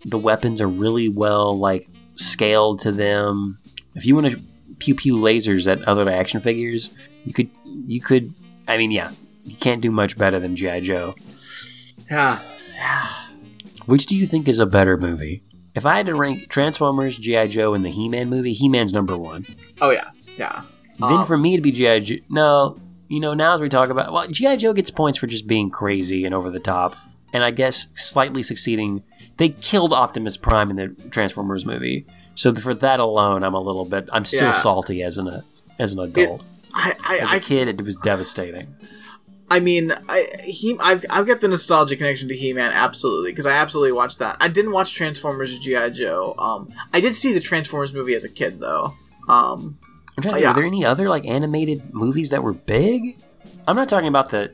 the 0.04 0.18
weapons 0.18 0.60
are 0.60 0.68
really 0.68 1.08
well 1.08 1.58
like 1.58 1.88
scaled 2.16 2.82
to 2.82 2.92
them. 2.92 3.60
If 3.96 4.06
you 4.06 4.14
want 4.14 4.30
to 4.32 4.42
pew 4.80 4.96
pew 4.96 5.18
lasers 5.18 5.70
at 5.72 5.88
other 5.88 6.10
action 6.10 6.40
figures, 6.40 6.90
you 7.26 7.34
could 7.34 7.50
you 7.66 8.02
could. 8.02 8.34
I 8.68 8.78
mean, 8.78 8.92
yeah, 8.92 9.12
you 9.44 9.56
can't 9.56 9.82
do 9.82 9.92
much 9.92 10.18
better 10.18 10.40
than 10.40 10.56
GI 10.56 10.82
Joe. 10.82 11.16
Yeah. 12.10 12.40
Which 13.86 14.06
do 14.06 14.16
you 14.16 14.28
think 14.28 14.48
is 14.48 14.60
a 14.60 14.66
better 14.66 14.98
movie? 14.98 15.44
If 15.74 15.86
I 15.86 15.98
had 15.98 16.08
to 16.08 16.16
rank 16.16 16.50
Transformers, 16.50 17.18
GI 17.18 17.50
Joe, 17.50 17.74
and 17.74 17.86
the 17.86 17.90
He 17.90 18.10
Man 18.10 18.30
movie, 18.30 18.54
He 18.54 18.68
Man's 18.68 18.92
number 18.92 19.18
one. 19.18 19.46
Oh 19.80 19.92
yeah. 19.92 20.10
Yeah. 20.36 20.64
then 21.00 21.12
Um, 21.14 21.26
for 21.26 21.38
me 21.38 21.56
to 21.56 21.62
be 21.62 21.72
GI 21.72 22.00
Joe, 22.02 22.16
no, 22.30 22.80
you 23.08 23.20
know, 23.20 23.34
now 23.34 23.56
as 23.56 23.62
we 23.62 23.70
talk 23.70 23.90
about, 23.90 24.12
well, 24.12 24.28
GI 24.28 24.58
Joe 24.58 24.74
gets 24.74 24.92
points 24.92 25.18
for 25.18 25.28
just 25.28 25.48
being 25.48 25.70
crazy 25.70 26.26
and 26.26 26.34
over 26.34 26.50
the 26.50 26.60
top, 26.60 26.96
and 27.32 27.44
I 27.44 27.52
guess 27.52 27.88
slightly 27.96 28.44
succeeding. 28.44 29.04
They 29.38 29.50
killed 29.50 29.94
Optimus 29.94 30.36
Prime 30.36 30.72
in 30.72 30.76
the 30.76 30.88
Transformers 31.12 31.64
movie, 31.64 32.08
so 32.38 32.54
for 32.56 32.74
that 32.74 33.00
alone, 33.02 33.44
I'm 33.44 33.54
a 33.54 33.60
little 33.60 33.84
bit. 33.86 34.08
I'm 34.14 34.24
still 34.24 34.44
Yeah. 34.46 34.52
salty 34.52 35.04
as 35.04 35.18
an 35.18 35.42
as 35.80 35.92
an 35.94 36.00
adult. 36.00 36.46
I 36.74 36.96
I, 37.04 37.16
as 37.18 37.22
a 37.24 37.28
I 37.34 37.40
kid, 37.40 37.68
it 37.68 37.82
was 37.82 37.96
devastating. 37.98 38.74
I 39.50 39.60
mean, 39.60 39.94
I 40.10 40.28
he 40.44 40.78
I've, 40.80 41.06
I've 41.10 41.26
got 41.26 41.40
the 41.42 41.48
nostalgia 41.48 41.96
connection 41.96 42.28
to 42.30 42.36
He 42.36 42.54
Man 42.54 42.72
absolutely 42.72 43.32
because 43.32 43.46
I 43.46 43.54
absolutely 43.54 43.94
watched 43.94 44.20
that. 44.20 44.38
I 44.40 44.48
didn't 44.50 44.72
watch 44.72 44.94
Transformers 44.94 45.54
or 45.54 45.60
GI 45.60 45.92
Joe. 45.92 46.36
Um, 46.38 46.70
I 46.94 47.00
did 47.00 47.16
see 47.16 47.34
the 47.34 47.40
Transformers 47.40 47.94
movie 47.94 48.14
as 48.14 48.24
a 48.24 48.30
kid 48.30 48.60
though. 48.60 48.94
Um, 49.30 49.78
I'm 50.18 50.22
trying 50.24 50.36
to 50.36 50.42
yeah. 50.42 50.52
Are 50.52 50.54
there 50.54 50.66
any 50.66 50.84
other 50.86 51.08
like 51.10 51.26
animated 51.26 51.94
movies 51.94 52.30
that 52.32 52.44
were 52.44 52.54
big? 52.54 53.18
I'm 53.68 53.76
not 53.76 53.90
talking 53.90 54.08
about 54.10 54.30
the. 54.30 54.54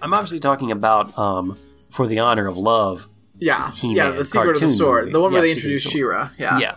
I'm 0.00 0.14
obviously 0.14 0.40
talking 0.40 0.70
about 0.70 1.16
um, 1.18 1.56
for 1.90 2.06
the 2.06 2.18
honor 2.20 2.46
of 2.46 2.56
love. 2.56 3.08
Yeah, 3.50 3.70
He-Man 3.72 3.96
yeah, 3.96 4.10
the 4.12 4.24
Secret 4.24 4.50
of 4.50 4.54
the 4.54 4.60
cartoon 4.60 4.72
Sword, 4.76 5.02
movie. 5.04 5.12
the 5.12 5.20
one 5.20 5.32
where 5.32 5.42
Yeah, 5.44 5.48
they 5.48 5.54
Secret 5.54 5.64
of 5.64 5.68
the 5.70 5.74
introduced 5.76 5.92
She-Ra. 5.92 6.30
Yeah. 6.38 6.58
yeah. 6.58 6.74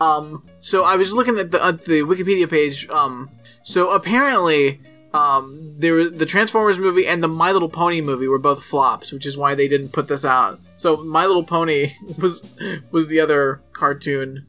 Um, 0.00 0.44
so 0.60 0.84
I 0.84 0.96
was 0.96 1.12
looking 1.12 1.38
at 1.38 1.50
the 1.50 1.64
at 1.64 1.84
the 1.84 2.00
Wikipedia 2.02 2.48
page. 2.48 2.88
Um, 2.88 3.30
so 3.62 3.90
apparently, 3.90 4.80
um, 5.14 5.74
there 5.78 5.94
were- 5.94 6.08
the 6.10 6.26
Transformers 6.26 6.78
movie 6.78 7.06
and 7.06 7.22
the 7.22 7.28
My 7.28 7.50
Little 7.52 7.68
Pony 7.68 8.00
movie 8.00 8.28
were 8.28 8.38
both 8.38 8.62
flops, 8.64 9.12
which 9.12 9.26
is 9.26 9.36
why 9.36 9.54
they 9.54 9.66
didn't 9.68 9.88
put 9.90 10.06
this 10.08 10.24
out. 10.24 10.60
So 10.76 10.96
My 10.98 11.26
Little 11.26 11.42
Pony 11.44 11.90
was 12.18 12.48
was 12.92 13.08
the 13.08 13.18
other 13.20 13.60
cartoon. 13.72 14.46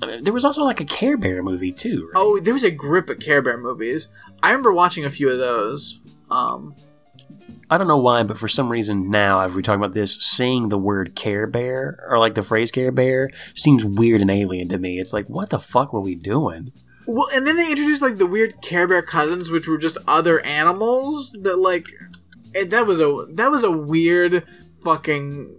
I 0.00 0.06
mean, 0.06 0.24
there 0.24 0.32
was 0.32 0.44
also 0.44 0.62
like 0.62 0.80
a 0.80 0.84
Care 0.84 1.16
Bear 1.16 1.42
movie 1.42 1.72
too. 1.72 2.10
Right? 2.12 2.20
Oh, 2.20 2.38
there 2.38 2.54
was 2.54 2.64
a 2.64 2.70
grip 2.70 3.08
of 3.10 3.18
Care 3.20 3.42
Bear 3.42 3.58
movies. 3.58 4.08
I 4.42 4.50
remember 4.50 4.72
watching 4.72 5.04
a 5.04 5.10
few 5.10 5.28
of 5.28 5.38
those. 5.38 5.98
Um, 6.30 6.74
I 7.72 7.78
don't 7.78 7.88
know 7.88 7.96
why, 7.96 8.22
but 8.22 8.36
for 8.38 8.48
some 8.48 8.68
reason 8.68 9.10
now, 9.10 9.40
as 9.40 9.52
we 9.54 9.62
talk 9.62 9.76
about 9.76 9.94
this, 9.94 10.16
saying 10.20 10.68
the 10.68 10.78
word 10.78 11.14
Care 11.14 11.46
Bear 11.46 11.98
or 12.08 12.18
like 12.18 12.34
the 12.34 12.42
phrase 12.42 12.70
Care 12.70 12.92
Bear 12.92 13.30
seems 13.54 13.84
weird 13.84 14.20
and 14.20 14.30
alien 14.30 14.68
to 14.68 14.78
me. 14.78 14.98
It's 15.00 15.12
like, 15.12 15.26
what 15.26 15.50
the 15.50 15.58
fuck 15.58 15.92
were 15.92 16.00
we 16.00 16.14
doing? 16.14 16.72
well, 17.06 17.28
and 17.34 17.46
then 17.46 17.56
they 17.56 17.70
introduced 17.70 18.02
like 18.02 18.16
the 18.16 18.26
weird 18.26 18.60
Care 18.62 18.86
Bear 18.86 19.02
cousins, 19.02 19.50
which 19.50 19.66
were 19.66 19.78
just 19.78 19.98
other 20.06 20.40
animals 20.44 21.36
that 21.42 21.58
like. 21.58 21.86
It, 22.54 22.68
that 22.70 22.86
was 22.86 23.00
a 23.00 23.26
that 23.30 23.50
was 23.50 23.62
a 23.62 23.70
weird 23.70 24.44
fucking 24.84 25.56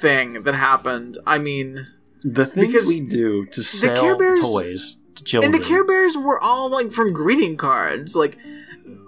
thing 0.00 0.42
that 0.42 0.54
happened. 0.56 1.18
I 1.26 1.38
mean, 1.38 1.86
The 2.22 2.44
things 2.44 2.88
we 2.88 3.00
do 3.00 3.46
to 3.46 3.62
sell 3.62 4.00
Care 4.00 4.16
Bears- 4.16 4.40
toys 4.40 4.96
to 5.14 5.22
children. 5.24 5.54
and 5.54 5.62
the 5.62 5.64
Care 5.64 5.84
Bears 5.84 6.16
were 6.16 6.40
all 6.40 6.68
like 6.68 6.90
from 6.92 7.12
greeting 7.12 7.56
cards, 7.56 8.16
like 8.16 8.36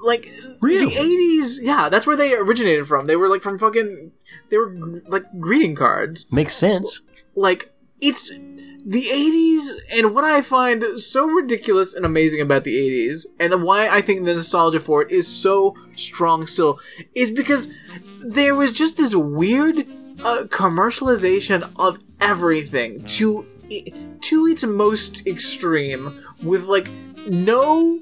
like 0.03 0.29
Really? 0.61 0.87
the 0.87 0.97
eighties. 0.97 1.61
Yeah, 1.63 1.89
that's 1.89 2.07
where 2.07 2.17
they 2.17 2.35
originated 2.35 2.87
from. 2.89 3.07
They 3.07 3.17
were 3.17 3.29
like 3.29 3.43
from 3.43 3.59
fucking. 3.59 4.13
They 4.51 4.59
were 4.59 4.75
like 5.07 5.25
greeting 5.39 5.75
cards. 5.75 6.31
Makes 6.33 6.55
sense. 6.57 7.03
Like 7.35 7.73
it's 8.01 8.31
the 8.83 9.03
80s 9.03 9.73
and 9.93 10.15
what 10.15 10.25
i 10.25 10.41
find 10.41 10.99
so 10.99 11.27
ridiculous 11.27 11.93
and 11.95 12.07
amazing 12.07 12.41
about 12.41 12.65
the 12.65 12.75
80s 12.75 13.27
and 13.39 13.63
why 13.63 13.87
i 13.91 14.01
think 14.01 14.25
the 14.25 14.35
nostalgia 14.35 14.81
for 14.81 15.03
it 15.03 15.13
is 15.13 15.29
so 15.29 15.75
strong 15.97 16.47
still 16.47 16.81
is 17.15 17.31
because 17.31 17.71
there 18.25 18.55
was 18.55 18.73
just 18.73 18.97
this 18.97 19.15
weird 19.15 19.81
uh, 20.25 20.45
commercialization 20.45 21.71
of 21.77 21.99
everything 22.23 23.05
to 23.05 23.45
to 24.23 24.47
its 24.47 24.65
most 24.65 25.27
extreme 25.27 26.25
with 26.43 26.65
like 26.65 26.89
no 27.29 28.01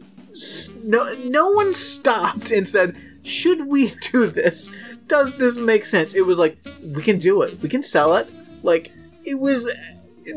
no 0.82 1.12
no 1.24 1.50
one 1.50 1.74
stopped 1.74 2.50
and 2.50 2.66
said 2.66 2.96
should 3.22 3.66
we 3.66 3.92
do 4.12 4.26
this? 4.26 4.70
Does 5.06 5.36
this 5.36 5.58
make 5.58 5.84
sense? 5.84 6.14
It 6.14 6.22
was 6.22 6.38
like 6.38 6.58
we 6.82 7.02
can 7.02 7.18
do 7.18 7.42
it. 7.42 7.60
We 7.62 7.68
can 7.68 7.82
sell 7.82 8.16
it. 8.16 8.30
Like 8.62 8.92
it 9.24 9.34
was 9.38 9.70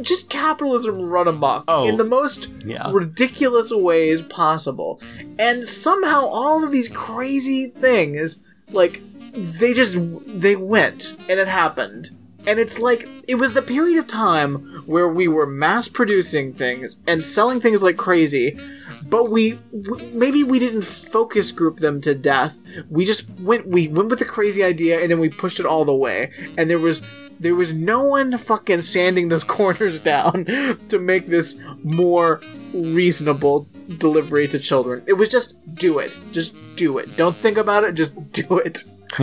just 0.01 0.29
capitalism 0.29 1.01
run 1.01 1.27
amok 1.27 1.65
Oh. 1.67 1.85
in 1.87 1.97
the 1.97 2.03
most 2.05 2.49
Yeah. 2.65 2.89
ridiculous 2.91 3.71
ways 3.73 4.21
possible. 4.21 5.01
And 5.37 5.65
somehow 5.65 6.21
all 6.25 6.63
of 6.63 6.71
these 6.71 6.87
crazy 6.89 7.67
things 7.69 8.37
like 8.71 9.01
they 9.33 9.73
just 9.73 9.97
they 10.27 10.55
went 10.55 11.15
and 11.29 11.39
it 11.39 11.47
happened 11.47 12.11
And 12.47 12.59
it's 12.59 12.79
like 12.79 13.07
it 13.27 13.35
was 13.35 13.53
the 13.53 13.61
period 13.61 13.97
of 13.97 14.07
time 14.07 14.83
where 14.85 15.07
we 15.07 15.27
were 15.27 15.45
mass 15.45 15.87
producing 15.87 16.53
things 16.53 17.01
and 17.07 17.23
selling 17.23 17.61
things 17.61 17.83
like 17.83 17.97
crazy, 17.97 18.57
but 19.03 19.29
we 19.29 19.59
w- 19.79 20.11
maybe 20.13 20.43
we 20.43 20.57
didn't 20.57 20.83
focus 20.83 21.51
group 21.51 21.77
them 21.77 22.01
to 22.01 22.15
death. 22.15 22.59
We 22.89 23.05
just 23.05 23.29
went 23.39 23.67
we 23.67 23.87
went 23.87 24.09
with 24.09 24.21
a 24.21 24.25
crazy 24.25 24.63
idea 24.63 24.99
and 24.99 25.11
then 25.11 25.19
we 25.19 25.29
pushed 25.29 25.59
it 25.59 25.65
all 25.65 25.85
the 25.85 25.93
way. 25.93 26.31
And 26.57 26.69
there 26.69 26.79
was 26.79 27.01
there 27.39 27.55
was 27.55 27.73
no 27.73 28.03
one 28.03 28.37
fucking 28.37 28.81
sanding 28.81 29.29
those 29.29 29.43
corners 29.57 29.99
down 29.99 30.45
to 30.89 30.99
make 30.99 31.27
this 31.27 31.61
more 31.83 32.41
reasonable 32.73 33.67
delivery 33.97 34.47
to 34.47 34.59
children. 34.59 35.03
It 35.07 35.13
was 35.13 35.29
just 35.29 35.55
do 35.75 35.99
it. 35.99 36.17
Just 36.31 36.55
do 36.75 36.97
it. 36.97 37.17
Don't 37.17 37.35
think 37.35 37.57
about 37.57 37.83
it, 37.83 37.93
just 37.93 38.13
do 38.31 38.57
it. 38.59 38.83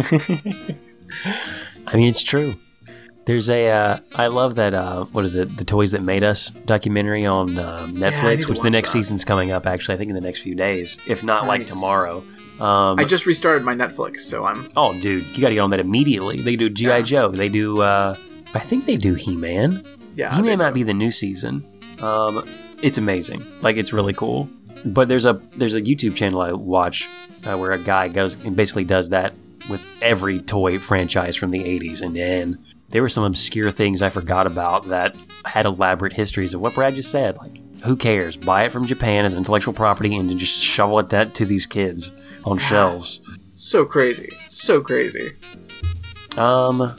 I 1.86 1.97
mean, 1.97 2.09
it's 2.09 2.23
true. 2.23 2.57
There's 3.29 3.51
a, 3.51 3.71
uh, 3.71 3.99
I 4.15 4.29
love 4.29 4.55
that, 4.55 4.73
uh, 4.73 5.05
what 5.05 5.23
is 5.23 5.35
it, 5.35 5.55
The 5.59 5.65
Toys 5.67 5.91
That 5.91 6.01
Made 6.03 6.25
Us 6.25 6.49
documentary 6.49 7.27
on 7.27 7.59
uh, 7.59 7.87
Netflix, 7.91 8.45
to 8.45 8.49
which 8.49 8.61
the 8.61 8.71
next 8.71 8.89
that. 8.89 9.01
season's 9.01 9.23
coming 9.23 9.51
up, 9.51 9.67
actually, 9.67 9.97
I 9.97 9.99
think 9.99 10.09
in 10.09 10.15
the 10.15 10.23
next 10.23 10.39
few 10.39 10.55
days, 10.55 10.97
if 11.07 11.23
not 11.23 11.47
like 11.47 11.67
tomorrow. 11.67 12.25
Um, 12.59 12.99
I 12.99 13.05
just 13.05 13.27
restarted 13.27 13.65
my 13.65 13.75
Netflix, 13.75 14.21
so 14.21 14.47
I'm 14.47 14.71
oh, 14.79 14.99
dude, 14.99 15.27
you 15.27 15.43
got 15.43 15.51
to 15.51 15.55
get 15.57 15.61
on 15.61 15.69
that 15.71 15.79
immediately. 15.79 16.41
They 16.41 16.57
do 16.57 16.71
G.I. 16.71 16.97
Yeah. 16.97 17.03
Joe. 17.03 17.29
They 17.29 17.51
do, 17.51 17.83
uh, 17.83 18.17
I 18.55 18.61
think 18.61 18.87
they 18.87 18.97
do 18.97 19.13
He 19.13 19.37
Man. 19.37 19.85
yeah. 20.15 20.35
He 20.35 20.41
Man 20.41 20.57
might 20.57 20.73
be 20.73 20.83
the 20.83 20.95
new 20.95 21.11
season. 21.11 21.67
Um, 22.01 22.49
it's 22.83 22.97
amazing. 22.97 23.45
Like 23.61 23.77
it's 23.77 23.93
really 23.93 24.15
cool. 24.15 24.49
But 24.87 25.09
there's 25.09 25.27
a 25.27 25.35
there's 25.57 25.75
a 25.75 25.83
YouTube 25.83 26.17
channel 26.17 26.41
I 26.41 26.53
watch 26.53 27.07
uh, 27.45 27.59
where 27.59 27.73
a 27.73 27.79
guy 27.79 28.09
goes 28.09 28.43
and 28.43 28.57
basically 28.57 28.85
does 28.85 29.11
that 29.11 29.35
with 29.69 29.85
every 30.01 30.41
toy 30.41 30.79
franchise 30.79 31.37
from 31.37 31.51
the 31.51 31.61
80s, 31.61 32.01
and 32.01 32.17
then 32.17 32.65
there 32.89 33.02
were 33.02 33.09
some 33.09 33.24
obscure 33.24 33.70
things 33.70 34.01
I 34.02 34.10
forgot 34.10 34.47
about 34.47 34.89
that 34.89 35.15
had 35.44 35.66
elaborate 35.66 36.12
histories 36.15 36.55
of 36.55 36.60
what 36.60 36.74
Brad 36.74 36.94
just 36.94 37.10
said. 37.10 37.36
Like, 37.36 37.60
who 37.85 37.97
cares? 37.97 38.36
Buy 38.36 38.65
it 38.65 38.73
from 38.73 38.86
Japan 38.86 39.24
as 39.24 39.35
intellectual 39.35 39.74
property 39.74 40.16
and 40.16 40.36
just 40.39 40.62
shovel 40.62 40.98
it 40.98 41.10
that 41.10 41.35
to 41.35 41.44
these 41.44 41.66
kids 41.66 42.10
on 42.44 42.59
shelves. 42.59 43.20
so 43.52 43.85
crazy, 43.85 44.31
so 44.47 44.81
crazy. 44.81 45.32
Um, 46.36 46.97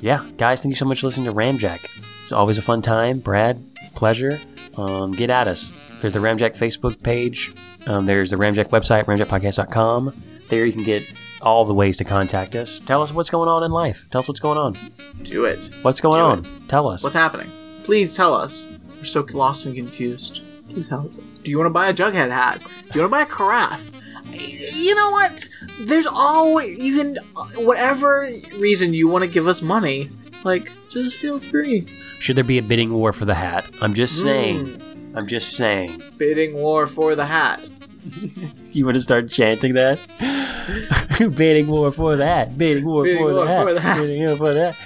yeah, 0.00 0.26
guys, 0.36 0.62
thank 0.62 0.72
you 0.72 0.76
so 0.76 0.84
much 0.84 1.00
for 1.00 1.06
listening 1.06 1.26
to 1.26 1.32
Ramjack. 1.32 1.86
It's 2.22 2.32
always 2.32 2.58
a 2.58 2.62
fun 2.62 2.82
time. 2.82 3.20
Brad, 3.20 3.62
pleasure. 3.94 4.38
Um, 4.76 5.12
get 5.12 5.30
at 5.30 5.48
us. 5.48 5.72
There's 6.00 6.14
the 6.14 6.20
Ramjack 6.20 6.56
Facebook 6.56 7.02
page. 7.02 7.52
Um, 7.86 8.06
there's 8.06 8.30
the 8.30 8.36
Ramjack 8.36 8.70
website, 8.70 9.04
ramjackpodcast.com. 9.04 10.14
There 10.48 10.64
you 10.66 10.72
can 10.72 10.84
get 10.84 11.04
all 11.42 11.64
the 11.64 11.74
ways 11.74 11.96
to 11.98 12.04
contact 12.04 12.54
us. 12.54 12.78
Tell 12.80 13.02
us 13.02 13.12
what's 13.12 13.30
going 13.30 13.48
on 13.48 13.62
in 13.62 13.70
life. 13.70 14.06
Tell 14.10 14.20
us 14.20 14.28
what's 14.28 14.40
going 14.40 14.58
on. 14.58 14.76
Do 15.22 15.44
it. 15.44 15.70
What's 15.82 16.00
going 16.00 16.18
Do 16.18 16.48
on? 16.48 16.66
Tell 16.68 16.88
us. 16.88 17.02
What's 17.02 17.14
happening? 17.14 17.50
Please 17.84 18.14
tell 18.14 18.34
us. 18.34 18.68
We're 18.96 19.04
so 19.04 19.26
lost 19.32 19.66
and 19.66 19.74
confused. 19.74 20.40
Please 20.68 20.88
help. 20.88 21.12
Do 21.42 21.50
you 21.50 21.58
want 21.58 21.66
to 21.66 21.70
buy 21.70 21.88
a 21.88 21.94
Jughead 21.94 22.30
hat? 22.30 22.58
Do 22.90 22.98
you 22.98 23.00
want 23.02 23.10
to 23.10 23.16
buy 23.16 23.22
a 23.22 23.26
carafe? 23.26 23.90
You 24.32 24.94
know 24.94 25.10
what? 25.10 25.44
There's 25.80 26.06
always 26.06 26.78
you 26.78 26.96
can 26.98 27.16
whatever 27.64 28.30
reason 28.58 28.94
you 28.94 29.08
want 29.08 29.24
to 29.24 29.30
give 29.30 29.48
us 29.48 29.62
money. 29.62 30.10
Like, 30.44 30.70
just 30.88 31.16
feel 31.16 31.40
free. 31.40 31.86
Should 32.18 32.36
there 32.36 32.44
be 32.44 32.58
a 32.58 32.62
bidding 32.62 32.92
war 32.92 33.12
for 33.12 33.24
the 33.24 33.34
hat? 33.34 33.68
I'm 33.82 33.94
just 33.94 34.22
saying. 34.22 34.66
Mm, 34.66 35.16
I'm 35.16 35.26
just 35.26 35.56
saying. 35.56 36.02
bidding 36.16 36.54
war 36.54 36.86
for 36.86 37.14
the 37.14 37.26
hat. 37.26 37.68
You 38.72 38.84
want 38.84 38.94
to 38.94 39.00
start 39.00 39.28
chanting 39.30 39.74
that? 39.74 39.98
bidding 41.34 41.66
war 41.66 41.90
for 41.90 42.16
that. 42.16 42.56
Bidding 42.56 42.84
war, 42.84 43.02
Bidding 43.02 43.18
for, 43.18 43.34
war 43.34 43.44
the 43.44 43.64
for 43.64 43.72
the 43.74 43.80
hat. 43.80 43.96
Bidding 43.98 44.26
war 44.26 44.36
for 44.36 44.54
that. 44.54 44.76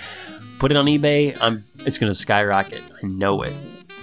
Put 0.59 0.71
it 0.71 0.77
on 0.77 0.87
eBay. 0.87 1.37
I'm. 1.41 1.65
It's 1.81 1.99
going 1.99 2.11
to 2.11 2.15
skyrocket. 2.15 2.83
I 3.03 3.07
know 3.07 3.43
it. 3.43 3.53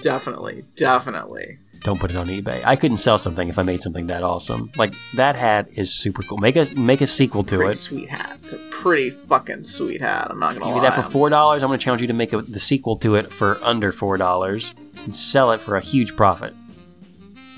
Definitely, 0.02 0.64
definitely. 0.76 1.58
Don't 1.84 2.00
put 2.00 2.12
it 2.12 2.18
on 2.18 2.28
eBay. 2.28 2.64
I 2.64 2.76
couldn't 2.76 2.98
sell 2.98 3.18
something 3.18 3.50
if 3.50 3.58
I 3.58 3.64
made 3.64 3.82
something 3.82 4.06
that 4.08 4.22
awesome. 4.22 4.72
Like 4.78 4.94
that 5.16 5.36
hat 5.36 5.68
is 5.74 5.92
super 5.92 6.22
cool. 6.22 6.38
Make 6.38 6.56
a 6.56 6.68
make 6.76 7.02
a 7.02 7.08
sequel 7.08 7.44
to 7.46 7.56
Pretty 7.58 7.72
it. 7.72 7.76
sweet 7.76 8.10
hat. 8.10 8.38
It's 8.44 8.54
a 8.54 8.58
pretty 8.70 9.10
fucking 9.10 9.64
sweet 9.64 10.00
hat. 10.00 10.28
I'm 10.30 10.38
not 10.40 10.54
gonna 10.54 10.68
lie. 10.70 10.76
me 10.76 10.82
that 10.82 10.94
for 10.94 11.02
four 11.02 11.30
dollars. 11.30 11.64
I'm 11.64 11.70
going 11.70 11.80
to 11.80 11.84
challenge 11.84 12.02
you 12.02 12.08
to 12.08 12.14
make 12.14 12.34
a, 12.34 12.42
the 12.44 12.60
sequel 12.60 12.98
to 12.98 13.16
it 13.16 13.34
for 13.34 13.58
under 13.64 13.92
four 13.92 14.18
dollars 14.18 14.76
and 15.06 15.16
sell 15.16 15.52
it 15.52 15.60
for 15.60 15.76
a 15.76 15.82
huge 15.82 16.16
profit. 16.16 16.54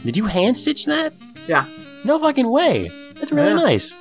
Did 0.05 0.15
you 0.15 0.25
hand 0.27 0.57
stitch 0.57 0.85
that? 0.85 1.13
Yeah. 1.47 1.65
No 2.03 2.19
fucking 2.19 2.49
way. 2.49 2.91
That's 3.15 3.31
really 3.31 3.49
Yeah. 3.49 3.53
nice. 3.55 3.95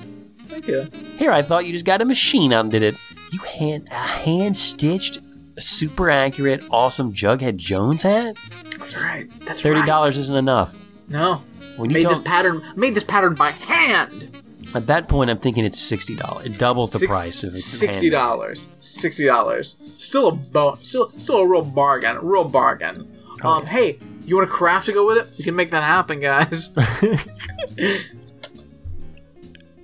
Thank 0.49 0.67
you. 0.69 0.87
Here, 1.17 1.31
I 1.33 1.43
thought 1.43 1.65
you 1.67 1.73
just 1.73 1.85
got 1.85 2.03
a 2.03 2.05
machine 2.05 2.53
out 2.53 2.61
and 2.65 2.71
did 2.71 2.83
it. 2.83 2.95
You 3.31 3.39
hand 3.41 3.89
a 3.91 3.95
hand 3.95 4.57
stitched, 4.57 5.21
super 5.59 6.11
accurate, 6.11 6.65
awesome 6.71 7.13
Jughead 7.13 7.57
Jones 7.57 8.03
hat. 8.03 8.37
That's 8.79 8.97
right. 8.97 9.29
That's 9.47 9.63
Thirty 9.63 9.81
right. 9.81 9.87
dollars 9.87 10.19
isn't 10.19 10.37
enough. 10.37 10.75
No. 11.09 11.43
When 11.77 11.89
you 11.91 11.95
made 11.95 12.09
this 12.09 12.19
pattern. 12.19 12.63
Made 12.77 12.95
this 12.95 13.05
pattern 13.05 13.35
by 13.35 13.53
hand. 13.53 14.29
at 14.75 14.87
that 14.89 15.09
point, 15.09 15.31
I'm 15.31 15.39
thinking 15.39 15.65
it's 15.65 15.79
sixty 15.81 16.17
dollars. 16.17 16.47
It 16.47 16.59
doubles 16.59 16.91
the 16.91 16.99
Six- 16.99 17.11
price 17.11 17.45
if 17.45 17.53
it's 17.55 17.65
sixty 17.65 18.07
handmade. 18.09 18.13
dollars. 18.13 18.67
Sixty 18.79 19.25
dollars. 19.27 19.77
Still 19.99 20.29
a 20.29 20.33
bo- 20.33 20.77
Still, 20.83 21.09
still 21.11 21.37
a 21.39 21.47
real 21.49 21.63
bargain. 21.63 22.19
Real 22.21 22.45
bargain. 22.45 23.07
Oh, 23.45 23.49
um, 23.49 23.67
hey, 23.67 23.99
you 24.25 24.37
want 24.37 24.49
a 24.49 24.53
craft 24.53 24.87
to 24.87 24.93
go 24.93 25.07
with 25.07 25.19
it? 25.19 25.29
We 25.39 25.45
can 25.45 25.57
make 25.57 25.71
that 25.71 25.83
happen, 25.83 26.21
guys. 26.21 26.75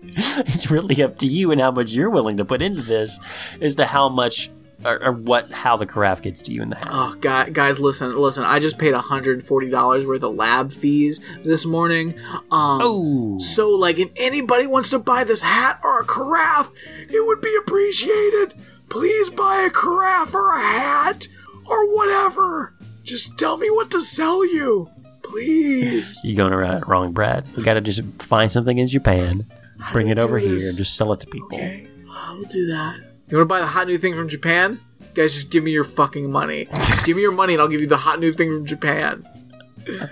it's 0.04 0.70
really 0.70 1.02
up 1.02 1.18
to 1.18 1.26
you 1.26 1.50
and 1.52 1.60
how 1.60 1.70
much 1.70 1.90
you're 1.90 2.10
willing 2.10 2.36
to 2.38 2.44
put 2.44 2.62
into 2.62 2.82
this 2.82 3.20
as 3.60 3.74
to 3.76 3.86
how 3.86 4.08
much 4.08 4.50
or, 4.84 5.02
or 5.04 5.12
what 5.12 5.50
how 5.50 5.76
the 5.76 5.86
carafe 5.86 6.22
gets 6.22 6.40
to 6.42 6.52
you 6.52 6.62
in 6.62 6.70
the 6.70 6.76
hat. 6.76 6.88
Oh, 6.90 7.16
guy, 7.20 7.50
guys, 7.50 7.80
listen, 7.80 8.16
listen. 8.16 8.44
I 8.44 8.58
just 8.60 8.78
paid 8.78 8.94
hundred 8.94 9.38
and 9.38 9.46
forty 9.46 9.68
dollars 9.68 10.06
worth 10.06 10.22
of 10.22 10.34
lab 10.36 10.72
fees 10.72 11.24
this 11.44 11.66
morning. 11.66 12.14
Um, 12.50 12.80
Oh, 12.82 13.38
So, 13.40 13.70
like, 13.70 13.98
if 13.98 14.10
anybody 14.16 14.66
wants 14.66 14.90
to 14.90 14.98
buy 15.00 15.24
this 15.24 15.42
hat 15.42 15.80
or 15.82 16.00
a 16.00 16.04
carafe, 16.04 16.70
it 17.10 17.26
would 17.26 17.40
be 17.40 17.56
appreciated. 17.60 18.54
Please 18.88 19.30
buy 19.30 19.62
a 19.66 19.70
carafe 19.70 20.32
or 20.34 20.52
a 20.52 20.60
hat 20.60 21.26
or 21.66 21.94
whatever. 21.94 22.74
Just 23.08 23.38
tell 23.38 23.56
me 23.56 23.70
what 23.70 23.90
to 23.92 24.00
sell 24.00 24.44
you. 24.44 24.90
Please. 25.22 26.20
You're 26.24 26.36
going 26.36 26.52
around 26.52 26.82
it 26.82 26.88
wrong, 26.88 27.12
Brad. 27.12 27.46
We 27.56 27.62
got 27.62 27.74
to 27.74 27.80
just 27.80 28.02
find 28.20 28.52
something 28.52 28.76
in 28.76 28.86
Japan, 28.86 29.46
bring 29.92 30.08
it 30.08 30.18
over 30.18 30.38
here, 30.38 30.58
and 30.58 30.76
just 30.76 30.94
sell 30.94 31.12
it 31.14 31.20
to 31.20 31.26
people. 31.26 31.48
Okay, 31.54 31.88
we'll 32.04 32.44
do 32.44 32.66
that. 32.66 32.96
You 33.28 33.38
want 33.38 33.48
to 33.48 33.54
buy 33.54 33.60
the 33.60 33.66
hot 33.66 33.86
new 33.86 33.96
thing 33.96 34.14
from 34.14 34.28
Japan? 34.28 34.80
Guys, 35.14 35.32
just 35.32 35.50
give 35.50 35.64
me 35.64 35.70
your 35.70 35.84
fucking 35.84 36.30
money. 36.30 36.68
give 37.04 37.16
me 37.16 37.22
your 37.22 37.32
money 37.32 37.54
and 37.54 37.62
I'll 37.62 37.68
give 37.68 37.80
you 37.80 37.86
the 37.86 37.96
hot 37.96 38.20
new 38.20 38.32
thing 38.32 38.50
from 38.50 38.66
Japan. 38.66 39.26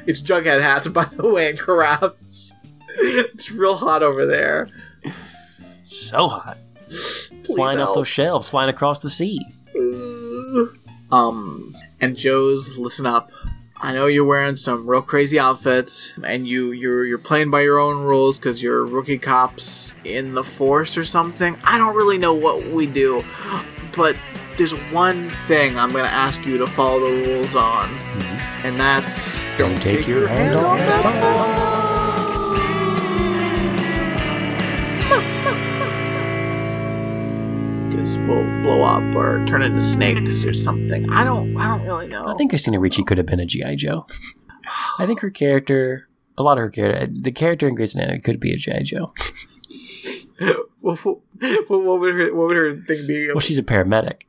It's 0.06 0.23
Jughead 0.23 0.62
hats, 0.62 0.89
by 0.89 1.05
the 1.05 1.31
way, 1.31 1.51
and 1.51 1.59
carafes. 1.59 2.52
it's 2.89 3.51
real 3.51 3.77
hot 3.77 4.02
over 4.02 4.24
there. 4.24 4.68
So 5.82 6.28
hot, 6.28 6.56
Please 6.89 7.47
flying 7.47 7.78
off 7.78 7.94
those 7.94 8.09
shelves, 8.09 8.51
flying 8.51 8.70
across 8.70 9.01
the 9.01 9.10
sea. 9.10 9.39
Um, 11.12 11.74
and 12.01 12.16
Joe's, 12.16 12.78
listen 12.78 13.06
up. 13.06 13.31
I 13.78 13.93
know 13.93 14.06
you're 14.06 14.24
wearing 14.24 14.56
some 14.56 14.86
real 14.86 15.02
crazy 15.02 15.39
outfits, 15.39 16.14
and 16.24 16.48
you 16.48 16.73
you're 16.73 17.05
you're 17.05 17.18
playing 17.18 17.51
by 17.51 17.60
your 17.60 17.78
own 17.78 18.05
rules 18.05 18.39
because 18.39 18.62
you're 18.62 18.86
rookie 18.86 19.18
cops 19.18 19.93
in 20.02 20.35
the 20.35 20.44
force 20.44 20.97
or 20.97 21.05
something. 21.05 21.59
I 21.62 21.77
don't 21.77 21.94
really 21.94 22.16
know 22.16 22.32
what 22.32 22.66
we 22.68 22.86
do, 22.86 23.23
but 23.94 24.16
there's 24.56 24.73
one 24.90 25.31
thing 25.47 25.78
I'm 25.78 25.93
gonna 25.93 26.09
ask 26.09 26.47
you 26.47 26.56
to 26.59 26.66
follow 26.66 27.01
the 27.01 27.28
rules 27.28 27.55
on, 27.55 27.89
mm-hmm. 27.89 28.66
and 28.66 28.81
that's 28.81 29.44
Don't 29.59 29.81
take 29.82 30.09
your 30.09 30.27
hand 30.27 30.56
off 30.56 31.95
Because 38.07 38.20
we'll 38.20 38.45
blow 38.62 38.83
up 38.83 39.16
or 39.16 39.45
turn 39.47 39.62
into 39.62 39.81
snakes 39.81 40.45
or 40.45 40.53
something. 40.66 41.11
I 41.11 41.24
don't 41.24 41.57
I 41.57 41.66
don't 41.66 41.85
really 41.85 42.07
know. 42.07 42.28
I 42.28 42.35
think 42.35 42.53
Christina 42.53 42.78
Ricci 42.78 43.03
could 43.03 43.19
have 43.19 43.27
been 43.27 43.41
a 43.41 43.45
GI 43.45 43.74
Joe. 43.74 44.07
I 45.01 45.07
think 45.07 45.19
her 45.23 45.31
character, 45.31 46.09
a 46.39 46.45
lot 46.45 46.57
of 46.57 46.62
her 46.62 46.70
character, 46.70 47.09
the 47.12 47.33
character 47.33 47.66
in 47.66 47.74
Grey's 47.74 47.97
Anatomy 47.97 48.20
could 48.20 48.39
be 48.39 48.53
a 48.53 48.57
GI 48.59 48.85
Joe. 48.85 49.12
what, 50.81 51.05
what, 51.05 51.19
what 51.69 51.99
would 51.99 52.15
her 52.15 52.33
what 52.33 52.47
would 52.47 52.57
her 52.57 52.77
thing 52.77 53.09
be? 53.09 53.27
Well, 53.27 53.41
she's 53.41 53.59
a 53.59 53.65
paramedic 53.65 54.23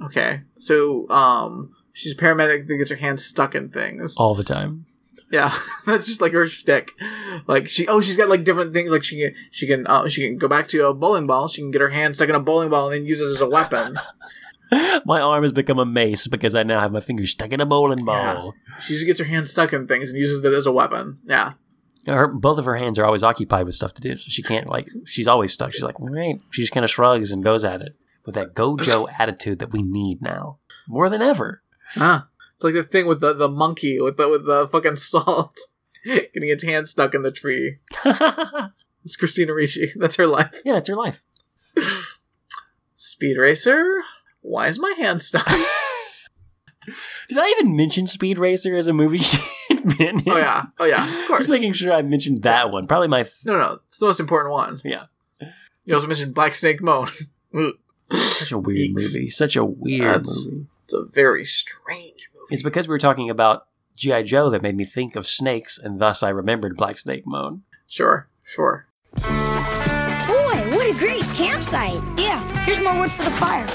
Okay, 0.00 0.42
so 0.56 1.10
um, 1.10 1.74
she's 1.92 2.12
a 2.12 2.16
paramedic 2.16 2.68
that 2.68 2.76
gets 2.76 2.90
her 2.90 2.96
hands 2.96 3.24
stuck 3.24 3.56
in 3.56 3.70
things. 3.70 4.16
all 4.16 4.36
the 4.36 4.44
time. 4.44 4.86
Yeah, 5.30 5.54
that's 5.86 6.06
just 6.06 6.20
like 6.20 6.32
her 6.32 6.46
shtick. 6.46 6.92
Like 7.46 7.68
she, 7.68 7.86
oh, 7.86 8.00
she's 8.00 8.16
got 8.16 8.28
like 8.30 8.44
different 8.44 8.72
things. 8.72 8.90
Like 8.90 9.02
she 9.04 9.20
can, 9.20 9.34
she 9.50 9.66
can, 9.66 9.86
uh, 9.86 10.08
she 10.08 10.26
can 10.26 10.38
go 10.38 10.48
back 10.48 10.68
to 10.68 10.86
a 10.86 10.94
bowling 10.94 11.26
ball. 11.26 11.48
She 11.48 11.60
can 11.60 11.70
get 11.70 11.80
her 11.82 11.90
hand 11.90 12.16
stuck 12.16 12.28
in 12.30 12.34
a 12.34 12.40
bowling 12.40 12.70
ball 12.70 12.86
and 12.90 12.94
then 13.02 13.06
use 13.06 13.20
it 13.20 13.26
as 13.26 13.40
a 13.40 13.48
weapon. 13.48 13.96
My 15.06 15.20
arm 15.20 15.42
has 15.44 15.52
become 15.52 15.78
a 15.78 15.86
mace 15.86 16.26
because 16.26 16.54
I 16.54 16.62
now 16.62 16.80
have 16.80 16.92
my 16.92 17.00
fingers 17.00 17.30
stuck 17.30 17.52
in 17.52 17.60
a 17.60 17.64
bowling 17.64 18.04
ball. 18.04 18.54
she 18.82 18.92
just 18.92 19.06
gets 19.06 19.18
her 19.18 19.24
hand 19.24 19.48
stuck 19.48 19.72
in 19.72 19.86
things 19.86 20.10
and 20.10 20.18
uses 20.18 20.44
it 20.44 20.52
as 20.52 20.66
a 20.66 20.72
weapon. 20.72 21.18
Yeah, 21.26 21.54
Her, 22.06 22.28
both 22.28 22.58
of 22.58 22.66
her 22.66 22.76
hands 22.76 22.98
are 22.98 23.06
always 23.06 23.22
occupied 23.22 23.64
with 23.64 23.74
stuff 23.76 23.94
to 23.94 24.02
do, 24.02 24.14
so 24.14 24.28
she 24.28 24.42
can't 24.42 24.66
like. 24.68 24.86
She's 25.06 25.26
always 25.26 25.54
stuck. 25.54 25.72
She's 25.72 25.82
like, 25.82 25.94
right. 25.98 26.38
She 26.50 26.60
just 26.60 26.72
kind 26.74 26.84
of 26.84 26.90
shrugs 26.90 27.30
and 27.32 27.42
goes 27.42 27.64
at 27.64 27.80
it. 27.80 27.96
with 28.26 28.34
that 28.34 28.54
Gojo 28.54 29.08
attitude 29.18 29.58
that 29.60 29.72
we 29.72 29.82
need 29.82 30.20
now 30.20 30.58
more 30.86 31.08
than 31.08 31.22
ever. 31.22 31.62
Ah, 31.96 32.28
it's 32.58 32.64
like 32.64 32.74
the 32.74 32.82
thing 32.82 33.06
with 33.06 33.20
the, 33.20 33.32
the 33.32 33.48
monkey 33.48 34.00
with 34.00 34.16
the 34.16 34.28
with 34.28 34.44
the 34.44 34.66
fucking 34.68 34.96
salt 35.12 35.56
getting 36.04 36.48
its 36.48 36.64
hand 36.64 36.88
stuck 36.88 37.14
in 37.14 37.22
the 37.22 37.30
tree. 37.30 37.78
It's 39.04 39.16
Christina 39.16 39.54
Ricci. 39.54 39.92
That's 39.96 40.16
her 40.16 40.26
life. 40.26 40.60
Yeah, 40.66 40.76
it's 40.76 40.88
your 40.88 40.98
life. 40.98 41.22
Speed 42.94 43.36
Racer. 43.38 44.02
Why 44.42 44.66
is 44.66 44.78
my 44.78 44.92
hand 44.98 45.22
stuck? 45.22 45.46
Did 47.28 47.38
I 47.38 47.48
even 47.58 47.76
mention 47.76 48.06
Speed 48.06 48.38
Racer 48.38 48.76
as 48.76 48.86
a 48.86 48.92
movie 48.92 49.18
she 49.18 49.38
had 49.68 49.96
been 49.96 50.20
in? 50.20 50.22
oh 50.32 50.36
yeah. 50.36 50.66
Oh 50.78 50.84
yeah. 50.84 51.04
Of 51.20 51.26
course. 51.26 51.40
Just 51.46 51.50
making 51.50 51.74
sure 51.74 51.92
I 51.92 52.02
mentioned 52.02 52.42
that 52.42 52.70
one. 52.70 52.86
Probably 52.86 53.08
my. 53.08 53.20
F- 53.20 53.40
No, 53.44 53.56
no. 53.58 53.78
It's 53.88 53.98
the 54.00 54.06
most 54.06 54.20
important 54.20 54.52
one. 54.52 54.80
yeah. 54.84 55.04
You 55.84 55.94
also 55.94 56.06
mentioned 56.06 56.34
Black 56.34 56.54
Snake 56.54 56.82
Moan. 56.82 57.08
Such 58.12 58.52
a 58.52 58.58
weird 58.58 58.78
Yeeks. 58.96 59.14
movie. 59.14 59.30
Such 59.30 59.56
a 59.56 59.64
weird 59.64 60.02
That's- 60.06 60.44
movie. 60.46 60.66
it's 60.84 60.92
a 60.94 61.04
very 61.04 61.44
strange 61.44 62.28
movie. 62.34 62.37
It's 62.50 62.62
because 62.62 62.88
we 62.88 62.92
were 62.92 62.98
talking 62.98 63.28
about 63.28 63.66
G.I. 63.94 64.22
Joe 64.22 64.48
that 64.50 64.62
made 64.62 64.76
me 64.76 64.84
think 64.86 65.16
of 65.16 65.26
snakes, 65.26 65.78
and 65.78 66.00
thus 66.00 66.22
I 66.22 66.30
remembered 66.30 66.76
Black 66.76 66.96
Snake 66.96 67.24
Moan. 67.26 67.62
Sure. 67.86 68.28
Sure. 68.44 68.86
Boy, 69.16 69.20
what 70.72 70.88
a 70.88 70.94
great 70.98 71.24
campsite. 71.34 72.00
Yeah, 72.16 72.40
here's 72.64 72.82
more 72.82 72.98
wood 72.98 73.12
for 73.12 73.24
the 73.24 73.30
fire. 73.32 73.66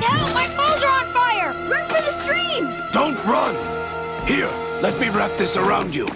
No, 0.00 0.34
my 0.34 0.50
clothes 0.54 0.84
are 0.84 1.04
on 1.04 1.06
fire. 1.12 1.52
Run 1.70 1.86
for 1.86 2.02
the 2.02 2.12
stream. 2.12 2.68
Don't 2.92 3.16
run! 3.24 3.54
Here, 4.26 4.50
let 4.82 4.98
me 5.00 5.08
wrap 5.08 5.36
this 5.38 5.56
around 5.56 5.94
you. 5.94 6.08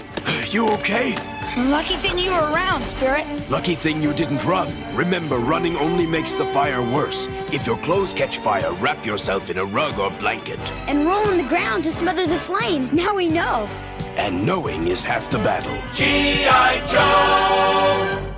You 0.51 0.69
okay? 0.71 1.17
Lucky 1.57 1.97
thing 1.97 2.19
you 2.19 2.31
were 2.31 2.51
around, 2.53 2.85
Spirit. 2.87 3.27
Lucky 3.51 3.75
thing 3.75 4.03
you 4.03 4.13
didn't 4.13 4.45
run. 4.45 4.69
Remember, 4.95 5.39
running 5.39 5.77
only 5.77 6.07
makes 6.07 6.35
the 6.35 6.45
fire 6.47 6.83
worse. 6.83 7.27
If 7.53 7.67
your 7.67 7.79
clothes 7.79 8.13
catch 8.13 8.39
fire, 8.39 8.73
wrap 8.75 9.05
yourself 9.05 9.51
in 9.51 9.59
a 9.59 9.65
rug 9.65 9.99
or 9.99 10.11
blanket. 10.19 10.61
And 10.87 11.07
roll 11.07 11.27
on 11.27 11.37
the 11.37 11.49
ground 11.49 11.85
to 11.85 11.91
smother 11.91 12.27
the 12.27 12.39
flames. 12.39 12.93
Now 12.93 13.15
we 13.15 13.29
know. 13.29 13.69
And 14.17 14.45
knowing 14.45 14.89
is 14.89 15.03
half 15.03 15.31
the 15.31 15.39
battle. 15.39 15.77
G.I. 15.93 16.87
Joe! 16.87 18.38